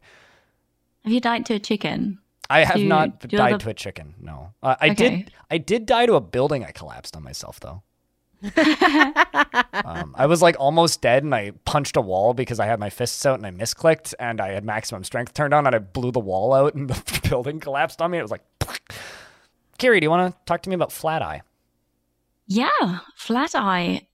Have 1.03 1.11
you 1.13 1.19
died 1.21 1.45
to 1.47 1.53
a 1.55 1.59
chicken? 1.59 2.19
I 2.49 2.63
have 2.63 2.77
you- 2.77 2.87
not 2.87 3.07
you 3.31 3.37
have 3.37 3.49
died 3.51 3.59
to 3.61 3.69
a 3.69 3.73
chicken. 3.73 4.15
No, 4.19 4.53
uh, 4.63 4.75
I 4.79 4.89
Okay. 4.91 5.09
did. 5.09 5.31
I 5.51 5.57
did 5.57 5.85
die 5.85 6.05
to 6.05 6.15
a 6.15 6.21
building. 6.21 6.63
I 6.65 6.71
collapsed 6.71 7.15
on 7.15 7.23
myself 7.23 7.59
though. 7.59 7.83
um, 9.85 10.15
I 10.17 10.25
was 10.25 10.41
like 10.41 10.55
almost 10.59 11.01
dead, 11.01 11.23
and 11.23 11.35
I 11.35 11.51
punched 11.65 11.97
a 11.97 12.01
wall 12.01 12.33
because 12.33 12.59
I 12.59 12.65
had 12.65 12.79
my 12.79 12.89
fists 12.89 13.25
out 13.25 13.37
and 13.37 13.45
I 13.45 13.51
misclicked, 13.51 14.13
and 14.19 14.39
I 14.41 14.51
had 14.53 14.63
maximum 14.63 15.03
strength 15.03 15.33
turned 15.33 15.53
on, 15.53 15.65
and 15.67 15.75
I 15.75 15.79
blew 15.79 16.11
the 16.11 16.19
wall 16.19 16.53
out, 16.53 16.73
and 16.73 16.89
the 16.89 17.29
building 17.29 17.59
collapsed 17.59 18.01
on 18.01 18.11
me. 18.11 18.17
It 18.17 18.21
was 18.21 18.31
like, 18.31 18.43
Kiri, 19.77 19.99
do 19.99 20.05
you 20.05 20.09
want 20.09 20.33
to 20.33 20.39
talk 20.45 20.61
to 20.63 20.69
me 20.69 20.75
about 20.75 20.91
Flat 20.91 21.21
Eye? 21.21 21.41
Yeah, 22.47 22.99
Flat 23.15 23.51
Eye. 23.55 24.07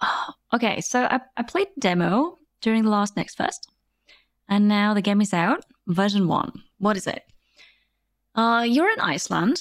Oh, 0.00 0.30
okay, 0.54 0.80
so 0.80 1.02
I, 1.02 1.20
I 1.36 1.42
played 1.42 1.68
demo 1.78 2.38
during 2.60 2.84
the 2.84 2.90
last 2.90 3.16
Next 3.16 3.34
Fest, 3.36 3.68
and 4.48 4.68
now 4.68 4.94
the 4.94 5.02
game 5.02 5.20
is 5.20 5.34
out, 5.34 5.64
version 5.88 6.28
one. 6.28 6.62
What 6.78 6.96
is 6.96 7.06
it? 7.06 7.24
Uh, 8.34 8.64
you're 8.66 8.90
in 8.90 9.00
Iceland, 9.00 9.60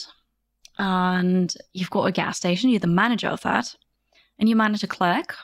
and 0.77 1.53
you've 1.73 1.89
got 1.89 2.05
a 2.05 2.11
gas 2.11 2.37
station. 2.37 2.69
You're 2.69 2.79
the 2.79 2.87
manager 2.87 3.27
of 3.27 3.41
that, 3.41 3.75
and 4.39 4.47
you 4.47 4.55
manage 4.55 4.83
a 4.83 4.87
clerk. 4.87 5.35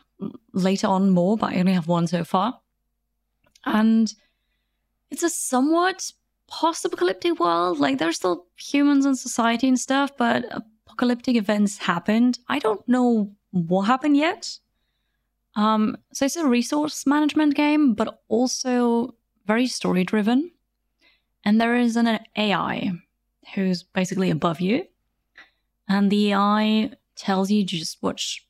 Later 0.53 0.87
on, 0.87 1.11
more, 1.11 1.37
but 1.37 1.53
I 1.53 1.59
only 1.59 1.73
have 1.73 1.87
one 1.87 2.07
so 2.07 2.23
far. 2.23 2.59
And 3.65 4.11
it's 5.11 5.21
a 5.23 5.29
somewhat 5.29 6.11
post-apocalyptic 6.47 7.39
world. 7.39 7.79
Like 7.79 7.99
there's 7.99 8.15
still 8.15 8.47
humans 8.55 9.05
in 9.05 9.15
society 9.15 9.67
and 9.67 9.79
stuff, 9.79 10.17
but 10.17 10.45
apocalyptic 10.87 11.35
events 11.35 11.77
happened. 11.77 12.39
I 12.47 12.57
don't 12.57 12.87
know 12.87 13.31
what 13.51 13.83
happened 13.83 14.17
yet. 14.17 14.57
Um, 15.55 15.97
so 16.13 16.25
it's 16.25 16.35
a 16.35 16.47
resource 16.47 17.05
management 17.05 17.55
game, 17.55 17.93
but 17.93 18.21
also 18.27 19.15
very 19.45 19.67
story 19.67 20.03
driven. 20.03 20.51
And 21.43 21.61
there 21.61 21.75
is 21.75 21.95
an 21.95 22.19
AI 22.35 22.91
who's 23.53 23.83
basically 23.83 24.29
above 24.29 24.61
you, 24.61 24.85
and 25.87 26.11
the 26.11 26.33
AI 26.33 26.91
tells 27.15 27.49
you 27.49 27.65
to 27.65 27.77
just 27.77 28.01
watch 28.01 28.43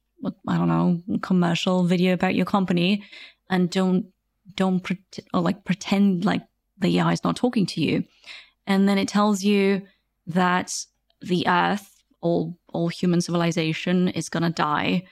I 0.48 0.58
don't 0.58 0.68
know 0.68 1.20
commercial 1.22 1.84
video 1.84 2.14
about 2.14 2.36
your 2.36 2.46
company, 2.46 3.04
and 3.50 3.70
don't 3.70 4.08
don't 4.56 4.80
pret- 4.80 5.20
or 5.34 5.42
like 5.42 5.64
pretend 5.64 6.26
like 6.26 6.44
the 6.80 7.00
AI 7.00 7.14
is 7.14 7.24
not 7.24 7.36
talking 7.36 7.66
to 7.68 7.82
you, 7.82 8.04
and 8.66 8.88
then 8.88 8.98
it 8.98 9.08
tells 9.08 9.44
you 9.44 9.84
that 10.28 10.74
the 11.22 11.48
Earth, 11.48 12.04
all 12.22 12.58
all 12.74 12.88
human 12.88 13.22
civilization, 13.22 14.10
is 14.10 14.30
gonna 14.30 14.50
die 14.50 15.04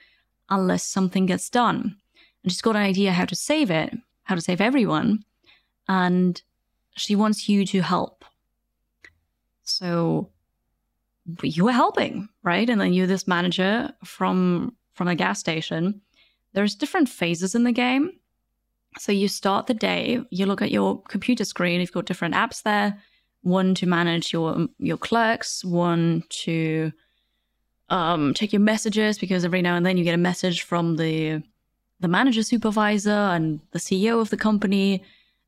unless 0.50 0.84
something 0.84 1.26
gets 1.26 1.50
done. 1.50 1.96
And 2.42 2.52
she's 2.52 2.62
got 2.62 2.76
an 2.76 2.82
idea 2.82 3.12
how 3.12 3.24
to 3.24 3.34
save 3.34 3.70
it, 3.70 3.92
how 4.24 4.34
to 4.34 4.40
save 4.40 4.60
everyone, 4.60 5.24
and 5.88 6.40
she 6.96 7.16
wants 7.16 7.48
you 7.48 7.66
to 7.66 7.80
help. 7.82 8.15
So 9.66 10.30
you 11.42 11.64
were 11.64 11.72
helping, 11.72 12.28
right? 12.42 12.68
And 12.68 12.80
then 12.80 12.92
you're 12.92 13.06
this 13.06 13.28
manager 13.28 13.90
from 14.04 14.74
from 14.94 15.08
a 15.08 15.14
gas 15.14 15.38
station. 15.38 16.00
There's 16.54 16.74
different 16.74 17.08
phases 17.08 17.54
in 17.54 17.64
the 17.64 17.72
game. 17.72 18.12
So 18.98 19.12
you 19.12 19.28
start 19.28 19.66
the 19.66 19.74
day, 19.74 20.22
you 20.30 20.46
look 20.46 20.62
at 20.62 20.70
your 20.70 21.02
computer 21.02 21.44
screen, 21.44 21.80
you've 21.80 21.92
got 21.92 22.06
different 22.06 22.34
apps 22.34 22.62
there, 22.62 22.98
one 23.42 23.74
to 23.74 23.86
manage 23.86 24.32
your 24.32 24.68
your 24.78 24.96
clerks, 24.96 25.64
one 25.64 26.24
to 26.30 26.92
um, 27.90 28.34
check 28.34 28.52
your 28.52 28.60
messages 28.60 29.18
because 29.18 29.44
every 29.44 29.62
now 29.62 29.76
and 29.76 29.84
then 29.84 29.96
you 29.96 30.04
get 30.04 30.14
a 30.14 30.18
message 30.18 30.62
from 30.62 30.96
the 30.96 31.42
the 32.00 32.08
manager 32.08 32.42
supervisor 32.42 33.10
and 33.10 33.60
the 33.72 33.78
CEO 33.78 34.20
of 34.20 34.30
the 34.30 34.36
company, 34.36 35.02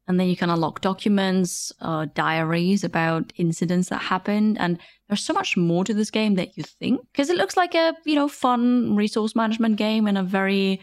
and 0.09 0.19
then 0.19 0.27
you 0.27 0.37
can 0.37 0.51
unlock 0.51 0.81
documents, 0.81 1.71
uh, 1.81 2.07
diaries 2.15 2.83
about 2.83 3.33
incidents 3.37 3.91
that 3.91 4.01
happened, 4.01 4.59
and 4.59 4.79
there's 5.07 5.23
so 5.23 5.35
much 5.35 5.57
more 5.57 5.85
to 5.85 5.95
this 5.95 6.11
game 6.11 6.35
that 6.35 6.57
you 6.57 6.65
think 6.65 7.01
because 7.13 7.31
it 7.31 7.37
looks 7.37 7.57
like 7.57 7.75
a 7.75 7.95
you 8.05 8.15
know 8.15 8.29
fun 8.29 8.97
resource 8.97 9.37
management 9.37 9.77
game 9.77 10.07
and 10.07 10.19
a 10.19 10.23
very 10.23 10.81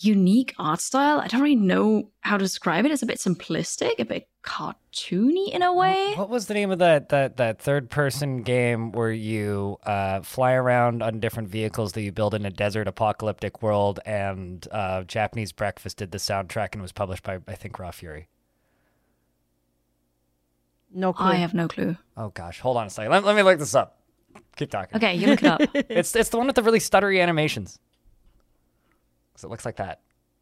unique 0.00 0.54
art 0.58 0.80
style. 0.80 1.20
I 1.20 1.28
don't 1.28 1.40
really 1.40 1.56
know 1.56 2.10
how 2.20 2.36
to 2.36 2.44
describe 2.44 2.84
it. 2.84 2.92
It's 2.92 3.02
a 3.02 3.06
bit 3.06 3.18
simplistic, 3.18 3.98
a 3.98 4.04
bit 4.04 4.28
cartoony 4.48 5.52
in 5.52 5.62
a 5.62 5.72
way. 5.72 6.14
What 6.14 6.30
was 6.30 6.46
the 6.46 6.54
name 6.54 6.70
of 6.70 6.78
that 6.78 7.10
that 7.10 7.36
that 7.36 7.60
third 7.60 7.90
person 7.90 8.42
game 8.42 8.92
where 8.92 9.12
you 9.12 9.76
uh, 9.84 10.20
fly 10.22 10.52
around 10.54 11.02
on 11.02 11.20
different 11.20 11.48
vehicles 11.50 11.92
that 11.92 12.02
you 12.02 12.12
build 12.12 12.34
in 12.34 12.46
a 12.46 12.50
desert 12.50 12.88
apocalyptic 12.88 13.60
world? 13.62 14.00
And 14.06 14.66
uh, 14.72 15.02
Japanese 15.04 15.52
Breakfast 15.52 15.98
did 15.98 16.12
the 16.12 16.18
soundtrack 16.18 16.70
and 16.72 16.80
was 16.80 16.92
published 16.92 17.22
by 17.22 17.40
I 17.46 17.54
think 17.54 17.78
Raw 17.78 17.90
Fury. 17.90 18.28
No 20.92 21.12
clue. 21.12 21.26
I 21.26 21.34
have 21.34 21.52
no 21.52 21.68
clue. 21.68 21.96
Oh 22.16 22.30
gosh, 22.30 22.60
hold 22.60 22.78
on 22.78 22.86
a 22.86 22.90
second. 22.90 23.12
Let, 23.12 23.24
let 23.24 23.36
me 23.36 23.42
look 23.42 23.58
this 23.58 23.74
up. 23.74 23.98
Keep 24.56 24.70
talking. 24.70 24.96
Okay, 24.96 25.14
you 25.14 25.26
look 25.26 25.42
it 25.42 25.46
up. 25.46 25.60
It's 25.74 26.16
it's 26.16 26.30
the 26.30 26.38
one 26.38 26.46
with 26.46 26.56
the 26.56 26.62
really 26.62 26.78
stuttery 26.80 27.22
animations. 27.22 27.78
'Cause 29.34 29.44
it 29.44 29.50
looks 29.50 29.64
like 29.66 29.76
that. 29.76 30.00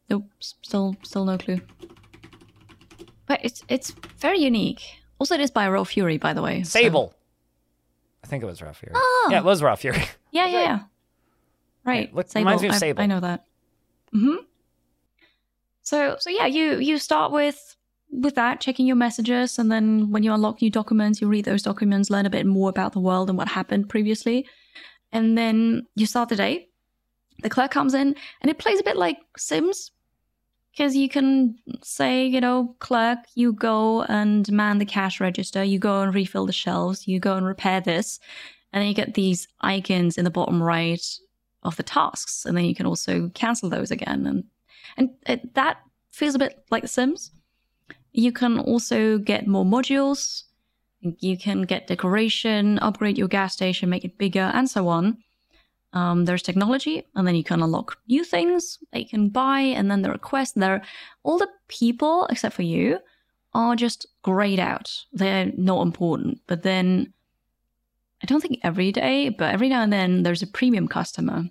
Nope, 0.09 0.29
still 0.39 0.95
still 1.03 1.25
no 1.25 1.37
clue. 1.37 1.59
But 3.27 3.41
it's 3.43 3.63
it's 3.69 3.91
very 4.17 4.39
unique. 4.39 4.81
Also, 5.19 5.35
it 5.35 5.41
is 5.41 5.51
by 5.51 5.67
Raw 5.69 5.83
Fury, 5.83 6.17
by 6.17 6.33
the 6.33 6.41
way. 6.41 6.63
so- 6.63 6.79
Sable. 6.79 7.13
I 8.23 8.27
think 8.27 8.43
it 8.43 8.47
was 8.47 8.61
Raw 8.61 8.73
Fury. 8.73 8.93
Oh. 8.95 9.27
Yeah, 9.31 9.39
it 9.39 9.43
was 9.45 9.61
Raw 9.61 9.75
Fury. 9.75 10.03
Yeah, 10.31 10.45
yeah, 10.47 10.59
yeah. 10.61 10.79
Right. 11.85 12.13
look- 12.13 12.27
reminds 12.35 12.61
me 12.61 12.67
of 12.69 12.75
I- 12.75 12.77
Sable. 12.77 13.01
I, 13.01 13.05
know 13.05 13.19
that. 13.21 13.45
Hmm. 14.11 14.35
So 15.81 16.17
so 16.19 16.29
yeah, 16.29 16.45
you 16.45 16.79
you 16.79 16.97
start 16.97 17.31
with 17.31 17.75
with 18.11 18.35
that, 18.35 18.61
checking 18.61 18.87
your 18.87 18.95
messages, 18.95 19.57
and 19.59 19.71
then 19.71 20.11
when 20.11 20.23
you 20.23 20.33
unlock 20.33 20.61
new 20.61 20.69
documents, 20.69 21.21
you 21.21 21.27
read 21.27 21.45
those 21.45 21.61
documents, 21.61 22.09
learn 22.09 22.25
a 22.25 22.29
bit 22.29 22.45
more 22.45 22.69
about 22.69 22.93
the 22.93 22.99
world 22.99 23.29
and 23.29 23.37
what 23.37 23.47
happened 23.47 23.89
previously, 23.89 24.45
and 25.11 25.37
then 25.37 25.85
you 25.95 26.05
start 26.05 26.29
the 26.29 26.35
day. 26.35 26.67
The 27.43 27.49
clerk 27.49 27.71
comes 27.71 27.93
in, 27.93 28.15
and 28.41 28.49
it 28.51 28.57
plays 28.59 28.79
a 28.79 28.83
bit 28.83 28.97
like 28.97 29.17
Sims, 29.37 29.91
because 30.77 30.95
you 30.95 31.09
can 31.09 31.57
say, 31.81 32.27
you 32.27 32.39
know, 32.39 32.75
clerk, 32.77 33.17
you 33.33 33.51
go 33.51 34.03
and 34.03 34.49
man 34.51 34.77
the 34.77 34.85
cash 34.85 35.19
register, 35.19 35.63
you 35.63 35.79
go 35.79 36.01
and 36.01 36.13
refill 36.13 36.45
the 36.45 36.53
shelves, 36.53 37.07
you 37.07 37.19
go 37.19 37.33
and 37.33 37.47
repair 37.47 37.81
this, 37.81 38.19
and 38.71 38.81
then 38.81 38.87
you 38.87 38.93
get 38.93 39.15
these 39.15 39.47
icons 39.61 40.19
in 40.19 40.23
the 40.23 40.29
bottom 40.29 40.61
right 40.61 41.03
of 41.63 41.75
the 41.77 41.83
tasks, 41.83 42.45
and 42.45 42.55
then 42.55 42.65
you 42.65 42.75
can 42.75 42.85
also 42.85 43.29
cancel 43.29 43.69
those 43.69 43.89
again, 43.89 44.27
and 44.27 44.43
and 44.97 45.09
it, 45.25 45.55
that 45.55 45.77
feels 46.11 46.35
a 46.35 46.39
bit 46.39 46.63
like 46.69 46.83
The 46.83 46.87
Sims. 46.87 47.31
You 48.13 48.31
can 48.31 48.59
also 48.59 49.17
get 49.17 49.47
more 49.47 49.65
modules. 49.65 50.43
You 51.01 51.37
can 51.37 51.63
get 51.63 51.87
decoration, 51.87 52.79
upgrade 52.79 53.17
your 53.17 53.27
gas 53.27 53.53
station, 53.53 53.89
make 53.89 54.05
it 54.05 54.17
bigger, 54.17 54.51
and 54.53 54.69
so 54.69 54.87
on. 54.87 55.17
Um, 55.93 56.25
there's 56.25 56.41
technology, 56.41 57.03
and 57.15 57.25
then 57.25 57.35
you 57.35 57.43
can 57.43 57.61
unlock 57.61 57.97
new 58.07 58.23
things 58.23 58.79
that 58.91 58.99
you 58.99 59.07
can 59.07 59.29
buy, 59.29 59.61
and 59.61 59.89
then 59.89 60.01
the 60.01 60.11
request. 60.11 60.55
There, 60.55 60.83
all 61.23 61.37
the 61.37 61.49
people 61.67 62.27
except 62.29 62.55
for 62.55 62.63
you 62.63 62.99
are 63.53 63.75
just 63.75 64.05
grayed 64.21 64.59
out. 64.59 64.91
They're 65.13 65.51
not 65.57 65.81
important. 65.81 66.41
But 66.45 66.63
then, 66.63 67.13
I 68.21 68.25
don't 68.25 68.41
think 68.41 68.59
every 68.63 68.91
day, 68.91 69.29
but 69.29 69.53
every 69.53 69.69
now 69.69 69.81
and 69.81 69.93
then, 69.93 70.23
there's 70.23 70.43
a 70.43 70.47
premium 70.47 70.87
customer, 70.87 71.45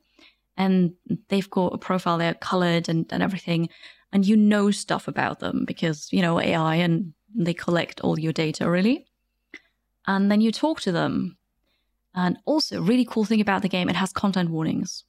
and 0.57 0.93
they've 1.29 1.51
got 1.51 1.75
a 1.75 1.79
profile. 1.79 2.19
They're 2.19 2.35
colored 2.35 2.89
and 2.89 3.07
and 3.11 3.23
everything, 3.23 3.71
and 4.13 4.27
you 4.27 4.37
know 4.37 4.71
stuff 4.71 5.09
about 5.09 5.41
them 5.41 5.65
because 5.67 6.13
you 6.13 6.21
know 6.23 6.41
AI 6.41 6.77
and 6.77 7.15
they 7.35 7.55
collect 7.55 8.01
all 8.01 8.19
your 8.19 8.33
data 8.33 8.69
really. 8.69 9.07
And 10.07 10.31
then 10.31 10.41
you 10.41 10.53
talk 10.53 10.81
to 10.83 10.93
them. 10.93 11.37
And 12.17 12.39
also, 12.47 12.81
really 12.81 13.05
cool 13.05 13.27
thing 13.27 13.43
about 13.43 13.61
the 13.61 13.69
game, 13.69 13.91
it 13.91 13.97
has 13.97 14.13
content 14.13 14.51
warnings. 14.51 15.05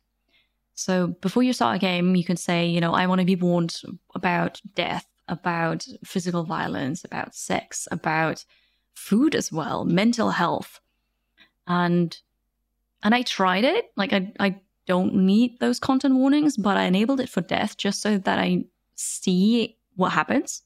So 0.76 1.08
before 1.08 1.42
you 1.42 1.54
start 1.54 1.78
a 1.78 1.80
game, 1.80 2.16
you 2.16 2.24
can 2.24 2.38
say, 2.38 2.68
you 2.68 2.82
know, 2.82 2.94
I 2.94 3.08
want 3.08 3.20
to 3.20 3.26
be 3.26 3.36
warned 3.36 3.82
about 4.14 4.62
death, 4.76 5.08
about 5.28 5.88
physical 6.04 6.44
violence, 6.44 7.04
about 7.06 7.34
sex, 7.34 7.88
about 7.90 8.46
food 8.94 9.36
as 9.36 9.52
well, 9.52 9.86
mental 9.86 10.32
health. 10.32 10.82
And 11.66 12.16
and 13.04 13.16
I 13.16 13.22
tried 13.22 13.64
it. 13.64 13.86
Like 13.96 14.12
I 14.12 14.34
I 14.40 14.60
don't 14.86 15.16
need 15.16 15.60
those 15.60 15.80
content 15.80 16.16
warnings, 16.16 16.58
but 16.58 16.78
I 16.78 16.84
enabled 16.84 17.22
it 17.22 17.30
for 17.30 17.42
death 17.42 17.78
just 17.78 18.02
so 18.02 18.18
that 18.18 18.38
I 18.38 18.66
see 18.96 19.78
what 19.96 20.12
happens. 20.12 20.62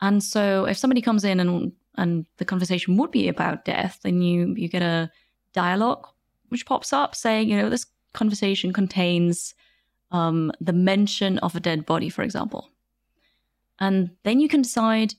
And 0.00 0.22
so 0.22 0.64
if 0.64 0.76
somebody 0.78 1.02
comes 1.02 1.24
in 1.24 1.38
and 1.38 1.72
and 1.96 2.26
the 2.38 2.44
conversation 2.44 2.96
would 2.96 3.10
be 3.10 3.28
about 3.28 3.64
death, 3.64 4.00
then 4.02 4.22
you 4.22 4.54
you 4.56 4.68
get 4.68 4.82
a 4.82 5.10
dialogue 5.54 6.08
which 6.54 6.66
pops 6.66 6.92
up 6.92 7.16
saying, 7.16 7.48
you 7.48 7.56
know, 7.56 7.68
this 7.68 7.86
conversation 8.12 8.72
contains 8.72 9.54
um, 10.12 10.52
the 10.60 10.72
mention 10.72 11.38
of 11.38 11.56
a 11.56 11.60
dead 11.60 11.84
body, 11.84 12.08
for 12.08 12.22
example. 12.22 12.70
And 13.80 14.10
then 14.22 14.38
you 14.38 14.48
can 14.48 14.62
decide 14.62 15.14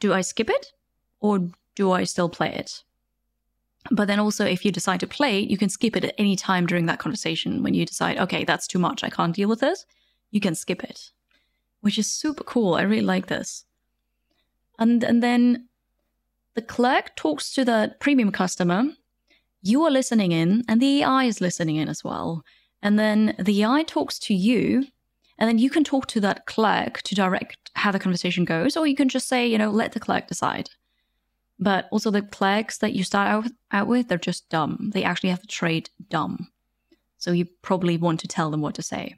do 0.00 0.12
I 0.12 0.22
skip 0.22 0.50
it 0.50 0.72
or 1.20 1.48
do 1.76 1.92
I 1.92 2.04
still 2.04 2.28
play 2.28 2.52
it? 2.52 2.82
But 3.90 4.06
then 4.06 4.18
also, 4.18 4.44
if 4.44 4.64
you 4.64 4.72
decide 4.72 4.98
to 5.00 5.06
play 5.06 5.42
it, 5.42 5.50
you 5.50 5.56
can 5.56 5.68
skip 5.68 5.96
it 5.96 6.04
at 6.04 6.14
any 6.18 6.34
time 6.34 6.66
during 6.66 6.86
that 6.86 6.98
conversation 6.98 7.62
when 7.62 7.74
you 7.74 7.86
decide, 7.86 8.18
okay, 8.18 8.44
that's 8.44 8.66
too 8.66 8.78
much, 8.78 9.04
I 9.04 9.10
can't 9.10 9.34
deal 9.34 9.48
with 9.48 9.60
this. 9.60 9.86
You 10.32 10.40
can 10.40 10.54
skip 10.54 10.82
it, 10.82 11.10
which 11.82 11.98
is 11.98 12.10
super 12.10 12.42
cool. 12.42 12.74
I 12.74 12.82
really 12.82 13.02
like 13.02 13.28
this. 13.28 13.64
And, 14.78 15.04
and 15.04 15.22
then 15.22 15.68
the 16.54 16.62
clerk 16.62 17.14
talks 17.14 17.52
to 17.52 17.64
the 17.64 17.94
premium 18.00 18.32
customer 18.32 18.84
you 19.62 19.84
are 19.84 19.90
listening 19.90 20.32
in 20.32 20.64
and 20.68 20.80
the 20.80 21.02
AI 21.02 21.24
is 21.24 21.40
listening 21.40 21.76
in 21.76 21.88
as 21.88 22.02
well. 22.04 22.42
And 22.82 22.98
then 22.98 23.34
the 23.38 23.62
AI 23.62 23.82
talks 23.82 24.18
to 24.20 24.34
you, 24.34 24.86
and 25.38 25.48
then 25.48 25.58
you 25.58 25.70
can 25.70 25.84
talk 25.84 26.06
to 26.08 26.20
that 26.20 26.46
clerk 26.46 27.02
to 27.02 27.14
direct 27.14 27.70
how 27.74 27.90
the 27.90 27.98
conversation 27.98 28.44
goes, 28.44 28.76
or 28.76 28.86
you 28.86 28.96
can 28.96 29.08
just 29.08 29.28
say, 29.28 29.46
you 29.46 29.58
know, 29.58 29.70
let 29.70 29.92
the 29.92 30.00
clerk 30.00 30.26
decide. 30.26 30.70
But 31.58 31.88
also, 31.90 32.10
the 32.10 32.22
clerks 32.22 32.78
that 32.78 32.94
you 32.94 33.04
start 33.04 33.28
out 33.28 33.42
with, 33.44 33.52
out 33.70 33.86
with 33.86 34.08
they're 34.08 34.18
just 34.18 34.48
dumb. 34.48 34.90
They 34.94 35.04
actually 35.04 35.28
have 35.28 35.42
the 35.42 35.46
trait 35.46 35.90
dumb. 36.08 36.48
So 37.18 37.32
you 37.32 37.44
probably 37.60 37.98
want 37.98 38.20
to 38.20 38.28
tell 38.28 38.50
them 38.50 38.62
what 38.62 38.74
to 38.76 38.82
say. 38.82 39.16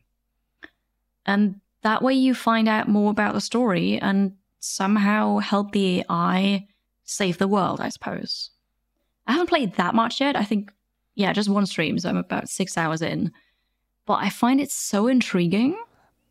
And 1.24 1.60
that 1.82 2.02
way, 2.02 2.14
you 2.14 2.34
find 2.34 2.68
out 2.68 2.88
more 2.88 3.12
about 3.12 3.34
the 3.34 3.40
story 3.40 4.00
and 4.00 4.32
somehow 4.58 5.38
help 5.38 5.70
the 5.70 6.04
AI 6.10 6.66
save 7.04 7.38
the 7.38 7.46
world, 7.46 7.80
I 7.80 7.90
suppose. 7.90 8.50
I 9.26 9.32
haven't 9.32 9.48
played 9.48 9.74
that 9.74 9.94
much 9.94 10.20
yet. 10.20 10.36
I 10.36 10.44
think, 10.44 10.72
yeah, 11.14 11.32
just 11.32 11.48
one 11.48 11.66
stream, 11.66 11.98
so 11.98 12.08
I'm 12.08 12.16
about 12.16 12.48
six 12.48 12.76
hours 12.76 13.02
in. 13.02 13.32
But 14.06 14.14
I 14.14 14.30
find 14.30 14.60
it 14.60 14.70
so 14.70 15.06
intriguing. 15.06 15.76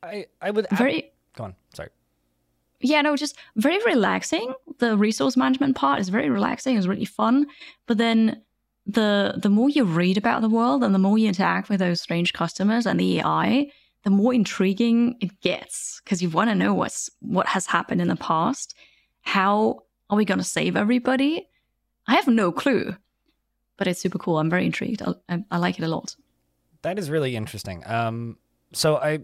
I 0.03 0.25
I 0.41 0.51
would 0.51 0.67
Very, 0.71 1.11
go 1.35 1.45
on. 1.45 1.55
Sorry. 1.73 1.89
yeah, 2.81 3.01
no, 3.01 3.15
just 3.15 3.37
very 3.55 3.79
relaxing. 3.85 4.53
The 4.79 4.97
resource 4.97 5.37
management 5.37 5.75
part 5.75 5.99
is 5.99 6.09
very 6.09 6.29
relaxing. 6.29 6.75
It's 6.77 6.87
really 6.87 7.05
fun. 7.05 7.45
But 7.87 7.97
then 7.97 8.41
the 8.85 9.35
the 9.37 9.49
more 9.49 9.69
you 9.69 9.83
read 9.85 10.17
about 10.17 10.41
the 10.41 10.49
world 10.49 10.83
and 10.83 10.93
the 10.93 10.99
more 10.99 11.17
you 11.17 11.27
interact 11.27 11.69
with 11.69 11.79
those 11.79 12.01
strange 12.01 12.33
customers 12.33 12.85
and 12.85 12.99
the 12.99 13.19
AI, 13.19 13.71
the 14.03 14.09
more 14.09 14.33
intriguing 14.33 15.15
it 15.21 15.39
gets 15.41 16.01
because 16.03 16.21
you 16.21 16.29
want 16.29 16.49
to 16.49 16.55
know 16.55 16.73
what's 16.73 17.09
what 17.19 17.47
has 17.47 17.67
happened 17.67 18.01
in 18.01 18.07
the 18.09 18.15
past. 18.15 18.73
How 19.21 19.83
are 20.09 20.17
we 20.17 20.25
going 20.25 20.39
to 20.39 20.43
save 20.43 20.75
everybody? 20.75 21.47
I 22.07 22.15
have 22.15 22.27
no 22.27 22.51
clue, 22.51 22.95
but 23.77 23.87
it's 23.87 24.01
super 24.01 24.17
cool. 24.17 24.39
I'm 24.39 24.49
very 24.49 24.65
intrigued. 24.65 25.01
I, 25.01 25.13
I, 25.29 25.43
I 25.51 25.57
like 25.57 25.79
it 25.79 25.83
a 25.83 25.87
lot. 25.87 26.15
That 26.81 26.97
is 26.97 27.09
really 27.09 27.35
interesting. 27.35 27.83
Um, 27.85 28.37
so 28.73 28.97
I, 28.97 29.19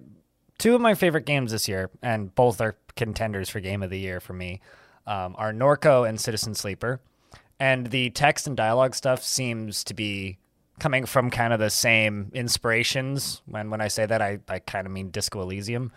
two 0.58 0.76
of 0.76 0.82
my 0.82 0.94
favorite 0.94 1.26
games 1.26 1.52
this 1.52 1.68
year, 1.68 1.90
and 2.02 2.34
both 2.36 2.62
are 2.62 2.78
contenders 2.96 3.50
for 3.50 3.60
Game 3.60 3.84
of 3.84 3.90
the 3.90 4.00
Year 4.00 4.20
for 4.20 4.34
me, 4.34 4.62
um, 5.06 5.36
are 5.38 5.54
Norco 5.54 6.08
and 6.08 6.20
Citizen 6.20 6.54
Sleeper, 6.54 7.02
and 7.60 7.88
the 7.88 8.10
text 8.12 8.46
and 8.48 8.56
dialogue 8.56 8.94
stuff 8.94 9.24
seems 9.24 9.84
to 9.86 9.94
be 9.94 10.38
coming 10.80 11.06
from 11.06 11.32
kind 11.32 11.54
of 11.54 11.60
the 11.60 11.72
same 11.72 12.30
inspirations. 12.34 13.42
When 13.46 13.70
when 13.72 13.82
I 13.82 13.88
say 13.88 14.06
that, 14.06 14.22
I 14.22 14.40
I 14.48 14.60
kind 14.60 14.86
of 14.86 14.94
mean 14.94 15.10
Disco 15.10 15.42
Elysium. 15.42 15.92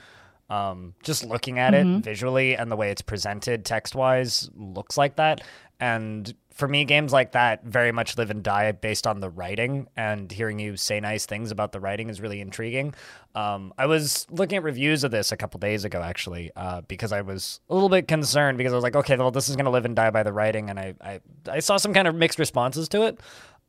Um, 0.49 0.95
just 1.05 1.25
looking 1.25 1.61
at 1.61 1.75
it 1.75 1.87
visually 2.03 2.57
and 2.57 2.73
the 2.73 2.77
way 2.77 2.91
it's 2.91 3.03
presented 3.03 3.65
text 3.65 3.95
wise 3.95 4.51
looks 4.57 4.97
like 4.99 5.15
that. 5.17 5.43
And 5.81 6.33
for 6.53 6.69
me, 6.69 6.85
games 6.85 7.13
like 7.13 7.33
that 7.33 7.65
very 7.65 7.91
much 7.91 8.19
live 8.19 8.31
and 8.31 8.43
die 8.43 8.71
based 8.73 9.07
on 9.07 9.21
the 9.21 9.31
writing. 9.31 9.89
And 9.97 10.31
hearing 10.31 10.59
you 10.59 10.77
say 10.77 11.01
nice 11.01 11.25
things 11.25 11.51
about 11.51 11.73
the 11.73 11.81
writing 11.81 12.11
is 12.11 12.21
really 12.21 12.41
intriguing. 12.41 12.95
Um, 13.35 13.73
I 13.79 13.87
was 13.87 14.27
looking 14.31 14.59
at 14.59 14.63
reviews 14.63 15.03
of 15.03 15.11
this 15.11 15.33
a 15.33 15.37
couple 15.37 15.59
days 15.59 15.85
ago, 15.85 16.03
actually, 16.03 16.51
uh, 16.55 16.83
because 16.83 17.13
I 17.13 17.23
was 17.23 17.61
a 17.71 17.75
little 17.75 17.89
bit 17.89 18.07
concerned 18.07 18.59
because 18.59 18.73
I 18.73 18.77
was 18.77 18.83
like, 18.83 18.97
okay, 18.97 19.17
well, 19.17 19.31
this 19.31 19.49
is 19.49 19.57
going 19.57 19.65
to 19.65 19.71
live 19.71 19.87
and 19.87 19.97
die 19.97 20.11
by 20.11 20.23
the 20.23 20.33
writing. 20.33 20.69
And 20.69 20.79
I, 20.79 20.95
I, 21.01 21.21
I 21.51 21.61
saw 21.61 21.79
some 21.79 21.95
kind 21.95 22.07
of 22.07 22.15
mixed 22.15 22.39
responses 22.39 22.89
to 22.91 23.03
it. 23.03 23.21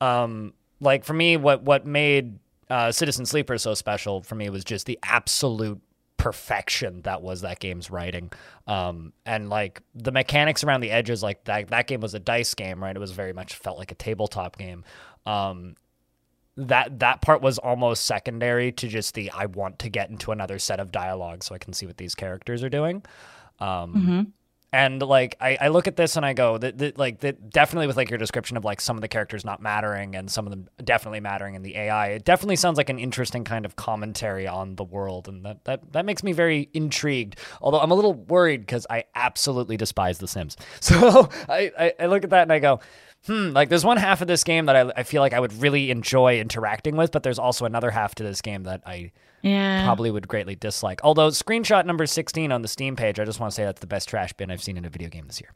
Um, 0.02 0.54
like 0.82 1.06
for 1.06 1.14
me, 1.14 1.38
what 1.38 1.64
what 1.64 1.86
made 1.86 2.40
uh, 2.70 2.92
Citizen 2.92 3.26
Sleeper 3.26 3.58
so 3.58 3.74
special 3.74 4.22
for 4.22 4.36
me 4.36 4.50
was 4.50 4.64
just 4.64 4.86
the 4.86 5.00
absolute 5.04 5.80
perfection 6.22 7.02
that 7.02 7.22
was 7.24 7.42
that 7.42 7.60
game's 7.60 7.90
writing 7.90 8.32
um 8.68 9.12
and 9.26 9.50
like 9.50 9.82
the 9.96 10.12
mechanics 10.12 10.64
around 10.64 10.82
the 10.82 10.92
edges 10.92 11.24
like 11.24 11.44
that 11.46 11.68
that 11.70 11.88
game 11.88 12.00
was 12.00 12.14
a 12.14 12.20
dice 12.20 12.54
game 12.54 12.84
right 12.84 12.96
it 12.96 13.00
was 13.00 13.12
very 13.12 13.34
much 13.34 13.56
felt 13.56 13.78
like 13.80 13.92
a 13.92 13.96
tabletop 13.96 14.56
game 14.56 14.84
um 15.26 15.76
that 16.58 17.00
that 17.00 17.22
part 17.22 17.42
was 17.42 17.58
almost 17.58 18.06
secondary 18.06 18.72
to 18.74 18.88
just 18.88 19.16
the 19.16 19.32
I 19.32 19.46
want 19.48 19.80
to 19.80 19.90
get 19.90 20.10
into 20.10 20.32
another 20.32 20.60
set 20.60 20.80
of 20.80 20.92
dialogue 20.92 21.44
so 21.44 21.56
I 21.56 21.58
can 21.58 21.74
see 21.74 21.86
what 21.86 21.98
these 21.98 22.14
characters 22.14 22.62
are 22.62 22.70
doing. 22.70 23.04
Um, 23.60 23.94
Mm-hmm. 23.96 24.22
And 24.74 25.02
like 25.02 25.36
I, 25.42 25.58
I 25.60 25.68
look 25.68 25.88
at 25.88 25.98
this 25.98 26.16
and 26.16 26.26
I 26.26 26.32
go 26.32 26.58
that, 26.58 26.78
that 26.78 26.98
like 26.98 27.20
that 27.20 27.50
definitely 27.50 27.88
with 27.88 27.98
like 27.98 28.10
your 28.10 28.18
description 28.18 28.56
of 28.56 28.64
like 28.64 28.80
some 28.80 28.96
of 28.96 29.02
the 29.02 29.10
characters 29.10 29.44
not 29.44 29.62
mattering 29.62 30.16
and 30.16 30.32
some 30.32 30.48
of 30.48 30.52
them 30.52 30.70
definitely 30.82 31.20
mattering 31.20 31.56
in 31.56 31.62
the 31.62 31.76
AI. 31.76 32.10
It 32.12 32.24
definitely 32.24 32.56
sounds 32.56 32.78
like 32.78 32.90
an 32.90 32.98
interesting 32.98 33.44
kind 33.44 33.66
of 33.66 33.76
commentary 33.76 34.48
on 34.48 34.78
the 34.78 34.86
world, 34.86 35.28
and 35.28 35.44
that 35.46 35.66
that 35.66 35.92
that 35.92 36.06
makes 36.06 36.24
me 36.24 36.32
very 36.32 36.70
intrigued. 36.74 37.38
Although 37.62 37.82
I'm 37.82 37.92
a 37.92 37.96
little 37.96 38.14
worried 38.14 38.62
because 38.62 38.88
I 38.90 39.04
absolutely 39.14 39.76
despise 39.76 40.20
The 40.20 40.28
Sims. 40.28 40.56
So 40.82 41.30
I, 41.50 41.72
I 41.78 41.94
I 42.02 42.06
look 42.08 42.24
at 42.24 42.30
that 42.32 42.44
and 42.44 42.52
I 42.52 42.60
go, 42.60 42.80
hmm, 43.26 43.52
like 43.52 43.70
there's 43.70 43.86
one 43.86 43.98
half 43.98 44.22
of 44.22 44.28
this 44.28 44.44
game 44.44 44.66
that 44.66 44.76
I, 44.76 44.92
I 44.98 45.04
feel 45.04 45.22
like 45.22 45.34
I 45.34 45.40
would 45.40 45.54
really 45.62 45.92
enjoy 45.92 46.40
interacting 46.40 46.96
with, 46.96 47.12
but 47.12 47.24
there's 47.24 47.40
also 47.40 47.66
another 47.66 47.92
half 47.92 48.16
to 48.16 48.24
this 48.24 48.42
game 48.42 48.64
that 48.64 48.82
I 48.86 49.12
Yeah. 49.42 49.84
probably 49.86 50.12
would 50.12 50.28
greatly 50.28 50.56
dislike. 50.56 51.00
Although 51.04 51.30
screenshot 51.30 51.86
number 51.86 52.06
16 52.06 52.52
on 52.52 52.62
the 52.62 52.68
Steam 52.68 52.96
page, 52.96 53.20
I 53.20 53.26
just 53.26 53.40
want 53.40 53.52
to 53.52 53.56
say 53.56 53.64
that's 53.64 53.82
the 53.82 53.88
best 53.88 54.10
trash 54.10 54.34
bin 54.34 54.50
I've 54.52 54.64
seen 54.64 54.78
in 54.78 54.86
a 54.86 54.90
video 54.90 55.10
game 55.10 55.28
this 55.28 55.42
year. 55.42 55.54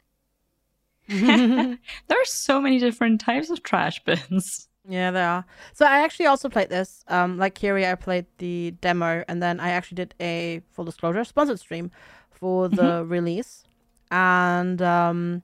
There 1.08 2.20
are 2.20 2.24
so 2.24 2.60
many 2.60 2.78
different 2.78 3.20
types 3.20 3.50
of 3.50 3.62
trash 3.62 4.02
bins. 4.04 4.68
Yeah, 4.88 5.10
they 5.10 5.22
are. 5.22 5.44
So 5.72 5.84
I 5.84 6.04
actually 6.04 6.26
also 6.26 6.48
played 6.48 6.68
this. 6.68 7.04
Um, 7.08 7.38
like 7.38 7.54
Kiri, 7.56 7.86
I 7.86 7.96
played 7.96 8.26
the 8.38 8.70
demo, 8.80 9.24
and 9.26 9.42
then 9.42 9.58
I 9.58 9.70
actually 9.70 9.96
did 9.96 10.14
a 10.20 10.62
full 10.72 10.84
disclosure 10.84 11.24
sponsored 11.24 11.58
stream 11.58 11.90
for 12.30 12.68
the 12.68 13.04
release. 13.04 13.64
And 14.12 14.80
um, 14.82 15.42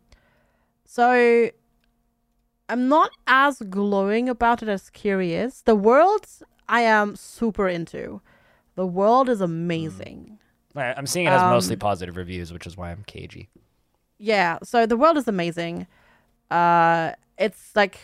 so 0.84 1.50
I'm 2.72 2.88
not 2.88 3.10
as 3.26 3.54
glowing 3.68 4.28
about 4.28 4.62
it 4.62 4.68
as 4.68 4.88
Kiri 4.90 5.34
is. 5.34 5.62
The 5.62 5.74
world 5.76 6.26
I 6.68 6.80
am 6.82 7.16
super 7.16 7.68
into. 7.68 8.20
The 8.76 8.86
world 8.86 9.28
is 9.28 9.40
amazing. 9.40 10.38
I- 10.74 10.94
I'm 10.96 11.06
seeing 11.06 11.26
it 11.26 11.30
has 11.30 11.42
Um, 11.42 11.50
mostly 11.50 11.76
positive 11.76 12.16
reviews, 12.16 12.52
which 12.52 12.66
is 12.66 12.76
why 12.76 12.90
I'm 12.90 13.04
cagey. 13.06 13.48
yeah 14.18 14.58
so 14.62 14.86
the 14.86 14.96
world 14.96 15.16
is 15.16 15.26
amazing 15.26 15.86
uh 16.50 17.10
it's 17.38 17.74
like 17.74 17.96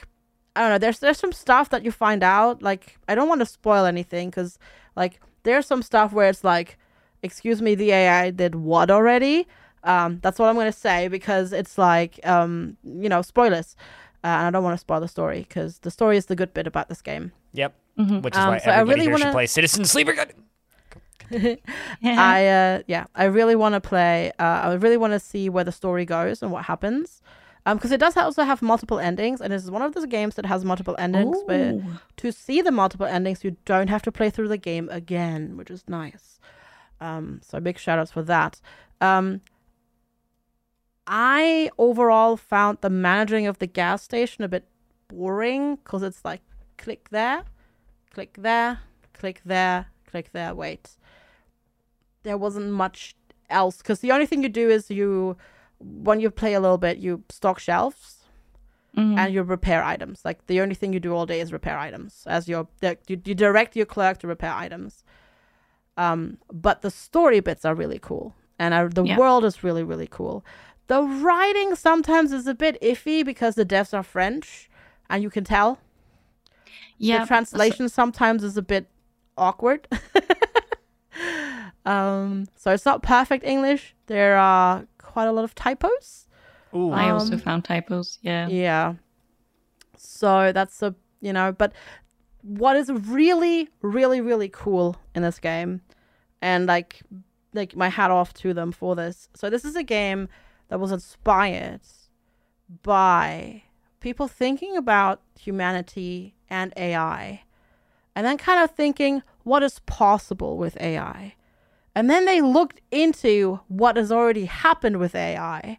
i 0.56 0.60
don't 0.60 0.70
know 0.70 0.78
there's 0.78 0.98
there's 0.98 1.18
some 1.26 1.32
stuff 1.32 1.66
that 1.70 1.84
you 1.84 1.92
find 1.92 2.22
out 2.24 2.60
like 2.60 2.98
i 3.08 3.14
don't 3.14 3.28
want 3.28 3.40
to 3.40 3.46
spoil 3.46 3.84
anything 3.84 4.28
because 4.30 4.58
like 4.96 5.20
there's 5.44 5.64
some 5.66 5.80
stuff 5.90 6.12
where 6.12 6.28
it's 6.28 6.42
like 6.42 6.76
excuse 7.22 7.62
me 7.62 7.72
the 7.76 7.90
ai 7.92 8.30
did 8.30 8.54
what 8.56 8.90
already 8.90 9.46
um 9.84 10.18
that's 10.22 10.38
what 10.40 10.48
i'm 10.48 10.56
gonna 10.56 10.72
say 10.88 11.06
because 11.08 11.52
it's 11.52 11.78
like 11.78 12.18
um 12.34 12.76
you 13.04 13.08
know 13.08 13.22
spoilers 13.22 13.76
uh, 14.24 14.26
and 14.26 14.46
i 14.46 14.50
don't 14.50 14.64
want 14.64 14.74
to 14.74 14.78
spoil 14.80 15.00
the 15.00 15.08
story 15.08 15.40
because 15.48 15.78
the 15.80 15.90
story 15.90 16.16
is 16.16 16.26
the 16.26 16.36
good 16.36 16.52
bit 16.54 16.66
about 16.66 16.88
this 16.88 17.02
game 17.02 17.32
Yep. 17.54 17.74
Mhm. 17.98 18.22
Which 18.22 18.34
is 18.34 18.38
Um, 18.38 18.48
why 18.50 18.58
so 18.58 18.70
I 18.70 18.74
everybody 18.74 19.00
really 19.00 19.08
here 19.10 19.18
should 19.18 19.24
wanna- 19.24 19.32
play 19.34 19.46
Citizen 19.46 19.84
Sleeper. 19.84 20.12
Good. 20.12 20.34
I 22.04 22.46
uh 22.46 22.82
yeah, 22.86 23.06
I 23.14 23.24
really 23.24 23.56
want 23.56 23.74
to 23.74 23.80
play. 23.80 24.32
Uh, 24.38 24.42
I 24.64 24.74
really 24.74 24.96
want 24.96 25.12
to 25.12 25.20
see 25.20 25.48
where 25.48 25.64
the 25.64 25.72
story 25.72 26.04
goes 26.04 26.42
and 26.42 26.50
what 26.52 26.64
happens, 26.66 27.22
um, 27.66 27.76
because 27.76 27.90
it 27.92 28.00
does 28.00 28.16
also 28.16 28.44
have 28.44 28.62
multiple 28.62 28.98
endings, 28.98 29.40
and 29.40 29.52
it's 29.52 29.68
one 29.68 29.82
of 29.82 29.94
those 29.94 30.06
games 30.06 30.36
that 30.36 30.46
has 30.46 30.64
multiple 30.64 30.94
endings. 30.98 31.36
Where 31.46 31.82
to 32.18 32.32
see 32.32 32.62
the 32.62 32.70
multiple 32.70 33.06
endings, 33.06 33.44
you 33.44 33.56
don't 33.64 33.88
have 33.88 34.02
to 34.02 34.12
play 34.12 34.30
through 34.30 34.48
the 34.48 34.56
game 34.58 34.88
again, 34.90 35.56
which 35.56 35.70
is 35.70 35.84
nice. 35.88 36.38
Um, 37.00 37.40
so 37.42 37.60
big 37.60 37.78
shout 37.78 37.98
outs 37.98 38.10
for 38.12 38.22
that. 38.22 38.60
Um, 39.00 39.40
I 41.08 41.70
overall 41.78 42.36
found 42.36 42.78
the 42.82 42.90
managing 42.90 43.46
of 43.46 43.58
the 43.58 43.66
gas 43.66 44.02
station 44.02 44.44
a 44.44 44.48
bit 44.48 44.68
boring 45.08 45.76
because 45.76 46.02
it's 46.02 46.22
like 46.24 46.42
click 46.76 47.08
there, 47.10 47.44
click 48.12 48.36
there, 48.38 48.80
click 49.14 49.40
there, 49.44 49.86
click 50.06 50.30
there, 50.32 50.54
wait. 50.54 50.90
There 52.24 52.36
wasn't 52.36 52.70
much 52.72 53.16
else 53.48 53.78
because 53.78 54.00
the 54.00 54.12
only 54.12 54.26
thing 54.26 54.42
you 54.42 54.50
do 54.50 54.68
is 54.68 54.90
you, 54.90 55.36
when 55.78 56.20
you 56.20 56.30
play 56.30 56.52
a 56.52 56.60
little 56.60 56.76
bit, 56.78 56.98
you 56.98 57.22
stock 57.30 57.58
shelves 57.58 58.16
Mhm. 58.96 59.18
and 59.18 59.32
you 59.32 59.42
repair 59.42 59.82
items. 59.82 60.24
Like 60.24 60.46
the 60.46 60.60
only 60.60 60.74
thing 60.74 60.92
you 60.92 61.00
do 61.00 61.14
all 61.14 61.24
day 61.24 61.40
is 61.40 61.52
repair 61.52 61.78
items. 61.78 62.24
As 62.26 62.48
your 62.48 62.68
you, 62.82 63.20
you 63.24 63.34
direct 63.34 63.76
your 63.76 63.86
clerk 63.86 64.18
to 64.18 64.26
repair 64.26 64.52
items. 64.52 65.04
Um, 65.96 66.38
but 66.52 66.82
the 66.82 66.90
story 66.90 67.40
bits 67.40 67.64
are 67.64 67.74
really 67.74 67.98
cool, 67.98 68.34
and 68.58 68.72
uh, 68.72 68.88
the 68.88 69.04
Yeah. 69.04 69.16
world 69.16 69.44
is 69.44 69.64
really 69.64 69.82
really 69.82 70.06
cool. 70.10 70.44
The 70.88 71.02
writing 71.02 71.74
sometimes 71.74 72.32
is 72.32 72.46
a 72.46 72.54
bit 72.54 72.80
iffy 72.82 73.24
because 73.24 73.54
the 73.54 73.64
devs 73.64 73.94
are 73.94 74.02
French, 74.02 74.68
and 75.08 75.22
you 75.22 75.30
can 75.30 75.44
tell. 75.44 75.78
yeah, 76.96 77.20
the 77.20 77.26
translation 77.26 77.88
sometimes 77.88 78.42
is 78.42 78.56
a 78.56 78.62
bit 78.62 78.88
awkward. 79.36 79.86
um, 81.86 82.46
so 82.56 82.72
it's 82.72 82.86
not 82.86 83.02
perfect 83.02 83.44
English. 83.44 83.94
There 84.06 84.36
are 84.36 84.86
quite 84.96 85.26
a 85.26 85.32
lot 85.32 85.44
of 85.44 85.54
typos. 85.54 86.26
Ooh. 86.74 86.90
I 86.90 87.10
also 87.10 87.34
um, 87.34 87.38
found 87.38 87.64
typos. 87.64 88.18
Yeah. 88.22 88.48
Yeah. 88.48 88.94
So 89.96 90.52
that's 90.52 90.82
a 90.82 90.94
you 91.20 91.34
know, 91.34 91.52
but 91.52 91.72
what 92.42 92.76
is 92.76 92.90
really, 92.90 93.68
really, 93.82 94.20
really 94.20 94.48
cool 94.48 94.96
in 95.14 95.22
this 95.22 95.38
game, 95.38 95.82
and 96.40 96.66
like 96.66 97.02
like 97.52 97.76
my 97.76 97.90
hat 97.90 98.10
off 98.10 98.32
to 98.34 98.54
them 98.54 98.72
for 98.72 98.96
this. 98.96 99.28
So 99.34 99.50
this 99.50 99.66
is 99.66 99.76
a 99.76 99.82
game 99.82 100.28
that 100.68 100.80
was 100.80 100.92
inspired 100.92 101.80
by 102.82 103.62
people 104.00 104.28
thinking 104.28 104.76
about 104.76 105.20
humanity 105.38 106.34
and 106.48 106.72
AI, 106.76 107.42
and 108.14 108.26
then 108.26 108.38
kind 108.38 108.62
of 108.62 108.70
thinking 108.70 109.22
what 109.42 109.62
is 109.62 109.80
possible 109.80 110.56
with 110.56 110.80
AI. 110.80 111.34
And 111.94 112.08
then 112.08 112.26
they 112.26 112.40
looked 112.40 112.80
into 112.90 113.60
what 113.68 113.96
has 113.96 114.12
already 114.12 114.44
happened 114.44 114.98
with 114.98 115.14
AI 115.14 115.78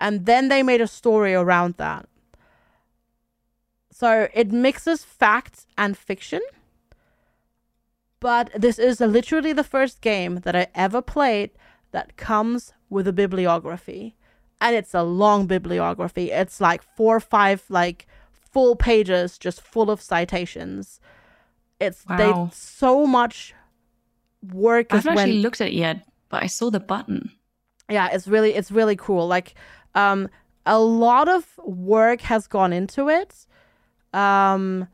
and 0.00 0.26
then 0.26 0.48
they 0.48 0.62
made 0.62 0.80
a 0.80 0.86
story 0.86 1.34
around 1.34 1.76
that. 1.78 2.06
So 3.90 4.28
it 4.34 4.52
mixes 4.52 5.04
fact 5.04 5.66
and 5.78 5.96
fiction. 5.96 6.42
But 8.20 8.50
this 8.54 8.78
is 8.78 9.00
literally 9.00 9.52
the 9.52 9.64
first 9.64 10.00
game 10.00 10.40
that 10.40 10.56
I 10.56 10.66
ever 10.74 11.00
played 11.00 11.50
that 11.94 12.16
comes 12.16 12.72
with 12.90 13.06
a 13.08 13.12
bibliography. 13.12 14.14
And 14.60 14.74
it's 14.76 14.94
a 14.94 15.02
long 15.02 15.46
bibliography. 15.46 16.26
It's 16.30 16.60
like 16.60 16.82
four 16.96 17.16
or 17.16 17.20
five 17.20 17.60
like 17.68 18.06
full 18.52 18.74
pages 18.76 19.38
just 19.38 19.60
full 19.60 19.90
of 19.90 20.00
citations. 20.00 21.00
It's 21.80 22.04
Wow. 22.08 22.16
they 22.18 22.32
so 22.52 23.06
much 23.06 23.54
work 24.52 24.86
I 24.90 24.96
haven't 24.96 25.14
when 25.14 25.28
actually 25.28 25.42
looked 25.42 25.60
at 25.60 25.68
it 25.68 25.74
yet, 25.74 25.96
but 26.28 26.42
I 26.42 26.46
saw 26.48 26.70
the 26.70 26.80
button. 26.80 27.30
yeah 27.90 28.08
it's 28.14 28.26
really 28.34 28.52
it's 28.58 28.70
really 28.70 28.96
cool 28.96 29.24
like 29.36 29.48
um 29.94 30.20
a 30.66 30.78
lot 30.80 31.28
of 31.36 31.42
work 31.94 32.20
has 32.32 32.46
gone 32.56 32.72
into 32.80 33.02
it 33.20 33.46
um 34.14 34.88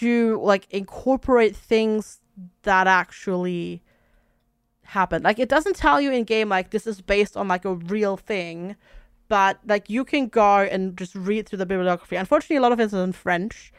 to 0.00 0.40
like 0.42 0.64
incorporate 0.70 1.54
things 1.56 2.20
that 2.62 2.86
actually 2.86 3.82
happen. 4.94 5.22
Like 5.22 5.38
it 5.38 5.48
doesn't 5.48 5.76
tell 5.76 6.00
you 6.00 6.10
in 6.10 6.24
game 6.24 6.48
like 6.48 6.70
this 6.70 6.86
is 6.86 7.00
based 7.00 7.36
on 7.36 7.46
like 7.48 7.64
a 7.64 7.74
real 7.74 8.16
thing 8.16 8.76
but 9.28 9.58
like 9.66 9.88
you 9.88 10.04
can 10.04 10.28
go 10.28 10.58
and 10.74 10.96
just 10.96 11.14
read 11.14 11.46
through 11.46 11.58
the 11.58 11.66
bibliography. 11.66 12.16
Unfortunately 12.16 12.56
a 12.56 12.62
lot 12.62 12.72
of 12.72 12.80
it 12.80 12.84
is 12.84 12.94
in 12.94 13.12
french 13.12 13.72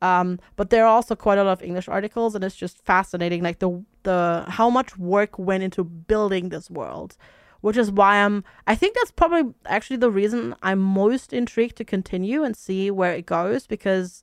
um 0.00 0.38
but 0.56 0.70
there 0.70 0.84
are 0.84 0.94
also 0.94 1.14
quite 1.16 1.38
a 1.38 1.44
lot 1.44 1.52
of 1.52 1.62
english 1.62 1.88
articles 1.88 2.34
and 2.34 2.44
it's 2.44 2.54
just 2.54 2.84
fascinating 2.84 3.42
like 3.42 3.58
the 3.58 3.84
the 4.04 4.44
how 4.48 4.70
much 4.70 4.96
work 4.96 5.38
went 5.38 5.62
into 5.62 5.82
building 5.82 6.50
this 6.50 6.70
world 6.70 7.16
which 7.62 7.76
is 7.76 7.90
why 7.90 8.16
i'm 8.24 8.44
i 8.68 8.74
think 8.76 8.94
that's 8.94 9.10
probably 9.10 9.52
actually 9.66 9.96
the 9.96 10.10
reason 10.10 10.54
i'm 10.62 10.78
most 10.78 11.32
intrigued 11.32 11.76
to 11.76 11.84
continue 11.84 12.44
and 12.44 12.56
see 12.56 12.90
where 12.90 13.12
it 13.12 13.26
goes 13.26 13.66
because 13.66 14.22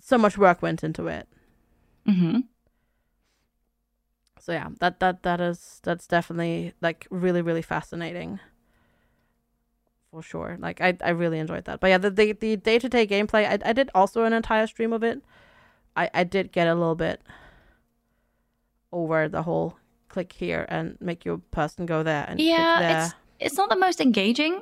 so 0.00 0.18
much 0.18 0.36
work 0.36 0.60
went 0.60 0.82
into 0.82 1.06
it. 1.06 1.28
Hmm 2.04 2.40
so 4.42 4.50
yeah 4.52 4.68
that 4.80 4.98
that 4.98 5.22
that 5.22 5.40
is 5.40 5.80
that's 5.84 6.06
definitely 6.08 6.72
like 6.80 7.06
really 7.10 7.40
really 7.42 7.62
fascinating 7.62 8.40
for 10.10 10.20
sure 10.20 10.56
like 10.58 10.80
i 10.80 10.96
i 11.04 11.10
really 11.10 11.38
enjoyed 11.38 11.64
that 11.64 11.78
but 11.78 11.86
yeah 11.88 11.98
the 11.98 12.10
the, 12.10 12.32
the 12.32 12.56
day-to-day 12.56 13.06
gameplay 13.06 13.46
I, 13.48 13.58
I 13.70 13.72
did 13.72 13.88
also 13.94 14.24
an 14.24 14.32
entire 14.32 14.66
stream 14.66 14.92
of 14.92 15.04
it 15.04 15.22
i 15.96 16.10
i 16.12 16.24
did 16.24 16.50
get 16.50 16.66
a 16.66 16.74
little 16.74 16.96
bit 16.96 17.22
over 18.92 19.28
the 19.28 19.42
whole 19.42 19.76
click 20.08 20.32
here 20.32 20.66
and 20.68 20.98
make 21.00 21.24
your 21.24 21.38
person 21.38 21.86
go 21.86 22.02
there 22.02 22.26
and 22.28 22.38
Yeah, 22.40 22.78
there. 22.80 23.04
it's 23.04 23.14
it's 23.40 23.56
not 23.56 23.70
the 23.70 23.76
most 23.76 24.00
engaging, 24.00 24.60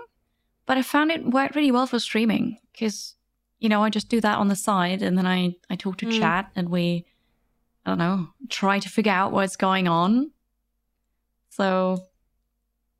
but 0.66 0.78
I 0.78 0.82
found 0.82 1.10
it 1.10 1.26
worked 1.26 1.56
really 1.56 1.72
well 1.72 1.86
for 1.86 1.98
streaming 1.98 2.58
because 2.72 3.16
you 3.58 3.68
know, 3.68 3.82
I 3.82 3.90
just 3.90 4.08
do 4.08 4.20
that 4.22 4.38
on 4.38 4.48
the 4.48 4.56
side, 4.56 5.02
and 5.02 5.18
then 5.18 5.26
I 5.26 5.56
I 5.68 5.76
talk 5.76 5.96
to 5.98 6.06
Mm. 6.06 6.18
chat, 6.18 6.50
and 6.56 6.68
we, 6.70 7.04
I 7.86 7.90
don't 7.90 7.98
know, 7.98 8.28
try 8.48 8.78
to 8.78 8.88
figure 8.88 9.12
out 9.12 9.32
what's 9.32 9.56
going 9.56 9.88
on. 9.88 10.30
So, 11.50 11.98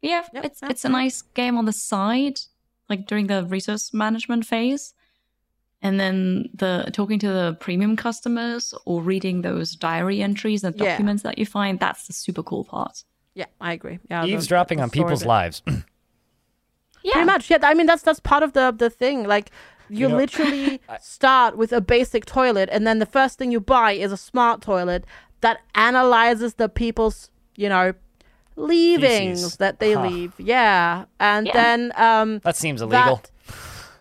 yeah, 0.03 0.25
Yep, 0.33 0.45
it's 0.45 0.63
yep, 0.63 0.71
it's 0.71 0.85
a 0.85 0.89
nice 0.89 1.23
game 1.23 1.57
on 1.59 1.65
the 1.67 1.73
side, 1.73 2.41
like 2.89 3.07
during 3.07 3.27
the 3.27 3.45
resource 3.45 3.93
management 3.93 4.47
phase, 4.47 4.95
and 5.83 6.01
then 6.01 6.49
the 6.55 6.91
talking 6.93 7.19
to 7.21 7.29
the 7.29 7.57
premium 7.61 7.97
customers 7.97 8.75
or 8.87 9.03
reading 9.03 9.43
those 9.43 9.77
diary 9.77 10.23
entries 10.23 10.65
and 10.65 10.75
Yeah. 10.77 10.91
documents 10.93 11.23
that 11.23 11.39
you 11.39 11.47
find. 11.47 11.79
That's 11.79 12.07
the 12.07 12.13
super 12.13 12.43
cool 12.43 12.65
part. 12.65 13.05
Yeah, 13.35 13.47
I 13.61 13.73
agree. 13.73 13.99
Yeah, 14.11 14.23
the- 14.23 14.33
Eavesdropping 14.33 14.81
on 14.81 14.91
people's 14.91 15.25
lives. 15.25 15.63
Yeah, 17.03 17.13
Pretty 17.13 17.27
much. 17.27 17.49
Yeah, 17.51 17.59
I 17.63 17.73
mean 17.73 17.87
that's 17.87 18.03
that's 18.03 18.21
part 18.21 18.43
of 18.43 18.53
the 18.53 18.73
the 18.77 18.91
thing. 18.91 19.27
Like 19.27 19.51
you, 19.91 20.07
You 20.07 20.09
know, 20.09 20.17
literally 20.17 20.81
start 21.01 21.57
with 21.57 21.73
a 21.73 21.81
basic 21.81 22.25
toilet, 22.25 22.69
and 22.73 22.87
then 22.87 22.99
the 22.99 23.07
first 23.07 23.39
thing 23.39 23.51
you 23.53 23.61
buy 23.61 23.93
is 23.93 24.13
a 24.13 24.17
smart 24.17 24.63
toilet 24.63 25.05
that 25.41 25.59
analyzes 25.75 26.55
the 26.55 26.69
people's, 26.69 27.31
you 27.57 27.69
know, 27.69 27.93
leavings 28.57 29.41
Feces. 29.43 29.57
that 29.57 29.81
they 29.81 29.95
Huh. 29.95 30.03
leave. 30.03 30.35
Yeah, 30.39 31.05
and 31.19 31.47
Yeah. 31.47 31.53
then 31.55 31.93
um, 31.97 32.41
That 32.41 32.57
seems 32.57 32.81
illegal. 32.83 33.17
that 33.17 33.31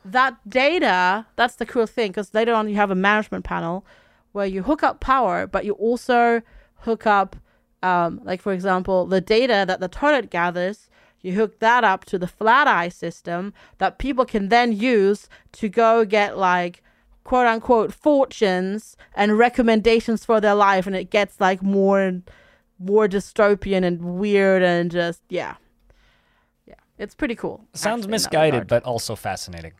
that 0.05 0.49
data. 0.49 1.25
That's 1.35 1.55
the 1.55 1.65
cool 1.65 1.85
thing 1.85 2.11
because 2.11 2.33
later 2.33 2.53
on 2.53 2.69
you 2.69 2.75
have 2.75 2.91
a 2.91 2.95
management 2.95 3.43
panel 3.45 3.85
where 4.31 4.45
you 4.45 4.63
hook 4.63 4.83
up 4.83 4.99
power, 4.99 5.47
but 5.47 5.65
you 5.65 5.73
also 5.73 6.41
hook 6.81 7.05
up, 7.05 7.35
um, 7.83 8.21
like 8.23 8.41
for 8.41 8.53
example, 8.53 9.05
the 9.05 9.21
data 9.21 9.65
that 9.67 9.79
the 9.79 9.87
toilet 9.87 10.29
gathers. 10.29 10.89
You 11.21 11.33
hook 11.33 11.59
that 11.59 11.83
up 11.83 12.05
to 12.05 12.17
the 12.17 12.27
flat 12.27 12.67
eye 12.67 12.89
system 12.89 13.53
that 13.77 13.97
people 13.97 14.25
can 14.25 14.49
then 14.49 14.71
use 14.71 15.27
to 15.53 15.69
go 15.69 16.05
get 16.05 16.37
like 16.37 16.81
quote 17.23 17.45
unquote 17.45 17.93
fortunes 17.93 18.95
and 19.15 19.37
recommendations 19.37 20.25
for 20.25 20.39
their 20.41 20.55
life, 20.55 20.87
and 20.87 20.95
it 20.95 21.09
gets 21.09 21.39
like 21.39 21.61
more 21.61 21.99
and 22.01 22.29
more 22.79 23.07
dystopian 23.07 23.83
and 23.83 24.01
weird 24.01 24.63
and 24.63 24.91
just 24.91 25.21
yeah, 25.29 25.55
yeah, 26.65 26.75
it's 26.97 27.15
pretty 27.15 27.35
cool. 27.35 27.65
Sounds 27.73 28.01
actually, 28.01 28.11
misguided, 28.11 28.67
but 28.67 28.83
also 28.83 29.15
fascinating. 29.15 29.73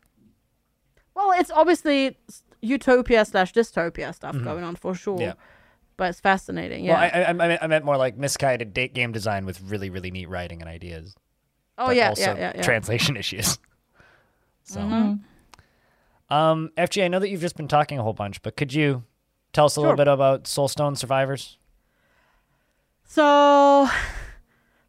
Well, 1.14 1.32
it's 1.32 1.50
obviously 1.50 2.18
utopia 2.60 3.24
slash 3.24 3.52
dystopia 3.52 4.14
stuff 4.14 4.36
going 4.42 4.64
on 4.64 4.76
for 4.76 4.94
sure. 4.94 5.16
Mm-hmm. 5.16 5.22
Yeah. 5.22 5.32
But 5.96 6.10
it's 6.10 6.20
fascinating. 6.20 6.84
Yeah. 6.84 6.92
Well, 6.92 7.02
I, 7.02 7.22
I, 7.22 7.28
I, 7.28 7.32
meant, 7.32 7.62
I 7.62 7.66
meant 7.66 7.84
more 7.84 7.98
like 7.98 8.16
misguided 8.16 8.72
date 8.72 8.94
game 8.94 9.12
design 9.12 9.44
with 9.44 9.60
really, 9.62 9.90
really 9.90 10.10
neat 10.10 10.28
writing 10.30 10.62
and 10.62 10.68
ideas. 10.70 11.14
Oh 11.80 11.90
yeah, 11.90 12.08
also 12.08 12.22
yeah, 12.22 12.36
yeah, 12.38 12.52
yeah. 12.56 12.62
translation 12.62 13.16
issues. 13.22 13.58
So, 14.64 14.80
Mhm. 14.80 15.20
um, 16.30 16.70
FG, 16.76 17.02
I 17.04 17.08
know 17.08 17.18
that 17.18 17.28
you've 17.30 17.40
just 17.40 17.56
been 17.56 17.66
talking 17.68 17.98
a 17.98 18.02
whole 18.02 18.12
bunch, 18.12 18.40
but 18.42 18.56
could 18.56 18.72
you 18.72 19.02
tell 19.52 19.64
us 19.66 19.74
a 19.76 19.80
little 19.80 19.96
bit 19.96 20.06
about 20.06 20.44
Soulstone 20.44 20.96
Survivors? 20.96 21.58
So, 23.04 23.88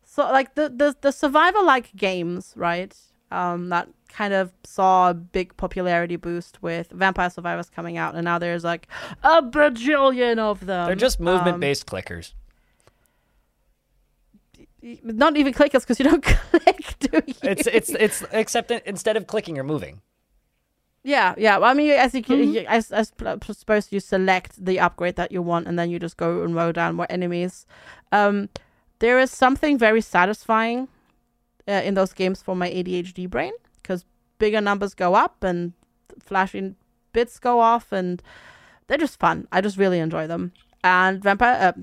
so 0.03 0.23
like 0.31 0.53
the 0.55 0.69
the 0.69 0.95
the 1.01 1.11
survivor 1.11 1.61
like 1.63 1.95
games, 1.95 2.53
right? 2.55 2.95
Um, 3.31 3.69
that 3.69 3.87
kind 4.09 4.33
of 4.33 4.51
saw 4.65 5.09
a 5.09 5.13
big 5.13 5.55
popularity 5.57 6.17
boost 6.17 6.61
with 6.61 6.89
Vampire 6.91 7.29
Survivors 7.29 7.69
coming 7.69 7.97
out, 7.97 8.13
and 8.13 8.25
now 8.25 8.37
there's 8.37 8.63
like 8.63 8.87
a 9.23 9.41
bajillion 9.41 10.37
of 10.37 10.65
them. 10.65 10.85
They're 10.85 10.95
just 10.95 11.19
Um, 11.19 11.25
movement-based 11.25 11.85
clickers. 11.87 12.33
Not 15.03 15.37
even 15.37 15.53
click 15.53 15.71
clickers 15.71 15.81
because 15.81 15.99
you 15.99 16.05
don't 16.09 16.23
click, 16.51 16.95
do 16.99 17.09
you? 17.25 17.33
It's 17.43 17.67
it's 17.67 17.89
it's 17.89 18.23
except 18.31 18.71
in- 18.71 18.81
instead 18.85 19.17
of 19.17 19.27
clicking, 19.27 19.55
you're 19.55 19.63
moving. 19.65 20.01
Yeah, 21.03 21.33
yeah. 21.37 21.57
Well, 21.57 21.69
I 21.69 21.73
mean, 21.73 21.89
as 21.91 22.13
you, 22.13 22.21
Mhm. 22.23 22.53
you 22.53 22.59
as, 22.67 22.91
as 22.91 23.11
I 23.25 23.37
suppose 23.53 23.91
you 23.91 23.99
select 23.99 24.63
the 24.63 24.79
upgrade 24.79 25.15
that 25.15 25.31
you 25.31 25.41
want, 25.41 25.67
and 25.67 25.77
then 25.79 25.89
you 25.89 25.97
just 25.99 26.15
go 26.17 26.43
and 26.43 26.53
mow 26.53 26.71
down 26.71 26.95
more 26.95 27.07
enemies. 27.09 27.65
Um, 28.11 28.49
there 28.99 29.17
is 29.19 29.31
something 29.31 29.79
very 29.79 30.01
satisfying 30.01 30.87
uh, 31.67 31.81
in 31.83 31.95
those 31.95 32.13
games 32.13 32.41
for 32.43 32.55
my 32.55 32.69
ADHD 32.69 33.27
brain 33.27 33.53
because 33.81 34.05
bigger 34.37 34.61
numbers 34.61 34.93
go 34.93 35.15
up 35.15 35.43
and 35.43 35.73
flashing 36.19 36.75
bits 37.13 37.39
go 37.39 37.59
off, 37.59 37.91
and 37.91 38.21
they're 38.87 38.99
just 38.99 39.19
fun. 39.19 39.47
I 39.51 39.61
just 39.61 39.77
really 39.77 39.97
enjoy 39.99 40.27
them. 40.27 40.51
And 40.83 41.21
Vampire, 41.23 41.73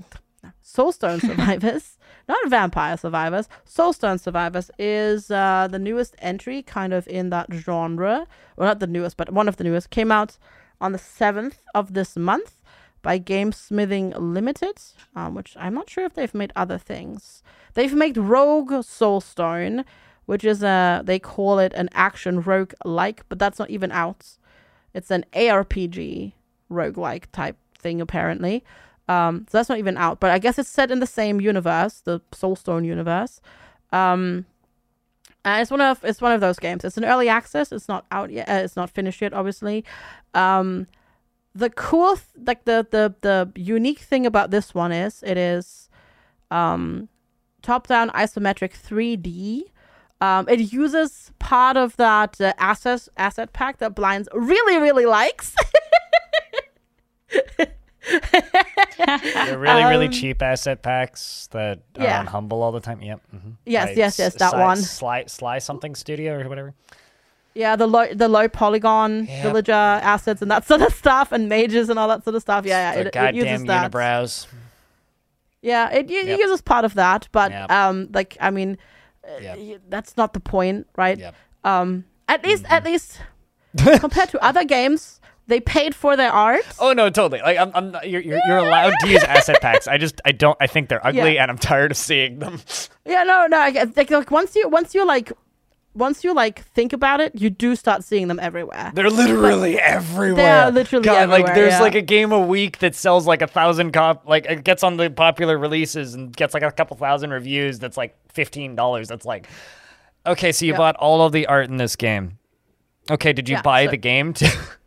uh, 0.43 0.47
Soulstone 0.63 1.19
Survivors, 1.27 1.97
not 2.29 2.49
Vampire 2.49 2.95
Survivors, 2.95 3.49
Soulstone 3.67 4.19
Survivors 4.19 4.71
is 4.77 5.31
uh, 5.31 5.67
the 5.69 5.79
newest 5.79 6.15
entry, 6.19 6.61
kind 6.61 6.93
of 6.93 7.07
in 7.07 7.31
that 7.31 7.47
genre. 7.51 8.27
Well, 8.55 8.69
not 8.69 8.79
the 8.79 8.87
newest, 8.87 9.17
but 9.17 9.33
one 9.33 9.49
of 9.49 9.57
the 9.57 9.63
newest. 9.63 9.89
Came 9.89 10.11
out 10.11 10.37
on 10.79 10.93
the 10.93 10.97
seventh 10.99 11.59
of 11.73 11.93
this 11.93 12.15
month 12.15 12.61
by 13.01 13.19
Gamesmithing 13.19 14.13
Limited, 14.17 14.79
um, 15.15 15.33
which 15.33 15.55
I'm 15.59 15.73
not 15.73 15.89
sure 15.89 16.05
if 16.05 16.13
they've 16.13 16.33
made 16.33 16.53
other 16.55 16.77
things. 16.77 17.41
They've 17.73 17.93
made 17.93 18.17
Rogue 18.17 18.71
Soulstone, 18.71 19.83
which 20.25 20.43
is 20.45 20.61
a 20.61 21.01
they 21.03 21.17
call 21.17 21.57
it 21.57 21.73
an 21.73 21.89
action 21.93 22.41
rogue 22.41 22.73
like, 22.85 23.27
but 23.27 23.39
that's 23.39 23.57
not 23.57 23.69
even 23.71 23.91
out. 23.91 24.37
It's 24.93 25.09
an 25.09 25.25
ARPG 25.33 26.33
roguelike 26.71 27.25
type 27.31 27.57
thing 27.77 27.99
apparently. 27.99 28.63
Um, 29.09 29.47
so 29.49 29.57
that's 29.57 29.69
not 29.69 29.79
even 29.79 29.97
out, 29.97 30.19
but 30.19 30.29
I 30.29 30.37
guess 30.37 30.59
it's 30.59 30.69
set 30.69 30.91
in 30.91 30.99
the 30.99 31.07
same 31.07 31.41
universe, 31.41 32.01
the 32.01 32.21
Soulstone 32.31 32.85
universe. 32.85 33.41
Um, 33.91 34.45
and 35.43 35.61
it's 35.63 35.71
one 35.71 35.81
of 35.81 36.03
it's 36.05 36.21
one 36.21 36.31
of 36.31 36.41
those 36.41 36.59
games. 36.59 36.83
It's 36.85 36.97
an 36.97 37.05
early 37.05 37.27
access. 37.27 37.71
It's 37.71 37.87
not 37.87 38.05
out 38.11 38.29
yet. 38.29 38.47
Uh, 38.47 38.61
it's 38.63 38.75
not 38.75 38.91
finished 38.91 39.19
yet, 39.19 39.33
obviously. 39.33 39.83
Um, 40.35 40.85
the 41.55 41.71
cool, 41.71 42.17
th- 42.17 42.45
like 42.45 42.65
the 42.65 42.85
the 42.91 43.15
the 43.21 43.51
unique 43.59 43.99
thing 43.99 44.27
about 44.27 44.51
this 44.51 44.75
one 44.75 44.91
is 44.91 45.23
it 45.25 45.37
is 45.37 45.89
um, 46.51 47.09
top 47.63 47.87
down 47.87 48.11
isometric 48.11 48.73
3D. 48.73 49.63
Um, 50.21 50.47
it 50.49 50.71
uses 50.71 51.31
part 51.39 51.77
of 51.77 51.95
that 51.97 52.39
uh, 52.39 52.53
asset 52.59 53.07
asset 53.17 53.53
pack 53.53 53.79
that 53.79 53.95
Blinds 53.95 54.29
really 54.33 54.77
really 54.77 55.07
likes. 55.07 55.55
They're 59.45 59.57
really, 59.57 59.83
really 59.85 60.05
Um, 60.07 60.11
cheap 60.11 60.41
asset 60.41 60.81
packs 60.81 61.47
that 61.51 61.79
are 61.97 62.03
yeah. 62.03 62.19
on 62.19 62.27
Humble 62.27 62.61
all 62.61 62.71
the 62.71 62.79
time. 62.79 63.01
Yep. 63.01 63.21
mhm. 63.35 63.53
Yes, 63.65 63.85
By 63.87 63.91
yes, 63.93 64.19
yes, 64.19 64.33
that 64.35 64.51
Sly- 64.51 64.59
one. 64.63 64.77
Sly, 64.77 65.23
Sly 65.27 65.59
something 65.59 65.95
studio 65.95 66.39
or 66.39 66.47
whatever. 66.49 66.73
Yeah, 67.55 67.75
the 67.75 67.87
low 67.87 68.13
the 68.13 68.27
low 68.27 68.47
polygon 68.47 69.25
Yep. 69.25 69.43
villager 69.43 69.71
assets 69.73 70.41
and 70.41 70.51
that 70.51 70.65
sort 70.67 70.81
of 70.81 70.93
stuff, 70.93 71.31
and 71.31 71.49
mages 71.49 71.89
and 71.89 71.97
all 71.97 72.07
that 72.09 72.23
sort 72.23 72.35
of 72.35 72.41
stuff. 72.41 72.65
Yeah, 72.65 72.93
yeah, 72.93 72.99
it, 72.99 73.15
it 73.15 73.35
uses 73.35 73.63
that. 73.65 73.91
unibrows. 73.91 74.47
Yeah, 75.61 75.89
it, 75.91 76.09
it 76.09 76.27
Yep. 76.27 76.39
uses 76.39 76.61
part 76.61 76.85
of 76.85 76.93
that, 76.93 77.27
but 77.31 77.51
Yep. 77.51 77.71
um, 77.71 78.09
like 78.13 78.37
I 78.39 78.51
mean, 78.51 78.77
uh, 79.27 79.41
Yep. 79.41 79.57
y- 79.57 79.77
that's 79.89 80.15
not 80.15 80.33
the 80.33 80.39
point, 80.39 80.87
right? 80.95 81.19
Um, 81.63 82.05
at 82.27 82.45
least 82.45 82.65
at 82.69 82.83
Mm-hmm. 82.83 82.91
least 82.91 83.19
compared 83.99 84.29
to 84.29 84.43
other 84.43 84.63
games, 84.63 85.18
they 85.49 85.59
paid 85.59 85.93
for 85.93 86.15
their 86.15 86.31
art. 86.31 86.63
Oh 86.79 86.93
no, 86.93 87.09
totally. 87.09 87.41
Like 87.41 87.57
I'm, 87.57 87.71
I'm 87.73 87.91
not, 87.91 88.09
you're, 88.09 88.21
you're, 88.21 88.39
you're 88.47 88.57
allowed 88.59 88.93
to 89.01 89.09
use 89.09 89.23
asset 89.23 89.61
packs. 89.61 89.87
I 89.87 89.97
just, 89.97 90.21
I 90.23 90.31
don't. 90.31 90.55
I 90.61 90.67
think 90.67 90.87
they're 90.87 91.05
ugly, 91.05 91.35
Yeah. 91.35 91.41
and 91.41 91.51
I'm 91.51 91.57
tired 91.57 91.91
of 91.91 91.97
seeing 91.97 92.39
them. 92.39 92.61
Yeah, 93.05 93.23
no, 93.23 93.47
no. 93.47 93.57
I 93.59 93.69
Like, 93.95 94.09
like 94.11 94.31
once 94.31 94.55
you 94.55 94.69
once 94.69 94.95
you 94.95 95.05
like 95.05 95.31
once 95.95 96.23
you 96.23 96.33
like 96.33 96.63
think 96.63 96.93
about 96.93 97.19
it, 97.19 97.33
you 97.35 97.49
do 97.49 97.75
start 97.75 98.03
seeing 98.03 98.27
them 98.27 98.39
everywhere. 98.39 98.91
They're 98.93 99.09
literally 99.09 99.79
everywhere. 99.79 100.35
They're 100.35 100.71
literally 100.71 101.03
God, 101.03 101.29
like 101.29 101.47
there's 101.47 101.73
yeah. 101.73 101.81
like 101.81 101.95
a 101.95 102.01
game 102.01 102.31
a 102.31 102.39
week 102.39 102.77
that 102.79 102.95
sells 102.95 103.25
like 103.27 103.41
a 103.41 103.47
thousand 103.47 103.91
cop, 103.91 104.27
like 104.27 104.45
it 104.45 104.63
gets 104.63 104.83
on 104.83 104.97
the 104.97 105.09
popular 105.09 105.57
releases 105.57 106.13
and 106.13 106.33
gets 106.35 106.53
like 106.53 106.63
a 106.63 106.71
couple 106.71 106.95
thousand 106.95 107.31
reviews. 107.31 107.79
That's 107.79 107.97
like 107.97 108.15
fifteen 108.31 108.75
dollars. 108.75 109.07
That's 109.07 109.25
like, 109.25 109.47
okay, 110.27 110.51
so 110.51 110.65
you 110.65 110.73
Yeah. 110.73 110.77
bought 110.77 110.95
all 110.97 111.23
of 111.23 111.31
the 111.31 111.47
art 111.47 111.67
in 111.69 111.77
this 111.77 111.95
game. 111.95 112.37
Okay, 113.09 113.33
did 113.33 113.49
you 113.49 113.55
Yeah, 113.55 113.61
buy 113.63 113.85
so- 113.85 113.91
the 113.91 113.97
game 113.97 114.33
too? 114.33 114.45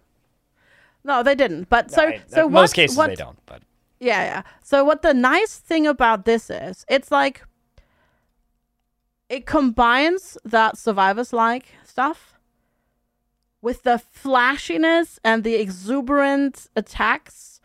No, 1.05 1.23
they 1.23 1.35
didn't. 1.35 1.69
But 1.69 1.91
so 1.91 2.09
I- 2.09 2.20
so 2.29 2.43
uh, 2.43 2.47
in 2.47 2.53
what, 2.53 2.61
most 2.62 2.74
cases 2.74 2.97
what, 2.97 3.09
they 3.09 3.15
don't. 3.16 3.39
But 3.47 3.62
Yeah, 4.01 4.23
yeah. 4.24 4.43
So 4.62 4.85
what 4.85 5.03
the 5.03 5.12
nice 5.15 5.57
thing 5.59 5.87
about 5.87 6.24
this 6.24 6.49
is, 6.51 6.85
it's 6.89 7.11
like 7.11 7.43
it 9.29 9.47
combines 9.47 10.37
that 10.45 10.77
survivors 10.77 11.33
like 11.33 11.74
stuff 11.85 12.39
with 13.61 13.83
the 13.85 13.99
flashiness 13.99 15.19
and 15.24 15.43
the 15.45 15.55
exuberant 15.55 16.69
attacks 16.77 17.61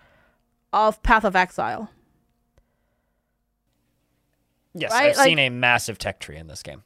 of 0.71 1.01
Path 1.03 1.23
of 1.25 1.35
Exile. 1.35 1.89
yes, 4.73 4.91
Right, 4.91 5.09
I've 5.17 5.23
seen 5.23 5.39
a 5.39 5.49
massive 5.49 5.97
tech 5.97 6.19
tree 6.19 6.37
in 6.37 6.47
this 6.47 6.61
game. 6.63 6.83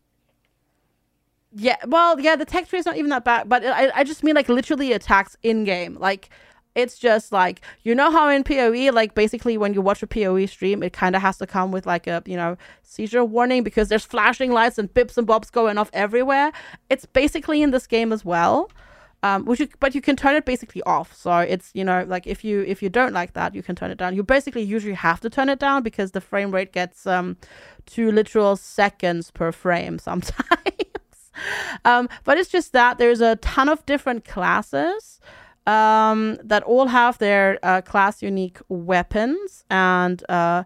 Yeah, 1.53 1.77
well, 1.85 2.19
yeah, 2.19 2.37
the 2.37 2.45
tree 2.45 2.79
is 2.79 2.85
not 2.85 2.95
even 2.95 3.09
that 3.09 3.25
bad, 3.25 3.49
but 3.49 3.65
I, 3.65 3.91
I 3.93 4.03
just 4.03 4.23
mean 4.23 4.35
like 4.35 4.47
literally 4.47 4.93
attacks 4.93 5.35
in 5.43 5.65
game. 5.65 5.97
Like, 5.99 6.29
it's 6.75 6.97
just 6.97 7.33
like 7.33 7.61
you 7.83 7.93
know 7.93 8.09
how 8.09 8.29
in 8.29 8.43
PoE, 8.45 8.91
like 8.93 9.13
basically 9.13 9.57
when 9.57 9.73
you 9.73 9.81
watch 9.81 10.01
a 10.01 10.07
PoE 10.07 10.45
stream, 10.45 10.81
it 10.81 10.93
kind 10.93 11.15
of 11.15 11.21
has 11.21 11.37
to 11.39 11.47
come 11.47 11.71
with 11.71 11.85
like 11.85 12.07
a 12.07 12.23
you 12.25 12.37
know 12.37 12.55
seizure 12.83 13.25
warning 13.25 13.63
because 13.63 13.89
there's 13.89 14.05
flashing 14.05 14.51
lights 14.53 14.77
and 14.77 14.93
bips 14.93 15.17
and 15.17 15.27
bobs 15.27 15.49
going 15.49 15.77
off 15.77 15.89
everywhere. 15.91 16.53
It's 16.89 17.05
basically 17.05 17.61
in 17.61 17.71
this 17.71 17.87
game 17.87 18.13
as 18.13 18.23
well. 18.23 18.71
Um, 19.23 19.45
which 19.45 19.59
you, 19.59 19.67
but 19.79 19.93
you 19.93 20.01
can 20.01 20.15
turn 20.15 20.35
it 20.35 20.45
basically 20.45 20.81
off. 20.83 21.13
So 21.13 21.37
it's 21.39 21.69
you 21.73 21.83
know 21.83 22.05
like 22.07 22.25
if 22.25 22.43
you 22.45 22.61
if 22.61 22.81
you 22.81 22.89
don't 22.89 23.13
like 23.13 23.33
that, 23.33 23.53
you 23.53 23.61
can 23.61 23.75
turn 23.75 23.91
it 23.91 23.97
down. 23.97 24.15
You 24.15 24.23
basically 24.23 24.63
usually 24.63 24.95
have 24.95 25.19
to 25.19 25.29
turn 25.29 25.49
it 25.49 25.59
down 25.59 25.83
because 25.83 26.11
the 26.11 26.21
frame 26.21 26.51
rate 26.51 26.71
gets 26.71 27.05
um 27.05 27.35
to 27.87 28.11
literal 28.11 28.55
seconds 28.55 29.29
per 29.31 29.51
frame 29.51 29.99
sometimes. 30.09 30.71
Um, 31.85 32.09
but 32.23 32.37
it's 32.37 32.49
just 32.49 32.73
that 32.73 32.97
there's 32.97 33.21
a 33.21 33.35
ton 33.37 33.69
of 33.69 33.85
different 33.85 34.25
classes 34.25 35.19
um, 35.67 36.37
that 36.43 36.63
all 36.63 36.87
have 36.87 37.17
their 37.19 37.59
uh, 37.63 37.81
class 37.81 38.21
unique 38.21 38.59
weapons 38.69 39.63
and 39.69 40.23
uh, 40.29 40.63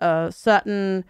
uh, 0.00 0.30
certain 0.30 1.04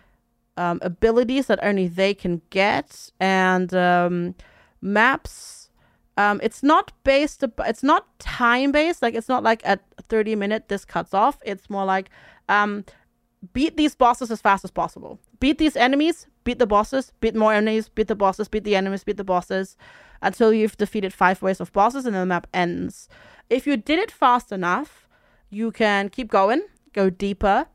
um, 0.56 0.78
abilities 0.82 1.46
that 1.46 1.58
only 1.62 1.88
they 1.88 2.14
can 2.14 2.42
get 2.50 3.10
and 3.20 3.72
um, 3.74 4.34
maps. 4.82 5.70
Um, 6.18 6.40
it's 6.42 6.62
not 6.62 6.92
based. 7.04 7.42
ab- 7.42 7.60
It's 7.66 7.82
not 7.82 8.18
time 8.18 8.70
based. 8.70 9.00
Like 9.00 9.14
it's 9.14 9.30
not 9.30 9.42
like 9.42 9.62
at 9.64 9.80
thirty 10.02 10.36
minute 10.36 10.68
this 10.68 10.84
cuts 10.84 11.14
off. 11.14 11.38
It's 11.42 11.70
more 11.70 11.86
like 11.86 12.10
um, 12.50 12.84
beat 13.54 13.78
these 13.78 13.94
bosses 13.94 14.30
as 14.30 14.42
fast 14.42 14.62
as 14.62 14.70
possible. 14.70 15.18
Beat 15.40 15.56
these 15.56 15.74
enemies. 15.74 16.26
Beat 16.44 16.58
the 16.58 16.66
bosses. 16.66 17.12
Beat 17.20 17.34
more 17.34 17.52
enemies. 17.52 17.88
Beat 17.88 18.08
the 18.08 18.14
bosses. 18.14 18.48
Beat 18.48 18.64
the 18.64 18.76
enemies. 18.76 19.04
Beat 19.04 19.16
the 19.16 19.24
bosses 19.24 19.76
until 20.22 20.52
you've 20.52 20.76
defeated 20.76 21.12
five 21.12 21.42
waves 21.42 21.60
of 21.60 21.72
bosses 21.72 22.06
and 22.06 22.14
the 22.14 22.24
map 22.24 22.46
ends. 22.54 23.08
If 23.50 23.66
you 23.66 23.76
did 23.76 23.98
it 23.98 24.10
fast 24.10 24.52
enough, 24.52 25.08
you 25.50 25.70
can 25.72 26.08
keep 26.08 26.28
going, 26.28 26.62
go 26.92 27.10
deeper. 27.10 27.66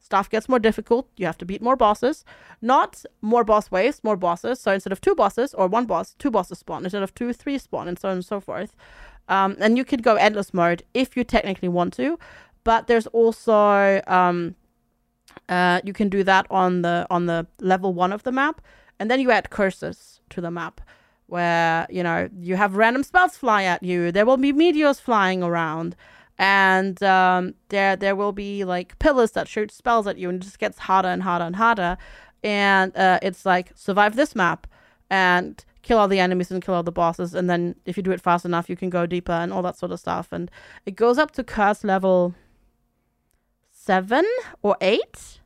Stuff 0.00 0.28
gets 0.28 0.48
more 0.48 0.58
difficult. 0.58 1.08
You 1.16 1.26
have 1.26 1.38
to 1.38 1.46
beat 1.46 1.62
more 1.62 1.76
bosses. 1.76 2.24
Not 2.60 3.04
more 3.22 3.44
boss 3.44 3.70
waves, 3.70 4.02
more 4.02 4.16
bosses. 4.16 4.60
So 4.60 4.72
instead 4.72 4.92
of 4.92 5.00
two 5.00 5.14
bosses 5.14 5.54
or 5.54 5.68
one 5.68 5.86
boss, 5.86 6.14
two 6.18 6.30
bosses 6.30 6.58
spawn. 6.58 6.84
Instead 6.84 7.02
of 7.02 7.14
two, 7.14 7.32
three 7.32 7.56
spawn, 7.56 7.88
and 7.88 7.98
so 7.98 8.08
on 8.08 8.16
and 8.16 8.24
so 8.24 8.40
forth. 8.40 8.74
Um, 9.28 9.56
and 9.60 9.78
you 9.78 9.84
could 9.84 10.02
go 10.02 10.16
endless 10.16 10.52
mode 10.52 10.82
if 10.92 11.16
you 11.16 11.24
technically 11.24 11.68
want 11.68 11.94
to. 11.94 12.18
But 12.64 12.88
there's 12.88 13.06
also 13.08 14.02
um, 14.06 14.56
uh, 15.52 15.80
you 15.84 15.92
can 15.92 16.08
do 16.08 16.24
that 16.24 16.46
on 16.50 16.82
the 16.82 17.06
on 17.10 17.26
the 17.26 17.46
level 17.60 17.92
one 17.92 18.12
of 18.12 18.22
the 18.22 18.32
map, 18.32 18.62
and 18.98 19.10
then 19.10 19.20
you 19.20 19.30
add 19.30 19.50
curses 19.50 20.20
to 20.30 20.40
the 20.40 20.50
map 20.50 20.80
where 21.26 21.86
you 21.90 22.02
know 22.02 22.28
you 22.38 22.56
have 22.56 22.76
random 22.76 23.02
spells 23.02 23.36
fly 23.36 23.62
at 23.64 23.82
you. 23.82 24.10
There 24.12 24.24
will 24.24 24.38
be 24.38 24.52
meteors 24.52 24.98
flying 24.98 25.42
around, 25.42 25.94
and 26.38 27.02
um, 27.02 27.54
there 27.68 27.96
there 27.96 28.16
will 28.16 28.32
be 28.32 28.64
like 28.64 28.98
pillars 28.98 29.32
that 29.32 29.46
shoot 29.46 29.70
spells 29.70 30.06
at 30.06 30.16
you, 30.16 30.30
and 30.30 30.42
it 30.42 30.44
just 30.46 30.58
gets 30.58 30.78
harder 30.78 31.08
and 31.08 31.22
harder 31.22 31.44
and 31.44 31.56
harder. 31.56 31.98
And 32.42 32.96
uh, 32.96 33.18
it's 33.20 33.44
like 33.44 33.72
survive 33.74 34.16
this 34.16 34.34
map 34.34 34.66
and 35.10 35.62
kill 35.82 35.98
all 35.98 36.08
the 36.08 36.20
enemies 36.20 36.50
and 36.50 36.64
kill 36.64 36.74
all 36.74 36.82
the 36.82 36.92
bosses, 36.92 37.34
and 37.34 37.50
then 37.50 37.74
if 37.84 37.98
you 37.98 38.02
do 38.02 38.12
it 38.12 38.22
fast 38.22 38.46
enough, 38.46 38.70
you 38.70 38.76
can 38.76 38.88
go 38.88 39.04
deeper 39.04 39.32
and 39.32 39.52
all 39.52 39.62
that 39.62 39.76
sort 39.76 39.92
of 39.92 40.00
stuff. 40.00 40.32
And 40.32 40.50
it 40.86 40.96
goes 40.96 41.18
up 41.18 41.32
to 41.32 41.44
curse 41.44 41.84
level 41.84 42.34
seven 43.70 44.24
or 44.62 44.76
eight, 44.80 45.40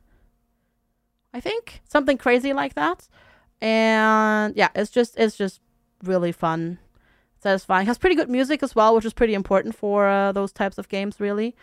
I 1.37 1.39
think, 1.39 1.81
something 1.87 2.17
crazy 2.17 2.51
like 2.51 2.73
that. 2.73 3.07
And 3.61 4.55
yeah, 4.55 4.69
it's 4.73 4.89
just 4.89 5.17
it's 5.17 5.37
just 5.37 5.61
really 6.03 6.31
fun, 6.31 6.79
satisfying. 7.39 7.85
Has 7.85 7.99
pretty 7.99 8.15
good 8.15 8.29
music 8.29 8.63
as 8.63 8.75
well, 8.75 8.95
which 8.95 9.05
is 9.05 9.13
pretty 9.13 9.35
important 9.35 9.75
for 9.75 10.07
uh, 10.07 10.31
those 10.31 10.51
types 10.51 10.79
of 10.79 10.89
games, 10.89 11.19
really. 11.19 11.55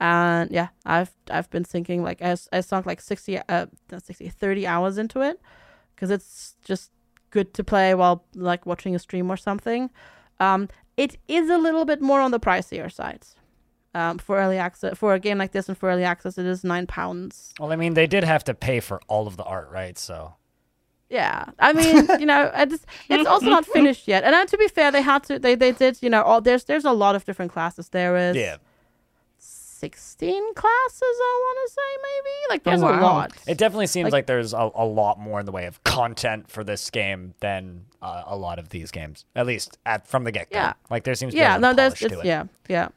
And 0.00 0.50
yeah, 0.50 0.68
I've 0.86 1.12
I've 1.30 1.50
been 1.50 1.64
thinking 1.64 2.02
like 2.02 2.22
I, 2.22 2.36
I 2.52 2.60
sunk 2.60 2.86
like 2.86 3.00
60 3.00 3.38
uh 3.48 3.66
not 3.90 4.02
60 4.04 4.28
30 4.28 4.66
hours 4.66 4.96
into 4.96 5.20
it 5.20 5.40
because 5.94 6.10
it's 6.10 6.54
just 6.64 6.90
good 7.30 7.52
to 7.54 7.64
play 7.64 7.94
while 7.94 8.24
like 8.34 8.64
watching 8.64 8.94
a 8.94 8.98
stream 8.98 9.30
or 9.30 9.36
something. 9.36 9.90
Um, 10.40 10.68
it 10.96 11.18
is 11.28 11.50
a 11.50 11.58
little 11.58 11.84
bit 11.84 12.00
more 12.00 12.20
on 12.20 12.30
the 12.30 12.40
pricier 12.40 12.90
side. 12.90 13.26
Um, 13.98 14.18
for 14.18 14.36
early 14.38 14.58
access 14.58 14.96
for 14.96 15.14
a 15.14 15.18
game 15.18 15.38
like 15.38 15.50
this 15.52 15.68
and 15.68 15.76
for 15.76 15.88
early 15.90 16.04
access, 16.04 16.38
it 16.38 16.46
is 16.46 16.62
nine 16.62 16.86
pounds. 16.86 17.52
Well, 17.58 17.72
I 17.72 17.76
mean, 17.76 17.94
they 17.94 18.06
did 18.06 18.22
have 18.24 18.44
to 18.44 18.54
pay 18.54 18.78
for 18.80 19.00
all 19.08 19.26
of 19.26 19.36
the 19.36 19.42
art, 19.44 19.68
right? 19.72 19.98
So 19.98 20.34
Yeah, 21.10 21.46
I 21.58 21.72
mean, 21.72 21.96
you 22.20 22.26
know, 22.26 22.50
I 22.54 22.64
just, 22.66 22.84
it's 23.08 23.26
also 23.28 23.46
not 23.56 23.64
finished 23.78 24.06
yet. 24.06 24.22
And 24.24 24.34
uh, 24.34 24.44
to 24.46 24.56
be 24.58 24.68
fair, 24.68 24.92
they 24.92 25.02
had 25.02 25.24
to, 25.24 25.38
they, 25.38 25.54
they 25.56 25.72
did, 25.72 25.98
you 26.00 26.10
know, 26.10 26.22
all 26.22 26.40
there's 26.40 26.64
there's 26.64 26.84
a 26.84 26.92
lot 26.92 27.14
of 27.16 27.24
different 27.24 27.50
classes. 27.50 27.88
There 27.88 28.14
is 28.16 28.36
yeah, 28.36 28.58
sixteen 29.38 30.54
classes. 30.54 31.02
I 31.02 31.42
want 31.44 31.58
to 31.68 31.74
say 31.74 31.90
maybe 32.08 32.34
like 32.50 32.62
there's 32.64 32.82
a 32.82 32.84
wow. 32.84 33.02
lot. 33.02 33.32
it 33.46 33.58
definitely 33.58 33.86
seems 33.86 34.04
Like- 34.06 34.12
like, 34.12 34.26
there's 34.26 34.52
a, 34.52 34.70
a 34.74 34.84
lot 34.84 35.18
more 35.18 35.40
in 35.40 35.46
the 35.46 35.52
way 35.52 35.66
of 35.66 35.82
content 35.84 36.50
for 36.50 36.64
this 36.64 36.90
game 36.90 37.34
than 37.40 37.86
uh, 38.02 38.24
a 38.26 38.36
lot 38.36 38.58
of 38.58 38.68
these 38.68 38.90
games, 38.90 39.24
at 39.34 39.46
least 39.46 39.78
at 39.86 40.06
from 40.06 40.24
the 40.24 40.32
get 40.32 40.50
go. 40.50 40.58
Yeah. 40.58 40.72
like 40.90 41.04
there 41.04 41.14
seems 41.14 41.32
to 41.32 41.36
be 41.36 41.40
yeah 41.40 41.52
a 41.52 41.58
lot 41.58 41.60
no 41.60 41.72
there's 41.74 41.92
it's 42.02 42.12
to 42.14 42.20
it. 42.20 42.26
yeah 42.26 42.44
yeah 42.68 42.88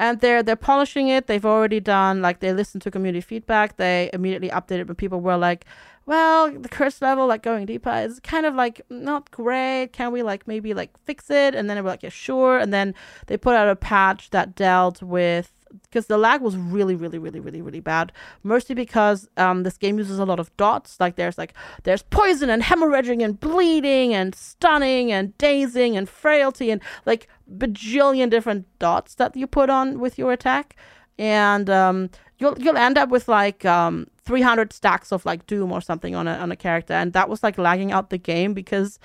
and 0.00 0.18
they're 0.20 0.42
they're 0.42 0.56
polishing 0.56 1.08
it. 1.08 1.26
They've 1.26 1.44
already 1.44 1.78
done 1.78 2.22
like 2.22 2.40
they 2.40 2.54
listened 2.54 2.82
to 2.82 2.90
community 2.90 3.20
feedback. 3.20 3.76
They 3.76 4.08
immediately 4.14 4.48
updated 4.48 4.88
when 4.88 4.96
people 4.96 5.20
were 5.20 5.36
like 5.36 5.66
well 6.06 6.50
the 6.50 6.70
curse 6.70 7.02
level 7.02 7.26
like 7.26 7.42
going 7.42 7.66
deeper 7.66 7.92
is 7.92 8.18
kind 8.20 8.46
of 8.46 8.54
like 8.54 8.80
not 8.88 9.30
great. 9.30 9.88
Can 9.92 10.10
we 10.10 10.22
like 10.22 10.48
maybe 10.48 10.72
like 10.72 10.90
fix 11.04 11.30
it? 11.30 11.54
And 11.54 11.68
then 11.68 11.76
they 11.76 11.82
were 11.82 11.90
like 11.90 12.02
yeah 12.02 12.08
sure. 12.08 12.58
And 12.58 12.72
then 12.72 12.94
they 13.26 13.36
put 13.36 13.54
out 13.54 13.68
a 13.68 13.76
patch 13.76 14.30
that 14.30 14.54
dealt 14.54 15.02
with 15.02 15.52
because 15.82 16.06
the 16.06 16.16
lag 16.18 16.40
was 16.40 16.56
really 16.56 16.96
really 16.96 17.18
really 17.18 17.38
really 17.38 17.62
really 17.62 17.78
bad 17.78 18.10
mostly 18.42 18.74
because 18.74 19.28
um 19.36 19.62
this 19.62 19.76
game 19.76 19.98
uses 19.98 20.18
a 20.18 20.24
lot 20.24 20.40
of 20.40 20.56
dots. 20.56 20.98
Like 20.98 21.16
there's 21.16 21.36
like 21.36 21.52
there's 21.82 22.02
poison 22.04 22.48
and 22.48 22.62
hemorrhaging 22.62 23.22
and 23.22 23.38
bleeding 23.38 24.14
and 24.14 24.34
stunning 24.34 25.12
and 25.12 25.36
dazing 25.36 25.94
and 25.94 26.08
frailty 26.08 26.70
and 26.70 26.80
like 27.04 27.28
bajillion 27.56 28.30
different 28.30 28.66
dots 28.78 29.14
that 29.16 29.36
you 29.36 29.46
put 29.46 29.70
on 29.70 30.00
with 30.00 30.18
your 30.18 30.32
attack. 30.32 30.76
And 31.18 31.68
um 31.68 32.10
you'll 32.38 32.58
you'll 32.58 32.76
end 32.76 32.96
up 32.98 33.10
with 33.10 33.28
like 33.28 33.64
um 33.64 34.06
300 34.24 34.72
stacks 34.72 35.12
of 35.12 35.26
like 35.26 35.46
doom 35.46 35.72
or 35.72 35.80
something 35.80 36.14
on 36.14 36.28
a 36.28 36.34
on 36.34 36.52
a 36.52 36.56
character. 36.56 36.94
And 36.94 37.12
that 37.12 37.28
was 37.28 37.42
like 37.42 37.58
lagging 37.58 37.92
out 37.92 38.10
the 38.10 38.18
game 38.18 38.54
because 38.54 38.98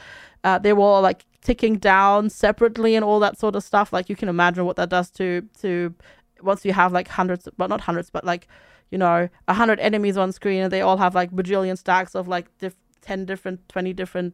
uh, 0.44 0.60
they 0.60 0.74
were 0.74 1.00
like 1.00 1.26
ticking 1.42 1.78
down 1.78 2.30
separately 2.30 2.96
and 2.96 3.04
all 3.04 3.20
that 3.20 3.40
sort 3.40 3.56
of 3.56 3.64
stuff. 3.64 3.92
Like 3.92 4.10
you 4.10 4.16
can 4.16 4.30
imagine 4.30 4.66
what 4.66 4.76
that 4.76 4.90
does 4.90 5.10
to 5.12 5.42
to 5.62 5.94
once 6.42 6.64
you 6.66 6.74
have 6.74 6.92
like 6.94 7.08
hundreds 7.08 7.48
but 7.58 7.68
not 7.68 7.82
hundreds 7.82 8.10
but 8.10 8.24
like 8.24 8.48
you 8.92 8.98
know 8.98 9.28
a 9.48 9.54
hundred 9.54 9.80
enemies 9.80 10.18
on 10.18 10.32
screen 10.32 10.62
and 10.62 10.72
they 10.72 10.82
all 10.82 10.98
have 10.98 11.16
like 11.16 11.32
bajillion 11.32 11.78
stacks 11.78 12.14
of 12.14 12.28
like 12.28 12.46
diff- 12.60 12.76
10 13.02 13.26
different 13.26 13.68
20 13.70 13.94
different 13.94 14.34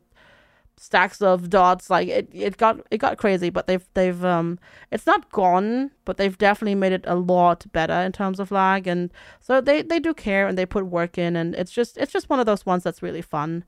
stacks 0.81 1.21
of 1.21 1.47
dots 1.47 1.91
like 1.91 2.07
it, 2.07 2.27
it 2.33 2.57
got 2.57 2.79
it 2.89 2.97
got 2.97 3.15
crazy 3.15 3.51
but 3.51 3.67
they've 3.67 3.87
they've 3.93 4.25
um 4.25 4.57
it's 4.89 5.05
not 5.05 5.31
gone 5.31 5.91
but 6.05 6.17
they've 6.17 6.39
definitely 6.39 6.73
made 6.73 6.91
it 6.91 7.03
a 7.05 7.13
lot 7.13 7.71
better 7.71 7.93
in 7.93 8.11
terms 8.11 8.39
of 8.39 8.49
lag 8.49 8.87
and 8.87 9.13
so 9.39 9.61
they 9.61 9.83
they 9.83 9.99
do 9.99 10.11
care 10.11 10.47
and 10.47 10.57
they 10.57 10.65
put 10.65 10.87
work 10.87 11.19
in 11.19 11.35
and 11.35 11.53
it's 11.53 11.71
just 11.71 11.99
it's 11.99 12.11
just 12.11 12.29
one 12.31 12.39
of 12.39 12.47
those 12.47 12.65
ones 12.65 12.83
that's 12.83 13.03
really 13.03 13.21
fun. 13.21 13.63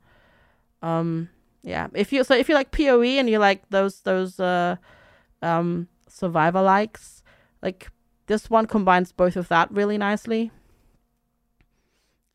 Um 0.82 1.30
yeah 1.62 1.88
if 1.94 2.12
you 2.12 2.24
so 2.24 2.34
if 2.34 2.50
you 2.50 2.56
like 2.56 2.72
poe 2.72 3.04
and 3.04 3.30
you 3.30 3.38
like 3.38 3.62
those 3.70 4.02
those 4.02 4.40
uh 4.40 4.76
um 5.44 5.88
survivor 6.10 6.64
likes 6.64 7.22
like 7.62 7.92
this 8.26 8.50
one 8.50 8.66
combines 8.66 9.12
both 9.12 9.36
of 9.36 9.50
that 9.50 9.70
really 9.70 10.00
nicely 10.00 10.50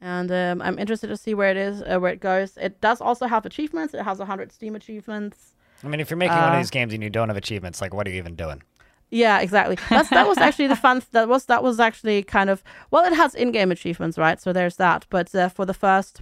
and 0.00 0.30
um, 0.30 0.62
I'm 0.62 0.78
interested 0.78 1.08
to 1.08 1.16
see 1.16 1.34
where 1.34 1.50
it 1.50 1.56
is, 1.56 1.82
uh, 1.82 1.98
where 1.98 2.12
it 2.12 2.20
goes. 2.20 2.56
It 2.56 2.80
does 2.80 3.00
also 3.00 3.26
have 3.26 3.44
achievements. 3.46 3.94
It 3.94 4.02
has 4.02 4.18
100 4.18 4.52
Steam 4.52 4.74
achievements. 4.76 5.54
I 5.84 5.88
mean, 5.88 6.00
if 6.00 6.10
you're 6.10 6.16
making 6.16 6.36
one 6.36 6.44
of 6.48 6.54
Uh, 6.54 6.58
these 6.58 6.70
games 6.70 6.92
and 6.92 7.02
you 7.02 7.10
don't 7.10 7.28
have 7.28 7.36
achievements, 7.36 7.80
like 7.80 7.94
what 7.94 8.06
are 8.06 8.10
you 8.10 8.16
even 8.18 8.34
doing? 8.34 8.62
Yeah, 9.10 9.38
exactly. 9.40 9.78
That's 9.88 10.10
that 10.10 10.28
was 10.28 10.36
actually 10.38 10.66
the 10.66 10.76
fun. 10.86 11.02
That 11.12 11.28
was 11.28 11.46
that 11.46 11.62
was 11.62 11.80
actually 11.80 12.22
kind 12.22 12.50
of 12.50 12.62
well, 12.90 13.04
it 13.04 13.14
has 13.16 13.34
in-game 13.34 13.70
achievements, 13.72 14.18
right? 14.18 14.40
So 14.40 14.52
there's 14.52 14.76
that. 14.76 15.06
But 15.08 15.34
uh, 15.34 15.48
for 15.48 15.64
the 15.64 15.74
first 15.74 16.20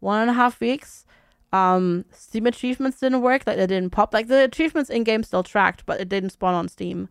one 0.00 0.20
and 0.20 0.28
a 0.30 0.34
half 0.34 0.60
weeks, 0.60 1.06
um, 1.52 2.04
Steam 2.12 2.46
achievements 2.46 3.00
didn't 3.00 3.22
work. 3.22 3.44
Like 3.46 3.56
they 3.56 3.66
didn't 3.66 3.90
pop. 3.90 4.12
Like 4.12 4.28
the 4.28 4.44
achievements 4.44 4.90
in-game 4.90 5.22
still 5.22 5.42
tracked, 5.42 5.86
but 5.86 6.00
it 6.00 6.08
didn't 6.08 6.30
spawn 6.30 6.54
on 6.54 6.68
Steam. 6.68 7.08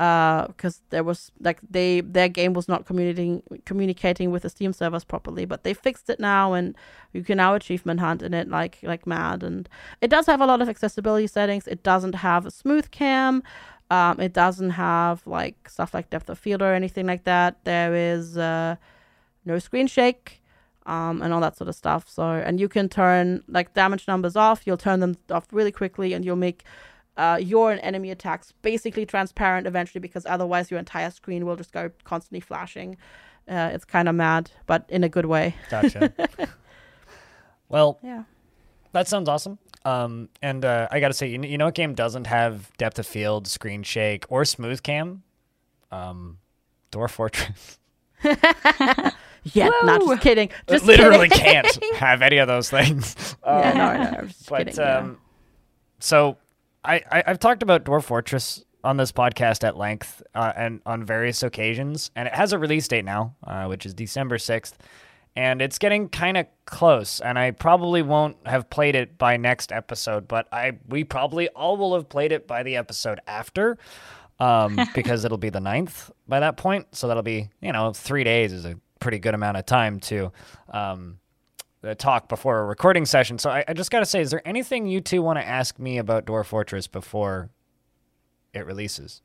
Uh, 0.00 0.46
because 0.46 0.80
there 0.88 1.04
was 1.04 1.30
like 1.42 1.60
they 1.68 2.00
their 2.00 2.26
game 2.30 2.54
was 2.54 2.66
not 2.68 2.86
communicating 2.86 3.42
communicating 3.66 4.30
with 4.30 4.44
the 4.44 4.48
Steam 4.48 4.72
servers 4.72 5.04
properly. 5.04 5.44
But 5.44 5.62
they 5.62 5.74
fixed 5.74 6.08
it 6.08 6.18
now, 6.18 6.54
and 6.54 6.74
you 7.12 7.22
can 7.22 7.36
now 7.36 7.54
achievement 7.54 8.00
hunt 8.00 8.22
in 8.22 8.32
it 8.32 8.48
like 8.48 8.78
like 8.82 9.06
mad. 9.06 9.42
And 9.42 9.68
it 10.00 10.08
does 10.08 10.24
have 10.24 10.40
a 10.40 10.46
lot 10.46 10.62
of 10.62 10.70
accessibility 10.70 11.26
settings. 11.26 11.68
It 11.68 11.82
doesn't 11.82 12.14
have 12.14 12.46
a 12.46 12.50
smooth 12.50 12.90
cam. 12.90 13.42
Um, 13.90 14.18
it 14.20 14.32
doesn't 14.32 14.70
have 14.70 15.26
like 15.26 15.68
stuff 15.68 15.92
like 15.92 16.08
depth 16.08 16.30
of 16.30 16.38
field 16.38 16.62
or 16.62 16.72
anything 16.72 17.06
like 17.06 17.24
that. 17.24 17.62
There 17.64 17.94
is 17.94 18.38
uh, 18.38 18.76
no 19.44 19.58
screen 19.58 19.86
shake, 19.86 20.40
um, 20.86 21.20
and 21.20 21.34
all 21.34 21.42
that 21.42 21.58
sort 21.58 21.68
of 21.68 21.74
stuff. 21.74 22.08
So, 22.08 22.22
and 22.22 22.58
you 22.58 22.70
can 22.70 22.88
turn 22.88 23.44
like 23.48 23.74
damage 23.74 24.08
numbers 24.08 24.34
off. 24.34 24.62
You'll 24.66 24.78
turn 24.78 25.00
them 25.00 25.16
off 25.30 25.48
really 25.52 25.72
quickly, 25.72 26.14
and 26.14 26.24
you'll 26.24 26.36
make 26.36 26.64
uh, 27.20 27.36
your 27.36 27.70
and 27.72 27.80
enemy 27.82 28.10
attacks 28.10 28.52
basically 28.62 29.04
transparent 29.06 29.66
eventually, 29.66 30.00
because 30.00 30.24
otherwise 30.26 30.70
your 30.70 30.78
entire 30.78 31.10
screen 31.10 31.44
will 31.46 31.56
just 31.56 31.72
go 31.72 31.90
constantly 32.04 32.40
flashing. 32.40 32.96
Uh, 33.48 33.70
it's 33.74 33.84
kind 33.84 34.08
of 34.08 34.14
mad, 34.14 34.50
but 34.66 34.84
in 34.88 35.02
a 35.04 35.08
good 35.08 35.26
way. 35.26 35.54
Gotcha. 35.70 36.12
well, 37.68 37.98
Yeah. 38.02 38.24
that 38.92 39.08
sounds 39.08 39.28
awesome. 39.28 39.58
Um, 39.84 40.28
and 40.42 40.64
uh, 40.64 40.88
I 40.90 41.00
gotta 41.00 41.14
say, 41.14 41.28
you, 41.28 41.42
you 41.42 41.56
know, 41.58 41.66
what 41.66 41.74
game 41.74 41.94
doesn't 41.94 42.26
have 42.26 42.70
depth 42.76 42.98
of 42.98 43.06
field, 43.06 43.46
screen 43.48 43.82
shake, 43.82 44.24
or 44.28 44.44
smooth 44.44 44.82
cam? 44.82 45.22
Um, 45.90 46.38
Dwarf 46.92 47.10
Fortress. 47.10 47.78
Yeah, 49.54 49.70
not 49.84 50.02
Woo! 50.02 50.08
just 50.08 50.22
kidding. 50.22 50.50
Just 50.68 50.84
literally 50.84 51.30
kidding. 51.30 51.62
can't 51.62 51.84
have 51.96 52.20
any 52.20 52.36
of 52.36 52.46
those 52.46 52.68
things. 52.68 53.16
yeah, 53.42 53.70
Um, 53.70 53.78
no, 53.78 53.92
no, 54.12 54.18
I'm 54.18 54.28
just 54.28 54.50
but 54.50 54.66
kidding. 54.66 54.74
yeah. 54.84 54.98
um, 54.98 55.18
so 55.98 56.36
I, 56.84 57.02
I 57.10 57.22
I've 57.26 57.38
talked 57.38 57.62
about 57.62 57.84
Dwarf 57.84 58.04
Fortress 58.04 58.64
on 58.82 58.96
this 58.96 59.12
podcast 59.12 59.66
at 59.66 59.76
length 59.76 60.22
uh, 60.34 60.52
and 60.56 60.80
on 60.86 61.04
various 61.04 61.42
occasions, 61.42 62.10
and 62.16 62.26
it 62.26 62.34
has 62.34 62.52
a 62.52 62.58
release 62.58 62.88
date 62.88 63.04
now, 63.04 63.34
uh, 63.44 63.66
which 63.66 63.84
is 63.84 63.94
December 63.94 64.38
sixth, 64.38 64.78
and 65.36 65.60
it's 65.60 65.78
getting 65.78 66.08
kind 66.08 66.36
of 66.36 66.46
close. 66.66 67.20
And 67.20 67.38
I 67.38 67.50
probably 67.50 68.02
won't 68.02 68.36
have 68.46 68.70
played 68.70 68.94
it 68.94 69.18
by 69.18 69.36
next 69.36 69.72
episode, 69.72 70.26
but 70.28 70.48
I 70.52 70.78
we 70.88 71.04
probably 71.04 71.48
all 71.48 71.76
will 71.76 71.94
have 71.94 72.08
played 72.08 72.32
it 72.32 72.46
by 72.46 72.62
the 72.62 72.76
episode 72.76 73.20
after. 73.26 73.78
Um, 74.38 74.78
because 74.94 75.26
it'll 75.26 75.36
be 75.36 75.50
the 75.50 75.58
9th 75.58 76.10
by 76.26 76.40
that 76.40 76.56
point. 76.56 76.96
So 76.96 77.08
that'll 77.08 77.22
be, 77.22 77.50
you 77.60 77.72
know, 77.72 77.92
three 77.92 78.24
days 78.24 78.54
is 78.54 78.64
a 78.64 78.74
pretty 78.98 79.18
good 79.18 79.34
amount 79.34 79.58
of 79.58 79.66
time 79.66 80.00
to 80.00 80.32
um, 80.70 81.18
uh, 81.82 81.94
talk 81.94 82.28
before 82.28 82.60
a 82.60 82.64
recording 82.64 83.06
session. 83.06 83.38
So 83.38 83.50
I, 83.50 83.64
I 83.68 83.72
just 83.72 83.90
got 83.90 84.00
to 84.00 84.06
say, 84.06 84.20
is 84.20 84.30
there 84.30 84.46
anything 84.46 84.86
you 84.86 85.00
two 85.00 85.22
want 85.22 85.38
to 85.38 85.46
ask 85.46 85.78
me 85.78 85.98
about 85.98 86.26
Dwarf 86.26 86.46
Fortress 86.46 86.86
before 86.86 87.50
it 88.52 88.66
releases? 88.66 89.22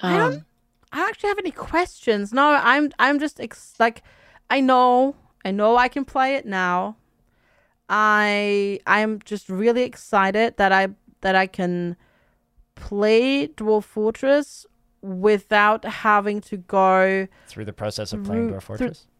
I 0.00 0.16
don't- 0.16 0.34
Um, 0.34 0.44
I 0.90 0.98
don't 1.00 1.08
actually 1.10 1.28
have 1.28 1.38
any 1.38 1.50
questions. 1.50 2.32
No, 2.32 2.48
I'm 2.48 2.90
I'm 2.98 3.18
just 3.18 3.40
ex- 3.40 3.74
like 3.78 4.02
I 4.48 4.60
know 4.62 5.16
I 5.44 5.50
know 5.50 5.76
I 5.76 5.88
can 5.88 6.06
play 6.06 6.34
it 6.36 6.46
now. 6.46 6.96
I 7.90 8.80
I'm 8.86 9.20
just 9.24 9.50
really 9.50 9.82
excited 9.82 10.56
that 10.56 10.72
I 10.72 10.88
that 11.20 11.34
I 11.34 11.46
can 11.46 11.96
play 12.74 13.48
Dwarf 13.48 13.84
Fortress 13.84 14.64
without 15.02 15.84
having 15.84 16.40
to 16.42 16.56
go 16.56 17.28
Through 17.48 17.66
the 17.66 17.72
process 17.74 18.14
of 18.14 18.24
playing 18.24 18.48
Through- 18.48 18.56
Dwarf 18.58 18.62
Fortress? 18.62 18.98
through 19.00 19.10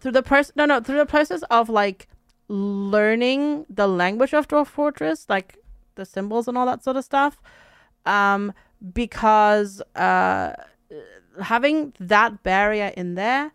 the 0.00 0.22
process 0.22 0.52
no 0.56 0.66
no 0.66 0.80
through 0.80 0.98
the 0.98 1.06
process 1.06 1.42
of 1.50 1.68
like 1.68 2.08
learning 2.48 3.66
the 3.68 3.88
language 3.88 4.32
of 4.32 4.48
Dwarf 4.48 4.68
Fortress, 4.68 5.26
like 5.28 5.58
the 5.96 6.04
symbols 6.04 6.46
and 6.48 6.56
all 6.56 6.66
that 6.66 6.84
sort 6.84 6.96
of 6.96 7.04
stuff. 7.04 7.40
Um, 8.04 8.52
because 8.92 9.82
uh, 9.96 10.52
having 11.42 11.92
that 11.98 12.42
barrier 12.42 12.92
in 12.96 13.14
there 13.14 13.52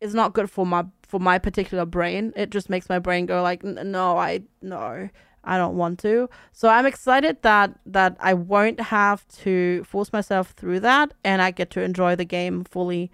is 0.00 0.14
not 0.14 0.34
good 0.34 0.50
for 0.50 0.66
my 0.66 0.84
for 1.02 1.18
my 1.18 1.38
particular 1.38 1.86
brain. 1.86 2.32
It 2.36 2.50
just 2.50 2.68
makes 2.68 2.88
my 2.88 2.98
brain 2.98 3.26
go 3.26 3.42
like, 3.42 3.62
no, 3.64 4.18
I 4.18 4.42
no, 4.60 5.08
I 5.42 5.56
don't 5.56 5.76
want 5.76 5.98
to. 6.00 6.28
So 6.52 6.68
I'm 6.68 6.86
excited 6.86 7.42
that 7.42 7.78
that 7.86 8.16
I 8.20 8.34
won't 8.34 8.80
have 8.80 9.26
to 9.44 9.84
force 9.84 10.12
myself 10.12 10.50
through 10.50 10.80
that, 10.80 11.14
and 11.24 11.40
I 11.40 11.50
get 11.50 11.70
to 11.70 11.80
enjoy 11.80 12.16
the 12.16 12.24
game 12.24 12.64
fully, 12.64 13.10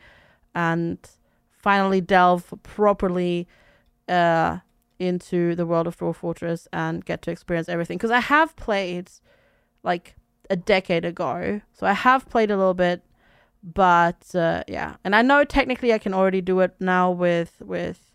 and 0.55 0.99
finally 1.53 2.01
delve 2.01 2.53
properly 2.63 3.47
uh, 4.09 4.59
into 4.99 5.55
the 5.55 5.67
world 5.67 5.87
of 5.87 5.97
Dwarf 5.97 6.17
Fortress 6.17 6.67
and 6.73 7.05
get 7.05 7.23
to 7.23 7.31
experience 7.31 7.69
everything. 7.69 7.97
Because 7.99 8.11
I 8.11 8.21
have 8.21 8.57
played 8.57 9.11
like 9.83 10.17
a 10.49 10.57
decade 10.57 11.05
ago, 11.05 11.61
so 11.73 11.87
I 11.87 11.93
have 11.93 12.29
played 12.29 12.51
a 12.51 12.57
little 12.57 12.75
bit, 12.75 13.03
but 13.63 14.35
uh, 14.35 14.65
yeah, 14.67 14.97
and 15.05 15.15
I 15.15 15.23
know 15.23 15.45
technically 15.45 15.93
I 15.93 15.99
can 15.99 16.13
already 16.15 16.41
do 16.41 16.61
it 16.61 16.75
now 16.81 17.11
with 17.11 17.63
with 17.65 18.13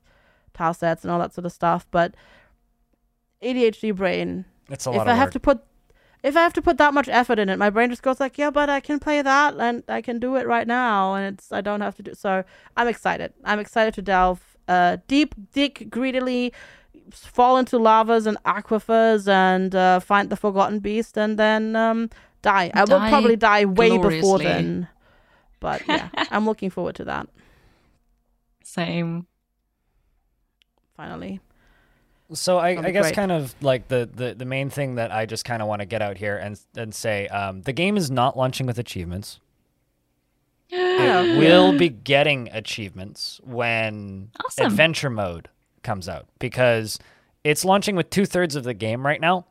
tile 0.53 0.73
sets 0.73 1.03
and 1.03 1.11
all 1.11 1.19
that 1.19 1.33
sort 1.33 1.45
of 1.45 1.51
stuff, 1.51 1.85
but 1.91 2.15
ADHD 3.41 3.95
brain 3.95 4.45
It's 4.69 4.85
a 4.85 4.91
lot. 4.91 5.01
if 5.01 5.07
I 5.07 5.11
of 5.11 5.17
have 5.17 5.31
to 5.31 5.39
put 5.39 5.63
if 6.25 6.35
I 6.35 6.41
have 6.41 6.53
to 6.53 6.61
put 6.61 6.79
that 6.79 6.91
much 6.91 7.07
effort 7.07 7.37
in 7.37 7.49
it, 7.49 7.59
my 7.59 7.69
brain 7.69 7.91
just 7.91 8.01
goes 8.01 8.19
like, 8.19 8.35
yeah, 8.39 8.49
but 8.49 8.67
I 8.67 8.79
can 8.79 8.99
play 8.99 9.21
that 9.21 9.53
and 9.59 9.83
I 9.87 10.01
can 10.01 10.17
do 10.17 10.35
it 10.37 10.47
right 10.47 10.67
now, 10.67 11.13
and 11.13 11.35
it's 11.35 11.51
I 11.51 11.61
don't 11.61 11.81
have 11.81 11.95
to 11.97 12.03
do. 12.03 12.15
So 12.15 12.43
I'm 12.75 12.87
excited. 12.87 13.31
I'm 13.43 13.59
excited 13.59 13.93
to 13.93 14.01
delve 14.01 14.57
uh, 14.67 14.97
deep, 15.07 15.35
dig 15.53 15.91
greedily, 15.91 16.51
fall 17.11 17.57
into 17.57 17.77
lavas 17.77 18.25
and 18.25 18.41
aquifers, 18.43 19.27
and 19.27 19.75
uh, 19.75 19.99
find 19.99 20.31
the 20.31 20.35
forgotten 20.35 20.79
beast, 20.79 21.15
and 21.15 21.37
then 21.37 21.75
um, 21.75 22.09
die. 22.41 22.71
I 22.73 22.81
will 22.81 22.99
Die 22.99 23.09
probably 23.09 23.35
die 23.35 23.65
way 23.65 23.95
before 23.95 24.39
then, 24.39 24.87
but 25.59 25.87
yeah, 25.87 26.09
I'm 26.31 26.47
looking 26.47 26.71
forward 26.71 26.95
to 26.95 27.05
that. 27.05 27.29
Same. 28.63 29.27
Finally, 30.97 31.39
So 32.33 32.57
I, 32.57 32.69
I 32.69 32.91
guess 32.91 33.05
great. 33.05 33.15
kind 33.15 33.31
of 33.31 33.53
like 33.61 33.87
the, 33.87 34.09
the, 34.11 34.33
the 34.33 34.45
main 34.45 34.69
thing 34.71 34.95
that 34.95 35.11
I 35.11 35.25
just 35.27 35.45
kind 35.45 35.61
of 35.61 35.67
want 35.67 35.81
to 35.81 35.85
get 35.85 36.01
out 36.01 36.17
here 36.17 36.37
and 36.37 36.59
and 36.75 36.93
say 36.93 37.27
um, 37.27 37.61
the 37.61 37.73
game 37.73 37.97
is 37.97 38.09
not 38.09 38.35
launching 38.35 38.65
with 38.65 38.79
achievements. 38.79 39.39
It 40.71 41.37
will 41.37 41.77
be 41.77 41.89
getting 41.89 42.49
achievements 42.51 43.39
when 43.43 44.31
Awesome. 44.43 44.65
adventure 44.67 45.09
mode 45.09 45.49
comes 45.83 46.09
out 46.09 46.25
because 46.39 46.97
it's 47.43 47.63
launching 47.63 47.95
with 47.95 48.09
two 48.09 48.25
thirds 48.25 48.55
of 48.55 48.63
the 48.63 48.73
game 48.73 49.05
right 49.05 49.21
now. 49.21 49.45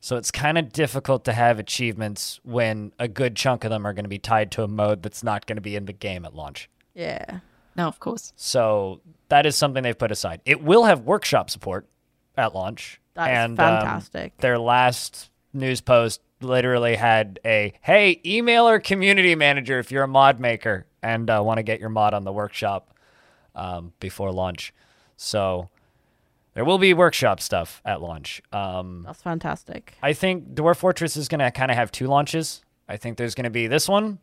So 0.00 0.16
it's 0.16 0.30
kind 0.30 0.58
of 0.58 0.72
difficult 0.72 1.24
to 1.26 1.32
have 1.32 1.58
achievements 1.58 2.40
when 2.44 2.92
a 2.98 3.06
good 3.08 3.36
chunk 3.36 3.64
of 3.64 3.70
them 3.70 3.86
are 3.86 3.92
going 3.92 4.04
to 4.04 4.08
be 4.08 4.18
tied 4.18 4.50
to 4.52 4.62
a 4.62 4.68
mode 4.68 5.02
that's 5.02 5.22
not 5.22 5.46
going 5.46 5.56
to 5.56 5.62
be 5.62 5.76
in 5.76 5.86
the 5.86 5.92
game 5.92 6.24
at 6.24 6.34
launch. 6.34 6.68
yeah, 6.94 7.40
No, 7.76 7.86
of 7.88 7.98
course. 8.00 8.32
So 8.36 9.00
that 9.28 9.46
is 9.46 9.56
something 9.56 9.82
they've 9.82 9.98
put 9.98 10.10
aside. 10.12 10.40
It 10.44 10.62
will 10.62 10.84
have 10.84 11.00
workshop 11.02 11.50
support 11.50 11.86
at 12.36 12.54
launch. 12.54 13.00
That 13.14 13.30
is 13.30 13.38
and, 13.38 13.60
um, 13.60 13.80
fantastic. 13.80 14.36
their 14.38 14.58
last 14.58 15.30
news 15.52 15.80
post 15.80 16.20
literally 16.40 16.96
had 16.96 17.38
a 17.44 17.72
hey, 17.82 18.20
email 18.24 18.64
our 18.64 18.80
community 18.80 19.34
manager 19.34 19.78
if 19.78 19.92
you're 19.92 20.02
a 20.02 20.08
mod 20.08 20.40
maker 20.40 20.86
and 21.02 21.28
uh, 21.30 21.42
want 21.44 21.58
to 21.58 21.62
get 21.62 21.80
your 21.80 21.88
mod 21.88 22.14
on 22.14 22.24
the 22.24 22.32
workshop 22.32 22.94
um, 23.54 23.92
before 24.00 24.32
launch. 24.32 24.72
So 25.16 25.68
there 26.54 26.64
will 26.64 26.78
be 26.78 26.94
workshop 26.94 27.40
stuff 27.40 27.80
at 27.84 28.00
launch. 28.02 28.42
Um, 28.52 29.02
That's 29.06 29.22
fantastic. 29.22 29.94
I 30.02 30.12
think 30.12 30.54
Dwarf 30.54 30.76
Fortress 30.76 31.16
is 31.16 31.28
going 31.28 31.40
to 31.40 31.50
kind 31.50 31.70
of 31.70 31.76
have 31.76 31.92
two 31.92 32.06
launches. 32.06 32.62
I 32.88 32.96
think 32.96 33.16
there's 33.16 33.34
going 33.34 33.44
to 33.44 33.50
be 33.50 33.66
this 33.66 33.88
one, 33.88 34.18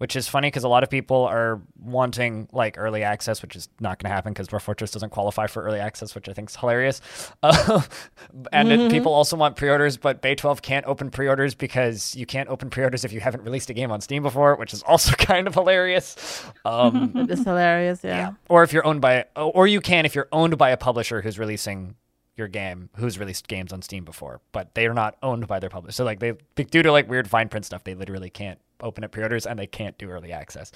which 0.00 0.16
is 0.16 0.26
funny 0.26 0.46
because 0.46 0.64
a 0.64 0.68
lot 0.68 0.82
of 0.82 0.88
people 0.88 1.26
are 1.26 1.60
wanting 1.78 2.48
like 2.52 2.76
early 2.78 3.02
access, 3.02 3.42
which 3.42 3.54
is 3.54 3.68
not 3.80 3.98
going 3.98 4.08
to 4.08 4.14
happen 4.14 4.32
because 4.32 4.48
Dwarf 4.48 4.62
Fortress 4.62 4.90
doesn't 4.90 5.10
qualify 5.10 5.46
for 5.46 5.62
early 5.62 5.78
access, 5.78 6.14
which 6.14 6.26
I 6.26 6.32
think 6.32 6.48
is 6.48 6.56
hilarious. 6.56 7.02
Uh, 7.42 7.82
and 8.52 8.70
then 8.70 8.90
people 8.90 9.12
also 9.12 9.36
want 9.36 9.56
pre-orders, 9.56 9.98
but 9.98 10.22
Bay 10.22 10.34
12 10.34 10.62
can't 10.62 10.86
open 10.86 11.10
pre-orders 11.10 11.54
because 11.54 12.16
you 12.16 12.24
can't 12.24 12.48
open 12.48 12.70
pre-orders 12.70 13.04
if 13.04 13.12
you 13.12 13.20
haven't 13.20 13.42
released 13.44 13.68
a 13.68 13.74
game 13.74 13.92
on 13.92 14.00
Steam 14.00 14.22
before, 14.22 14.56
which 14.56 14.72
is 14.72 14.82
also 14.84 15.12
kind 15.18 15.46
of 15.46 15.52
hilarious. 15.52 16.44
Um, 16.64 17.12
It 17.20 17.30
is 17.30 17.44
hilarious. 17.44 18.00
Yeah. 18.02 18.32
or 18.48 18.62
if 18.62 18.72
you're 18.72 18.86
owned 18.86 19.02
by, 19.02 19.26
or 19.36 19.66
you 19.66 19.82
can 19.82 20.06
if 20.06 20.14
you're 20.14 20.28
owned 20.32 20.56
by 20.56 20.70
a 20.70 20.78
publisher 20.78 21.20
who's 21.20 21.38
releasing 21.38 21.94
your 22.36 22.48
game, 22.48 22.88
who's 22.96 23.18
released 23.18 23.48
games 23.48 23.70
on 23.70 23.82
Steam 23.82 24.06
before, 24.06 24.40
but 24.52 24.74
they 24.74 24.86
are 24.86 24.94
not 24.94 25.18
owned 25.22 25.46
by 25.46 25.58
their 25.58 25.68
publisher. 25.68 25.92
So 25.92 26.04
like 26.04 26.20
they, 26.20 26.32
due 26.56 26.82
to 26.82 26.90
like 26.90 27.06
weird 27.06 27.28
fine 27.28 27.50
print 27.50 27.66
stuff, 27.66 27.84
they 27.84 27.94
literally 27.94 28.30
can't 28.30 28.58
open 28.82 29.04
up 29.04 29.12
pre-orders 29.12 29.46
and 29.46 29.58
they 29.58 29.66
can't 29.66 29.96
do 29.98 30.10
early 30.10 30.32
access. 30.32 30.72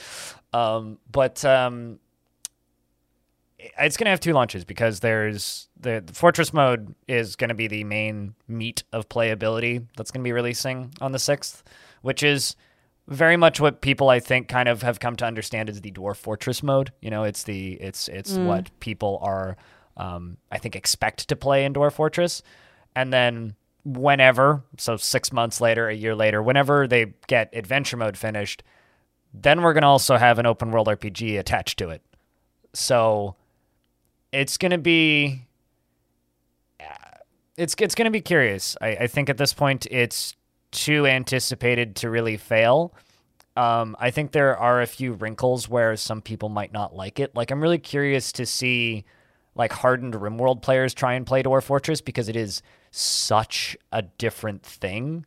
Um, 0.53 0.99
but 1.11 1.45
um, 1.45 1.99
it's 3.59 3.97
going 3.97 4.07
to 4.07 4.11
have 4.11 4.21
two 4.21 4.33
launches 4.33 4.65
because 4.65 5.01
there's 5.01 5.69
the, 5.79 6.03
the 6.05 6.13
fortress 6.13 6.53
mode 6.53 6.95
is 7.09 7.37
going 7.37 7.49
to 7.49 7.55
be 7.55 7.67
the 7.67 7.85
main 7.85 8.35
meat 8.49 8.85
of 8.93 9.09
playability 9.09 9.87
that's 9.97 10.11
going 10.11 10.23
to 10.23 10.25
be 10.25 10.33
releasing 10.33 10.93
on 11.01 11.13
the 11.13 11.19
6th 11.19 11.63
which 12.03 12.23
is 12.23 12.57
very 13.09 13.37
much 13.37 13.61
what 13.61 13.81
people 13.81 14.09
i 14.09 14.21
think 14.21 14.49
kind 14.49 14.69
of 14.69 14.83
have 14.83 15.01
come 15.01 15.17
to 15.17 15.25
understand 15.25 15.69
as 15.69 15.81
the 15.81 15.91
dwarf 15.91 16.17
fortress 16.17 16.63
mode. 16.63 16.93
You 17.01 17.11
know 17.11 17.25
it's 17.25 17.43
the 17.43 17.73
it's 17.75 18.09
it's 18.09 18.37
what 18.37 18.71
people 18.81 19.19
are 19.23 19.57
um, 19.97 20.37
i 20.51 20.59
think 20.59 20.75
expect 20.77 21.29
to 21.29 21.37
play 21.37 21.65
in 21.65 21.75
dwarf 21.75 21.93
fortress. 21.93 22.43
And 22.97 23.13
then 23.13 23.57
whenever 23.85 24.65
so 24.79 24.97
six 24.97 25.33
months 25.33 25.61
later 25.61 25.89
a 25.89 25.95
year 25.95 26.15
later 26.15 26.43
whenever 26.43 26.87
they 26.87 27.13
get 27.27 27.51
adventure 27.53 27.97
mode 27.97 28.17
finished 28.17 28.63
then 29.35 29.61
we're 29.63 29.75
going 29.75 29.83
to 29.83 29.89
also 29.89 30.17
have 30.17 30.39
an 30.39 30.47
open 30.47 30.71
world 30.71 30.87
rpg 30.89 31.39
attached 31.39 31.79
to 31.79 31.91
it 31.91 32.03
so 32.73 33.37
it's 34.33 34.57
going 34.57 34.71
to 34.71 34.79
be 34.79 35.47
it's 37.57 37.75
it's 37.79 37.95
going 37.95 38.07
to 38.07 38.11
be 38.11 38.21
curious. 38.21 38.77
I, 38.81 38.89
I 38.89 39.07
think 39.07 39.29
at 39.29 39.39
this 39.39 39.53
point 39.53 39.87
it's 39.91 40.35
too 40.71 41.07
anticipated 41.07 41.97
to 41.97 42.11
really 42.11 42.37
fail. 42.37 42.95
Um, 43.57 43.97
I 44.01 44.11
think 44.11 44.33
there 44.33 44.57
are 44.57 44.83
a 44.83 44.87
few 44.87 45.13
wrinkles 45.13 45.69
where 45.69 45.97
some 45.97 46.21
people 46.21 46.49
might 46.49 46.73
not 46.73 46.95
like 46.95 47.21
it. 47.21 47.35
Like 47.37 47.53
I'm 47.53 47.63
really 47.63 47.79
curious 47.79 48.33
to 48.33 48.47
see 48.47 49.05
like 49.55 49.73
hardened 49.73 50.15
RimWorld 50.15 50.63
players 50.63 50.93
try 50.93 51.15
and 51.15 51.25
play 51.25 51.45
Dwarf 51.45 51.63
Fortress 51.63 52.01
because 52.01 52.29
it 52.29 52.35
is 52.35 52.63
such 52.97 53.77
a 53.93 54.03
different 54.03 54.63
thing. 54.63 55.27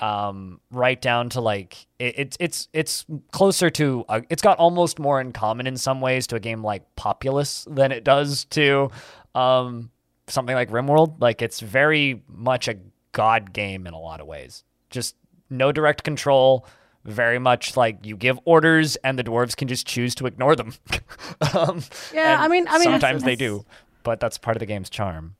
um, 0.00 0.60
right 0.70 1.00
down 1.00 1.28
to 1.28 1.40
like 1.42 1.86
it, 1.98 2.14
it's 2.18 2.36
it's 2.40 2.68
it's 2.72 3.04
closer 3.32 3.68
to 3.68 4.02
uh, 4.08 4.20
it's 4.30 4.40
got 4.42 4.56
almost 4.58 4.98
more 4.98 5.20
in 5.20 5.30
common 5.30 5.66
in 5.66 5.76
some 5.76 6.00
ways 6.00 6.26
to 6.28 6.36
a 6.36 6.40
game 6.40 6.62
like 6.64 6.82
Populous 6.96 7.66
than 7.70 7.92
it 7.92 8.02
does 8.02 8.46
to 8.46 8.90
um, 9.34 9.90
something 10.26 10.54
like 10.54 10.70
RimWorld. 10.70 11.20
Like 11.20 11.42
it's 11.42 11.60
very 11.60 12.22
much 12.28 12.66
a 12.66 12.76
god 13.12 13.52
game 13.52 13.86
in 13.86 13.92
a 13.92 13.98
lot 14.00 14.20
of 14.20 14.26
ways. 14.26 14.64
Just 14.88 15.16
no 15.50 15.70
direct 15.70 16.02
control. 16.02 16.64
Very 17.04 17.38
much 17.38 17.76
like 17.76 18.04
you 18.04 18.16
give 18.16 18.38
orders 18.44 18.96
and 18.96 19.18
the 19.18 19.24
dwarves 19.24 19.56
can 19.56 19.68
just 19.68 19.86
choose 19.86 20.14
to 20.16 20.26
ignore 20.26 20.54
them. 20.56 20.72
um, 21.54 21.82
Yeah, 22.14 22.36
I 22.38 22.48
mean- 22.48 22.68
I 22.68 22.74
mean, 22.78 22.84
sometimes 22.84 23.22
they 23.22 23.36
do, 23.36 23.64
but 24.02 24.20
that's 24.20 24.36
part 24.38 24.56
of 24.56 24.60
the 24.60 24.66
game's 24.66 24.88
charm. 24.90 25.34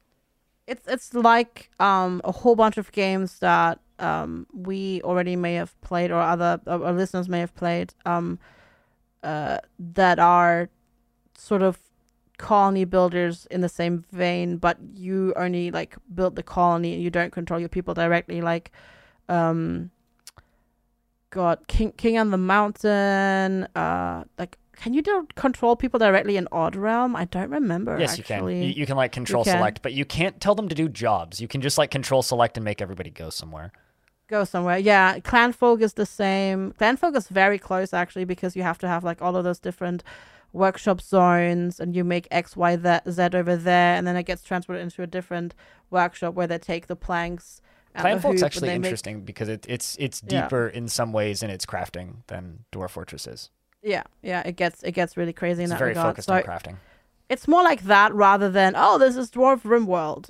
It's 0.71 0.87
it's 0.87 1.13
like 1.15 1.69
um 1.81 2.21
a 2.25 2.31
whole 2.31 2.55
bunch 2.55 2.79
of 2.79 2.93
games 2.93 3.41
that 3.41 3.81
um 3.99 4.47
we 4.55 5.03
already 5.03 5.35
may 5.35 5.55
have 5.55 5.79
played 5.81 6.11
or 6.13 6.21
other 6.21 6.61
or 6.67 6.85
our 6.87 6.93
listeners 6.93 7.29
may 7.29 7.41
have 7.41 7.55
played 7.57 7.93
um 8.07 8.39
uh 9.25 9.59
that 9.79 10.19
are 10.21 10.71
sort 11.37 11.61
of 11.61 11.79
colony 12.39 12.85
builders 12.85 13.47
in 13.51 13.61
the 13.61 13.69
same 13.69 14.05
vein 14.13 14.57
but 14.57 14.79
you 14.95 15.35
only 15.37 15.71
like 15.73 15.97
build 16.15 16.37
the 16.37 16.43
colony 16.43 16.95
and 16.95 17.03
you 17.03 17.11
don't 17.11 17.33
control 17.33 17.59
your 17.59 17.69
people 17.69 17.93
directly 17.93 18.41
like 18.41 18.71
um 19.29 19.91
king 21.67 21.93
king 21.93 22.17
on 22.17 22.31
the 22.31 22.39
mountain 22.39 23.67
uh 23.75 24.23
like 24.39 24.57
can 24.83 24.95
you 24.95 25.03
do 25.03 25.27
control 25.35 25.77
people 25.77 25.99
directly 25.99 26.37
in 26.37 26.47
odd 26.53 26.75
realm 26.75 27.15
i 27.17 27.25
don't 27.27 27.51
remember 27.51 27.99
Yes, 27.99 28.19
actually. 28.19 28.55
you 28.57 28.61
can. 28.63 28.69
You, 28.69 28.75
you 28.81 28.87
can 28.87 28.97
like 28.97 29.13
control 29.13 29.45
can. 29.45 29.57
select, 29.57 29.83
but 29.83 29.93
you 29.93 30.05
can't 30.05 30.41
tell 30.41 30.55
them 30.55 30.69
to 30.69 30.75
do 30.75 30.89
jobs. 30.89 31.41
You 31.41 31.49
can 31.49 31.61
just 31.61 31.77
like 31.79 31.91
control 31.91 32.23
select 32.23 32.57
and 32.57 32.65
make 32.65 32.81
everybody 32.81 33.11
go 33.11 33.29
somewhere. 33.31 33.73
go 34.29 34.45
somewhere. 34.45 34.79
Yeah, 34.79 35.19
Clanfolk 35.21 35.81
is 35.83 35.95
the 35.95 36.07
same. 36.07 36.73
Clanfolk 36.79 37.15
is 37.17 37.29
very 37.29 37.59
close 37.59 37.93
actually 37.93 38.25
because 38.25 38.57
you 38.57 38.63
have 38.63 38.79
to 38.79 38.89
have 38.89 39.03
like 39.05 39.21
all 39.21 39.35
of 39.37 39.45
those 39.45 39.59
different 39.59 40.03
workshop 40.53 41.01
zones 41.01 41.79
and 41.81 41.95
you 41.97 42.03
make 42.05 42.27
X, 42.31 42.57
Y, 42.57 42.77
Z 42.77 43.11
Z 43.11 43.29
over 43.35 43.57
there 43.57 43.95
and 43.97 44.07
then 44.07 44.17
it 44.17 44.25
gets 44.25 44.43
transported 44.43 44.83
into 44.83 45.03
a 45.03 45.07
different 45.07 45.55
workshop 45.91 46.35
where 46.35 46.47
they 46.47 46.59
take 46.59 46.87
the 46.87 46.97
planks. 46.97 47.61
and 47.95 48.03
Clan 48.03 48.17
the 48.17 48.23
Folk's 48.23 48.41
and 48.43 48.47
actually 48.47 48.69
they 48.69 48.79
make- 48.79 48.87
interesting 48.89 49.21
because 49.31 49.49
it, 49.49 49.67
it's 49.69 49.97
it's 49.99 50.23
Yeah. 50.27 50.43
deeper 50.43 50.69
in 50.69 50.89
some 50.89 51.13
ways 51.13 51.43
in 51.43 51.51
its 51.51 51.67
crafting 51.67 52.09
than 52.29 52.65
Dwarf 52.73 52.91
Fortress 52.91 53.27
is. 53.27 53.51
Yeah, 53.83 54.03
yeah, 54.23 54.43
it 54.47 54.57
gets 54.57 54.83
it 54.83 54.93
gets 54.93 55.17
really 55.17 55.33
crazy 55.33 55.63
in 55.63 55.65
It's 55.65 55.73
that 55.73 55.79
very 55.79 55.91
regard. 55.91 56.15
focused 56.17 56.29
So 56.29 56.35
on 56.35 56.43
crafting. 56.43 56.77
it's 57.29 57.49
more 57.49 57.63
like 57.63 57.83
that 57.85 58.13
rather 58.15 58.51
than 58.51 58.75
oh 58.77 58.99
this 58.99 59.17
is 59.17 59.31
Dwarf 59.31 59.63
RimWorld. 59.63 60.29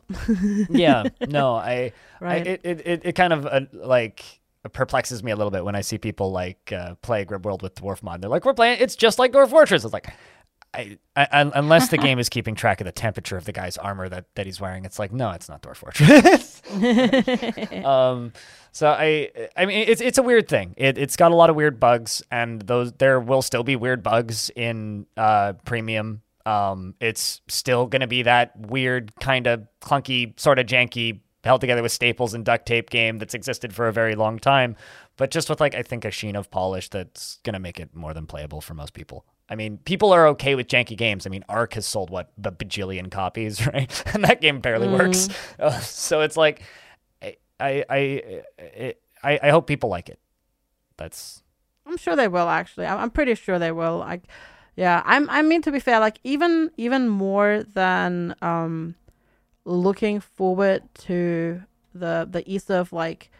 yeah, 0.70 1.04
no, 1.28 1.54
I, 1.56 1.92
Right. 2.20 2.46
I 2.46 2.50
it, 2.50 2.60
it, 2.64 3.00
it, 3.06 3.12
kind 3.14 3.32
of 3.32 3.46
uh, 3.46 3.62
like 3.72 4.22
perplexes 4.72 5.22
me 5.24 5.32
a 5.32 5.36
little 5.36 5.50
bit 5.50 5.64
when 5.64 5.74
I 5.74 5.80
see 5.80 5.96
people 5.98 6.30
like 6.32 6.70
uh, 6.72 6.94
play 7.02 7.24
RimWorld 7.24 7.62
with 7.62 7.74
Dwarf 7.76 8.02
Mod. 8.02 8.20
They're 8.20 8.28
like, 8.30 8.44
we're 8.44 8.52
playing, 8.54 8.78
it's 8.80 8.94
just 8.94 9.18
like 9.18 9.32
Dwarf 9.32 9.48
Fortress. 9.50 9.84
It's 9.84 9.92
like, 9.94 10.08
I, 10.72 10.98
I, 11.16 11.50
unless 11.54 11.88
the 11.88 11.98
game 11.98 12.18
is 12.20 12.28
keeping 12.28 12.54
track 12.54 12.80
of 12.80 12.84
the 12.84 12.92
temperature 12.92 13.36
of 13.36 13.44
the 13.44 13.52
guy's 13.52 13.76
armor 13.76 14.08
that, 14.08 14.26
that 14.36 14.46
he's 14.46 14.60
wearing, 14.60 14.84
it's 14.84 15.00
like, 15.00 15.12
no, 15.12 15.30
it's 15.32 15.48
not 15.48 15.62
Dwarf 15.62 15.76
Fortress. 15.76 16.62
um, 17.84 18.32
so 18.72 18.88
I, 18.88 19.30
I 19.56 19.66
mean, 19.66 19.84
it's 19.88 20.00
it's 20.00 20.18
a 20.18 20.22
weird 20.22 20.48
thing. 20.48 20.74
It 20.76 20.96
it's 20.96 21.16
got 21.16 21.32
a 21.32 21.34
lot 21.34 21.50
of 21.50 21.56
weird 21.56 21.80
bugs, 21.80 22.22
and 22.30 22.62
those 22.62 22.92
there 22.92 23.18
will 23.18 23.42
still 23.42 23.64
be 23.64 23.74
weird 23.74 24.02
bugs 24.02 24.50
in 24.54 25.06
uh, 25.16 25.54
premium. 25.64 26.22
Um, 26.46 26.94
it's 27.00 27.40
still 27.48 27.86
gonna 27.86 28.06
be 28.06 28.22
that 28.22 28.56
weird 28.56 29.12
kind 29.16 29.46
of 29.46 29.66
clunky, 29.80 30.38
sort 30.38 30.60
of 30.60 30.66
janky, 30.66 31.20
held 31.42 31.60
together 31.60 31.82
with 31.82 31.92
staples 31.92 32.32
and 32.32 32.44
duct 32.44 32.66
tape 32.66 32.90
game 32.90 33.18
that's 33.18 33.34
existed 33.34 33.74
for 33.74 33.88
a 33.88 33.92
very 33.92 34.14
long 34.14 34.38
time, 34.38 34.76
but 35.16 35.32
just 35.32 35.50
with 35.50 35.60
like 35.60 35.74
I 35.74 35.82
think 35.82 36.04
a 36.04 36.12
sheen 36.12 36.36
of 36.36 36.50
polish 36.50 36.88
that's 36.88 37.40
gonna 37.42 37.60
make 37.60 37.80
it 37.80 37.94
more 37.94 38.14
than 38.14 38.26
playable 38.26 38.60
for 38.60 38.74
most 38.74 38.92
people. 38.92 39.24
I 39.50 39.56
mean, 39.56 39.78
people 39.78 40.12
are 40.12 40.28
okay 40.28 40.54
with 40.54 40.68
janky 40.68 40.96
games. 40.96 41.26
I 41.26 41.30
mean, 41.30 41.44
Ark 41.48 41.74
has 41.74 41.84
sold 41.84 42.08
what 42.08 42.30
a 42.42 42.52
bajillion 42.52 43.10
copies, 43.10 43.66
right? 43.74 44.04
and 44.14 44.24
that 44.24 44.40
game 44.40 44.60
barely 44.60 44.88
works. 44.88 45.28
Uh, 45.58 45.78
so 45.80 46.22
it's 46.22 46.36
like, 46.36 46.62
I, 47.22 47.36
I, 47.58 47.84
I, 47.90 48.94
I, 49.22 49.38
I 49.42 49.50
hope 49.50 49.66
people 49.66 49.90
like 49.90 50.08
it. 50.08 50.18
That's 50.96 51.42
I'm 51.86 51.96
sure 51.96 52.16
they 52.16 52.28
will 52.28 52.48
actually. 52.48 52.86
I'm, 52.86 53.10
pretty 53.10 53.34
sure 53.34 53.58
they 53.58 53.72
will. 53.72 53.98
Like, 53.98 54.22
yeah, 54.76 55.02
I'm. 55.04 55.28
I 55.28 55.42
mean, 55.42 55.60
to 55.62 55.72
be 55.72 55.80
fair, 55.80 55.98
like 55.98 56.20
even 56.24 56.70
even 56.76 57.08
more 57.08 57.64
than 57.74 58.34
um, 58.40 58.94
looking 59.64 60.20
forward 60.20 60.82
to 61.00 61.62
the 61.94 62.28
the 62.30 62.48
Easter 62.50 62.76
of 62.76 62.92
like 62.92 63.30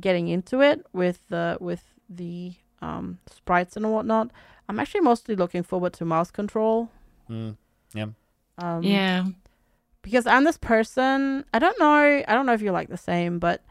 getting 0.00 0.28
into 0.28 0.60
it 0.60 0.84
with 0.92 1.20
the 1.28 1.58
with 1.60 1.84
the 2.08 2.54
um 2.82 3.18
sprites 3.30 3.76
and 3.76 3.90
whatnot. 3.92 4.30
I'm 4.68 4.78
actually 4.78 5.00
mostly 5.00 5.34
looking 5.34 5.62
forward 5.62 5.92
to 5.94 6.04
mouse 6.04 6.30
control. 6.30 6.90
mm, 7.28 7.56
yeah. 7.94 8.06
Um, 8.58 8.82
yeah. 8.82 9.24
because 10.02 10.26
I'm 10.26 10.44
this 10.44 10.58
person. 10.58 11.44
I 11.54 11.58
don't 11.58 11.78
know. 11.78 12.22
I 12.26 12.34
don't 12.34 12.46
know 12.46 12.52
if 12.52 12.60
you're 12.60 12.72
like 12.72 12.88
the 12.88 12.96
same, 12.96 13.38
but 13.38 13.62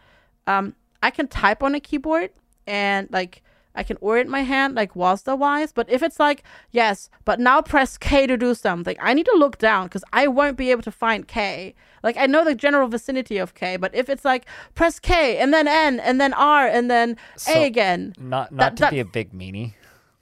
um, 0.47 0.75
I 1.03 1.11
can 1.11 1.27
type 1.27 1.61
on 1.61 1.75
a 1.75 1.79
keyboard 1.79 2.31
and 2.65 3.09
like 3.11 3.43
I 3.77 3.83
can 3.83 3.97
orient 4.01 4.29
my 4.29 4.41
hand 4.41 4.75
like 4.75 4.93
WASD 4.95 5.37
wise. 5.37 5.71
But 5.71 5.89
if 5.89 6.01
it's 6.03 6.19
like 6.19 6.43
yes, 6.71 7.09
but 7.23 7.39
now 7.39 7.61
press 7.61 7.97
K 7.97 8.27
to 8.27 8.35
do 8.35 8.53
something, 8.53 8.97
I 8.99 9.13
need 9.13 9.25
to 9.27 9.35
look 9.37 9.57
down 9.57 9.85
because 9.85 10.03
I 10.11 10.27
won't 10.27 10.57
be 10.57 10.71
able 10.71 10.81
to 10.83 10.91
find 10.91 11.27
K. 11.27 11.75
Like 12.03 12.17
I 12.17 12.25
know 12.25 12.43
the 12.43 12.55
general 12.55 12.87
vicinity 12.87 13.37
of 13.37 13.53
K, 13.53 13.77
but 13.77 13.93
if 13.95 14.09
it's 14.09 14.25
like 14.25 14.45
press 14.75 14.99
K 14.99 15.37
and 15.37 15.53
then 15.53 15.67
N 15.67 15.99
and 15.99 16.19
then 16.19 16.33
R 16.33 16.67
and 16.67 16.89
then 16.91 17.15
So- 17.37 17.53
A 17.53 17.65
again, 17.65 18.13
Not 18.19 18.51
not 18.51 18.57
That- 18.57 18.77
to 18.77 18.81
that- 18.81 18.91
be 18.91 18.99
a 18.99 19.05
big 19.05 19.31
meanie, 19.31 19.73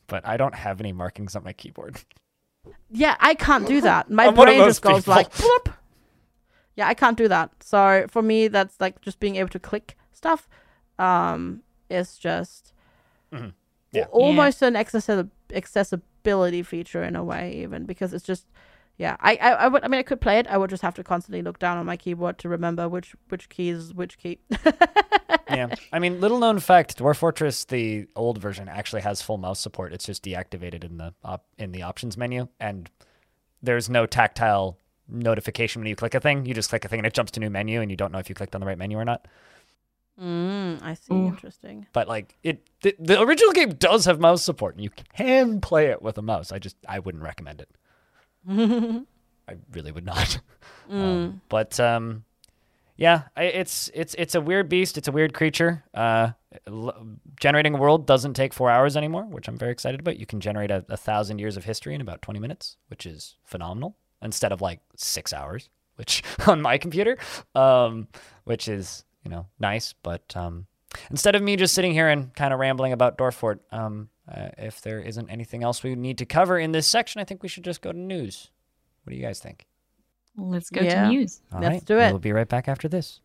but 0.07 0.26
I 0.27 0.38
don't 0.38 0.56
have 0.56 0.80
any 0.80 0.91
markings 0.94 1.36
on 1.36 1.44
my 1.44 1.53
keyboard. 1.53 2.02
Yeah, 2.91 3.15
I 3.19 3.36
can't 3.36 3.68
do 3.68 3.82
that. 3.82 4.10
My 4.22 4.32
brain 4.32 4.64
just 4.65 4.82
goes 4.82 5.02
people. 5.06 5.15
like 5.15 5.32
bloop. 5.34 5.73
Yeah, 6.76 6.88
I 6.88 6.94
can't 6.94 7.18
do 7.18 7.27
that. 7.27 7.52
So 7.64 8.06
for 8.10 8.22
me, 8.22 8.48
that's 8.48 8.80
like 8.82 9.02
just 9.02 9.19
being 9.19 9.36
able 9.38 9.49
to 9.49 9.60
click 9.60 9.95
stuff. 10.11 10.49
Um, 10.99 11.61
is 11.90 12.18
just 12.18 12.73
Mhm. 13.36 13.53
Yeah. 13.91 14.03
al- 14.03 14.10
almost 14.12 14.62
an 14.62 14.74
accessi- 14.74 15.30
accessibility 15.53 16.64
feature 16.64 17.03
in 17.03 17.16
a 17.16 17.24
way, 17.24 17.53
even 17.64 17.86
because 17.86 18.14
it's 18.14 18.26
just. 18.26 18.48
Yeah, 18.98 19.18
I, 19.20 19.36
I, 19.36 19.49
I 19.52 19.68
would. 19.68 19.84
I 19.84 19.90
mean, 19.90 19.99
I 19.99 20.03
could 20.03 20.22
play 20.22 20.40
it. 20.40 20.48
I 20.48 20.57
would 20.57 20.70
just 20.70 20.82
have 20.82 20.95
to 20.95 21.03
constantly 21.03 21.41
look 21.41 21.60
down 21.60 21.78
on 21.78 21.86
my 21.86 21.98
keyboard 21.98 22.38
to 22.40 22.48
remember 22.48 22.88
which 22.88 23.14
which 23.28 23.49
key 23.49 23.68
is 23.68 23.94
which 23.94 24.18
key. 24.18 24.40
yeah. 25.49 25.76
I 25.91 25.99
mean, 25.99 26.22
little 26.22 26.40
known 26.40 26.60
fact: 26.60 26.98
Dwarf 26.98 27.18
Fortress, 27.18 27.66
the 27.66 28.07
old 28.16 28.38
version, 28.38 28.70
actually 28.70 29.02
has 29.02 29.22
full 29.22 29.38
mouse 29.38 29.60
support. 29.60 29.91
It's 29.91 30.06
just 30.06 30.24
deactivated 30.24 30.86
in 30.86 30.95
the 30.98 31.14
op- 31.26 31.45
in 31.57 31.74
the 31.74 31.82
options 31.84 32.16
menu, 32.16 32.48
and 32.57 32.90
there's 33.62 33.90
no 33.90 34.06
tactile 34.06 34.78
notification 35.10 35.82
when 35.82 35.88
you 35.90 35.95
click 35.98 36.14
a 36.16 36.22
thing. 36.22 36.45
You 36.45 36.53
just 36.53 36.70
click 36.70 36.86
a 36.86 36.88
thing 36.88 36.99
and 36.99 37.06
it 37.06 37.14
jumps 37.14 37.32
to 37.34 37.40
a 37.40 37.41
new 37.41 37.49
menu, 37.49 37.82
and 37.82 37.91
you 37.91 37.98
don't 37.98 38.14
know 38.14 38.20
if 38.20 38.30
you 38.30 38.36
clicked 38.36 38.56
on 38.56 38.62
the 38.62 38.68
right 38.68 38.78
menu 38.78 38.98
or 38.98 39.03
not. 39.03 39.28
Mm, 40.22 40.82
I 40.82 40.94
see. 40.94 41.14
Ooh. 41.14 41.28
Interesting. 41.28 41.88
But 41.94 42.08
like 42.08 42.38
it, 42.44 42.68
the, 42.82 42.96
the 43.00 43.22
original 43.22 43.52
game 43.54 43.70
does 43.70 44.06
have 44.06 44.20
mouse 44.20 44.44
support, 44.44 44.76
and 44.76 44.84
you 44.84 44.90
can 45.16 45.62
play 45.62 45.88
it 45.88 46.02
with 46.02 46.18
a 46.18 46.22
mouse. 46.22 46.52
I 46.52 46.60
just 46.60 46.76
I 46.88 47.00
wouldn't 47.00 47.24
recommend 47.24 47.62
it. 47.62 47.70
I 49.48 49.56
really 49.72 49.92
would 49.92 50.06
not. 50.06 50.40
Um, 50.88 51.42
but 51.50 51.80
um, 51.80 52.26
yeah, 52.96 53.24
I, 53.36 53.46
it's 53.46 53.90
it's 53.96 54.14
it's 54.20 54.36
a 54.36 54.42
weird 54.42 54.70
beast. 54.70 55.00
It's 55.00 55.08
a 55.08 55.12
weird 55.12 55.34
creature. 55.34 55.84
Uh, 55.96 56.34
l- 56.68 57.18
generating 57.40 57.74
a 57.74 57.78
world 57.80 58.06
doesn't 58.06 58.36
take 58.36 58.54
four 58.54 58.70
hours 58.70 58.96
anymore, 58.96 59.24
which 59.24 59.48
I'm 59.48 59.58
very 59.58 59.72
excited 59.72 60.00
about. 60.00 60.20
You 60.20 60.28
can 60.28 60.40
generate 60.42 60.70
a, 60.70 60.86
a 60.88 60.96
thousand 60.96 61.40
years 61.40 61.58
of 61.58 61.64
history 61.66 61.96
in 61.96 62.02
about 62.02 62.22
20 62.22 62.40
minutes, 62.40 62.78
which 62.90 63.08
is 63.08 63.36
phenomenal. 63.44 63.98
Instead 64.22 64.52
of 64.52 64.62
like 64.62 64.80
six 64.96 65.34
hours, 65.34 65.70
which 65.96 66.22
on 66.48 66.62
my 66.62 66.78
computer, 66.78 67.18
um, 67.56 68.08
which 68.44 68.68
is 68.68 69.04
you 69.26 69.31
know 69.31 69.47
nice. 69.60 69.93
But 70.02 70.34
um, 70.38 70.68
instead 71.10 71.35
of 71.35 71.41
me 71.41 71.57
just 71.57 71.73
sitting 71.73 71.91
here 71.91 72.07
and 72.07 72.34
kind 72.35 72.53
of 72.53 72.60
rambling 72.60 72.93
about 72.93 73.18
Dorfort, 73.18 73.60
um, 73.72 74.07
uh, 74.31 74.49
if 74.57 74.80
there 74.81 75.02
isn't 75.02 75.30
anything 75.30 75.64
else 75.64 75.84
we 75.84 75.95
need 75.95 76.19
to 76.19 76.26
cover 76.26 76.57
in 76.57 76.72
this 76.72 76.88
section, 76.88 77.19
I 77.19 77.26
think 77.26 77.43
we 77.43 77.49
should 77.49 77.64
just 77.65 77.81
go 77.81 77.91
to 77.91 77.97
news. 77.97 78.52
What 79.03 79.11
do 79.11 79.18
you 79.18 79.23
guys 79.23 79.39
think? 79.39 79.65
Let's 80.38 80.69
go 80.69 80.81
Yeah. 80.81 81.03
to 81.03 81.10
news. 81.10 81.41
All 81.52 81.60
Let's 81.61 81.73
right, 81.73 81.85
do 81.85 81.99
it. 81.99 82.11
We'll 82.11 82.19
be 82.19 82.31
right 82.31 82.47
back 82.47 82.68
after 82.68 82.88
this. 82.88 83.19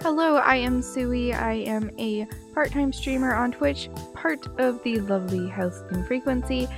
Hello, 0.00 0.36
I 0.36 0.56
am 0.56 0.80
Suwey. 0.80 1.34
I 1.34 1.54
am 1.54 1.90
a 1.98 2.26
part 2.54 2.70
time 2.70 2.92
streamer 2.92 3.34
on 3.34 3.50
Twitch, 3.50 3.90
part 4.14 4.46
of 4.60 4.80
the 4.84 5.00
lovely 5.00 5.48
Halcyon 5.48 6.04
Frequency, 6.04 6.68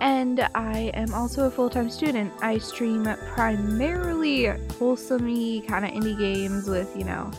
and 0.00 0.48
I 0.54 0.90
am 0.94 1.12
also 1.12 1.46
a 1.46 1.50
full 1.50 1.68
time 1.68 1.90
student. 1.90 2.32
I 2.40 2.58
stream 2.58 3.04
primarily 3.34 4.46
wholesome 4.78 5.62
kind 5.66 5.84
of 5.84 5.90
indie 5.92 6.18
games 6.18 6.68
with, 6.68 6.96
you 6.96 7.04
know, 7.04 7.30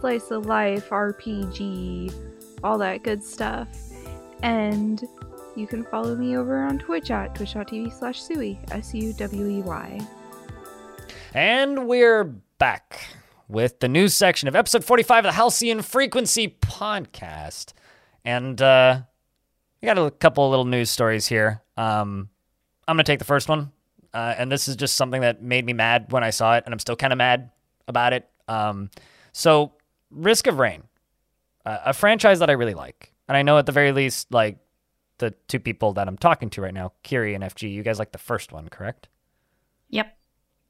slice 0.00 0.30
of 0.30 0.46
life, 0.46 0.90
RPG, 0.90 2.12
all 2.62 2.76
that 2.78 3.02
good 3.02 3.24
stuff. 3.24 3.68
And 4.42 5.02
you 5.56 5.66
can 5.66 5.84
follow 5.84 6.14
me 6.14 6.36
over 6.36 6.62
on 6.62 6.78
Twitch 6.78 7.10
at 7.10 7.34
twitch.tv 7.34 7.98
slash 7.98 8.20
Suwey, 8.20 8.58
S 8.72 8.94
U 8.94 9.12
W 9.14 9.48
E 9.48 9.62
Y. 9.62 10.00
And 11.32 11.86
we're 11.88 12.24
back 12.24 13.06
with 13.48 13.80
the 13.80 13.88
news 13.88 14.12
section 14.12 14.48
of 14.48 14.56
episode 14.56 14.84
45 14.84 15.24
of 15.24 15.28
the 15.30 15.32
Halcyon 15.32 15.80
Frequency 15.80 16.56
podcast. 16.60 17.72
And 18.22 18.60
uh, 18.60 19.02
we 19.80 19.86
got 19.86 19.98
a 19.98 20.10
couple 20.10 20.44
of 20.44 20.50
little 20.50 20.66
news 20.66 20.90
stories 20.90 21.28
here. 21.28 21.61
Um, 21.76 22.28
I'm 22.86 22.96
going 22.96 23.04
to 23.04 23.10
take 23.10 23.18
the 23.18 23.24
first 23.24 23.48
one. 23.48 23.72
Uh, 24.14 24.34
and 24.36 24.52
this 24.52 24.68
is 24.68 24.76
just 24.76 24.96
something 24.96 25.22
that 25.22 25.42
made 25.42 25.64
me 25.64 25.72
mad 25.72 26.12
when 26.12 26.22
I 26.22 26.30
saw 26.30 26.56
it, 26.56 26.64
and 26.66 26.74
I'm 26.74 26.78
still 26.78 26.96
kind 26.96 27.12
of 27.12 27.16
mad 27.16 27.50
about 27.88 28.12
it. 28.12 28.28
Um, 28.46 28.90
so, 29.32 29.72
Risk 30.10 30.46
of 30.46 30.58
Rain, 30.58 30.82
uh, 31.64 31.78
a 31.86 31.92
franchise 31.94 32.40
that 32.40 32.50
I 32.50 32.52
really 32.52 32.74
like. 32.74 33.12
And 33.28 33.36
I 33.36 33.42
know 33.42 33.56
at 33.56 33.64
the 33.64 33.72
very 33.72 33.92
least, 33.92 34.30
like 34.30 34.58
the 35.16 35.30
two 35.48 35.58
people 35.60 35.94
that 35.94 36.08
I'm 36.08 36.18
talking 36.18 36.50
to 36.50 36.60
right 36.60 36.74
now, 36.74 36.92
Kiri 37.02 37.34
and 37.34 37.42
FG, 37.42 37.72
you 37.72 37.82
guys 37.82 37.98
like 37.98 38.12
the 38.12 38.18
first 38.18 38.52
one, 38.52 38.68
correct? 38.68 39.08
Yep. 39.88 40.14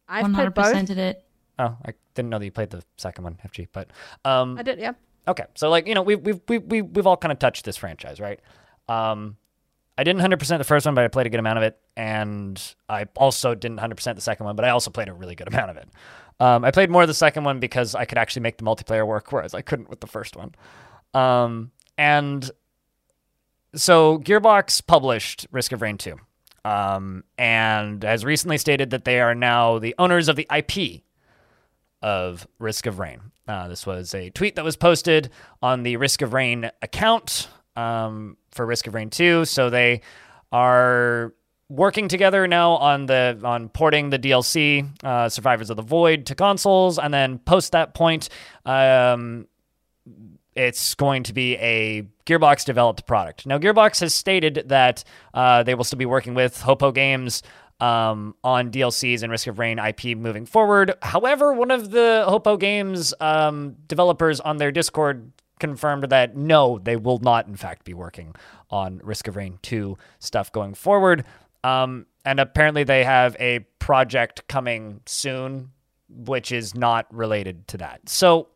I've 0.09 0.23
One 0.23 0.35
played 0.35 0.37
hundred 0.45 0.55
both. 0.55 0.67
percented 0.75 0.99
it. 0.99 1.25
Oh, 1.59 1.77
I 1.85 1.95
didn't 2.15 2.31
know 2.31 2.39
that 2.39 2.45
you 2.45 2.53
played 2.53 2.71
the 2.71 2.83
second 2.97 3.25
one, 3.25 3.39
FG. 3.45 3.69
But 3.73 3.91
um, 4.25 4.57
I 4.59 4.63
did, 4.63 4.79
yeah. 4.79 4.93
okay, 5.27 5.45
so 5.55 5.69
like 5.71 5.87
you 5.87 5.95
know, 5.95 6.03
we've 6.03 6.21
we've 6.21 6.41
we've 6.49 6.63
we've, 6.65 6.85
we've 6.87 7.07
all 7.07 7.17
kind 7.17 7.33
of 7.33 7.39
touched 7.39 7.65
this 7.65 7.77
franchise, 7.77 8.21
right? 8.21 8.41
Um, 8.89 9.37
I 9.99 10.05
didn't 10.05 10.21
hundred 10.21 10.39
percent 10.39 10.59
the 10.59 10.65
first 10.65 10.87
one, 10.87 10.95
but 10.95 11.05
I 11.05 11.09
played 11.09 11.27
a 11.27 11.31
good 11.31 11.41
amount 11.41 11.59
of 11.59 11.65
it, 11.65 11.79
and 11.97 12.61
I 12.89 13.07
also 13.17 13.55
didn't 13.55 13.79
hundred 13.79 13.97
percent 13.97 14.17
the 14.17 14.23
second 14.23 14.47
one, 14.47 14.57
but 14.57 14.65
I 14.65 14.71
also 14.71 14.91
played 14.91 15.09
a 15.09 15.13
really 15.13 15.35
good 15.35 15.49
amount 15.49 15.71
of 15.71 15.77
it. 15.77 15.89
Um, 16.41 16.65
I 16.65 16.71
played 16.71 16.91
more 16.91 17.03
of 17.03 17.09
the 17.09 17.15
second 17.15 17.45
one 17.45 17.61
because 17.61 17.95
I 17.95 18.05
could 18.05 18.19
actually 18.19 18.43
make 18.43 18.57
the 18.57 18.65
multiplayer 18.65 19.07
work, 19.07 19.33
whereas 19.33 19.55
I 19.55 19.63
couldn't 19.63 19.89
with 19.91 20.01
the 20.01 20.07
first 20.07 20.35
one. 20.37 20.55
Um, 21.15 21.71
and 21.99 22.51
so 23.75 24.19
Gearbox 24.19 24.85
published 24.87 25.47
Risk 25.51 25.73
of 25.73 25.83
Rain 25.83 25.99
2 25.99 26.17
um, 26.65 27.25
and 27.39 28.03
has 28.03 28.25
recently 28.25 28.59
stated 28.59 28.91
that 28.91 29.05
they 29.05 29.21
are 29.21 29.35
now 29.35 29.79
the 29.79 29.95
owners 29.99 30.29
of 30.29 30.37
the 30.37 30.47
IP 30.55 31.03
of 32.01 32.47
Risk 32.59 32.87
of 32.87 32.99
Rain. 32.99 33.21
Uh, 33.47 33.69
this 33.69 33.87
was 33.87 34.15
a 34.15 34.31
tweet 34.31 34.57
that 34.57 34.65
was 34.65 34.77
posted 34.77 35.31
on 35.63 35.83
the 35.83 35.97
Risk 35.97 36.23
of 36.23 36.33
Rain 36.33 36.71
account 36.81 37.49
um, 37.77 38.37
for 38.51 38.67
Risk 38.67 38.87
of 38.87 38.95
Rain 38.95 39.11
2. 39.11 39.45
So 39.45 39.71
they 39.71 40.03
are 40.51 41.33
working 41.69 42.07
together 42.07 42.47
now 42.47 42.73
on 42.73 43.07
the 43.07 43.41
on 43.43 43.69
porting 43.71 44.11
the 44.11 44.19
DLC 44.19 44.87
uh, 45.03 45.29
Survivors 45.29 45.71
of 45.71 45.77
the 45.77 45.83
Void 45.83 46.27
to 46.27 46.35
consoles, 46.35 46.99
and 46.99 47.13
then 47.13 47.39
post 47.39 47.73
that 47.73 47.95
point, 47.95 48.29
um, 48.67 49.47
it's 50.55 50.95
going 50.95 51.23
to 51.25 51.33
be 51.33 51.57
a 51.57 52.07
Gearbox 52.27 52.65
developed 52.65 53.07
product. 53.07 53.47
Now, 53.47 53.59
Gearbox 53.59 54.01
has 54.01 54.15
stated 54.15 54.65
that 54.67 55.03
uh, 55.33 55.63
they 55.63 55.75
will 55.75 55.85
still 55.85 55.99
be 55.99 56.07
working 56.07 56.35
with 56.35 56.61
Hopoo 56.61 56.93
Games 56.93 57.43
um, 57.81 58.35
on 58.45 58.71
DLCs 58.71 59.23
and 59.23 59.33
Risk 59.33 59.47
of 59.47 59.59
Rain 59.59 59.79
IP 59.79 60.17
moving 60.17 60.47
forward. 60.47 60.95
However, 61.03 61.53
one 61.53 61.71
of 61.71 61.91
the 61.91 62.25
Hopoo 62.29 62.59
Games 62.59 63.15
um, 63.19 63.77
developers 63.89 64.41
on 64.41 64.59
their 64.59 64.71
Discord 64.71 65.33
confirmed 65.63 66.03
that 66.03 66.37
no, 66.37 66.81
they 66.81 66.97
will 66.97 67.21
not, 67.21 67.47
in 67.47 67.55
fact, 67.55 67.85
be 67.85 67.95
working 67.95 68.35
on 68.69 69.01
Risk 69.05 69.29
of 69.29 69.37
Rain 69.37 69.61
2 69.63 69.97
stuff 70.19 70.51
going 70.51 70.75
forward. 70.75 71.25
Um, 71.63 72.07
and 72.25 72.41
apparently, 72.41 72.83
they 72.83 73.05
have 73.05 73.37
a 73.39 73.61
project 73.79 74.49
coming 74.49 75.01
soon, 75.07 75.71
which 76.09 76.51
is 76.51 76.75
not 76.75 77.07
related 77.15 77.69
to 77.69 77.77
that. 77.79 78.09
So, 78.09 78.49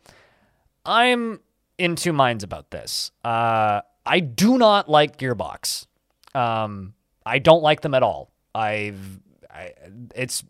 I'm 0.85 1.39
in 1.79 1.95
two 1.95 2.13
minds 2.13 2.43
about 2.43 2.73
this. 2.73 3.13
Uh, 3.25 3.83
I 4.05 4.19
do 4.19 4.59
not 4.59 4.89
like 4.89 5.17
Gearbox. 5.17 5.87
Um, 6.35 6.95
I 7.25 7.39
don't 7.39 7.63
like 7.63 7.83
them 7.83 7.95
at 7.95 8.03
all. 8.03 8.33
I've, 8.53 9.21
I, 9.49 9.75
it's, 10.17 10.43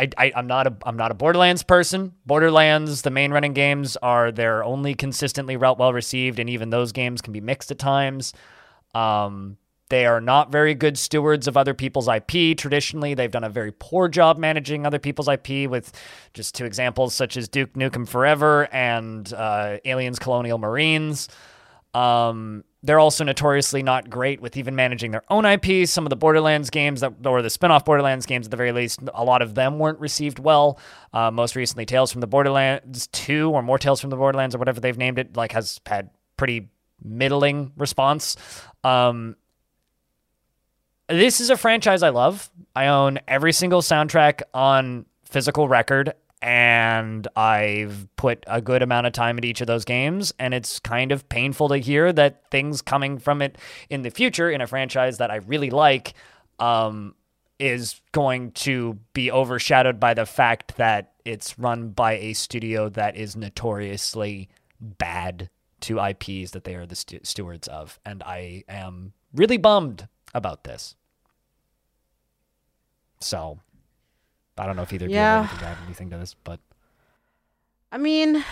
I, 0.00 0.08
I, 0.16 0.32
I'm 0.34 0.46
not 0.46 0.66
a, 0.66 0.76
I'm 0.84 0.96
not 0.96 1.10
a 1.10 1.14
Borderlands 1.14 1.62
person. 1.62 2.12
Borderlands, 2.24 3.02
the 3.02 3.10
main 3.10 3.32
running 3.32 3.52
games 3.52 3.98
are 3.98 4.32
they're 4.32 4.64
only 4.64 4.94
consistently 4.94 5.58
well 5.58 5.92
received, 5.92 6.38
and 6.38 6.48
even 6.48 6.70
those 6.70 6.92
games 6.92 7.20
can 7.20 7.34
be 7.34 7.40
mixed 7.40 7.70
at 7.70 7.78
times. 7.78 8.32
Um, 8.94 9.58
they 9.90 10.06
are 10.06 10.20
not 10.20 10.50
very 10.50 10.74
good 10.74 10.96
stewards 10.96 11.46
of 11.48 11.56
other 11.56 11.74
people's 11.74 12.08
IP. 12.08 12.56
Traditionally, 12.56 13.12
they've 13.12 13.30
done 13.30 13.44
a 13.44 13.50
very 13.50 13.72
poor 13.72 14.08
job 14.08 14.38
managing 14.38 14.86
other 14.86 14.98
people's 14.98 15.28
IP, 15.28 15.68
with 15.68 15.92
just 16.32 16.54
two 16.54 16.64
examples 16.64 17.14
such 17.14 17.36
as 17.36 17.48
Duke 17.48 17.74
Nukem 17.74 18.08
Forever 18.08 18.72
and 18.72 19.30
uh, 19.34 19.78
Aliens 19.84 20.18
Colonial 20.18 20.58
Marines. 20.58 21.28
Um, 21.92 22.64
they're 22.82 22.98
also 22.98 23.24
notoriously 23.24 23.82
not 23.82 24.08
great 24.08 24.40
with 24.40 24.56
even 24.56 24.74
managing 24.74 25.10
their 25.10 25.22
own 25.28 25.44
IP. 25.44 25.86
Some 25.86 26.06
of 26.06 26.10
the 26.10 26.16
Borderlands 26.16 26.70
games 26.70 27.00
that, 27.00 27.12
or 27.26 27.42
the 27.42 27.50
spin-off 27.50 27.84
Borderlands 27.84 28.24
games 28.24 28.46
at 28.46 28.50
the 28.50 28.56
very 28.56 28.72
least, 28.72 29.00
a 29.14 29.24
lot 29.24 29.42
of 29.42 29.54
them 29.54 29.78
weren't 29.78 30.00
received 30.00 30.38
well. 30.38 30.78
Uh, 31.12 31.30
most 31.30 31.56
recently, 31.56 31.84
Tales 31.84 32.10
from 32.10 32.22
the 32.22 32.26
Borderlands 32.26 33.06
2 33.08 33.50
or 33.50 33.62
more 33.62 33.78
Tales 33.78 34.00
from 34.00 34.10
the 34.10 34.16
Borderlands 34.16 34.54
or 34.54 34.58
whatever 34.58 34.80
they've 34.80 34.96
named 34.96 35.18
it, 35.18 35.36
like 35.36 35.52
has 35.52 35.80
had 35.84 36.10
pretty 36.38 36.70
middling 37.04 37.72
response. 37.76 38.36
Um, 38.82 39.36
this 41.08 41.40
is 41.40 41.50
a 41.50 41.56
franchise 41.56 42.02
I 42.02 42.10
love. 42.10 42.50
I 42.74 42.86
own 42.86 43.18
every 43.28 43.52
single 43.52 43.82
soundtrack 43.82 44.42
on 44.54 45.04
physical 45.24 45.68
record, 45.68 46.14
and 46.42 47.28
I've 47.36 48.08
put 48.16 48.44
a 48.46 48.60
good 48.60 48.82
amount 48.82 49.06
of 49.06 49.12
time 49.12 49.36
into 49.36 49.48
each 49.48 49.60
of 49.60 49.66
those 49.66 49.84
games. 49.84 50.32
And 50.38 50.54
it's 50.54 50.78
kind 50.78 51.12
of 51.12 51.28
painful 51.28 51.68
to 51.68 51.76
hear 51.76 52.12
that 52.12 52.50
things 52.50 52.80
coming 52.80 53.18
from 53.18 53.42
it 53.42 53.58
in 53.90 54.02
the 54.02 54.10
future 54.10 54.50
in 54.50 54.60
a 54.60 54.66
franchise 54.66 55.18
that 55.18 55.30
I 55.30 55.36
really 55.36 55.70
like 55.70 56.14
um, 56.58 57.14
is 57.58 58.00
going 58.12 58.52
to 58.52 58.98
be 59.12 59.30
overshadowed 59.30 60.00
by 60.00 60.14
the 60.14 60.24
fact 60.24 60.76
that 60.76 61.12
it's 61.24 61.58
run 61.58 61.90
by 61.90 62.14
a 62.14 62.32
studio 62.32 62.88
that 62.88 63.16
is 63.16 63.36
notoriously 63.36 64.48
bad 64.80 65.50
to 65.80 65.98
IPs 65.98 66.52
that 66.52 66.64
they 66.64 66.74
are 66.74 66.86
the 66.86 66.96
stewards 67.22 67.68
of. 67.68 67.98
And 68.04 68.22
I 68.22 68.64
am 68.68 69.12
really 69.34 69.58
bummed 69.58 70.08
about 70.34 70.64
this. 70.64 70.94
So, 73.20 73.60
I 74.60 74.66
don't 74.66 74.76
know 74.76 74.82
if 74.82 74.92
either 74.92 75.06
of 75.06 75.10
Yeah. 75.10 75.42
you 75.42 75.46
have 75.66 75.78
anything 75.86 76.10
to 76.10 76.18
this, 76.18 76.34
but 76.44 76.60
I 77.90 77.98
mean, 77.98 78.44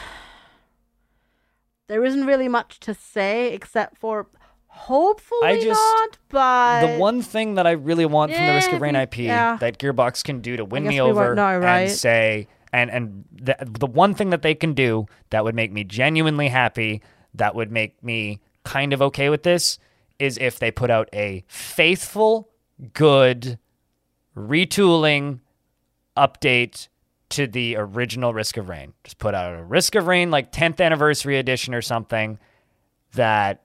there 1.86 2.04
isn't 2.04 2.26
really 2.26 2.48
much 2.48 2.80
to 2.80 2.94
say 2.94 3.52
except 3.52 3.98
for 3.98 4.26
hopefully 4.66 5.60
just- 5.60 5.78
not, 5.80 6.18
but 6.28 6.86
the 6.86 6.98
one 6.98 7.20
thing 7.20 7.54
that 7.54 7.66
I 7.66 7.72
really 7.72 8.06
want 8.06 8.32
from 8.34 8.46
the 8.46 8.54
Risk 8.54 8.72
of 8.72 8.80
Rain 8.80 8.96
IP 8.96 9.18
yeah. 9.18 9.56
that 9.56 9.78
Gearbox 9.78 10.24
can 10.24 10.40
do 10.40 10.56
to 10.56 10.64
win 10.64 10.84
me 10.84 10.94
we 10.94 11.00
over 11.00 11.34
know, 11.34 11.58
right? 11.58 11.80
and 11.82 11.90
say 11.90 12.48
and 12.72 12.90
and 12.90 13.24
the, 13.32 13.56
the 13.60 13.86
one 13.86 14.14
thing 14.14 14.30
that 14.30 14.42
they 14.42 14.54
can 14.54 14.72
do 14.72 15.06
that 15.30 15.44
would 15.44 15.54
make 15.54 15.72
me 15.72 15.84
genuinely 15.84 16.48
happy, 16.48 17.02
that 17.34 17.54
would 17.54 17.70
make 17.70 18.02
me 18.02 18.40
kind 18.64 18.92
of 18.92 19.02
okay 19.02 19.28
with 19.28 19.42
this 19.42 19.78
is 20.18 20.38
if 20.38 20.58
they 20.58 20.70
put 20.70 20.90
out 20.90 21.08
a 21.12 21.44
faithful, 21.48 22.48
good 22.92 23.58
retooling 24.36 25.40
update 26.18 26.88
to 27.30 27.46
the 27.46 27.76
original 27.76 28.32
Risk 28.34 28.56
of 28.56 28.68
Rain. 28.68 28.94
Just 29.04 29.18
put 29.18 29.34
out 29.34 29.58
a 29.58 29.62
Risk 29.62 29.94
of 29.94 30.06
Rain 30.06 30.30
like 30.30 30.50
10th 30.52 30.80
anniversary 30.80 31.38
edition 31.38 31.74
or 31.74 31.82
something 31.82 32.38
that 33.14 33.62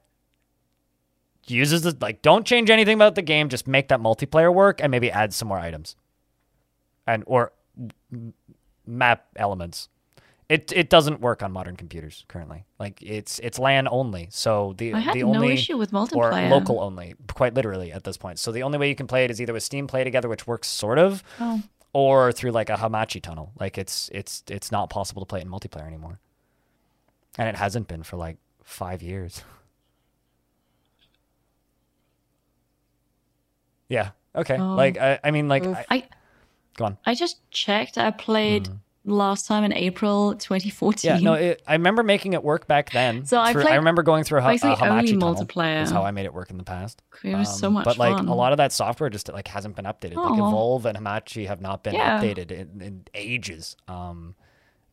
uses 1.48 1.82
the 1.82 1.96
like 2.00 2.22
don't 2.22 2.46
change 2.46 2.70
anything 2.70 2.96
about 2.96 3.16
the 3.16 3.22
game, 3.22 3.50
just 3.50 3.68
make 3.68 3.88
that 3.90 4.00
multiplayer 4.00 4.54
work 4.54 4.82
and 4.82 4.92
maybe 4.92 5.12
add 5.12 5.34
some 5.34 5.48
more 5.48 5.60
items. 5.60 5.96
And 7.08 7.24
or 7.26 7.52
m- 8.12 8.34
map 8.86 9.26
elements. 9.36 9.90
It 10.50 10.72
it 10.74 10.90
doesn't 10.90 11.22
work 11.22 11.42
on 11.42 11.52
modern 11.52 11.76
computers 11.78 12.26
currently. 12.28 12.66
Like 12.80 13.02
it's 13.02 13.40
it's 13.40 13.58
LAN 13.60 13.88
only. 13.90 14.28
So 14.30 14.74
the 14.78 14.94
I 14.94 15.00
had 15.00 15.16
the 15.16 15.22
no 15.24 15.36
only 15.36 15.54
issue 15.54 15.78
with 15.78 15.92
multiplayer 15.92 16.48
or 16.48 16.50
local 16.50 16.80
only, 16.82 17.16
quite 17.34 17.54
literally 17.54 17.92
at 17.94 18.04
this 18.04 18.18
point. 18.18 18.40
So 18.40 18.52
the 18.52 18.64
only 18.64 18.78
way 18.78 18.90
you 18.90 18.96
can 18.96 19.08
play 19.08 19.24
it 19.26 19.32
is 19.32 19.42
either 19.42 19.54
with 19.54 19.64
Steam 19.64 19.88
Play 19.88 20.04
Together, 20.04 20.28
which 20.30 20.46
works 20.46 20.68
sort 20.68 21.00
of, 21.00 21.24
Oh. 21.40 21.62
Or 21.94 22.32
through 22.32 22.52
like 22.52 22.70
a 22.70 22.76
Hamachi 22.76 23.22
tunnel. 23.22 23.52
Like 23.60 23.78
it's 23.78 24.10
it's 24.14 24.44
it's 24.50 24.72
not 24.72 24.90
possible 24.90 25.22
to 25.22 25.26
play 25.26 25.40
it 25.40 25.46
in 25.46 25.52
multiplayer 25.52 25.88
anymore, 25.88 26.20
and 27.38 27.48
it 27.48 27.56
hasn't 27.56 27.88
been 27.88 28.04
for 28.04 28.18
like 28.18 28.38
five 28.64 29.02
years. 29.02 29.44
yeah. 33.90 34.12
Okay. 34.36 34.58
Oh. 34.58 34.76
Like 34.76 34.98
I, 34.98 35.20
I 35.24 35.32
mean, 35.32 35.48
like 35.48 35.66
Oof. 35.66 35.78
I, 35.78 35.86
I 35.90 36.04
go 36.76 36.86
on. 36.86 36.98
I 37.06 37.16
just 37.16 37.50
checked. 37.52 37.98
I 37.98 38.12
played 38.12 38.66
mm-hmm. 38.66 38.76
Last 39.06 39.48
time 39.48 39.64
in 39.64 39.74
April 39.74 40.34
2014. 40.36 41.12
Mm-hmm. 41.12 41.18
Yeah. 41.20 41.24
No. 41.24 41.34
It, 41.34 41.62
I 41.68 41.74
remember 41.74 42.04
making 42.04 42.34
it 42.34 42.44
work 42.44 42.68
back 42.68 42.92
then. 42.92 43.26
So 43.26 43.40
I 43.40 43.52
through- 43.52 43.62
I 43.64 43.66
played 43.66 43.76
remember 43.78 44.02
going 44.04 44.24
through 44.24 44.40
a, 44.40 44.42
ha- 44.42 44.50
a 44.50 44.52
basically 44.54 44.76
Hamachi 44.76 44.90
only 44.90 45.14
multiplayer. 45.46 45.82
Is 45.84 45.92
how 45.92 46.04
I 46.04 46.12
made 46.12 46.26
it 46.26 46.34
work 46.34 46.50
in 46.50 46.58
the 46.58 46.64
past. 46.64 47.02
It 47.24 47.36
was 47.36 47.58
so 47.60 47.68
Um, 47.68 47.74
much 47.74 47.86
But 47.86 47.98
like 47.98 48.16
fun. 48.16 48.28
a 48.28 48.36
lot 48.36 48.52
of 48.54 48.58
that 48.58 48.72
software 48.72 49.10
just 49.10 49.28
like 49.32 49.48
hasn't 49.48 49.76
been 49.76 49.86
updated. 49.86 50.16
Like 50.16 50.34
Evolve 50.34 50.86
and 50.86 50.98
Hamachi 50.98 51.48
have 51.48 51.60
not 51.62 51.84
been 51.84 51.96
Yeah. 51.96 52.22
updated 52.22 52.52
in, 52.52 52.82
in 52.82 53.04
ages. 53.14 53.76
Um, 53.88 54.36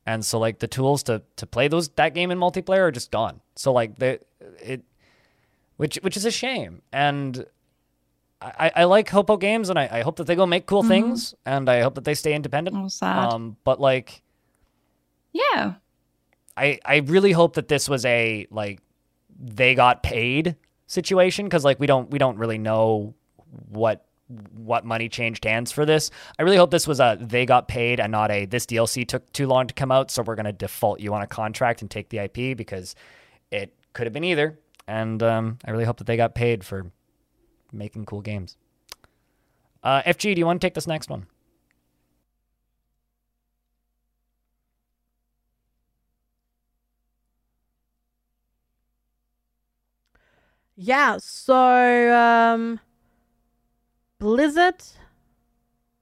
and 0.06 0.24
so 0.24 0.38
like 0.38 0.58
the 0.58 0.66
tools 0.68 1.02
to 1.04 1.22
to 1.36 1.46
play 1.46 1.68
those 1.68 1.88
that 1.90 2.14
game 2.14 2.30
in 2.30 2.38
multiplayer 2.38 2.80
are 2.80 2.90
just 2.90 3.10
gone. 3.10 3.40
So 3.54 3.72
like 3.72 3.98
the 3.98 4.18
it, 4.60 4.82
which 5.76 5.96
which 6.02 6.16
is 6.16 6.24
a 6.24 6.30
shame. 6.30 6.82
And 6.92 7.44
I, 8.42 8.72
I 8.74 8.84
like 8.84 9.08
Hopoo 9.10 9.38
games, 9.38 9.68
and 9.68 9.78
I, 9.78 9.88
I 9.92 10.00
hope 10.02 10.16
that 10.16 10.26
they 10.26 10.34
go 10.34 10.46
make 10.46 10.62
Mm-hmm. 10.62 10.68
cool 10.68 10.82
things, 10.82 11.34
and 11.44 11.68
I 11.68 11.80
hope 11.80 11.94
that 11.96 12.04
they 12.04 12.14
stay 12.14 12.32
independent. 12.34 12.76
Oh, 12.76 12.88
sad. 12.88 13.32
Um, 13.32 13.56
but 13.64 13.80
like, 13.80 14.22
Yeah. 15.32 15.74
I 16.56 16.78
I 16.84 16.96
really 16.98 17.32
hope 17.32 17.54
that 17.54 17.68
this 17.68 17.88
was 17.88 18.04
a 18.04 18.46
like 18.50 18.80
they 19.38 19.74
got 19.74 20.02
paid 20.02 20.56
situation 20.86 21.46
because 21.46 21.64
like 21.64 21.78
we 21.80 21.86
don't 21.86 22.10
we 22.10 22.18
don't 22.18 22.36
really 22.38 22.58
know 22.58 23.14
what 23.68 24.04
what 24.56 24.84
money 24.84 25.08
changed 25.08 25.44
hands 25.44 25.70
for 25.72 25.84
this. 25.86 26.10
I 26.38 26.42
really 26.42 26.56
hope 26.56 26.70
this 26.70 26.86
was 26.86 27.00
a 27.00 27.16
they 27.20 27.46
got 27.46 27.68
paid 27.68 28.00
and 28.00 28.10
not 28.12 28.30
a 28.30 28.46
this 28.46 28.66
DLC 28.66 29.06
took 29.06 29.30
too 29.32 29.46
long 29.46 29.66
to 29.68 29.74
come 29.74 29.90
out, 29.92 30.10
so 30.10 30.22
we're 30.22 30.34
gonna 30.36 30.52
default 30.52 31.00
you 31.00 31.14
on 31.14 31.22
a 31.22 31.26
contract 31.26 31.82
and 31.82 31.90
take 31.90 32.08
the 32.10 32.18
IP 32.18 32.56
because 32.56 32.94
it 33.50 33.74
could 33.92 34.06
have 34.06 34.12
been 34.12 34.24
either. 34.24 34.58
And 34.86 35.22
um, 35.22 35.58
I 35.64 35.70
really 35.70 35.84
hope 35.84 35.98
that 35.98 36.06
they 36.06 36.16
got 36.16 36.34
paid 36.34 36.64
for 36.64 36.90
making 37.72 38.06
cool 38.06 38.20
games. 38.20 38.56
Uh, 39.82 40.02
FG, 40.04 40.34
do 40.34 40.38
you 40.38 40.46
want 40.46 40.60
to 40.60 40.66
take 40.66 40.74
this 40.74 40.86
next 40.86 41.08
one? 41.08 41.26
Yeah, 50.76 51.18
so 51.18 52.14
um 52.14 52.80
Blizzard 54.18 54.82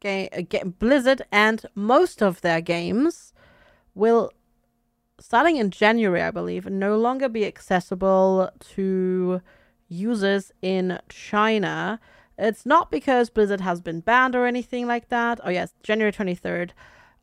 game, 0.00 0.74
Blizzard 0.78 1.22
and 1.32 1.66
most 1.74 2.22
of 2.22 2.40
their 2.42 2.60
games 2.60 3.32
will 3.94 4.30
starting 5.20 5.56
in 5.56 5.70
January, 5.70 6.22
I 6.22 6.30
believe, 6.30 6.66
no 6.66 6.96
longer 6.96 7.28
be 7.28 7.44
accessible 7.46 8.50
to 8.74 9.42
users 9.88 10.52
in 10.62 10.98
China. 11.08 12.00
It's 12.38 12.64
not 12.64 12.90
because 12.90 13.30
Blizzard 13.30 13.60
has 13.60 13.80
been 13.80 14.00
banned 14.00 14.36
or 14.36 14.46
anything 14.46 14.86
like 14.86 15.08
that. 15.08 15.40
Oh 15.42 15.50
yes, 15.50 15.74
January 15.82 16.12
23rd. 16.12 16.70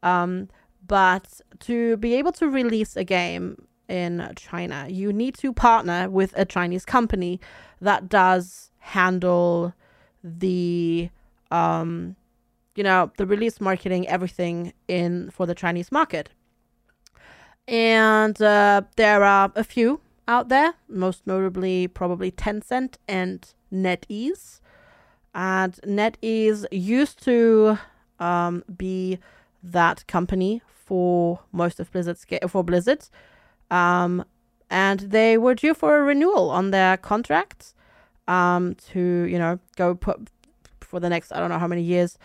Um, 0.04 0.50
but 0.86 1.42
to 1.62 1.98
be 1.98 2.16
able 2.16 2.32
to 2.34 2.50
release 2.50 2.96
a 2.96 3.04
game 3.04 3.68
in 3.88 4.32
China, 4.36 4.88
you 4.90 5.14
need 5.14 5.36
to 5.36 5.54
partner 5.54 6.10
with 6.10 6.34
a 6.38 6.46
Chinese 6.46 6.86
company 6.86 7.40
that 7.82 8.10
does 8.10 8.72
handle 8.80 9.74
the 10.24 11.10
um 11.52 12.16
you 12.76 12.84
know 12.84 13.12
the 13.18 13.26
release 13.26 13.62
marketing 13.62 14.08
everything 14.08 14.74
in 14.88 15.30
for 15.30 15.46
the 15.46 15.56
Chinese 15.56 15.92
market. 15.92 16.30
And 17.68 18.40
uh, 18.42 18.84
there 18.96 19.24
are 19.24 19.52
a 19.56 19.64
few 19.64 20.02
out 20.28 20.50
there, 20.50 20.74
most 20.88 21.26
notably 21.26 21.88
probably 21.88 22.32
Tencent 22.32 22.96
and 23.08 23.54
NetEase. 23.72 24.60
And 25.34 25.74
NetEase 25.84 26.66
used 26.72 27.24
to 27.26 27.78
um, 28.20 28.64
be 28.76 29.20
that 29.62 30.08
company 30.08 30.62
for 30.68 31.40
most 31.52 31.80
of 31.80 31.92
Blizzard's 31.92 32.26
for 32.48 32.64
Blizzard. 32.64 33.08
Um, 33.70 34.24
and 34.70 35.00
they 35.00 35.38
were 35.38 35.56
due 35.56 35.74
for 35.74 35.98
a 35.98 36.04
renewal 36.04 36.50
on 36.50 36.72
their 36.72 36.98
contract 36.98 37.74
um, 38.28 38.76
to, 38.92 39.00
you 39.00 39.38
know, 39.38 39.60
go 39.76 39.96
put 39.96 40.30
for 40.82 41.00
the 41.00 41.10
next, 41.10 41.32
I 41.32 41.40
don't 41.40 41.50
know 41.50 41.60
how 41.60 41.68
many 41.68 41.82
years, 41.82 42.18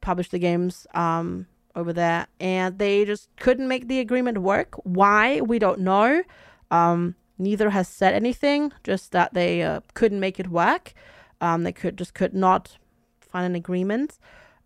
publish 0.00 0.28
the 0.30 0.38
games 0.38 0.86
um, 0.94 1.46
over 1.74 1.92
there. 1.92 2.26
And 2.40 2.78
they 2.78 3.04
just 3.04 3.28
couldn't 3.36 3.68
make 3.68 3.88
the 3.88 4.00
agreement 4.00 4.38
work. 4.38 4.74
Why? 4.84 5.40
We 5.40 5.58
don't 5.58 5.80
know. 5.80 6.22
Um, 6.70 7.14
neither 7.42 7.70
has 7.70 7.88
said 7.88 8.14
anything, 8.14 8.72
just 8.84 9.12
that 9.12 9.34
they 9.34 9.62
uh, 9.62 9.80
couldn't 9.94 10.20
make 10.20 10.38
it 10.40 10.48
work. 10.48 10.92
Um, 11.40 11.64
they 11.64 11.72
could 11.72 11.96
just 11.98 12.14
could 12.14 12.34
not 12.34 12.78
find 13.20 13.44
an 13.46 13.54
agreement. 13.54 14.18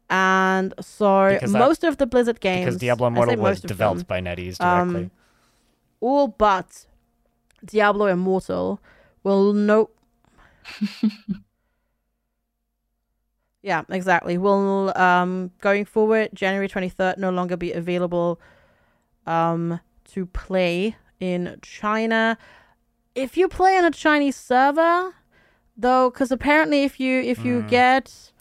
And 0.09 0.73
so 0.81 1.31
Because 1.33 1.53
that- 1.53 1.59
most 1.59 1.83
of 1.85 1.97
the 1.97 2.07
Blizzard 2.07 2.41
games, 2.41 2.65
Because 2.67 2.81
Diablo 2.81 3.09
Immortal 3.09 3.37
was 3.37 3.61
developed 3.61 4.07
them, 4.07 4.07
by 4.07 4.21
NetEase 4.21 4.61
um, 4.61 4.93
directly. 4.93 5.11
all 6.01 6.29
but 6.29 6.87
Diablo 7.65 8.07
Immortal 8.07 8.81
will 9.25 9.53
no. 9.53 9.91
yeah, 13.63 13.83
exactly. 13.89 14.39
Will 14.39 14.97
um 14.97 15.51
going 15.61 15.85
forward 15.85 16.31
January 16.35 16.69
twenty 16.69 16.89
third 16.89 17.19
no 17.19 17.31
longer 17.31 17.57
be 17.57 17.73
available 17.73 18.41
um 19.27 19.81
to 20.13 20.27
play 20.27 20.95
in 21.21 21.57
China. 21.63 22.39
If 23.17 23.37
you 23.37 23.49
play 23.49 23.77
on 23.79 23.85
a 23.85 23.91
Chinese 23.91 24.37
server, 24.37 25.15
though, 25.77 26.11
because 26.11 26.31
apparently 26.31 26.85
if 26.85 27.01
you 27.01 27.21
if 27.23 27.45
you 27.45 27.63
Mm. 27.63 27.69
get 27.69 28.33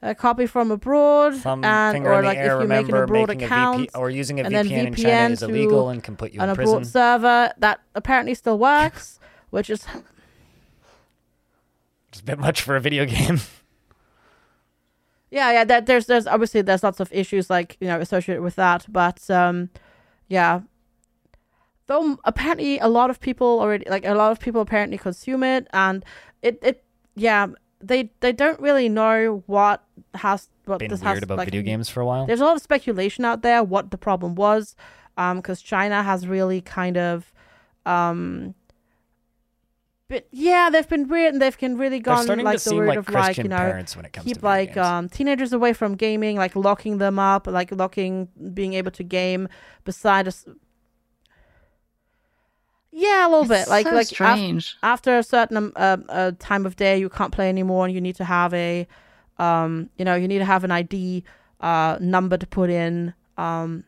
a 0.00 0.14
copy 0.16 0.46
from 0.46 0.70
abroad 0.72 1.36
Some 1.36 1.62
and 1.64 2.04
or 2.06 2.22
like 2.22 2.36
air. 2.38 2.56
if 2.56 2.62
you 2.62 2.66
make 2.68 2.88
an 2.88 2.96
abroad 2.96 3.30
account 3.30 3.76
a 3.76 3.80
VP 3.82 3.90
or 3.94 4.10
using 4.10 4.40
a 4.40 4.44
and 4.44 4.54
then 4.54 4.66
VPN 4.66 4.86
in 4.88 4.94
China 4.94 5.30
is 5.30 5.42
illegal 5.44 5.90
and 5.90 6.02
can 6.02 6.16
put 6.16 6.32
you 6.32 6.40
an 6.40 6.48
in 6.48 6.58
abroad 6.58 6.86
server 6.86 7.52
that 7.58 7.80
apparently 7.94 8.34
still 8.34 8.58
works, 8.58 9.20
which 9.50 9.68
is 9.70 9.86
It's 12.08 12.20
a 12.20 12.24
bit 12.24 12.38
much 12.38 12.62
for 12.62 12.74
a 12.74 12.80
video 12.80 13.04
game. 13.06 13.40
yeah, 15.30 15.52
yeah. 15.52 15.64
That 15.64 15.86
there's 15.86 16.06
there's 16.06 16.26
obviously 16.26 16.62
there's 16.62 16.82
lots 16.82 16.98
of 17.00 17.12
issues 17.12 17.48
like 17.50 17.76
you 17.80 17.86
know 17.86 18.00
associated 18.00 18.42
with 18.42 18.56
that, 18.56 18.86
but 18.88 19.30
um, 19.30 19.68
yeah. 20.28 20.60
Though 21.92 22.16
apparently 22.24 22.78
a 22.78 22.88
lot 22.88 23.10
of 23.10 23.20
people 23.20 23.60
already 23.60 23.84
like 23.86 24.06
a 24.06 24.14
lot 24.14 24.32
of 24.32 24.40
people 24.40 24.62
apparently 24.62 24.96
consume 24.96 25.42
it, 25.42 25.66
and 25.74 26.02
it 26.40 26.58
it 26.62 26.84
yeah 27.14 27.48
they 27.82 28.10
they 28.20 28.32
don't 28.32 28.58
really 28.60 28.88
know 28.88 29.42
what 29.46 29.84
has 30.14 30.48
what 30.64 30.78
Been 30.78 30.90
this 30.90 31.02
weird 31.02 31.16
has 31.16 31.22
about 31.24 31.36
like, 31.36 31.48
video 31.48 31.60
games 31.60 31.90
for 31.90 32.00
a 32.00 32.06
while. 32.06 32.24
There's 32.24 32.40
a 32.40 32.46
lot 32.46 32.56
of 32.56 32.62
speculation 32.62 33.26
out 33.26 33.42
there 33.42 33.62
what 33.62 33.90
the 33.90 33.98
problem 33.98 34.36
was, 34.36 34.74
um, 35.18 35.36
because 35.36 35.60
China 35.60 36.02
has 36.02 36.26
really 36.26 36.62
kind 36.62 36.96
of, 36.96 37.30
um, 37.84 38.54
but 40.08 40.28
yeah, 40.30 40.70
they've 40.70 40.88
been 40.88 41.08
weird 41.08 41.34
and 41.34 41.42
they've 41.42 41.58
been 41.58 41.76
really 41.76 42.00
gone 42.00 42.26
like 42.26 42.62
the 42.62 42.74
route 42.74 42.88
like 42.88 42.98
of 42.98 43.10
like 43.10 43.36
you 43.36 43.44
know 43.44 43.56
parents 43.56 43.96
when 43.96 44.06
it 44.06 44.14
comes 44.14 44.26
to 44.26 44.32
keep 44.32 44.42
like 44.42 44.74
games. 44.74 44.86
um 44.86 45.08
teenagers 45.10 45.52
away 45.52 45.74
from 45.74 45.96
gaming, 45.96 46.36
like 46.38 46.56
locking 46.56 46.98
them 46.98 47.18
up, 47.18 47.46
like 47.46 47.70
locking 47.70 48.28
being 48.54 48.72
able 48.72 48.92
to 48.92 49.02
game 49.02 49.46
beside 49.84 50.26
us. 50.26 50.46
Yeah, 52.92 53.26
a 53.26 53.28
little 53.28 53.46
bit. 53.46 53.68
Like 53.68 53.86
so 53.86 53.94
like 53.94 54.06
af- 54.58 54.76
after 54.82 55.16
a 55.18 55.22
certain 55.22 55.56
um, 55.56 55.72
uh, 55.76 55.96
uh, 56.08 56.32
time 56.38 56.66
of 56.66 56.76
day 56.76 56.98
you 56.98 57.08
can't 57.08 57.32
play 57.32 57.48
anymore 57.48 57.86
and 57.86 57.94
you 57.94 58.00
need 58.00 58.16
to 58.16 58.24
have 58.24 58.52
a 58.54 58.86
um 59.38 59.88
you 59.96 60.04
know 60.04 60.14
you 60.14 60.28
need 60.28 60.38
to 60.38 60.44
have 60.44 60.62
an 60.62 60.70
id 60.70 61.24
uh 61.60 61.96
number 62.00 62.36
to 62.36 62.46
put 62.46 62.68
in 62.68 63.14
um 63.38 63.82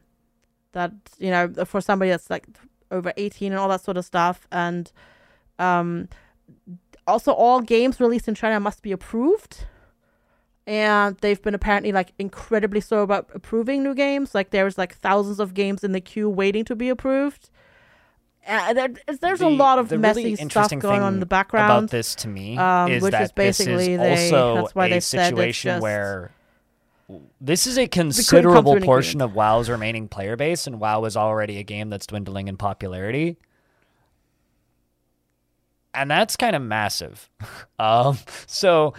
that 0.73 0.91
you 1.19 1.31
know 1.31 1.53
for 1.67 1.83
somebody 1.83 2.11
that's 2.11 2.31
like 2.31 2.47
over 2.91 3.13
18 3.19 3.53
and 3.53 3.59
all 3.61 3.69
that 3.69 3.83
sort 3.83 3.97
of 3.99 4.05
stuff. 4.07 4.47
And 4.51 4.91
um 5.59 6.09
also 7.07 7.33
all 7.33 7.61
games 7.61 8.01
released 8.01 8.27
in 8.27 8.35
china 8.35 8.59
must 8.59 8.83
be 8.83 8.91
approved. 8.93 9.67
And 10.67 11.19
they've 11.19 11.43
been 11.43 11.55
apparently 11.55 11.93
like 11.93 12.15
incredibly 12.19 12.81
slow 12.81 13.03
about 13.03 13.29
approving 13.35 13.83
new 13.83 13.95
games. 13.95 14.35
Like 14.35 14.49
there's 14.49 14.79
like 14.79 14.95
thousands 14.95 15.39
of 15.39 15.53
games 15.53 15.85
in 15.85 15.93
the 15.93 16.01
queue 16.01 16.31
waiting 16.31 16.65
to 16.65 16.75
be 16.75 16.89
approved 16.89 17.51
uh, 18.47 18.73
there, 18.73 18.89
there's 19.21 19.41
a 19.41 19.49
lot 19.49 19.79
of 19.79 19.89
the 19.89 19.99
messy 19.99 20.25
really 20.25 20.37
stuff 20.37 20.71
going 20.79 21.03
on 21.03 21.15
in 21.15 21.21
the 21.21 21.27
background 21.27 21.71
about 21.85 21.91
this 21.91 22.15
to 22.16 22.29
me 22.29 22.59
um, 22.59 22.91
is 22.91 23.03
which 23.03 23.12
that 23.12 23.23
is 23.23 23.33
basically 23.33 23.97
this 23.97 24.21
is 24.21 24.31
they- 24.31 24.37
also 24.37 24.62
that's 24.62 24.75
why 24.75 24.87
a 24.87 24.91
they 24.91 25.01
said 25.01 25.39
it's 25.39 25.61
just- 25.61 25.83
where 25.83 26.31
this 27.41 27.66
is 27.66 27.79
a 27.79 27.87
considerable 27.87 28.81
portion 28.81 29.21
of 29.21 29.35
WoW's 29.35 29.69
remaining 29.69 30.09
player 30.09 30.37
base, 30.37 30.66
and 30.66 30.81
WoW 30.81 31.05
is 31.05 31.16
already 31.16 31.59
a 31.59 31.62
game 31.62 31.91
that's 31.91 32.07
dwindling 32.07 32.49
in 32.49 32.57
popularity. 32.57 33.37
And 35.93 36.11
that's 36.11 36.37
kind 36.37 36.57
of 36.57 36.62
massive. 36.62 37.29
um, 37.79 38.19
so 38.47 38.95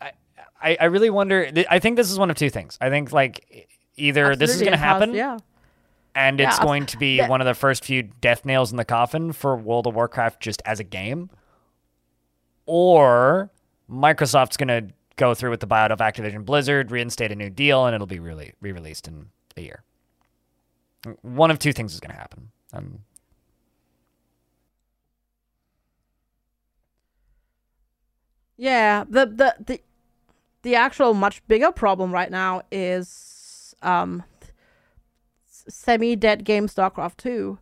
I, 0.00 0.12
I, 0.60 0.76
I 0.80 0.84
really 0.86 1.10
wonder. 1.10 1.50
I 1.68 1.78
think 1.78 1.96
this 1.96 2.10
is 2.10 2.18
one 2.18 2.30
of 2.30 2.36
two 2.36 2.50
things. 2.50 2.78
I 2.80 2.88
think 2.88 3.12
like 3.12 3.68
either 3.96 4.34
this 4.34 4.54
is 4.54 4.60
going 4.60 4.72
to 4.72 4.78
happen, 4.78 5.14
yeah 5.14 5.36
and 6.14 6.40
it's 6.40 6.58
I've- 6.58 6.64
going 6.66 6.86
to 6.86 6.96
be 6.98 7.20
one 7.22 7.40
of 7.40 7.46
the 7.46 7.54
first 7.54 7.84
few 7.84 8.02
death 8.02 8.44
nails 8.44 8.70
in 8.70 8.76
the 8.76 8.84
coffin 8.84 9.32
for 9.32 9.56
World 9.56 9.86
of 9.86 9.94
Warcraft 9.94 10.40
just 10.40 10.62
as 10.64 10.80
a 10.80 10.84
game. 10.84 11.30
Or 12.66 13.50
Microsoft's 13.90 14.56
going 14.56 14.68
to 14.68 14.94
go 15.16 15.34
through 15.34 15.50
with 15.50 15.60
the 15.60 15.66
buyout 15.66 15.90
of 15.90 15.98
Activision 15.98 16.44
Blizzard, 16.44 16.90
reinstate 16.90 17.30
a 17.30 17.34
new 17.36 17.50
deal, 17.50 17.84
and 17.86 17.94
it'll 17.94 18.06
be 18.06 18.18
really 18.20 18.52
re-released 18.60 19.06
in 19.06 19.26
a 19.56 19.60
year. 19.60 19.82
One 21.22 21.50
of 21.50 21.58
two 21.58 21.72
things 21.72 21.92
is 21.92 22.00
going 22.00 22.12
to 22.12 22.16
happen. 22.16 22.50
Um, 22.72 23.00
Yeah, 28.56 29.04
the 29.08 29.26
the 29.26 29.54
the 29.64 29.80
the 30.62 30.74
actual 30.76 31.14
much 31.14 31.46
bigger 31.48 31.72
problem 31.72 32.12
right 32.12 32.30
now 32.30 32.62
is 32.70 33.74
um 33.82 34.22
semi 35.68 36.16
dead 36.16 36.44
game 36.44 36.66
StarCraft 36.66 37.16
2. 37.18 37.58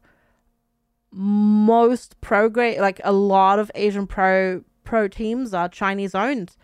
Most 1.12 2.20
pro 2.20 2.48
grade 2.48 2.80
like 2.80 3.00
a 3.04 3.12
lot 3.12 3.58
of 3.58 3.70
Asian 3.74 4.06
pro 4.06 4.64
pro 4.84 5.08
teams 5.08 5.52
are 5.52 5.68
Chinese 5.68 6.14
owned 6.14 6.56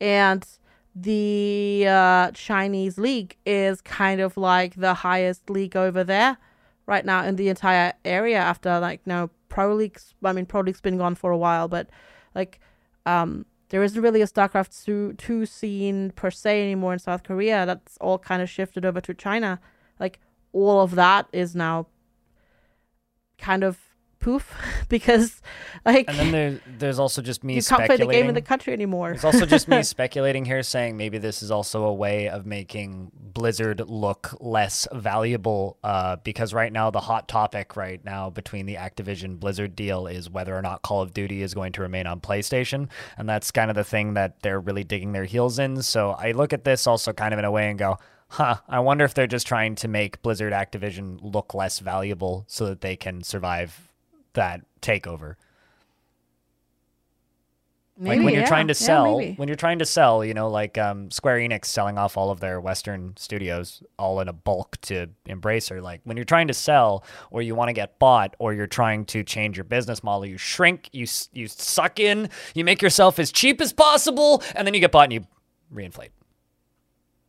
and 0.00 0.46
the 0.94 1.84
uh, 1.88 2.30
Chinese 2.32 2.98
league 2.98 3.36
is 3.46 3.80
kind 3.80 4.20
of 4.20 4.36
like 4.36 4.74
the 4.76 4.94
highest 4.94 5.48
league 5.50 5.76
over 5.76 6.02
there 6.02 6.38
right 6.86 7.04
now 7.04 7.24
in 7.24 7.36
the 7.36 7.48
entire 7.48 7.92
area 8.04 8.38
after 8.38 8.80
like 8.80 9.06
now 9.06 9.30
Pro 9.48 9.74
League's 9.74 10.14
I 10.24 10.32
mean 10.32 10.46
Pro 10.46 10.60
League's 10.60 10.80
been 10.80 10.98
gone 10.98 11.14
for 11.14 11.30
a 11.30 11.38
while, 11.38 11.68
but 11.68 11.88
like 12.34 12.60
um 13.06 13.46
there 13.68 13.82
isn't 13.82 14.00
really 14.00 14.22
a 14.22 14.26
StarCraft 14.26 14.84
2, 14.84 15.12
2 15.18 15.44
scene 15.44 16.10
per 16.12 16.30
se 16.30 16.62
anymore 16.62 16.94
in 16.94 16.98
South 16.98 17.22
Korea. 17.22 17.66
That's 17.66 17.98
all 17.98 18.18
kind 18.18 18.40
of 18.40 18.48
shifted 18.48 18.86
over 18.86 19.00
to 19.02 19.12
China. 19.12 19.60
Like 20.00 20.20
all 20.52 20.80
of 20.80 20.94
that 20.94 21.28
is 21.32 21.54
now 21.54 21.86
kind 23.38 23.62
of 23.62 23.78
poof 24.20 24.52
because 24.88 25.40
like 25.84 26.08
And 26.08 26.18
then 26.18 26.32
there, 26.32 26.60
there's 26.78 26.98
also 26.98 27.22
just 27.22 27.44
me 27.44 27.54
you 27.54 27.62
can't 27.62 27.86
play 27.86 27.96
the 27.96 28.06
game 28.06 28.28
in 28.28 28.34
the 28.34 28.42
country 28.42 28.72
anymore. 28.72 29.12
It's 29.12 29.24
also 29.24 29.46
just 29.46 29.68
me 29.68 29.82
speculating 29.84 30.44
here, 30.44 30.62
saying 30.62 30.96
maybe 30.96 31.18
this 31.18 31.42
is 31.42 31.50
also 31.50 31.84
a 31.84 31.94
way 31.94 32.28
of 32.28 32.46
making 32.46 33.12
Blizzard 33.14 33.88
look 33.88 34.34
less 34.40 34.86
valuable. 34.92 35.78
Uh, 35.84 36.16
because 36.16 36.52
right 36.52 36.72
now, 36.72 36.90
the 36.90 37.00
hot 37.00 37.28
topic 37.28 37.76
right 37.76 38.04
now 38.04 38.30
between 38.30 38.66
the 38.66 38.74
Activision 38.74 39.38
Blizzard 39.38 39.76
deal 39.76 40.06
is 40.06 40.28
whether 40.28 40.56
or 40.56 40.62
not 40.62 40.82
Call 40.82 41.02
of 41.02 41.14
Duty 41.14 41.42
is 41.42 41.54
going 41.54 41.72
to 41.72 41.82
remain 41.82 42.06
on 42.06 42.20
PlayStation. 42.20 42.88
And 43.16 43.28
that's 43.28 43.50
kind 43.50 43.70
of 43.70 43.76
the 43.76 43.84
thing 43.84 44.14
that 44.14 44.42
they're 44.42 44.60
really 44.60 44.84
digging 44.84 45.12
their 45.12 45.24
heels 45.24 45.58
in. 45.58 45.82
So 45.82 46.10
I 46.10 46.32
look 46.32 46.52
at 46.52 46.64
this 46.64 46.86
also 46.86 47.12
kind 47.12 47.32
of 47.32 47.38
in 47.38 47.44
a 47.44 47.50
way 47.50 47.70
and 47.70 47.78
go, 47.78 47.98
huh, 48.28 48.56
I 48.68 48.80
wonder 48.80 49.04
if 49.04 49.14
they're 49.14 49.26
just 49.26 49.46
trying 49.46 49.74
to 49.76 49.88
make 49.88 50.22
Blizzard 50.22 50.52
Activision 50.52 51.18
look 51.22 51.54
less 51.54 51.78
valuable 51.78 52.44
so 52.46 52.66
that 52.66 52.80
they 52.80 52.96
can 52.96 53.22
survive 53.22 53.88
that 54.34 54.62
takeover. 54.80 55.36
Maybe, 58.00 58.16
like 58.16 58.24
when 58.24 58.34
you're 58.34 58.42
yeah. 58.44 58.48
trying 58.48 58.68
to 58.68 58.74
sell 58.74 59.18
maybe. 59.18 59.34
when 59.34 59.48
you're 59.48 59.56
trying 59.56 59.80
to 59.80 59.84
sell 59.84 60.24
you 60.24 60.32
know 60.32 60.48
like 60.48 60.78
um, 60.78 61.10
square 61.10 61.36
enix 61.36 61.64
selling 61.64 61.98
off 61.98 62.16
all 62.16 62.30
of 62.30 62.38
their 62.38 62.60
western 62.60 63.16
studios 63.16 63.82
all 63.98 64.20
in 64.20 64.28
a 64.28 64.32
bulk 64.32 64.80
to 64.82 65.08
embracer 65.28 65.82
like 65.82 66.00
when 66.04 66.16
you're 66.16 66.22
trying 66.22 66.46
to 66.46 66.54
sell 66.54 67.02
or 67.32 67.42
you 67.42 67.56
want 67.56 67.70
to 67.70 67.72
get 67.72 67.98
bought 67.98 68.36
or 68.38 68.54
you're 68.54 68.68
trying 68.68 69.04
to 69.06 69.24
change 69.24 69.56
your 69.56 69.64
business 69.64 70.04
model 70.04 70.24
you 70.24 70.38
shrink 70.38 70.88
you 70.92 71.08
you 71.32 71.48
suck 71.48 71.98
in 71.98 72.30
you 72.54 72.64
make 72.64 72.80
yourself 72.80 73.18
as 73.18 73.32
cheap 73.32 73.60
as 73.60 73.72
possible 73.72 74.44
and 74.54 74.64
then 74.64 74.74
you 74.74 74.80
get 74.80 74.92
bought 74.92 75.10
and 75.10 75.14
you 75.14 75.26
reinflate 75.74 76.10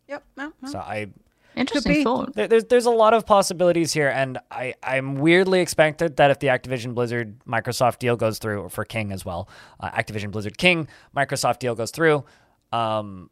Yep. 0.10 0.23
No, 0.38 0.53
no. 0.61 0.72
so 0.72 0.80
i 0.80 1.07
Interesting 1.56 2.03
thought. 2.03 2.34
there's 2.36 2.65
there's 2.65 2.86
a 2.86 2.91
lot 2.91 3.14
of 3.14 3.26
possibilities 3.26 3.91
here, 3.91 4.07
and 4.07 4.38
I 4.52 4.76
I'm 4.84 5.15
weirdly 5.15 5.61
expected 5.61 6.15
that 6.18 6.31
if 6.31 6.40
the 6.40 6.48
Activision 6.48 6.94
Blizzard 6.94 7.40
Microsoft 7.45 7.99
deal 7.99 8.15
goes 8.15 8.38
through, 8.38 8.61
or 8.61 8.69
for 8.69 8.86
King 8.86 9.11
as 9.11 9.26
well, 9.26 9.49
uh, 9.80 9.90
Activision 9.90 10.31
Blizzard 10.31 10.57
King 10.57 10.88
Microsoft 11.15 11.60
deal 11.60 11.76
goes 11.76 11.91
through, 11.91 12.23
um, 12.72 13.30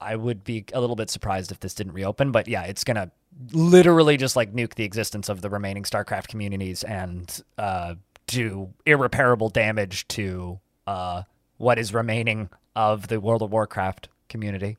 I 0.00 0.16
would 0.16 0.44
be 0.44 0.64
a 0.72 0.80
little 0.80 0.96
bit 0.96 1.10
surprised 1.10 1.50
if 1.50 1.60
this 1.60 1.74
didn't 1.74 1.92
reopen. 1.92 2.30
But 2.30 2.48
yeah, 2.48 2.62
it's 2.62 2.84
gonna 2.84 3.10
literally 3.52 4.16
just 4.16 4.36
like 4.36 4.54
nuke 4.54 4.74
the 4.74 4.84
existence 4.84 5.28
of 5.28 5.42
the 5.42 5.50
remaining 5.50 5.82
StarCraft 5.82 6.28
communities 6.28 6.82
and 6.84 7.42
uh, 7.58 7.96
do 8.26 8.72
irreparable 8.86 9.48
damage 9.48 10.06
to 10.08 10.60
uh, 10.86 11.24
what 11.58 11.78
is 11.78 11.92
remaining 11.92 12.48
of 12.74 13.08
the 13.08 13.20
World 13.20 13.42
of 13.42 13.50
Warcraft 13.50 14.08
community. 14.28 14.76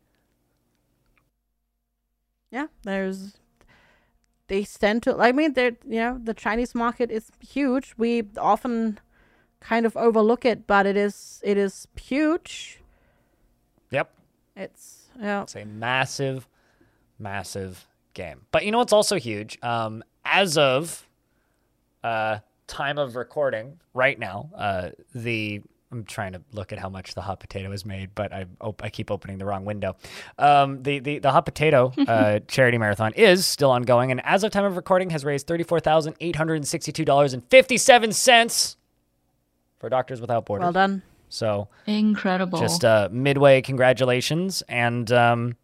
Yeah, 2.51 2.67
there's 2.83 3.37
they 4.47 4.63
tend 4.63 5.03
to. 5.03 5.17
I 5.17 5.31
mean, 5.31 5.53
they're 5.53 5.77
you 5.87 5.99
know 5.99 6.19
the 6.21 6.33
Chinese 6.33 6.75
market 6.75 7.11
is 7.11 7.31
huge. 7.39 7.93
We 7.97 8.23
often 8.37 8.99
kind 9.59 9.85
of 9.85 9.95
overlook 9.95 10.45
it, 10.45 10.67
but 10.67 10.85
it 10.85 10.97
is 10.97 11.41
it 11.43 11.57
is 11.57 11.87
huge. 11.99 12.79
Yep. 13.91 14.11
It's 14.55 15.07
yeah. 15.19 15.43
It's 15.43 15.55
a 15.55 15.65
massive, 15.65 16.47
massive 17.17 17.87
game. 18.13 18.41
But 18.51 18.65
you 18.65 18.71
know 18.71 18.79
what's 18.79 18.93
also 18.93 19.17
huge? 19.17 19.57
Um, 19.63 20.03
as 20.25 20.57
of 20.57 21.07
uh, 22.03 22.39
time 22.67 22.97
of 22.97 23.15
recording, 23.15 23.79
right 23.93 24.17
now, 24.17 24.49
uh, 24.55 24.89
the 25.13 25.61
I'm 25.91 26.03
trying 26.03 26.33
to 26.33 26.41
look 26.51 26.71
at 26.71 26.77
how 26.77 26.89
much 26.89 27.15
the 27.15 27.21
hot 27.21 27.39
potato 27.39 27.71
is 27.71 27.83
made, 27.83 28.13
but 28.13 28.31
I 28.31 28.45
op- 28.61 28.83
I 28.83 28.89
keep 28.89 29.09
opening 29.09 29.39
the 29.39 29.45
wrong 29.45 29.65
window. 29.65 29.95
Um, 30.37 30.83
the, 30.83 30.99
the 30.99 31.19
the 31.19 31.31
hot 31.31 31.45
potato 31.45 31.91
uh, 32.07 32.39
charity 32.47 32.77
marathon 32.77 33.13
is 33.13 33.45
still 33.45 33.71
ongoing, 33.71 34.11
and 34.11 34.23
as 34.23 34.43
of 34.43 34.51
time 34.51 34.65
of 34.65 34.75
recording, 34.75 35.09
has 35.09 35.25
raised 35.25 35.47
thirty 35.47 35.63
four 35.63 35.79
thousand 35.79 36.15
eight 36.19 36.35
hundred 36.35 36.65
sixty 36.67 36.91
two 36.91 37.05
dollars 37.05 37.33
and 37.33 37.43
fifty 37.49 37.77
seven 37.77 38.11
cents 38.11 38.77
for 39.79 39.89
Doctors 39.89 40.21
Without 40.21 40.45
Borders. 40.45 40.65
Well 40.65 40.73
done. 40.73 41.01
So 41.29 41.69
Incredible. 41.85 42.59
just 42.59 42.83
uh, 42.83 43.07
midway 43.11 43.61
congratulations 43.61 44.63
and 44.67 45.11
um, 45.11 45.55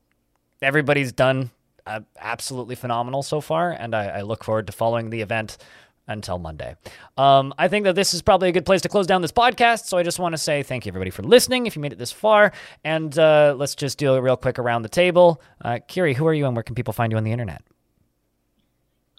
everybody's 0.61 1.11
done 1.11 1.49
uh, 1.87 2.01
absolutely 2.19 2.75
phenomenal 2.75 3.23
so 3.23 3.41
far 3.41 3.71
and 3.71 3.95
I, 3.95 4.05
I 4.05 4.21
look 4.21 4.43
forward 4.43 4.67
to 4.67 4.73
following 4.73 5.09
the 5.09 5.21
event 5.21 5.57
until 6.07 6.37
monday 6.37 6.75
um, 7.17 7.53
i 7.57 7.67
think 7.67 7.83
that 7.85 7.95
this 7.95 8.13
is 8.13 8.21
probably 8.21 8.49
a 8.49 8.51
good 8.51 8.65
place 8.65 8.81
to 8.81 8.89
close 8.89 9.07
down 9.07 9.21
this 9.21 9.31
podcast 9.31 9.85
so 9.85 9.97
i 9.97 10.03
just 10.03 10.19
want 10.19 10.33
to 10.33 10.37
say 10.37 10.63
thank 10.63 10.85
you 10.85 10.89
everybody 10.89 11.11
for 11.11 11.23
listening 11.23 11.65
if 11.65 11.75
you 11.75 11.81
made 11.81 11.91
it 11.93 11.99
this 11.99 12.11
far 12.11 12.51
and 12.83 13.17
uh, 13.19 13.53
let's 13.57 13.75
just 13.75 13.97
do 13.97 14.13
a 14.13 14.21
real 14.21 14.37
quick 14.37 14.59
around 14.59 14.81
the 14.81 14.89
table 14.89 15.41
uh, 15.63 15.79
kiri 15.87 16.13
who 16.13 16.25
are 16.27 16.33
you 16.33 16.45
and 16.45 16.55
where 16.55 16.63
can 16.63 16.75
people 16.75 16.93
find 16.93 17.11
you 17.11 17.17
on 17.17 17.23
the 17.23 17.31
internet 17.31 17.61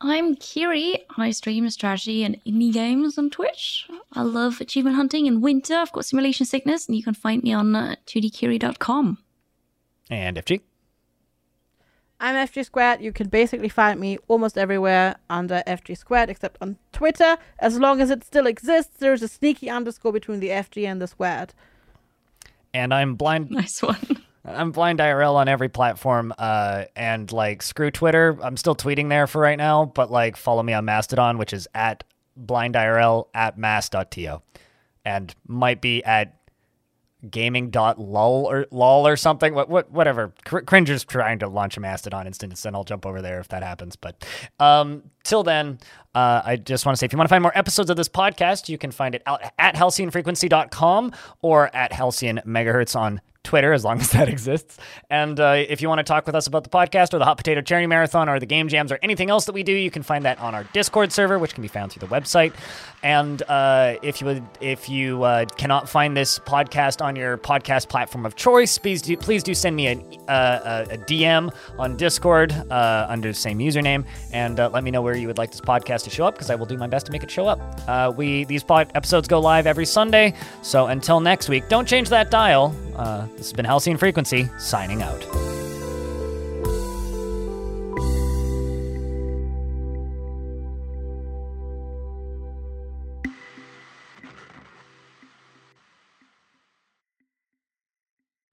I'm 0.00 0.36
Kiri. 0.36 1.06
I 1.16 1.30
stream 1.30 1.68
strategy 1.70 2.22
and 2.22 2.36
indie 2.44 2.70
games 2.70 3.16
on 3.16 3.30
Twitch. 3.30 3.88
I 4.12 4.22
love 4.22 4.60
achievement 4.60 4.96
hunting 4.96 5.24
in 5.24 5.40
winter. 5.40 5.74
I've 5.74 5.90
got 5.92 6.04
simulation 6.04 6.44
sickness, 6.44 6.86
and 6.86 6.96
you 6.96 7.02
can 7.02 7.14
find 7.14 7.42
me 7.42 7.54
on 7.54 7.74
uh, 7.74 7.96
2dkiri.com. 8.06 9.18
and 10.10 10.36
fg 10.36 10.60
I'm 12.18 12.34
FG 12.48 12.64
Squared. 12.64 13.00
You 13.02 13.12
can 13.12 13.28
basically 13.28 13.68
find 13.68 14.00
me 14.00 14.18
almost 14.28 14.56
everywhere 14.56 15.16
under 15.28 15.62
FG 15.66 15.98
Squared, 15.98 16.30
except 16.30 16.56
on 16.62 16.78
Twitter. 16.92 17.36
As 17.58 17.78
long 17.78 18.00
as 18.00 18.10
it 18.10 18.24
still 18.24 18.46
exists, 18.46 18.96
there's 18.98 19.22
a 19.22 19.28
sneaky 19.28 19.68
underscore 19.68 20.12
between 20.12 20.40
the 20.40 20.48
FG 20.48 20.86
and 20.86 21.00
the 21.00 21.06
Squared. 21.06 21.52
and 22.72 22.92
i'm 22.94 23.14
blind 23.16 23.50
Nice 23.62 23.82
one. 23.82 24.22
I'm 24.44 24.70
blind 24.70 25.00
IRL 25.00 25.34
on 25.34 25.48
every 25.48 25.68
platform, 25.68 26.32
uh, 26.38 26.84
and 26.94 27.30
like 27.32 27.62
screw 27.62 27.90
Twitter. 27.90 28.38
I'm 28.40 28.56
still 28.56 28.76
tweeting 28.76 29.08
there 29.08 29.26
for 29.26 29.40
right 29.40 29.58
now, 29.58 29.86
but 29.86 30.08
like 30.10 30.36
follow 30.36 30.62
me 30.62 30.72
on 30.72 30.84
Mastodon, 30.84 31.36
which 31.36 31.52
is 31.52 31.66
at 31.74 32.04
blind 32.36 32.76
IRL 32.76 33.26
at 33.34 33.58
mas.to, 33.58 34.40
and 35.04 35.34
might 35.48 35.80
be 35.80 36.04
at 36.04 36.36
gaming.lol 37.30 38.46
or 38.46 38.66
lol 38.70 39.06
or 39.06 39.16
something. 39.16 39.54
What 39.54 39.68
what 39.68 39.90
whatever. 39.90 40.32
Cr- 40.44 40.60
Cringer's 40.60 41.04
trying 41.04 41.38
to 41.40 41.48
launch 41.48 41.76
a 41.76 41.80
Mastodon 41.80 42.26
instance, 42.26 42.64
and 42.64 42.76
I'll 42.76 42.84
jump 42.84 43.06
over 43.06 43.22
there 43.22 43.40
if 43.40 43.48
that 43.48 43.62
happens. 43.62 43.96
But 43.96 44.24
um, 44.60 45.02
till 45.24 45.42
then, 45.42 45.78
uh, 46.14 46.42
I 46.44 46.56
just 46.56 46.86
want 46.86 46.96
to 46.96 46.98
say 46.98 47.06
if 47.06 47.12
you 47.12 47.18
want 47.18 47.28
to 47.28 47.32
find 47.32 47.42
more 47.42 47.56
episodes 47.56 47.90
of 47.90 47.96
this 47.96 48.08
podcast, 48.08 48.68
you 48.68 48.78
can 48.78 48.90
find 48.90 49.14
it 49.14 49.22
out 49.26 49.42
at 49.58 49.74
halcyonfrequency.com 49.74 51.12
or 51.42 51.74
at 51.74 51.92
halcyon 51.92 52.40
megahertz 52.46 52.96
on 52.96 53.20
Twitter, 53.46 53.72
as 53.72 53.84
long 53.84 54.00
as 54.00 54.10
that 54.10 54.28
exists. 54.36 54.76
And 55.08 55.38
uh, 55.40 55.64
if 55.68 55.80
you 55.80 55.88
want 55.88 56.00
to 56.00 56.04
talk 56.04 56.26
with 56.26 56.34
us 56.34 56.46
about 56.46 56.64
the 56.64 56.70
podcast 56.70 57.14
or 57.14 57.18
the 57.18 57.24
Hot 57.24 57.38
Potato 57.38 57.62
Charity 57.62 57.86
Marathon 57.86 58.28
or 58.28 58.38
the 58.38 58.46
game 58.46 58.68
jams 58.68 58.92
or 58.92 58.98
anything 59.02 59.30
else 59.30 59.46
that 59.46 59.52
we 59.52 59.62
do, 59.62 59.72
you 59.72 59.90
can 59.90 60.02
find 60.02 60.24
that 60.24 60.38
on 60.40 60.54
our 60.54 60.64
Discord 60.64 61.12
server, 61.12 61.38
which 61.38 61.54
can 61.54 61.62
be 61.62 61.68
found 61.68 61.92
through 61.92 62.06
the 62.06 62.14
website. 62.14 62.52
And 63.02 63.42
uh, 63.42 63.96
if 64.02 64.20
you 64.20 64.26
would, 64.26 64.42
if 64.60 64.88
you 64.88 65.22
uh, 65.22 65.44
cannot 65.44 65.88
find 65.88 66.16
this 66.16 66.38
podcast 66.40 67.00
on 67.00 67.14
your 67.14 67.38
podcast 67.38 67.88
platform 67.88 68.26
of 68.26 68.34
choice, 68.34 68.78
please 68.78 69.00
do, 69.00 69.16
please 69.16 69.42
do 69.42 69.54
send 69.54 69.76
me 69.76 69.86
a, 69.86 69.96
uh, 70.28 70.86
a, 70.90 70.98
DM 70.98 71.54
on 71.78 71.96
Discord 71.96 72.52
uh, 72.52 73.06
under 73.08 73.28
the 73.28 73.34
same 73.34 73.58
username, 73.58 74.04
and 74.32 74.58
uh, 74.58 74.68
let 74.70 74.82
me 74.82 74.90
know 74.90 75.02
where 75.02 75.14
you 75.14 75.28
would 75.28 75.38
like 75.38 75.52
this 75.52 75.60
podcast 75.60 76.02
to 76.04 76.10
show 76.10 76.26
up, 76.26 76.34
because 76.34 76.50
I 76.50 76.56
will 76.56 76.66
do 76.66 76.76
my 76.76 76.88
best 76.88 77.06
to 77.06 77.12
make 77.12 77.22
it 77.22 77.30
show 77.30 77.46
up. 77.46 78.16
We 78.16 78.44
these 78.44 78.64
pod 78.64 78.90
episodes 78.94 79.28
go 79.28 79.38
live 79.38 79.68
every 79.68 79.86
Sunday, 79.86 80.34
so 80.62 80.86
until 80.86 81.20
next 81.20 81.48
week, 81.48 81.68
don't 81.68 81.86
change 81.86 82.08
that 82.08 82.30
dial. 82.30 82.74
This 83.36 83.48
has 83.48 83.52
been 83.52 83.66
Halcyon 83.66 83.98
Frequency 83.98 84.48
signing 84.58 85.02
out. 85.02 85.22